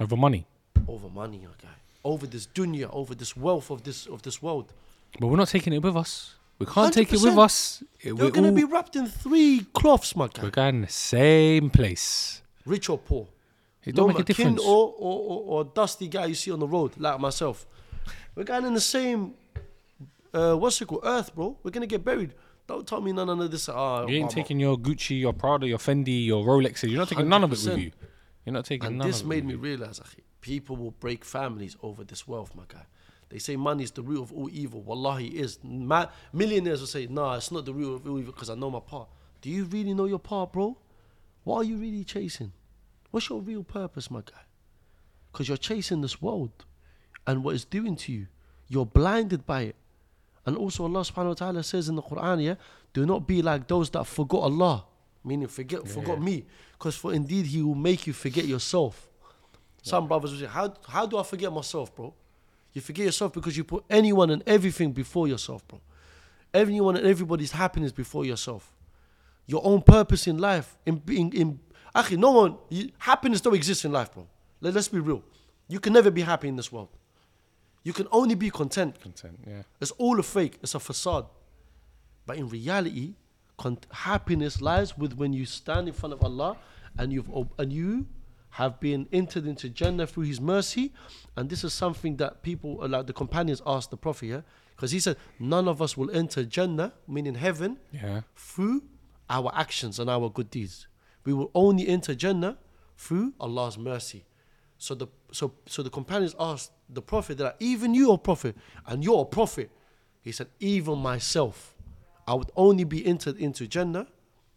over 0.00 0.16
money. 0.16 0.46
over 0.88 1.08
money, 1.08 1.38
guy. 1.62 1.68
Over 2.04 2.26
this 2.26 2.46
dunya, 2.46 2.88
over 2.92 3.14
this 3.14 3.36
wealth 3.36 3.70
of 3.70 3.82
this 3.82 4.06
of 4.06 4.22
this 4.22 4.40
world. 4.40 4.72
But 5.18 5.26
we're 5.28 5.36
not 5.36 5.48
taking 5.48 5.72
it 5.72 5.82
with 5.82 5.96
us. 5.96 6.34
We 6.58 6.66
can't 6.66 6.92
take 6.94 7.12
it 7.12 7.20
with 7.20 7.34
100%. 7.34 7.38
us. 7.44 7.82
It- 8.00 8.06
You're 8.06 8.16
we're 8.16 8.30
gonna 8.30 8.52
be 8.52 8.64
wrapped 8.64 8.96
in 8.96 9.06
three 9.06 9.66
cloths, 9.72 10.14
my 10.14 10.28
guy. 10.28 10.42
We're 10.42 10.50
going 10.50 10.82
the 10.82 10.88
same 10.88 11.70
place. 11.70 12.42
Rich 12.64 12.88
or 12.88 12.98
poor. 12.98 13.26
It 13.84 13.94
don't 13.94 14.08
make 14.08 14.18
a 14.18 14.24
difference. 14.24 14.60
Or, 14.60 14.94
or, 14.98 15.18
or, 15.30 15.42
or 15.46 15.64
dusty 15.64 16.08
guy 16.08 16.26
you 16.26 16.34
see 16.34 16.50
on 16.50 16.58
the 16.58 16.66
road, 16.66 16.92
like 16.98 17.20
myself. 17.20 17.66
We're 18.34 18.44
going 18.44 18.64
in 18.64 18.74
the 18.74 18.80
same, 18.80 19.34
uh, 20.34 20.54
what's 20.54 20.80
it 20.80 20.86
called, 20.86 21.02
earth, 21.04 21.34
bro. 21.34 21.56
We're 21.62 21.70
gonna 21.70 21.86
get 21.86 22.04
buried. 22.04 22.32
Don't 22.66 22.86
tell 22.86 23.00
me 23.00 23.12
none 23.12 23.28
of 23.28 23.50
this. 23.50 23.68
Uh, 23.68 24.06
You 24.08 24.16
ain't 24.16 24.30
taking 24.30 24.58
your 24.58 24.76
Gucci, 24.76 25.20
your 25.20 25.32
Prada, 25.32 25.66
your 25.66 25.78
Fendi, 25.78 26.26
your 26.26 26.44
Rolexes. 26.44 26.88
You're 26.88 26.98
not 26.98 27.08
taking 27.08 27.28
none 27.28 27.44
of 27.44 27.52
it 27.52 27.62
with 27.64 27.78
you. 27.78 27.92
You're 28.44 28.52
not 28.52 28.64
taking 28.64 28.86
And 28.86 28.98
none 28.98 29.06
this 29.06 29.20
of 29.20 29.26
it. 29.26 29.34
This 29.34 29.36
made 29.36 29.44
me 29.46 29.54
realize, 29.54 30.00
akhi, 30.00 30.20
people 30.40 30.76
will 30.76 30.90
break 30.92 31.24
families 31.24 31.76
over 31.82 32.04
this 32.04 32.26
wealth, 32.26 32.54
my 32.54 32.64
guy. 32.68 32.86
They 33.28 33.38
say 33.38 33.56
money 33.56 33.82
is 33.84 33.90
the 33.90 34.02
root 34.02 34.22
of 34.22 34.32
all 34.32 34.48
evil. 34.52 34.82
Wallahi, 34.82 35.26
it 35.28 35.44
is. 35.44 35.58
Ma- 35.64 36.06
millionaires 36.32 36.80
will 36.80 36.86
say, 36.86 37.06
nah, 37.08 37.34
it's 37.36 37.50
not 37.50 37.64
the 37.64 37.74
root 37.74 37.94
of 37.94 38.06
all 38.08 38.18
evil 38.18 38.32
because 38.32 38.50
I 38.50 38.54
know 38.54 38.70
my 38.70 38.80
part. 38.80 39.08
Do 39.42 39.50
you 39.50 39.64
really 39.64 39.94
know 39.94 40.04
your 40.06 40.20
part, 40.20 40.52
bro? 40.52 40.76
What 41.44 41.56
are 41.58 41.64
you 41.64 41.76
really 41.76 42.04
chasing? 42.04 42.52
What's 43.10 43.28
your 43.28 43.40
real 43.40 43.62
purpose, 43.64 44.10
my 44.10 44.20
guy? 44.20 44.42
Because 45.32 45.48
you're 45.48 45.56
chasing 45.56 46.00
this 46.00 46.20
world 46.22 46.64
and 47.26 47.42
what 47.44 47.54
it's 47.54 47.64
doing 47.64 47.96
to 47.96 48.12
you. 48.12 48.26
You're 48.68 48.86
blinded 48.86 49.46
by 49.46 49.62
it. 49.62 49.76
And 50.46 50.56
also 50.56 50.84
Allah 50.84 51.00
subhanahu 51.00 51.28
wa 51.28 51.34
ta'ala 51.34 51.62
says 51.64 51.88
in 51.88 51.96
the 51.96 52.02
Quran, 52.02 52.44
yeah, 52.44 52.54
do 52.94 53.04
not 53.04 53.26
be 53.26 53.42
like 53.42 53.66
those 53.66 53.90
that 53.90 54.06
forgot 54.06 54.42
Allah. 54.42 54.84
Meaning 55.24 55.48
forget 55.48 55.86
forgot 55.88 56.22
me. 56.22 56.44
Because 56.78 56.94
for 56.94 57.12
indeed 57.12 57.46
he 57.46 57.60
will 57.60 57.74
make 57.74 58.06
you 58.06 58.12
forget 58.12 58.46
yourself. 58.46 59.08
Some 59.82 60.06
brothers 60.06 60.32
will 60.32 60.40
say, 60.40 60.46
how, 60.46 60.72
how 60.88 61.04
do 61.04 61.18
I 61.18 61.24
forget 61.24 61.52
myself, 61.52 61.94
bro? 61.94 62.14
You 62.72 62.80
forget 62.80 63.06
yourself 63.06 63.32
because 63.32 63.56
you 63.56 63.64
put 63.64 63.84
anyone 63.90 64.30
and 64.30 64.42
everything 64.46 64.92
before 64.92 65.26
yourself, 65.26 65.66
bro. 65.66 65.80
Everyone 66.54 66.96
and 66.96 67.06
everybody's 67.06 67.52
happiness 67.52 67.90
before 67.90 68.24
yourself. 68.24 68.72
Your 69.46 69.64
own 69.64 69.82
purpose 69.82 70.26
in 70.26 70.38
life. 70.38 70.76
In 70.86 70.96
being 70.96 71.32
in 71.32 71.60
actually 71.94 72.18
no 72.18 72.30
one 72.30 72.56
you, 72.68 72.90
happiness 72.98 73.40
don't 73.40 73.54
exist 73.54 73.84
in 73.84 73.92
life, 73.92 74.12
bro. 74.12 74.26
Let, 74.60 74.74
let's 74.74 74.88
be 74.88 75.00
real. 75.00 75.22
You 75.68 75.80
can 75.80 75.92
never 75.92 76.10
be 76.10 76.22
happy 76.22 76.48
in 76.48 76.56
this 76.56 76.70
world. 76.70 76.88
You 77.86 77.92
can 77.92 78.08
only 78.10 78.34
be 78.34 78.50
content. 78.50 79.00
Content, 79.00 79.38
yeah. 79.46 79.62
It's 79.80 79.92
all 79.92 80.18
a 80.18 80.22
fake. 80.22 80.54
It's 80.62 80.74
a 80.74 80.80
facade. 80.80 81.26
But 82.26 82.36
in 82.36 82.48
reality, 82.48 83.14
con- 83.56 83.78
happiness 83.92 84.60
lies 84.60 84.98
with 84.98 85.12
when 85.20 85.32
you 85.32 85.46
stand 85.46 85.86
in 85.86 85.94
front 85.94 86.12
of 86.12 86.20
Allah 86.24 86.56
and 86.98 87.12
you've 87.12 87.30
ob- 87.32 87.54
and 87.60 87.72
you 87.72 88.06
have 88.50 88.80
been 88.80 89.06
entered 89.12 89.46
into 89.46 89.68
Jannah 89.68 90.06
through 90.08 90.24
His 90.24 90.40
mercy. 90.40 90.92
And 91.36 91.48
this 91.48 91.62
is 91.62 91.72
something 91.72 92.16
that 92.16 92.42
people, 92.42 92.72
uh, 92.82 92.88
like 92.88 93.06
the 93.06 93.12
companions, 93.12 93.62
asked 93.64 93.90
the 93.92 93.96
Prophet, 93.96 94.26
yeah, 94.26 94.40
because 94.74 94.90
he 94.90 94.98
said, 94.98 95.16
none 95.38 95.68
of 95.68 95.80
us 95.80 95.96
will 95.96 96.10
enter 96.10 96.42
Jannah, 96.44 96.92
meaning 97.06 97.36
heaven, 97.36 97.78
Yeah. 97.92 98.22
through 98.34 98.82
our 99.30 99.52
actions 99.54 100.00
and 100.00 100.10
our 100.10 100.28
good 100.28 100.50
deeds. 100.50 100.88
We 101.24 101.32
will 101.34 101.52
only 101.54 101.86
enter 101.86 102.16
Jannah 102.16 102.56
through 102.96 103.34
Allah's 103.38 103.78
mercy. 103.78 104.24
So 104.78 104.94
the 104.94 105.06
so 105.32 105.52
so 105.66 105.82
the 105.82 105.90
companions 105.90 106.34
asked 106.38 106.72
the 106.88 107.02
Prophet 107.02 107.38
that 107.38 107.56
even 107.60 107.94
you 107.94 108.10
are 108.12 108.18
prophet 108.18 108.56
and 108.86 109.02
you're 109.02 109.22
a 109.22 109.24
prophet. 109.24 109.70
He 110.22 110.32
said, 110.32 110.48
even 110.58 110.98
myself, 110.98 111.74
I 112.26 112.34
would 112.34 112.50
only 112.56 112.84
be 112.84 113.06
entered 113.06 113.36
into 113.38 113.66
Jannah, 113.68 114.08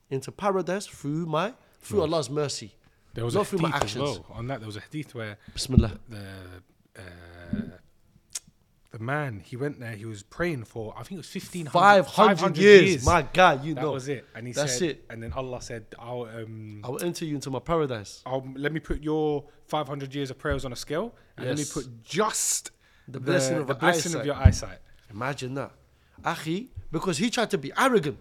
into 0.10 0.32
paradise 0.32 0.88
through 0.88 1.26
my 1.28 1.54
through 1.82 2.02
Allah's 2.02 2.30
mercy. 2.30 2.74
There 3.14 3.26
was 3.26 3.36
not 3.36 3.42
a 3.42 3.46
through 3.46 3.60
my 3.60 3.70
hadith 3.70 3.84
as 3.84 3.96
actions. 3.96 4.04
well. 4.04 4.26
On 4.38 4.48
that, 4.48 4.60
there 4.60 4.68
was 4.68 4.78
a 4.78 4.82
hadith 4.82 5.16
where 5.16 5.38
Bismillah. 5.54 6.00
the 6.10 6.26
uh, 6.98 7.02
the 8.92 9.00
man 9.00 9.42
he 9.46 9.56
went 9.56 9.80
there. 9.80 9.92
He 9.92 10.06
was 10.06 10.24
praying 10.24 10.64
for 10.64 10.94
I 10.98 11.04
think 11.04 11.14
it 11.14 11.18
was 11.18 11.28
fifteen 11.28 11.68
500 11.68 12.58
years. 12.58 13.06
My 13.06 13.22
God, 13.22 13.64
you 13.64 13.74
that 13.76 13.82
know. 13.82 13.88
That 13.88 13.94
was 13.94 14.08
it. 14.08 14.26
And 14.36 14.48
he 14.48 14.54
That's 14.54 14.78
said, 14.80 14.90
it. 14.90 15.06
and 15.10 15.22
then 15.22 15.32
Allah 15.34 15.62
said, 15.62 15.86
"I'll 16.00 16.24
um, 16.24 16.82
I 16.84 16.90
will 16.90 17.04
enter 17.04 17.26
you 17.26 17.36
into 17.36 17.50
my 17.52 17.60
paradise. 17.60 18.22
I'll 18.26 18.48
let 18.56 18.72
me 18.72 18.80
put 18.80 19.02
your 19.02 19.46
five 19.68 19.88
hundred 19.88 20.14
years 20.16 20.32
of 20.32 20.38
prayers 20.40 20.66
on 20.66 20.74
a 20.74 20.76
scale, 20.76 21.14
and 21.38 21.46
let 21.48 21.58
me 21.58 21.66
put 21.72 22.04
just 22.04 22.72
The 23.08 23.20
blessing 23.20 23.58
of 23.58 23.68
the 23.68 23.76
blessing 23.76 24.16
of 24.16 24.26
your 24.26 24.36
eyesight." 24.36 24.80
Imagine 25.12 25.56
that. 25.56 25.72
Akhi, 26.24 26.68
because 26.92 27.18
he 27.18 27.30
tried 27.30 27.50
to 27.52 27.58
be 27.58 27.72
arrogant. 27.78 28.18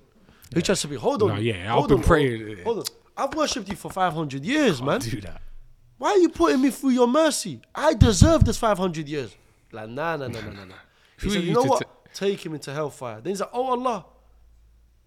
He 0.54 0.62
tried 0.62 0.76
to 0.76 0.88
be, 0.88 0.96
hold 0.96 1.22
on. 1.22 1.28
No, 1.28 1.36
yeah, 1.36 1.76
I've 1.76 1.88
been 1.88 1.98
on, 1.98 2.02
praying. 2.02 2.46
Hold, 2.46 2.64
hold 2.64 2.78
on. 2.78 2.84
I've 3.18 3.34
worshipped 3.34 3.68
you 3.68 3.76
for 3.76 3.90
500 3.90 4.42
years, 4.44 4.80
man. 4.80 5.00
Do 5.00 5.20
that. 5.22 5.42
Why 5.98 6.10
are 6.12 6.18
you 6.18 6.28
putting 6.30 6.62
me 6.62 6.70
through 6.70 6.90
your 6.90 7.08
mercy? 7.08 7.60
I 7.74 7.92
deserve 7.94 8.44
this 8.44 8.56
500 8.56 9.06
years. 9.08 9.34
Like, 9.72 9.88
nah, 9.88 10.16
nah, 10.16 10.28
nah, 10.28 10.40
nah, 10.40 10.52
nah, 10.52 10.64
nah. 10.64 10.74
He 11.20 11.30
said, 11.30 11.42
you 11.42 11.52
know 11.52 11.64
what? 11.64 12.14
Take 12.14 12.44
him 12.44 12.54
into 12.54 12.72
hellfire. 12.72 13.20
Then 13.20 13.32
he's 13.32 13.40
like, 13.40 13.50
oh 13.52 13.70
Allah. 13.70 14.06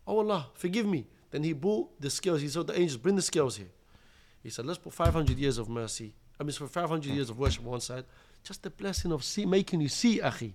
Oh 0.05 0.19
Allah, 0.19 0.47
forgive 0.53 0.85
me. 0.85 1.07
Then 1.31 1.43
he 1.43 1.53
brought 1.53 1.99
the 1.99 2.09
scales. 2.09 2.41
He 2.41 2.49
told 2.49 2.67
the 2.67 2.73
angels, 2.79 2.97
bring 2.97 3.15
the 3.15 3.21
scales 3.21 3.57
here. 3.57 3.69
He 4.43 4.49
said, 4.49 4.65
let's 4.65 4.79
put 4.79 4.93
500 4.93 5.37
years 5.37 5.57
of 5.57 5.69
mercy. 5.69 6.13
I 6.39 6.43
mean, 6.43 6.51
for 6.53 6.67
500 6.67 7.05
years 7.05 7.29
of 7.29 7.37
worship 7.37 7.63
on 7.63 7.71
one 7.71 7.81
side. 7.81 8.05
Just 8.43 8.63
the 8.63 8.69
blessing 8.71 9.11
of 9.11 9.23
see, 9.23 9.45
making 9.45 9.81
you 9.81 9.89
see, 9.89 10.19
Akhi. 10.19 10.53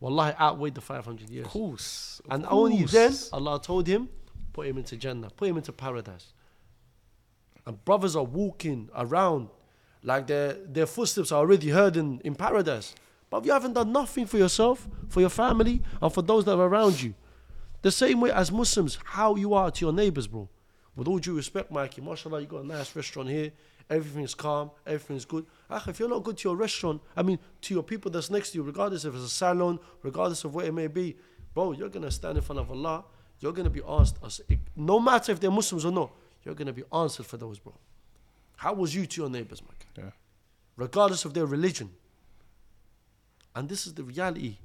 Wallahi, 0.00 0.34
outweighed 0.38 0.74
the 0.74 0.80
500 0.80 1.30
years. 1.30 1.46
Of 1.46 1.52
course. 1.52 2.20
of 2.24 2.32
And 2.32 2.46
only 2.50 2.82
then. 2.84 3.12
Allah 3.32 3.60
told 3.62 3.86
him, 3.86 4.08
put 4.52 4.66
him 4.66 4.78
into 4.78 4.96
Jannah, 4.96 5.30
put 5.30 5.48
him 5.48 5.56
into 5.56 5.72
paradise. 5.72 6.32
And 7.64 7.82
brothers 7.84 8.16
are 8.16 8.24
walking 8.24 8.90
around 8.96 9.48
like 10.02 10.26
their, 10.26 10.54
their 10.54 10.86
footsteps 10.86 11.30
are 11.30 11.38
already 11.38 11.68
heard 11.68 11.96
in, 11.96 12.20
in 12.24 12.34
paradise. 12.34 12.96
But 13.32 13.46
you 13.46 13.52
haven't 13.52 13.72
done 13.72 13.90
nothing 13.92 14.26
for 14.26 14.36
yourself, 14.36 14.86
for 15.08 15.22
your 15.22 15.30
family, 15.30 15.80
and 16.02 16.12
for 16.12 16.20
those 16.20 16.44
that 16.44 16.58
are 16.58 16.66
around 16.66 17.00
you. 17.00 17.14
The 17.80 17.90
same 17.90 18.20
way 18.20 18.30
as 18.30 18.52
Muslims, 18.52 18.98
how 19.04 19.36
you 19.36 19.54
are 19.54 19.70
to 19.70 19.84
your 19.86 19.92
neighbors, 19.92 20.26
bro. 20.26 20.50
With 20.94 21.08
all 21.08 21.18
due 21.18 21.34
respect, 21.34 21.70
Mikey, 21.70 22.02
mashallah, 22.02 22.42
you 22.42 22.46
got 22.46 22.62
a 22.62 22.66
nice 22.66 22.94
restaurant 22.94 23.30
here. 23.30 23.50
Everything's 23.88 24.34
calm, 24.34 24.70
everything's 24.86 25.24
good. 25.24 25.46
Akh, 25.70 25.88
if 25.88 25.98
you're 25.98 26.10
not 26.10 26.24
good 26.24 26.36
to 26.36 26.48
your 26.50 26.56
restaurant, 26.56 27.00
I 27.16 27.22
mean, 27.22 27.38
to 27.62 27.72
your 27.72 27.82
people 27.82 28.10
that's 28.10 28.28
next 28.28 28.50
to 28.50 28.58
you, 28.58 28.64
regardless 28.64 29.06
if 29.06 29.14
it's 29.14 29.24
a 29.24 29.30
salon, 29.30 29.78
regardless 30.02 30.44
of 30.44 30.54
what 30.54 30.66
it 30.66 30.72
may 30.72 30.88
be, 30.88 31.16
bro, 31.54 31.72
you're 31.72 31.88
going 31.88 32.04
to 32.04 32.10
stand 32.10 32.36
in 32.36 32.44
front 32.44 32.60
of 32.60 32.70
Allah. 32.70 33.02
You're 33.40 33.54
going 33.54 33.64
to 33.64 33.70
be 33.70 33.82
asked, 33.88 34.18
no 34.76 35.00
matter 35.00 35.32
if 35.32 35.40
they're 35.40 35.50
Muslims 35.50 35.86
or 35.86 35.90
not, 35.92 36.12
you're 36.44 36.54
going 36.54 36.66
to 36.66 36.74
be 36.74 36.84
answered 36.92 37.24
for 37.24 37.38
those, 37.38 37.58
bro. 37.58 37.72
How 38.56 38.74
was 38.74 38.94
you 38.94 39.06
to 39.06 39.22
your 39.22 39.30
neighbors, 39.30 39.62
Mike? 39.66 39.86
Yeah. 39.96 40.10
regardless 40.76 41.24
of 41.24 41.32
their 41.32 41.46
religion. 41.46 41.90
And 43.54 43.68
this 43.68 43.86
is 43.86 43.94
the 43.94 44.04
reality. 44.04 44.58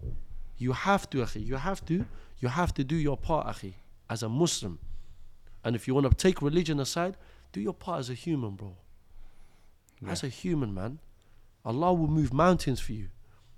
You 0.58 0.72
have 0.72 1.10
to, 1.12 1.18
akhi. 1.20 1.46
You 1.46 1.56
have 1.56 1.86
to. 1.86 2.06
You 2.40 2.48
have 2.48 2.74
to 2.76 2.84
do 2.84 2.96
your 2.96 3.18
part, 3.18 3.48
akhi, 3.48 3.74
as 4.10 4.24
a 4.24 4.30
Muslim. 4.30 4.80
And 5.64 5.76
if 5.76 5.88
you 5.88 5.94
want 5.94 6.10
to 6.10 6.16
take 6.16 6.42
religion 6.42 6.80
aside, 6.80 7.18
do 7.52 7.60
your 7.60 7.74
part 7.74 8.00
as 8.00 8.10
a 8.10 8.14
human, 8.14 8.52
bro. 8.52 8.76
As 10.08 10.24
a 10.24 10.28
human, 10.28 10.74
man. 10.74 11.00
Allah 11.66 11.94
will 11.94 12.08
move 12.08 12.32
mountains 12.32 12.80
for 12.80 12.94
you. 12.94 13.10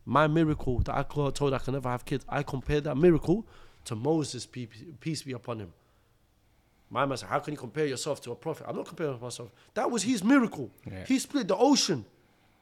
My 0.05 0.25
miracle 0.27 0.79
that 0.79 0.95
I 0.95 1.03
told 1.03 1.53
I 1.53 1.59
can 1.59 1.73
never 1.73 1.89
have 1.89 2.05
kids, 2.05 2.25
I 2.27 2.41
compare 2.41 2.81
that 2.81 2.95
miracle 2.95 3.45
to 3.85 3.95
Moses, 3.95 4.45
peace 4.45 5.23
be 5.23 5.33
upon 5.33 5.59
him. 5.59 5.73
My 6.89 7.05
man 7.05 7.17
said, 7.17 7.29
How 7.29 7.39
can 7.39 7.53
you 7.53 7.57
compare 7.59 7.85
yourself 7.85 8.19
to 8.21 8.31
a 8.31 8.35
prophet? 8.35 8.65
I'm 8.67 8.75
not 8.75 8.87
comparing 8.87 9.19
myself. 9.19 9.51
That 9.75 9.91
was 9.91 10.01
his 10.01 10.23
miracle. 10.23 10.71
Yeah. 10.89 11.05
He 11.05 11.19
split 11.19 11.47
the 11.47 11.55
ocean. 11.55 12.05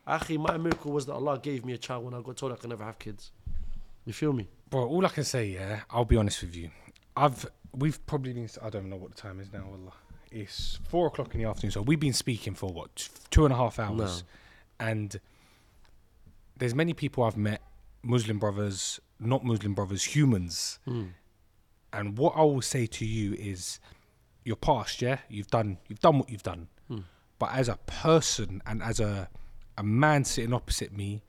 Akhi, 0.08 0.38
my 0.38 0.58
miracle 0.58 0.92
was 0.92 1.06
that 1.08 1.14
Allah 1.14 1.38
gave 1.38 1.66
me 1.66 1.74
a 1.74 1.78
child 1.78 2.06
when 2.06 2.14
I 2.14 2.22
got 2.22 2.38
told 2.38 2.54
I 2.54 2.56
could 2.56 2.70
never 2.70 2.84
have 2.84 2.98
kids. 2.98 3.32
You 4.06 4.14
feel 4.14 4.32
me? 4.32 4.48
Bro, 4.70 4.88
all 4.88 5.06
I 5.06 5.10
can 5.10 5.26
say, 5.26 5.48
yeah, 5.48 5.82
I'll 5.90 6.06
be 6.06 6.16
honest 6.16 6.42
with 6.42 6.56
you. 6.56 6.70
I've 7.16 7.46
we've 7.76 8.04
probably 8.06 8.34
been. 8.34 8.50
I 8.62 8.70
don't 8.70 8.90
know 8.90 8.96
what 8.96 9.16
the 9.16 9.22
time 9.22 9.40
is 9.40 9.52
now. 9.52 9.66
Allah. 9.66 9.94
It's 10.32 10.80
four 10.88 11.08
o'clock 11.08 11.34
in 11.34 11.42
the 11.42 11.50
afternoon, 11.50 11.72
so 11.72 11.82
we've 11.82 12.00
been 12.00 12.14
speaking 12.14 12.54
for 12.54 12.72
what 12.72 13.10
two 13.32 13.46
and 13.46 13.54
a 13.54 13.58
half 13.58 13.80
hours, 13.80 14.24
and 14.80 15.20
there's 16.58 16.76
many 16.76 16.94
people 16.94 17.24
I've 17.24 17.38
met, 17.38 17.62
Muslim 18.04 18.40
brothers, 18.40 19.00
not 19.20 19.44
Muslim 19.44 19.74
brothers, 19.74 20.04
humans, 20.04 20.80
hmm. 20.86 21.06
and 21.94 22.18
what 22.18 22.34
I 22.36 22.42
will 22.42 22.62
say 22.62 22.88
to 22.88 23.06
you 23.06 23.34
is, 23.34 23.80
you're 24.44 24.56
past, 24.58 25.02
yeah. 25.02 25.20
You've 25.30 25.48
done, 25.48 25.78
you've 25.88 26.02
done 26.02 26.20
what 26.20 26.30
you've 26.30 26.44
done, 26.44 26.68
hmm. 26.88 27.00
but 27.40 27.54
as 27.54 27.70
a 27.70 27.78
person 27.86 28.62
and 28.66 28.84
as 28.84 29.00
a 29.00 29.30
a 29.78 29.84
man 29.84 30.24
sitting 30.24 30.54
opposite 30.54 30.92
me, 30.92 31.24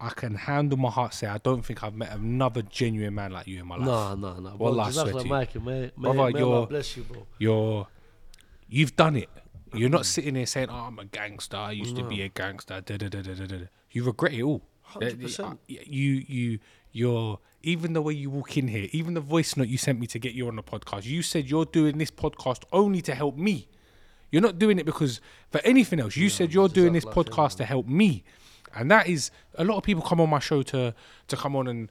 I 0.00 0.10
can 0.10 0.34
handle 0.34 0.78
my 0.78 0.90
heart. 0.90 1.12
Say 1.14 1.26
I 1.26 1.38
don't 1.38 1.64
think 1.64 1.84
I've 1.84 1.94
met 1.94 2.12
another 2.12 2.62
genuine 2.62 3.14
man 3.14 3.32
like 3.32 3.46
you 3.46 3.60
in 3.60 3.66
my 3.66 3.76
life. 3.76 3.86
No, 3.86 4.14
no, 4.14 4.40
no. 4.40 4.50
Bro, 4.56 4.56
Wallah, 4.56 4.84
I 4.84 4.90
swear 4.90 5.12
to 5.12 5.18
you. 5.24 5.30
May, 5.30 5.48
may, 5.60 5.90
Brother, 5.96 6.32
may 6.32 6.38
you're- 6.38 6.66
bless 6.66 6.96
you, 6.96 7.02
bro. 7.02 7.26
You're, 7.38 7.86
you've 8.68 8.96
done 8.96 9.16
it. 9.16 9.28
You're 9.74 9.88
not 9.90 10.04
sitting 10.06 10.34
there 10.34 10.46
saying, 10.46 10.68
"Oh, 10.68 10.74
I'm 10.88 10.98
a 10.98 11.04
gangster. 11.04 11.56
I 11.56 11.70
used 11.72 11.94
to 11.96 12.02
be 12.02 12.22
a 12.22 12.28
gangster." 12.28 12.80
Da, 12.80 12.96
da, 12.96 13.08
da, 13.08 13.22
da, 13.22 13.34
da, 13.34 13.46
da. 13.46 13.56
You 13.92 14.04
regret 14.04 14.32
it 14.32 14.42
all. 14.42 14.62
Uh, 14.96 14.98
100%. 15.00 15.58
You, 15.68 16.24
you, 16.26 16.58
you're 16.90 17.38
even 17.62 17.92
the 17.92 18.02
way 18.02 18.14
you 18.14 18.30
walk 18.30 18.56
in 18.56 18.66
here, 18.66 18.88
even 18.92 19.14
the 19.14 19.20
voice 19.20 19.56
note 19.56 19.68
you 19.68 19.78
sent 19.78 20.00
me 20.00 20.06
to 20.08 20.18
get 20.18 20.32
you 20.32 20.48
on 20.48 20.56
the 20.56 20.62
podcast. 20.62 21.04
You 21.04 21.22
said 21.22 21.48
you're 21.48 21.66
doing 21.66 21.98
this 21.98 22.10
podcast 22.10 22.64
only 22.72 23.00
to 23.02 23.14
help 23.14 23.36
me. 23.36 23.68
You're 24.30 24.42
not 24.42 24.58
doing 24.58 24.78
it 24.78 24.86
because 24.86 25.20
for 25.50 25.60
anything 25.64 26.00
else. 26.00 26.16
You 26.16 26.28
said 26.28 26.52
you're 26.52 26.68
doing 26.68 26.92
this 26.92 27.04
podcast 27.04 27.56
to 27.56 27.64
help 27.64 27.86
me, 27.86 28.24
and 28.74 28.90
that 28.90 29.08
is 29.08 29.30
a 29.54 29.64
lot 29.64 29.76
of 29.76 29.82
people 29.82 30.02
come 30.02 30.20
on 30.20 30.30
my 30.30 30.38
show 30.38 30.62
to 30.62 30.94
to 31.28 31.36
come 31.36 31.56
on 31.56 31.66
and 31.66 31.88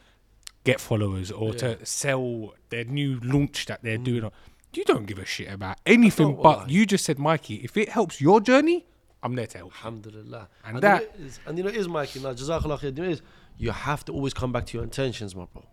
get 0.63 0.79
followers 0.79 1.31
or 1.31 1.53
to 1.53 1.83
sell 1.85 2.53
their 2.69 2.83
new 2.83 3.19
launch 3.23 3.65
that 3.65 3.81
they're 3.83 3.97
mm. 3.97 4.03
doing. 4.03 4.31
You 4.73 4.83
don't 4.85 5.05
give 5.05 5.17
a 5.17 5.25
shit 5.25 5.51
about 5.51 5.77
anything, 5.85 6.39
but 6.41 6.69
you 6.69 6.85
just 6.85 7.03
said, 7.03 7.17
Mikey, 7.17 7.55
if 7.55 7.75
it 7.75 7.89
helps 7.89 8.21
your 8.21 8.39
journey, 8.39 8.85
I'm 9.23 9.35
there 9.35 9.47
to 9.47 9.57
help. 9.57 9.71
Alhamdulillah. 9.73 10.47
And 10.63 10.75
you 10.75 10.81
that- 10.81 11.01
know 11.01 11.07
it 11.07 11.27
is, 11.27 11.39
and 11.45 11.57
you 11.57 11.63
know 11.63 11.69
it 11.69 11.75
is, 11.75 11.87
Mikey. 11.87 12.19
Now, 12.19 12.33
Jazakallah 12.33 12.79
khair. 12.79 12.83
You 12.83 13.03
know 13.03 13.09
it 13.09 13.13
is, 13.13 13.21
you 13.57 13.71
have 13.71 14.05
to 14.05 14.13
always 14.13 14.33
come 14.33 14.51
back 14.51 14.65
to 14.67 14.77
your 14.77 14.83
intentions, 14.83 15.35
my 15.35 15.45
bro. 15.51 15.63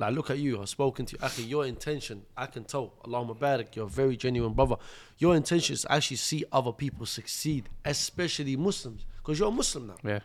Like, 0.00 0.14
look 0.14 0.30
at 0.30 0.38
you. 0.38 0.60
I've 0.60 0.68
spoken 0.70 1.04
to 1.06 1.12
you. 1.16 1.18
Akhi, 1.18 1.48
your 1.48 1.66
intention, 1.66 2.22
I 2.36 2.46
can 2.46 2.64
tell. 2.64 2.94
Allahumma 3.04 3.38
barak. 3.38 3.76
You're 3.76 3.86
a 3.86 3.88
very 3.88 4.16
genuine 4.16 4.54
brother. 4.54 4.76
Your 5.18 5.36
intention 5.36 5.74
is 5.74 5.82
to 5.82 5.92
actually 5.92 6.16
see 6.16 6.44
other 6.50 6.72
people 6.72 7.04
succeed, 7.04 7.68
especially 7.84 8.56
Muslims, 8.56 9.04
because 9.18 9.38
you're 9.38 9.48
a 9.48 9.52
Muslim 9.52 9.88
now. 9.88 9.96
Yeah, 10.02 10.20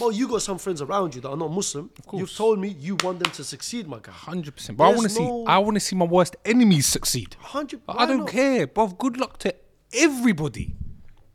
Well, 0.00 0.10
you 0.10 0.26
got 0.26 0.42
some 0.42 0.58
friends 0.58 0.82
around 0.82 1.14
you 1.14 1.20
that 1.20 1.28
are 1.30 1.36
not 1.36 1.52
Muslim. 1.52 1.90
Of 1.98 2.06
course. 2.06 2.20
You've 2.20 2.34
told 2.34 2.58
me 2.58 2.68
you 2.68 2.96
want 3.04 3.20
them 3.22 3.30
to 3.32 3.44
succeed, 3.44 3.86
my 3.86 4.00
guy. 4.02 4.10
hundred 4.12 4.56
percent. 4.56 4.76
But 4.78 4.84
I 4.84 4.88
want 4.96 5.08
to 5.10 5.20
no- 5.20 5.44
see. 5.44 5.44
I 5.46 5.58
want 5.58 5.74
to 5.76 5.80
see 5.80 5.94
my 5.94 6.06
worst 6.06 6.34
enemies 6.44 6.86
succeed. 6.86 7.36
Hundred. 7.38 7.82
I 7.88 8.06
don't 8.06 8.26
care, 8.26 8.66
bro. 8.66 8.88
Good 8.88 9.16
luck 9.16 9.38
to 9.38 9.54
everybody, 9.92 10.74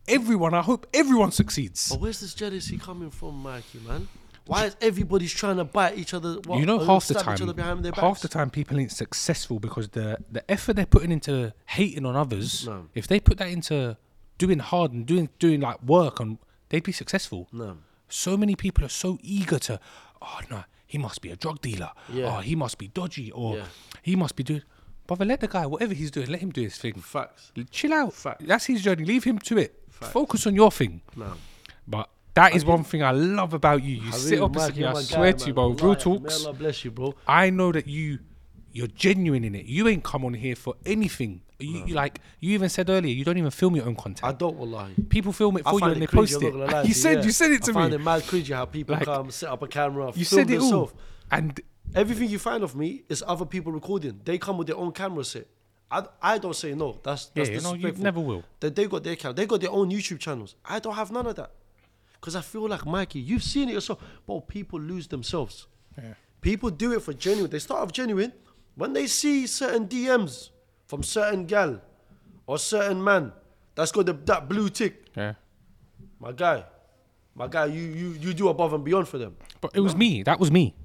everyone. 0.07 0.53
I 0.53 0.61
hope 0.61 0.85
everyone 0.93 1.31
succeeds. 1.31 1.89
But 1.89 2.01
where's 2.01 2.19
this 2.19 2.33
jealousy 2.33 2.77
coming 2.77 3.09
from, 3.11 3.41
Mikey, 3.41 3.79
man? 3.87 4.07
Why 4.49 4.65
is 4.65 4.75
everybody's 4.81 5.31
trying 5.33 5.57
to 5.57 5.63
bite 5.63 5.97
each 5.97 6.13
other? 6.13 6.39
what, 6.45 6.59
you 6.59 6.65
know, 6.65 6.79
uh, 6.79 6.85
half 6.85 7.07
the 7.07 7.13
time, 7.13 7.35
each 7.35 7.41
other 7.41 7.53
behind 7.53 7.85
their 7.85 7.91
half 7.93 8.19
the 8.21 8.27
time, 8.27 8.49
people 8.49 8.79
ain't 8.79 8.91
successful 8.91 9.59
because 9.59 9.89
the 9.89 10.17
the 10.31 10.43
effort 10.49 10.75
they're 10.75 10.85
putting 10.97 11.11
into 11.11 11.53
hating 11.67 12.05
on 12.05 12.15
others. 12.15 12.65
No. 12.65 12.87
If 12.95 13.07
they 13.07 13.19
put 13.19 13.37
that 13.37 13.49
into 13.49 13.97
doing 14.37 14.59
hard 14.59 14.91
and 14.93 15.05
doing 15.05 15.29
doing 15.39 15.61
like 15.61 15.81
work, 15.83 16.19
and 16.19 16.37
they'd 16.69 16.83
be 16.83 16.91
successful. 16.91 17.47
No. 17.51 17.77
So 18.07 18.35
many 18.37 18.55
people 18.55 18.83
are 18.83 18.89
so 19.05 19.19
eager 19.21 19.59
to, 19.59 19.79
oh 20.21 20.39
no, 20.49 20.63
he 20.87 20.97
must 20.97 21.21
be 21.21 21.29
a 21.29 21.35
drug 21.35 21.61
dealer. 21.61 21.91
Yeah. 22.11 22.37
Oh, 22.37 22.41
he 22.41 22.55
must 22.55 22.77
be 22.79 22.87
dodgy, 22.87 23.31
or 23.31 23.57
Yeah. 23.57 23.65
he 24.01 24.15
must 24.15 24.35
be 24.35 24.43
doing. 24.43 24.63
Brother, 25.05 25.25
let 25.25 25.39
the 25.41 25.47
guy, 25.47 25.65
whatever 25.67 25.93
he's 25.93 26.11
doing, 26.11 26.29
let 26.29 26.39
him 26.39 26.51
do 26.51 26.61
his 26.61 26.77
thing. 26.77 26.93
Facts. 26.95 27.51
Chill 27.71 27.93
out. 27.93 28.13
Fact. 28.13 28.45
That's 28.47 28.65
his 28.65 28.81
journey. 28.83 29.05
Leave 29.05 29.23
him 29.23 29.39
to 29.39 29.57
it. 29.57 29.79
Fact. 29.89 30.11
Focus 30.13 30.45
on 30.47 30.55
your 30.55 30.71
thing. 30.71 31.01
No. 31.15 31.33
But 31.87 32.09
that 32.35 32.55
is 32.55 32.63
one 32.65 32.83
thing 32.83 33.03
I 33.03 33.11
love 33.11 33.53
about 33.53 33.83
you. 33.83 33.95
You 33.97 34.11
sit 34.11 34.39
Habibi, 34.39 34.43
opposite 34.45 34.77
me. 34.77 34.85
I 34.85 34.93
my 34.93 34.99
guy, 34.99 35.05
swear 35.05 35.33
to 35.33 35.47
you, 35.47 35.53
bro. 35.53 35.69
Real 35.71 35.95
talks. 35.95 36.39
May 36.39 36.45
Allah 36.45 36.53
bless 36.57 36.85
you, 36.85 36.91
bro. 36.91 37.15
I 37.27 37.49
know 37.49 37.71
that 37.71 37.87
you 37.87 38.19
you're 38.71 38.87
genuine 38.87 39.43
in 39.43 39.55
it. 39.55 39.65
You 39.65 39.87
ain't 39.87 40.03
come 40.03 40.23
on 40.25 40.33
here 40.35 40.55
for 40.55 40.75
anything. 40.85 41.41
You, 41.61 41.83
you 41.87 41.93
like 41.95 42.21
you 42.39 42.51
even 42.53 42.69
said 42.69 42.89
earlier, 42.89 43.13
you 43.13 43.25
don't 43.25 43.37
even 43.37 43.51
film 43.51 43.75
your 43.75 43.85
own 43.85 43.95
content. 43.95 44.23
I 44.23 44.31
don't, 44.31 44.55
wallahi. 44.55 44.93
People 45.09 45.33
film 45.33 45.57
it 45.57 45.63
I 45.65 45.71
for 45.71 45.75
you 45.75 45.79
find 45.79 45.91
and 45.93 46.01
they 46.01 46.05
it 46.05 46.09
cringy, 46.11 46.15
post 46.15 46.35
I'm 46.35 46.41
not 46.43 46.51
gonna 46.51 46.65
lie 46.71 46.79
it. 46.79 46.81
to 46.83 46.87
You 46.87 46.93
said 46.93 47.17
yeah. 47.17 47.23
you 47.23 47.31
said 47.31 47.51
it 47.51 47.63
to 47.63 47.71
I 47.71 47.73
find 47.73 47.89
me. 47.91 47.95
it 47.95 47.99
mad 48.01 48.21
cringy 48.23 48.55
how 48.55 48.65
people 48.65 48.95
Like, 48.95 49.05
come, 49.05 49.31
set 49.31 49.49
up 49.49 49.61
a 49.63 49.67
camera, 49.67 50.07
You 50.15 50.23
film 50.25 50.39
said 50.41 50.49
it 50.51 50.55
all. 50.57 50.61
themselves. 50.61 50.93
And 51.31 51.59
Everything 51.95 52.29
you 52.29 52.37
find 52.37 52.63
of 52.63 52.75
me 52.75 53.03
is 53.09 53.23
other 53.27 53.45
people 53.45 53.71
recording. 53.71 54.21
They 54.23 54.37
come 54.37 54.59
with 54.59 54.67
their 54.67 54.77
own 54.77 54.91
camera 54.91 55.23
set. 55.23 55.47
I, 55.89 56.03
I 56.21 56.37
don't 56.37 56.55
say 56.55 56.75
no. 56.75 56.99
That's 57.03 57.31
yeah, 57.33 57.43
that's 57.45 57.49
you 57.49 57.61
know, 57.61 57.73
you 57.73 57.81
disrespectful. 57.91 58.03
never 58.03 58.19
will. 58.19 58.43
They, 58.59 58.69
they 58.69 58.85
got 58.87 59.03
their 59.03 59.15
camera. 59.15 59.33
They 59.33 59.47
got 59.47 59.59
their 59.59 59.71
own 59.71 59.89
YouTube 59.89 60.19
channels. 60.19 60.55
I 60.63 60.77
don't 60.79 60.93
have 60.93 61.11
none 61.11 61.25
of 61.25 61.35
that. 61.37 61.51
Because 62.19 62.35
I 62.35 62.41
feel 62.41 62.67
like, 62.67 62.85
Mikey, 62.85 63.19
you've 63.19 63.43
seen 63.43 63.69
it 63.69 63.73
yourself. 63.73 63.99
But 64.27 64.47
people 64.47 64.79
lose 64.79 65.07
themselves. 65.07 65.67
Yeah. 65.97 66.13
People 66.41 66.69
do 66.69 66.93
it 66.93 67.01
for 67.01 67.13
genuine. 67.13 67.49
They 67.51 67.59
start 67.59 67.81
off 67.81 67.91
genuine. 67.91 68.33
When 68.75 68.93
they 68.93 69.07
see 69.07 69.47
certain 69.47 69.87
DMs 69.87 70.49
from 70.87 71.03
certain 71.03 71.45
gal 71.45 71.81
or 72.47 72.57
certain 72.57 73.03
man 73.03 73.31
that's 73.75 73.91
got 73.91 74.05
the, 74.05 74.13
that 74.13 74.47
blue 74.49 74.69
tick, 74.69 75.05
Yeah. 75.15 75.33
my 76.19 76.31
guy, 76.31 76.63
my 77.35 77.47
guy, 77.47 77.65
you, 77.65 77.81
you, 77.81 78.09
you 78.19 78.33
do 78.33 78.49
above 78.49 78.73
and 78.73 78.83
beyond 78.83 79.07
for 79.07 79.17
them. 79.17 79.35
But 79.61 79.71
it 79.73 79.81
was 79.81 79.95
me. 79.95 80.23
That 80.23 80.39
was 80.39 80.51
me. 80.51 80.75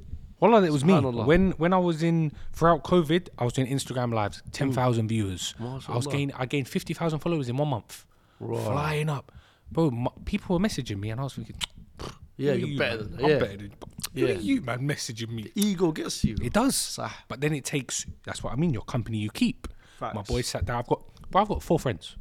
Wallah, 0.41 0.63
it 0.63 0.71
was 0.73 0.85
me. 0.85 0.95
When 1.01 1.53
when 1.53 1.73
I 1.73 1.79
was 1.79 2.03
in 2.03 2.33
throughout 2.53 2.83
COVID, 2.85 3.29
I 3.39 3.45
was 3.45 3.53
doing 3.55 3.69
Instagram 3.69 4.13
lives, 4.13 4.43
mm. 4.43 4.53
ten 4.53 4.73
thousand 4.73 5.09
viewers. 5.09 5.55
I 5.59 5.63
was 5.65 5.85
MashaAllah. 5.87 6.13
gain 6.13 6.33
I 6.37 6.45
gained 6.47 6.69
fifty 6.69 6.93
thousand 6.93 7.21
followers 7.21 7.49
in 7.49 7.57
one 7.57 7.69
month, 7.69 8.05
Right. 8.41 8.63
flying 8.63 9.09
up, 9.09 9.33
bro. 9.75 9.89
m 9.89 10.09
people 10.25 10.49
were 10.57 10.65
messaging 10.69 10.99
me, 11.05 11.11
and 11.11 11.21
I 11.21 11.25
was 11.25 11.35
thinking, 11.35 11.57
Yeah, 12.37 12.53
you're 12.55 12.69
you, 12.71 12.79
better 12.79 13.03
man? 13.05 13.11
than. 13.17 13.25
I'm 13.25 13.31
Yeah. 13.31 13.39
better 13.39 13.57
than 13.57 13.73
Yeah. 14.15 14.33
you, 14.49 14.61
man, 14.63 14.81
messaging 14.93 15.29
me. 15.39 15.43
Ego 15.55 15.93
gets 15.93 16.25
you. 16.25 16.37
It 16.43 16.53
does, 16.53 16.75
Sah. 16.77 17.13
but 17.29 17.41
then 17.43 17.53
it 17.53 17.65
takes. 17.65 18.07
That's 18.25 18.43
what 18.43 18.53
I 18.53 18.57
mean. 18.57 18.73
Your 18.73 18.83
company 18.95 19.19
you 19.19 19.31
keep. 19.31 19.69
My 20.01 20.13
Facts. 20.13 20.29
boys 20.31 20.47
sat 20.49 20.65
down. 20.65 20.79
I've 20.81 20.87
got, 20.89 21.01
bro, 21.31 21.43
I've 21.43 21.49
got 21.49 21.63
four 21.63 21.79
friends. 21.79 22.17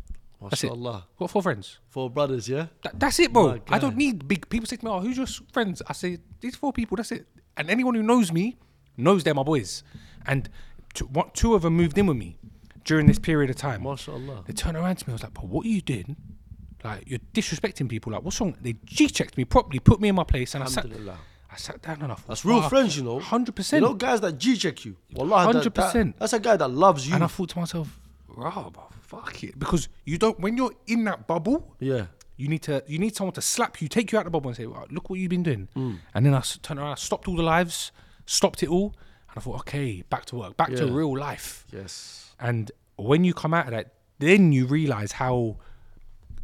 That's 0.50 0.64
it. 0.64 0.72
MashaAllah. 0.72 1.04
Got 1.18 1.30
four 1.32 1.42
friends. 1.42 1.80
Four 1.90 2.10
brothers, 2.10 2.50
yeah? 2.50 2.68
That, 2.84 3.00
that's 3.00 3.18
it, 3.20 3.32
bro. 3.34 3.60
I 3.70 3.80
don't 3.80 3.96
need 3.96 4.28
big 4.28 4.50
people. 4.50 4.68
Say 4.68 4.76
to 4.76 4.86
me, 4.86 4.92
"Oh, 4.92 5.00
who's 5.00 5.16
your 5.18 5.28
friends?" 5.56 5.82
I 5.88 5.94
say, 5.94 6.18
"These 6.42 6.56
four 6.58 6.74
people." 6.74 6.98
That's 6.98 7.12
it. 7.14 7.26
And 7.58 7.70
anyone 7.70 7.96
who 7.96 8.04
knows 8.04 8.32
me 8.32 8.58
knows 8.98 9.24
they're 9.24 9.34
my 9.34 9.44
boys. 9.44 9.84
And 10.28 10.50
two, 10.94 11.06
one, 11.06 11.30
two 11.34 11.56
of 11.56 11.62
them 11.62 11.76
moved 11.78 11.98
in 11.98 12.08
with 12.08 12.18
me 12.18 12.38
during 12.84 13.06
this 13.08 13.20
period 13.20 13.50
of 13.50 13.56
time. 13.56 13.84
MashaAllah. 13.84 14.46
They 14.46 14.54
turned 14.54 14.76
around 14.78 14.98
to 14.98 15.08
me. 15.08 15.14
I 15.14 15.16
was 15.16 15.24
like, 15.24 15.34
"But 15.34 15.46
what 15.46 15.66
are 15.66 15.70
you 15.70 15.82
doing? 15.82 16.18
Like, 16.84 17.04
you're 17.10 17.20
disrespecting 17.34 17.88
people. 17.90 18.12
Like, 18.14 18.24
what's 18.24 18.40
wrong?" 18.42 18.56
They 18.62 18.74
g-checked 18.86 19.38
me 19.38 19.46
properly, 19.46 19.80
put 19.80 20.00
me 20.02 20.10
in 20.10 20.16
my 20.16 20.24
place, 20.24 20.54
and 20.56 20.64
I 20.64 20.68
sat. 20.68 20.86
I 21.52 21.56
sat 21.58 21.82
down 21.84 22.02
and 22.02 22.12
I 22.12 22.16
thought, 22.16 22.28
That's 22.30 22.46
real 22.46 22.62
"Fuck, 22.62 22.70
friends, 22.72 22.98
you 22.98 23.04
know. 23.04 23.20
Hundred 23.20 23.50
You 23.50 23.54
percent. 23.54 23.84
know 23.84 23.94
guys 23.94 24.22
that 24.22 24.40
G-check 24.40 24.86
you. 24.86 24.96
Wallah, 25.14 25.54
that- 25.54 25.64
that- 25.74 25.74
100%. 25.94 26.18
That's 26.18 26.34
a 26.34 26.40
guy 26.40 26.58
that 26.58 26.70
loves 26.72 27.08
you. 27.08 27.14
And 27.14 27.24
I 27.24 27.28
thought 27.28 27.50
to 27.50 27.60
myself, 27.60 28.00
"Rob, 28.28 28.76
fuck 29.02 29.44
it," 29.44 29.60
because 29.60 29.88
you 30.04 30.18
don't. 30.18 30.40
When 30.40 30.58
you're 30.58 30.74
in 30.88 31.04
that 31.06 31.28
bubble, 31.28 31.76
yeah. 31.80 32.08
You 32.36 32.48
need 32.48 32.64
to 32.64 32.84
you 32.88 32.98
need 32.98 33.16
someone 33.16 33.34
to 33.36 33.42
slap 33.42 33.80
you, 33.80 33.88
take 33.88 34.12
you 34.12 34.18
out 34.18 34.22
of 34.22 34.32
the 34.32 34.32
bubble, 34.32 34.50
and 34.50 34.58
say, 34.58 34.66
"Wow, 34.66 34.88
"Look 34.90 35.12
what 35.12 35.20
you've 35.20 35.30
been 35.30 35.44
doing." 35.44 35.68
Mm. 35.76 36.00
And 36.16 36.26
then 36.26 36.34
I 36.34 36.40
s- 36.40 36.58
turned 36.64 36.80
around, 36.80 36.94
I 36.94 36.96
stopped 36.96 37.28
all 37.28 37.36
the 37.36 37.44
lives, 37.44 37.92
stopped 38.26 38.64
it 38.64 38.70
all, 38.70 38.96
and 39.30 39.38
I 39.38 39.40
thought, 39.40 39.60
"Okay, 39.60 40.02
back 40.10 40.26
to 40.26 40.38
work, 40.38 40.58
back 40.58 40.70
to 40.74 40.88
real 40.92 41.16
life." 41.16 41.68
Yes. 41.72 42.34
And 42.40 42.72
when 42.96 43.24
you 43.24 43.36
come 43.36 43.54
out 43.54 43.66
of 43.66 43.72
that, 43.74 43.94
then 44.18 44.52
you 44.52 44.66
realize 44.66 45.12
how 45.14 45.58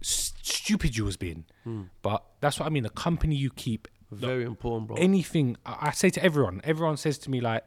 stupid 0.02 0.96
you 0.98 1.06
was 1.06 1.18
being. 1.18 1.46
Hmm. 1.64 1.84
But 2.02 2.24
that's 2.42 2.60
what 2.60 2.66
I 2.66 2.70
mean. 2.70 2.84
The 2.84 2.90
company 2.90 3.36
you 3.36 3.50
keep, 3.50 3.88
Very 4.12 4.44
important, 4.44 4.88
bro. 4.88 4.98
anything 4.98 5.58
I, 5.66 5.88
I 5.88 5.92
say 5.92 6.10
to 6.12 6.24
everyone. 6.24 6.62
Everyone 6.64 6.98
says 6.98 7.18
to 7.20 7.32
me 7.32 7.42
like, 7.42 7.64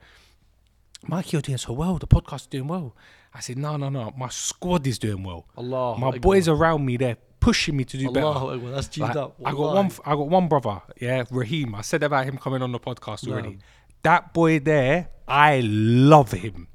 "Mikey, 1.07 1.31
you're 1.33 1.43
doing 1.43 1.59
so 1.59 1.73
well. 1.73 1.99
The 1.99 2.07
podcast 2.07 2.43
is 2.43 2.47
doing 2.47 2.69
well." 2.69 2.97
I 3.35 3.41
said, 3.41 3.59
"No, 3.59 3.77
no, 3.77 3.89
no. 3.89 4.13
My 4.17 4.29
squad 4.29 4.87
is 4.87 4.99
doing 4.99 5.23
well. 5.23 5.47
Allah 5.57 5.99
my 5.99 6.09
Akbar. 6.09 6.21
boys 6.21 6.49
around 6.49 6.85
me. 6.85 6.97
They're 6.97 7.17
pushing 7.41 7.77
me 7.77 7.85
to 7.85 7.97
do 7.97 8.11
better." 8.11 8.27
Allahu 8.27 8.71
That's 8.71 8.97
Like, 8.99 9.17
up. 9.17 9.37
I 9.45 9.53
got 9.53 9.75
one. 9.75 9.91
I 10.05 10.11
got 10.15 10.29
one 10.29 10.49
brother. 10.49 10.83
Yeah, 11.01 11.25
Raheem. 11.31 11.75
I 11.75 11.83
said 11.83 12.03
about 12.03 12.25
him 12.25 12.39
coming 12.39 12.63
on 12.63 12.73
the 12.73 12.81
podcast 12.81 13.29
already. 13.29 13.59
That 14.03 14.35
boy 14.35 14.59
there, 14.59 15.09
I 15.29 15.61
love 15.65 16.33
him. 16.33 16.67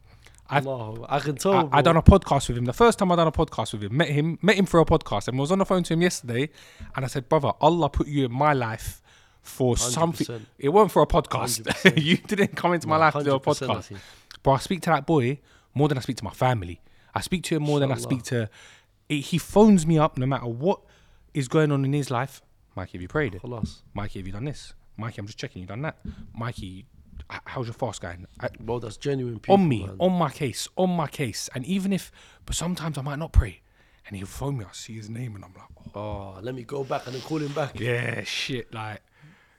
I, 0.50 0.58
Akbar. 0.58 1.06
I 1.10 1.20
can 1.20 1.36
tell, 1.36 1.70
I. 1.72 1.80
I 1.80 1.82
done 1.82 1.98
a 1.98 2.02
podcast 2.02 2.48
with 2.48 2.58
him. 2.58 2.66
The 2.66 2.74
first 2.74 3.00
time 3.00 3.12
I 3.12 3.16
done 3.16 3.28
a 3.28 3.32
podcast 3.32 3.74
with 3.74 3.84
him, 3.84 3.96
met 3.98 4.10
him, 4.10 4.40
met 4.42 4.56
him 4.56 4.66
for 4.66 4.80
a 4.80 4.86
podcast, 4.86 5.28
and 5.28 5.38
was 5.38 5.52
on 5.52 5.60
the 5.60 5.66
phone 5.66 5.84
to 5.84 5.94
him 5.94 6.02
yesterday. 6.02 6.50
And 6.96 7.04
I 7.04 7.08
said, 7.08 7.28
brother, 7.28 7.52
Allah 7.60 7.90
put 7.90 8.08
you 8.08 8.26
in 8.26 8.32
my 8.32 8.54
life 8.54 9.02
for 9.42 9.78
something. 9.78 10.28
100%. 10.28 10.42
It 10.58 10.70
wasn't 10.70 10.92
for 10.92 11.02
a 11.02 11.08
podcast. 11.08 11.98
you 12.02 12.18
didn't 12.18 12.56
come 12.56 12.74
into 12.74 12.88
my 12.88 12.96
No, 12.96 13.02
life 13.02 13.14
to 13.14 13.24
do 13.24 13.36
a 13.36 13.40
100% 13.40 13.70
I 13.70 13.76
podcast. 13.76 13.98
But 14.44 14.52
I 14.52 14.58
speak 14.60 14.82
to 14.84 14.90
that 14.92 15.06
boy 15.06 15.40
more 15.74 15.88
than 15.88 15.98
I 15.98 16.02
speak 16.02 16.18
to 16.18 16.24
my 16.24 16.32
family. 16.32 16.82
I 17.14 17.22
speak 17.22 17.44
to 17.44 17.56
him 17.56 17.64
more 17.64 17.80
than 17.80 17.92
I 17.92 17.96
speak 17.98 18.24
to. 18.24 18.50
He 19.10 19.38
phones 19.38 19.86
me 19.88 19.98
up 19.98 20.18
no 20.18 20.26
matter 20.26 20.48
what 20.48 20.82
is 21.34 21.48
going 21.48 21.72
on 21.72 21.86
in 21.86 21.94
his 21.94 22.12
life. 22.12 22.42
Mikey, 22.76 22.94
have 22.94 23.02
you 23.02 23.08
prayed? 23.08 23.40
Mikey, 23.94 24.20
have 24.20 24.28
you 24.28 24.34
done 24.34 24.46
this? 24.46 24.74
Mikey, 24.98 25.20
I'm 25.20 25.26
just 25.26 25.38
checking 25.40 25.62
you 25.62 25.68
done 25.68 25.82
that. 25.84 25.98
Mikey, 26.36 26.86
how's 27.30 27.68
your 27.68 27.74
fast 27.74 28.02
going? 28.02 28.26
I, 28.40 28.50
Bro, 28.60 28.80
that's 28.80 28.98
genuine 28.98 29.40
people. 29.40 29.56
on 29.56 29.68
me, 29.68 29.86
man. 29.86 29.96
on 30.00 30.14
my 30.14 30.30
case, 30.30 30.68
on 30.76 30.90
my 30.90 31.08
case. 31.08 31.50
And 31.56 31.66
even 31.66 31.92
if, 31.94 32.12
but 32.46 32.56
sometimes 32.56 32.98
I 32.98 33.02
might 33.02 33.20
not 33.20 33.32
pray. 33.34 33.62
And 34.08 34.16
he'll 34.16 34.26
phone 34.26 34.58
me, 34.58 34.64
I 34.66 34.72
see 34.72 34.94
his 34.96 35.10
name, 35.10 35.36
and 35.36 35.44
I'm 35.44 35.54
like, 35.54 35.68
oh, 35.96 36.00
Oh, 36.36 36.40
let 36.42 36.56
me 36.56 36.64
go 36.64 36.84
back 36.84 37.06
and 37.08 37.16
then 37.16 37.22
call 37.22 37.40
him 37.40 37.52
back. 37.54 37.78
yeah, 37.80 38.24
shit. 38.24 38.74
Like 38.74 39.02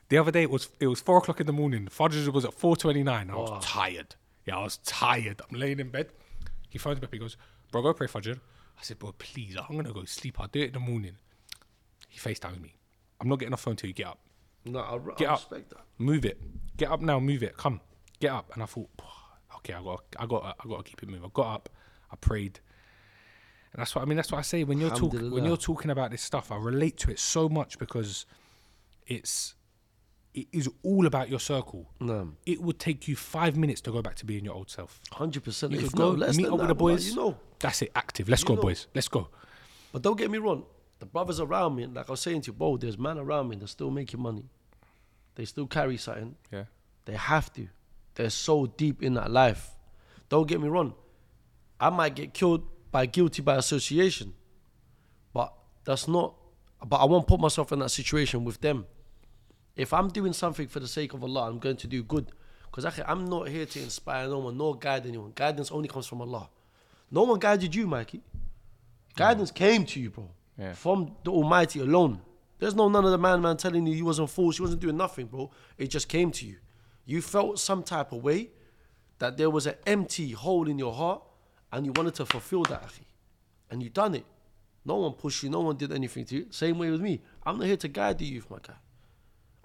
the 0.09 0.17
other 0.17 0.31
day, 0.31 0.43
it 0.43 0.49
was 0.49 0.69
it 0.79 0.87
was 0.87 0.99
four 1.01 1.17
o'clock 1.17 1.39
in 1.39 1.45
the 1.47 1.53
morning. 1.53 1.85
Fajr 1.87 2.27
was 2.33 2.45
at 2.45 2.53
four 2.53 2.75
twenty 2.75 3.03
nine. 3.03 3.29
I 3.29 3.35
was 3.35 3.49
Oh. 3.51 3.59
tired. 3.61 4.15
Yeah, 4.45 4.57
I 4.57 4.63
was 4.63 4.77
tired. 4.77 5.41
I'm 5.47 5.59
laying 5.59 5.79
in 5.79 5.89
bed. 5.89 6.09
He 6.69 6.77
phones 6.79 6.99
me 6.99 7.05
up. 7.05 7.13
He 7.13 7.19
goes, 7.19 7.37
"Bro, 7.71 7.83
go 7.83 7.93
pray 7.93 8.07
Fajr." 8.07 8.35
I 8.79 8.81
said, 8.81 8.97
"Bro, 8.97 9.13
please, 9.19 9.55
I'm 9.57 9.75
gonna 9.75 9.93
go 9.93 10.03
sleep. 10.05 10.39
I'll 10.39 10.47
do 10.47 10.61
it 10.61 10.67
in 10.67 10.73
the 10.73 10.79
morning." 10.79 11.17
He 12.07 12.17
FaceTimes 12.19 12.59
me. 12.59 12.73
I'm 13.21 13.27
not 13.29 13.37
getting 13.37 13.53
off 13.53 13.61
phone 13.61 13.75
till 13.75 13.87
you 13.89 13.93
get 13.93 14.07
up. 14.07 14.19
No, 14.71 14.79
I, 14.79 14.95
I 14.95 14.99
Get 15.17 15.29
up. 15.29 15.39
respect 15.39 15.69
that. 15.71 15.81
Move 15.97 16.25
it. 16.25 16.41
Get 16.77 16.89
up 16.91 17.01
now. 17.01 17.19
Move 17.19 17.43
it. 17.43 17.57
Come. 17.57 17.81
Get 18.19 18.31
up. 18.31 18.51
And 18.53 18.63
I 18.63 18.65
thought, 18.65 18.89
okay, 19.57 19.73
I 19.73 19.81
got, 19.83 20.03
I 20.19 20.25
got, 20.25 20.55
I 20.63 20.67
got 20.67 20.77
to 20.85 20.89
keep 20.89 21.03
it 21.03 21.09
moving. 21.09 21.25
I 21.25 21.29
got 21.33 21.53
up. 21.55 21.69
I 22.11 22.15
prayed. 22.15 22.59
And 23.73 23.81
that's 23.81 23.93
what 23.93 24.01
I 24.01 24.05
mean. 24.05 24.15
That's 24.15 24.31
what 24.31 24.39
I 24.39 24.41
say 24.43 24.63
when 24.63 24.79
you're 24.79 24.89
talking 24.89 25.29
when 25.29 25.45
you're 25.45 25.55
talking 25.57 25.91
about 25.91 26.09
this 26.11 26.21
stuff. 26.23 26.51
I 26.51 26.57
relate 26.57 26.97
to 26.99 27.11
it 27.11 27.19
so 27.19 27.47
much 27.47 27.77
because 27.77 28.25
it's 29.05 29.53
it 30.33 30.47
is 30.51 30.67
all 30.83 31.05
about 31.05 31.29
your 31.29 31.39
circle. 31.39 31.89
No, 31.99 32.31
It 32.45 32.61
would 32.61 32.79
take 32.79 33.07
you 33.07 33.15
five 33.15 33.57
minutes 33.57 33.81
to 33.81 33.91
go 33.91 34.01
back 34.01 34.15
to 34.15 34.25
being 34.25 34.43
your 34.45 34.53
old 34.55 34.69
self. 34.71 34.99
hundred 35.11 35.43
percent. 35.43 35.71
You 35.73 35.79
could 35.81 35.91
go 35.91 36.09
less 36.11 36.35
meet 36.37 36.47
up 36.47 36.57
with 36.59 36.67
the 36.67 36.75
boys. 36.75 37.09
You 37.09 37.15
know, 37.15 37.37
That's 37.59 37.81
it. 37.83 37.91
Active. 37.95 38.27
Let's 38.29 38.41
You 38.41 38.47
go, 38.49 38.55
know. 38.55 38.61
boys. 38.61 38.87
Let's 38.95 39.07
go. 39.07 39.27
but 39.91 40.01
don't 40.01 40.17
get 40.17 40.31
me 40.31 40.37
wrong. 40.39 40.65
The 40.99 41.05
brothers 41.05 41.39
around 41.39 41.75
me, 41.75 41.85
like 41.85 42.09
I 42.09 42.11
was 42.11 42.21
saying 42.21 42.41
to 42.41 42.47
you, 42.47 42.53
bro, 42.53 42.77
there's 42.77 42.97
man 42.97 43.17
around 43.19 43.49
me 43.49 43.55
that's 43.55 43.71
still 43.71 43.89
making 43.91 44.19
money. 44.21 44.45
They 45.39 45.45
still 45.45 45.67
carry 45.67 45.95
something. 45.95 46.35
Yeah. 46.51 46.65
They 47.05 47.13
have 47.13 47.53
to. 47.53 47.69
They're 48.15 48.29
so 48.29 48.65
deep 48.65 49.01
in 49.01 49.13
that 49.13 49.31
life. 49.31 49.71
Don't 50.27 50.45
get 50.45 50.59
me 50.59 50.67
wrong. 50.67 50.95
I 51.79 51.89
might 51.89 52.13
get 52.13 52.33
killed 52.33 52.67
by 52.91 53.05
guilty 53.05 53.41
by 53.41 53.55
association, 53.55 54.33
but 55.33 55.53
that's 55.85 56.09
not. 56.09 56.35
But 56.85 56.97
I 56.97 57.05
won't 57.05 57.25
put 57.25 57.39
myself 57.39 57.71
in 57.71 57.79
that 57.79 57.87
situation 57.87 58.43
with 58.43 58.59
them. 58.59 58.85
If 59.77 59.93
I'm 59.93 60.09
doing 60.09 60.33
something 60.33 60.67
for 60.67 60.81
the 60.81 60.89
sake 60.89 61.13
of 61.13 61.23
Allah, 61.23 61.47
I'm 61.47 61.59
going 61.59 61.77
to 61.77 61.87
do 61.87 62.03
good. 62.03 62.33
Because 62.69 63.01
I'm 63.07 63.23
not 63.23 63.47
here 63.47 63.65
to 63.65 63.79
inspire 63.81 64.27
no 64.27 64.39
one, 64.39 64.57
nor 64.57 64.75
guide 64.75 65.05
anyone. 65.05 65.31
Guidance 65.33 65.71
only 65.71 65.87
comes 65.87 66.05
from 66.05 66.19
Allah. 66.19 66.49
No 67.09 67.23
one 67.23 67.39
guided 67.39 67.73
you, 67.73 67.87
Mikey. 67.87 68.21
Guidance 69.15 69.51
came 69.51 69.85
to 69.85 70.01
you, 70.01 70.09
bro. 70.09 70.29
Yeah. 70.57 70.73
From 70.73 71.15
the 71.23 71.31
Almighty 71.31 71.79
alone. 71.79 72.19
There's 72.59 72.75
no 72.75 72.89
none 72.89 73.05
of 73.05 73.11
the 73.11 73.17
man 73.17 73.41
man 73.41 73.57
telling 73.57 73.87
you 73.87 73.93
you 73.93 74.05
wasn't 74.05 74.29
foolish, 74.29 74.59
you 74.59 74.63
wasn't 74.63 74.81
doing 74.81 74.97
nothing, 74.97 75.27
bro. 75.27 75.49
It 75.77 75.87
just 75.87 76.07
came 76.07 76.31
to 76.31 76.45
you. 76.45 76.57
You 77.05 77.21
felt 77.21 77.59
some 77.59 77.83
type 77.83 78.11
of 78.11 78.21
way 78.23 78.51
that 79.19 79.37
there 79.37 79.49
was 79.49 79.65
an 79.65 79.75
empty 79.87 80.31
hole 80.31 80.67
in 80.67 80.77
your 80.77 80.93
heart 80.93 81.23
and 81.71 81.85
you 81.85 81.91
wanted 81.93 82.15
to 82.15 82.25
fulfill 82.25 82.63
that. 82.63 82.83
And 83.71 83.81
you 83.81 83.89
done 83.89 84.15
it. 84.15 84.25
No 84.85 84.95
one 84.95 85.13
pushed 85.13 85.43
you, 85.43 85.49
no 85.49 85.61
one 85.61 85.77
did 85.77 85.91
anything 85.91 86.25
to 86.25 86.35
you. 86.35 86.47
Same 86.49 86.77
way 86.79 86.89
with 86.89 87.01
me. 87.01 87.21
I'm 87.43 87.57
not 87.57 87.67
here 87.67 87.77
to 87.77 87.87
guide 87.87 88.17
the 88.17 88.25
youth, 88.25 88.49
my 88.49 88.57
guy. 88.61 88.75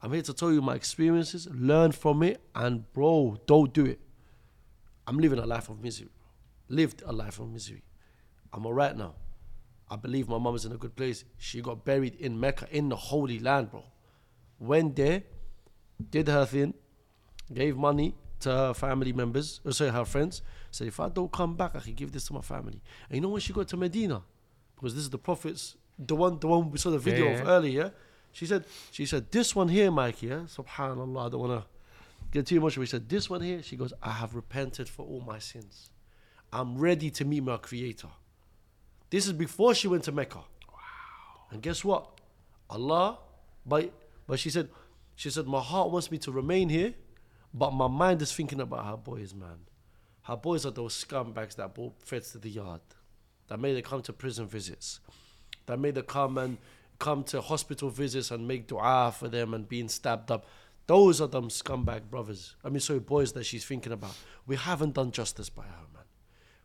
I'm 0.03 0.13
here 0.13 0.23
to 0.23 0.35
tell 0.35 0.53
you 0.53 0.61
my 0.61 0.75
experiences, 0.75 1.49
learn 1.51 1.93
from 1.93 2.23
it, 2.23 2.41
and 2.55 2.93
bro, 2.93 3.39
don't 3.47 3.73
do 3.73 3.87
it. 3.87 4.01
I'm 5.07 5.19
living 5.19 5.39
a 5.39 5.47
life 5.47 5.69
of 5.71 5.83
misery, 5.83 6.09
bro. 6.15 6.77
Lived 6.77 7.03
a 7.07 7.13
life 7.13 7.41
of 7.41 7.51
misery. 7.51 7.83
I'm 8.53 8.67
alright 8.67 8.97
now. 8.97 9.15
I 9.91 9.97
believe 9.97 10.29
my 10.29 10.39
mum 10.39 10.55
is 10.55 10.65
in 10.65 10.73
a 10.73 10.77
good 10.77 10.97
place. 10.97 11.25
She 11.39 11.61
got 11.61 11.85
buried 11.85 12.15
in 12.17 12.39
Mecca, 12.39 12.67
in 12.71 12.89
the 12.89 12.97
Holy 12.97 13.39
Land, 13.39 13.71
bro. 13.71 13.85
Went 14.59 14.97
there, 14.97 15.23
did 16.11 16.29
her 16.29 16.47
thing, 16.47 16.75
gave 17.53 17.77
money 17.77 18.15
to 18.41 18.51
her 18.51 18.75
family 18.75 19.13
members, 19.13 19.61
or 19.65 19.73
sorry, 19.73 19.91
her 19.91 20.05
friends. 20.05 20.43
Said, 20.71 20.89
if 20.89 20.99
I 21.01 21.09
don't 21.09 21.31
come 21.31 21.55
back, 21.55 21.77
I 21.77 21.81
can 21.81 21.95
give 21.95 22.13
this 22.13 22.27
to 22.27 22.33
my 22.33 22.41
family. 22.41 22.81
And 23.09 23.17
you 23.17 23.21
know 23.21 23.29
when 23.29 23.41
she 23.41 23.53
got 23.53 23.69
to 23.69 23.77
Medina, 23.77 24.23
because 24.75 24.95
this 24.95 25.05
is 25.05 25.11
the 25.11 25.19
Prophet's, 25.19 25.77
the 25.99 26.17
one, 26.17 26.39
the 26.39 26.47
one 26.47 26.71
we 26.71 26.79
saw 26.79 26.91
the 26.91 26.99
video 26.99 27.27
yeah, 27.27 27.33
of 27.33 27.39
yeah. 27.41 27.53
earlier. 27.53 27.93
She 28.33 28.47
said, 28.47 28.65
she 28.91 29.07
said, 29.07 29.31
this 29.31 29.55
one 29.55 29.69
here, 29.69 29.91
Mikey, 29.91 30.27
yeah, 30.27 30.41
Subhanallah, 30.47 31.27
I 31.27 31.29
don't 31.29 31.41
wanna 31.41 31.67
get 32.33 32.47
too 32.47 32.61
much. 32.61 32.75
She 32.75 32.87
said, 32.87 33.09
this 33.09 33.31
one 33.31 33.41
here, 33.41 33.63
she 33.63 33.77
goes, 33.77 33.93
I 34.03 34.11
have 34.11 34.35
repented 34.35 34.89
for 34.89 35.07
all 35.07 35.21
my 35.21 35.39
sins. 35.39 35.91
I'm 36.53 36.77
ready 36.77 37.11
to 37.11 37.25
meet 37.25 37.45
my 37.45 37.59
Creator. 37.59 38.09
This 39.15 39.29
is 39.29 39.33
before 39.33 39.77
she 39.77 39.87
went 39.87 40.03
to 40.05 40.13
Mecca. 40.13 40.39
Wow. 40.39 40.75
And 41.53 41.63
guess 41.63 41.85
what? 41.85 42.19
Allah, 42.69 43.19
but 43.65 43.93
but 44.27 44.41
she 44.41 44.51
said, 44.51 44.71
she 45.15 45.31
said, 45.31 45.47
my 45.47 45.61
heart 45.61 45.93
wants 45.93 46.11
me 46.11 46.19
to 46.19 46.33
remain 46.33 46.69
here, 46.69 46.95
but 47.53 47.73
my 47.73 47.87
mind 47.87 48.23
is 48.23 48.33
thinking 48.33 48.61
about 48.61 48.85
her 48.87 48.97
boys, 48.97 49.33
man. 49.33 49.59
Her 50.23 50.37
boys 50.37 50.67
are 50.67 50.73
those 50.73 51.05
scumbags 51.05 51.55
that 51.55 51.77
brought 51.77 52.03
feds 52.03 52.33
to 52.33 52.39
the 52.39 52.51
yard, 52.51 52.81
that 53.47 53.61
made 53.61 53.77
her 53.77 53.83
come 53.83 54.03
to 54.03 54.13
prison 54.13 54.49
visits, 54.49 54.99
that 55.67 55.79
made 55.79 55.95
her 55.95 56.03
come 56.03 56.37
and 56.37 56.59
come 56.99 57.23
to 57.25 57.41
hospital 57.41 57.91
visits 57.91 58.33
and 58.33 58.49
make 58.49 58.67
dua 58.67 59.15
for 59.17 59.29
them 59.29 59.55
and 59.55 59.69
being 59.69 59.89
stabbed 59.89 60.33
up. 60.33 60.45
Those 60.89 61.21
are 61.21 61.29
them 61.29 61.51
scumbag 61.51 62.11
brothers. 62.11 62.57
I 62.65 62.69
mean, 62.69 62.81
sorry, 62.81 62.99
boys 62.99 63.33
that 63.35 63.45
she's 63.47 63.65
thinking 63.65 63.93
about. 63.93 64.17
We 64.45 64.57
haven't 64.57 64.95
done 64.95 65.13
justice 65.13 65.51
by 65.51 65.63
her, 65.63 65.87
man. 65.95 66.04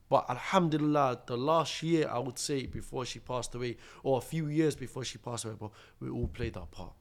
But 0.09 0.27
Alhamdulillah, 0.27 1.21
the 1.27 1.37
last 1.37 1.83
year 1.83 2.09
I 2.09 2.17
would 2.17 2.39
say 2.39 2.65
before 2.65 3.05
she 3.05 3.19
passed 3.19 3.53
away, 3.53 3.77
or 4.03 4.17
a 4.17 4.21
few 4.21 4.47
years 4.47 4.75
before 4.75 5.05
she 5.05 5.19
passed 5.19 5.45
away, 5.45 5.53
bro, 5.53 5.71
we 5.99 6.09
all 6.09 6.27
played 6.27 6.57
our 6.57 6.65
part. 6.65 6.93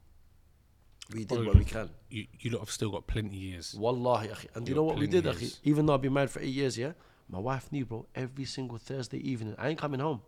We 1.14 1.24
did 1.24 1.46
what 1.46 1.56
we 1.56 1.64
can. 1.64 1.88
You, 2.10 2.26
you 2.38 2.50
lot 2.50 2.60
have 2.60 2.70
still 2.70 2.90
got 2.90 3.06
plenty 3.06 3.36
years. 3.36 3.74
Wallahi, 3.74 4.28
akhi. 4.28 4.46
And 4.54 4.68
you 4.68 4.74
You're 4.74 4.82
know 4.82 4.84
what 4.84 4.98
we 4.98 5.06
did, 5.06 5.24
akhi? 5.24 5.58
Even 5.64 5.86
though 5.86 5.94
I've 5.94 6.02
been 6.02 6.12
married 6.12 6.30
for 6.30 6.40
eight 6.40 6.52
years, 6.52 6.76
yeah? 6.76 6.92
My 7.30 7.38
wife 7.38 7.72
knew, 7.72 7.86
bro, 7.86 8.06
every 8.14 8.44
single 8.44 8.76
Thursday 8.76 9.18
evening, 9.18 9.54
I 9.58 9.68
ain't 9.70 9.78
coming 9.78 10.00
home. 10.00 10.20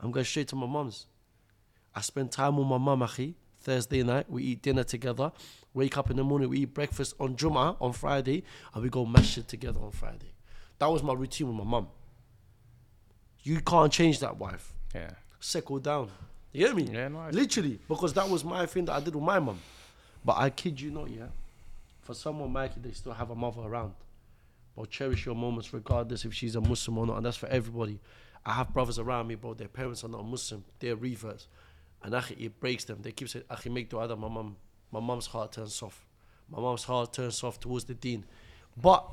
I'm 0.00 0.10
going 0.10 0.24
straight 0.24 0.48
to 0.48 0.56
my 0.56 0.66
mum's. 0.66 1.06
I 1.94 2.00
spend 2.00 2.32
time 2.32 2.56
with 2.56 2.66
my 2.66 2.78
mum, 2.78 3.00
akhi. 3.00 3.34
Thursday 3.60 4.02
night, 4.02 4.28
we 4.28 4.42
eat 4.42 4.62
dinner 4.62 4.84
together. 4.84 5.30
Wake 5.72 5.96
up 5.96 6.10
in 6.10 6.16
the 6.16 6.24
morning, 6.24 6.48
we 6.50 6.60
eat 6.60 6.74
breakfast 6.74 7.14
on 7.20 7.36
Jum'ah 7.36 7.76
on 7.80 7.92
Friday, 7.92 8.42
and 8.74 8.82
we 8.82 8.90
go 8.90 9.06
masjid 9.06 9.46
together 9.46 9.80
on 9.80 9.92
Friday. 9.92 10.33
That 10.78 10.86
was 10.90 11.02
my 11.02 11.12
routine 11.14 11.48
with 11.48 11.56
my 11.56 11.64
mum. 11.64 11.88
You 13.42 13.60
can't 13.60 13.92
change 13.92 14.20
that, 14.20 14.36
wife. 14.38 14.72
Yeah. 14.94 15.10
Settle 15.40 15.78
down. 15.78 16.10
You 16.52 16.66
hear 16.66 16.74
me? 16.74 16.84
Yeah, 16.90 17.08
no, 17.08 17.18
I- 17.20 17.30
Literally, 17.30 17.78
because 17.88 18.12
that 18.14 18.28
was 18.28 18.44
my 18.44 18.64
thing 18.66 18.84
that 18.86 18.92
I 18.94 19.00
did 19.00 19.14
with 19.14 19.24
my 19.24 19.38
mum. 19.38 19.58
But 20.24 20.36
I 20.38 20.50
kid 20.50 20.80
you 20.80 20.90
not, 20.90 21.10
yeah. 21.10 21.26
For 22.02 22.14
someone, 22.14 22.52
Mikey, 22.52 22.80
they 22.80 22.92
still 22.92 23.12
have 23.12 23.30
a 23.30 23.34
mother 23.34 23.60
around. 23.62 23.94
But 24.76 24.90
cherish 24.90 25.26
your 25.26 25.34
moments 25.34 25.72
regardless 25.72 26.24
if 26.24 26.32
she's 26.34 26.56
a 26.56 26.60
Muslim 26.60 26.98
or 26.98 27.06
not. 27.06 27.16
And 27.18 27.26
that's 27.26 27.36
for 27.36 27.46
everybody. 27.48 28.00
I 28.44 28.52
have 28.54 28.72
brothers 28.74 28.98
around 28.98 29.26
me, 29.28 29.34
bro. 29.36 29.54
Their 29.54 29.68
parents 29.68 30.04
are 30.04 30.08
not 30.08 30.24
Muslim. 30.26 30.64
They're 30.80 30.96
reverts. 30.96 31.46
And 32.02 32.12
akhi, 32.12 32.38
it 32.46 32.60
breaks 32.60 32.84
them. 32.84 32.98
They 33.02 33.12
keep 33.12 33.28
saying, 33.28 33.44
akhi, 33.50 33.70
make 33.72 33.88
dua 33.88 34.08
that 34.08 34.16
my 34.16 34.28
mum. 34.28 34.56
My 34.90 35.00
mum's 35.00 35.26
heart 35.26 35.52
turns 35.52 35.74
soft. 35.74 35.98
My 36.50 36.60
mum's 36.60 36.84
heart 36.84 37.12
turns 37.12 37.36
soft 37.36 37.62
towards 37.62 37.84
the 37.84 37.94
deen. 37.94 38.24
But 38.80 39.06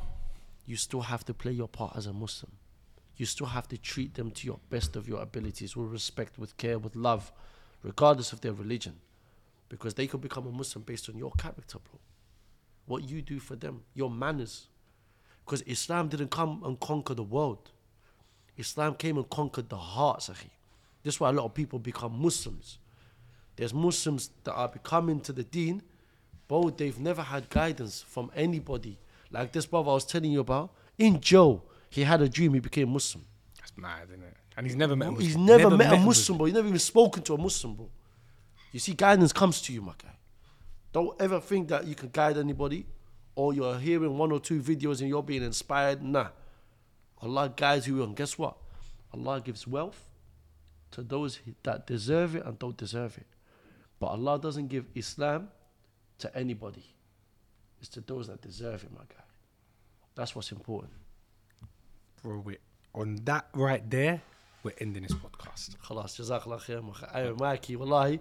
you 0.65 0.75
still 0.75 1.01
have 1.01 1.25
to 1.25 1.33
play 1.33 1.51
your 1.51 1.67
part 1.67 1.95
as 1.95 2.05
a 2.05 2.13
Muslim. 2.13 2.51
You 3.17 3.25
still 3.25 3.47
have 3.47 3.67
to 3.69 3.77
treat 3.77 4.15
them 4.15 4.31
to 4.31 4.47
your 4.47 4.59
best 4.69 4.95
of 4.95 5.07
your 5.07 5.21
abilities 5.21 5.75
with 5.75 5.91
respect, 5.91 6.39
with 6.39 6.57
care, 6.57 6.79
with 6.79 6.95
love, 6.95 7.31
regardless 7.83 8.33
of 8.33 8.41
their 8.41 8.53
religion. 8.53 8.95
Because 9.69 9.93
they 9.93 10.07
could 10.07 10.21
become 10.21 10.47
a 10.47 10.51
Muslim 10.51 10.83
based 10.83 11.09
on 11.09 11.17
your 11.17 11.31
character, 11.31 11.77
bro. 11.79 11.99
What 12.85 13.07
you 13.09 13.21
do 13.21 13.39
for 13.39 13.55
them, 13.55 13.83
your 13.93 14.09
manners. 14.09 14.67
Because 15.45 15.61
Islam 15.63 16.07
didn't 16.07 16.31
come 16.31 16.61
and 16.65 16.79
conquer 16.79 17.13
the 17.13 17.23
world. 17.23 17.71
Islam 18.57 18.95
came 18.95 19.17
and 19.17 19.29
conquered 19.29 19.69
the 19.69 19.77
hearts, 19.77 20.29
akhi. 20.29 20.49
This 21.03 21.15
is 21.15 21.19
why 21.19 21.29
a 21.29 21.33
lot 21.33 21.45
of 21.45 21.53
people 21.53 21.79
become 21.79 22.21
Muslims. 22.21 22.77
There's 23.55 23.73
Muslims 23.73 24.29
that 24.43 24.53
are 24.53 24.67
becoming 24.67 25.19
to 25.21 25.33
the 25.33 25.43
deen, 25.43 25.81
but 26.47 26.77
they've 26.77 26.99
never 26.99 27.21
had 27.21 27.49
guidance 27.49 28.01
from 28.07 28.31
anybody. 28.35 28.99
Like 29.31 29.51
this 29.51 29.65
brother 29.65 29.89
I 29.89 29.93
was 29.93 30.05
telling 30.05 30.31
you 30.31 30.41
about, 30.41 30.73
in 30.97 31.19
Joe, 31.21 31.63
he 31.89 32.03
had 32.03 32.21
a 32.21 32.29
dream, 32.29 32.53
he 32.53 32.59
became 32.59 32.89
Muslim. 32.89 33.25
That's 33.57 33.71
mad, 33.77 34.07
isn't 34.09 34.23
it? 34.23 34.37
And 34.57 34.65
he's 34.65 34.75
never 34.75 34.95
met 34.95 35.07
a 35.07 35.11
Muslim. 35.11 35.27
He's 35.27 35.37
never, 35.37 35.69
met, 35.69 35.87
a 35.87 35.89
Muslim. 35.91 36.05
Muslim, 36.05 36.37
bro. 36.37 36.45
He's 36.45 36.55
never 36.55 36.67
even 36.67 36.79
spoken 36.79 37.23
to 37.23 37.33
a 37.33 37.37
Muslim, 37.37 37.75
bro. 37.75 37.89
You 38.71 38.79
see, 38.79 38.93
guidance 38.93 39.33
comes 39.33 39.61
to 39.63 39.73
you, 39.73 39.81
my 39.81 39.93
guy. 40.01 40.15
Don't 40.93 41.19
ever 41.21 41.39
think 41.39 41.69
that 41.69 41.87
you 41.87 41.95
can 41.95 42.09
guide 42.11 42.37
anybody 42.37 42.85
or 43.35 43.53
you're 43.53 43.79
hearing 43.79 44.17
one 44.17 44.31
or 44.31 44.39
two 44.39 44.61
videos 44.61 44.99
and 44.99 45.09
you're 45.09 45.23
being 45.23 45.43
inspired. 45.43 46.03
Nah. 46.03 46.27
Allah 47.21 47.53
guides 47.55 47.87
you, 47.87 48.03
and 48.03 48.15
guess 48.15 48.37
what? 48.37 48.57
Allah 49.13 49.41
gives 49.41 49.67
wealth 49.67 50.03
to 50.91 51.01
those 51.01 51.39
that 51.63 51.87
deserve 51.87 52.35
it 52.35 52.45
and 52.45 52.57
don't 52.59 52.75
deserve 52.75 53.17
it. 53.17 53.27
But 53.99 54.07
Allah 54.07 54.39
doesn't 54.39 54.67
give 54.67 54.85
Islam 54.95 55.49
to 56.19 56.35
anybody. 56.35 56.83
It's 57.80 57.88
to 57.90 58.00
those 58.00 58.26
that 58.28 58.40
deserve 58.40 58.84
it, 58.84 58.92
my 58.92 59.04
guy. 59.08 59.24
That's 60.14 60.34
what's 60.34 60.50
important. 60.52 60.92
Bro, 62.22 62.40
we 62.40 62.56
On 62.94 63.16
that 63.24 63.48
right 63.54 63.84
there, 63.90 64.22
we're 64.62 64.72
ending 64.80 65.02
this 65.02 65.12
podcast. 65.14 65.76
خلاص 65.80 66.18
جزاك 66.20 66.44
الله 66.46 66.56
خير 66.58 66.82
مخ... 66.82 67.04
ايوه 67.04 67.36
ماكي 67.36 67.76
والله 67.76 68.18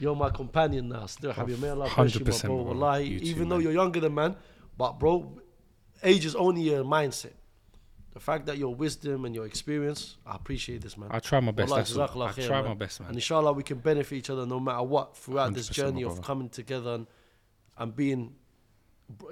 you're 0.00 0.14
my 0.16 0.30
companion 0.30 0.88
now 0.88 1.06
still 1.06 1.32
حبيبي 1.32 1.60
may 1.60 1.70
Allah 1.70 1.90
bless 1.96 2.14
you 2.14 2.24
my 2.24 2.30
100% 2.30 2.42
bro 2.46 2.64
bro. 2.64 2.72
والله 2.72 2.98
You 2.98 3.18
too, 3.20 3.26
even 3.26 3.48
though 3.48 3.56
man. 3.58 3.62
you're 3.62 3.72
younger 3.72 4.00
than 4.00 4.14
man 4.14 4.36
but 4.78 4.92
bro 4.98 5.36
age 6.02 6.24
is 6.24 6.34
only 6.36 6.72
a 6.74 6.82
mindset 6.84 7.32
the 8.14 8.20
fact 8.20 8.46
that 8.46 8.56
your 8.56 8.72
wisdom 8.74 9.24
and 9.24 9.34
your 9.34 9.44
experience 9.46 10.16
I 10.24 10.36
appreciate 10.36 10.80
this 10.80 10.96
man 10.96 11.08
I 11.10 11.18
try 11.18 11.40
my 11.40 11.50
best. 11.52 11.70
والله 11.70 11.76
That's 11.82 11.96
all. 11.96 12.06
جزاك 12.06 12.10
الله 12.12 12.28
I 12.28 12.32
خير 12.32 12.46
try 12.48 12.62
man. 12.62 12.68
my 12.70 12.74
best, 12.74 13.00
man. 13.00 13.08
and 13.08 13.16
inshallah 13.16 13.52
we 13.52 13.62
can 13.64 13.78
benefit 13.78 14.14
each 14.16 14.30
other 14.30 14.46
no 14.46 14.58
matter 14.60 14.82
what 14.84 15.16
throughout 15.16 15.52
this 15.54 15.68
100% 15.68 15.72
journey 15.72 16.02
my 16.04 16.08
of 16.10 16.14
brother. 16.14 16.26
coming 16.28 16.48
together 16.48 16.94
and, 16.94 17.06
and 17.78 17.94
being 17.96 18.34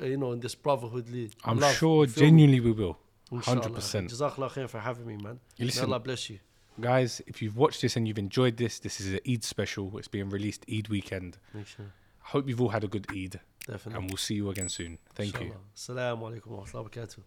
you 0.01 0.17
know 0.17 0.31
in 0.31 0.39
this 0.39 0.55
brotherhoodly 0.55 1.31
I'm 1.43 1.61
sure 1.73 2.05
you 2.05 2.11
genuinely 2.11 2.59
we 2.59 2.71
will. 2.71 2.97
100%. 3.31 4.09
Jazakallah 4.09 4.51
khair 4.51 4.69
for 4.69 4.79
having 4.79 5.05
me 5.05 5.17
man 5.17 5.39
You 5.57 5.63
May 5.63 5.65
listen, 5.65 5.85
Allah 5.85 5.99
bless 5.99 6.29
you 6.29 6.39
guys, 6.79 7.21
if 7.27 7.41
you've 7.41 7.57
watched 7.57 7.81
this 7.81 7.95
and 7.95 8.07
you've 8.07 8.17
enjoyed 8.17 8.57
this, 8.57 8.79
this 8.79 9.01
is 9.01 9.13
an 9.13 9.19
Eid 9.27 9.43
special. 9.43 9.97
It's 9.97 10.07
being 10.07 10.29
released 10.29 10.65
Eid 10.71 10.89
weekend. 10.89 11.37
Inshallah. 11.53 11.89
I 12.23 12.29
hope 12.29 12.47
you've 12.47 12.61
all 12.61 12.69
had 12.69 12.83
a 12.83 12.87
good 12.87 13.07
Eid, 13.09 13.39
definitely 13.65 13.99
and 13.99 14.09
we'll 14.09 14.17
see 14.17 14.35
you 14.35 14.49
again 14.49 14.69
soon. 14.69 14.97
Thank 15.15 15.39
you. 15.39 15.53
Inshallah. 15.75 16.15
Assalamu 16.17 16.21
alaikum 16.31 16.47
wa 16.47 16.63
rahmatullahi 16.63 16.73
wa 16.73 16.89
barakatuh 16.89 17.17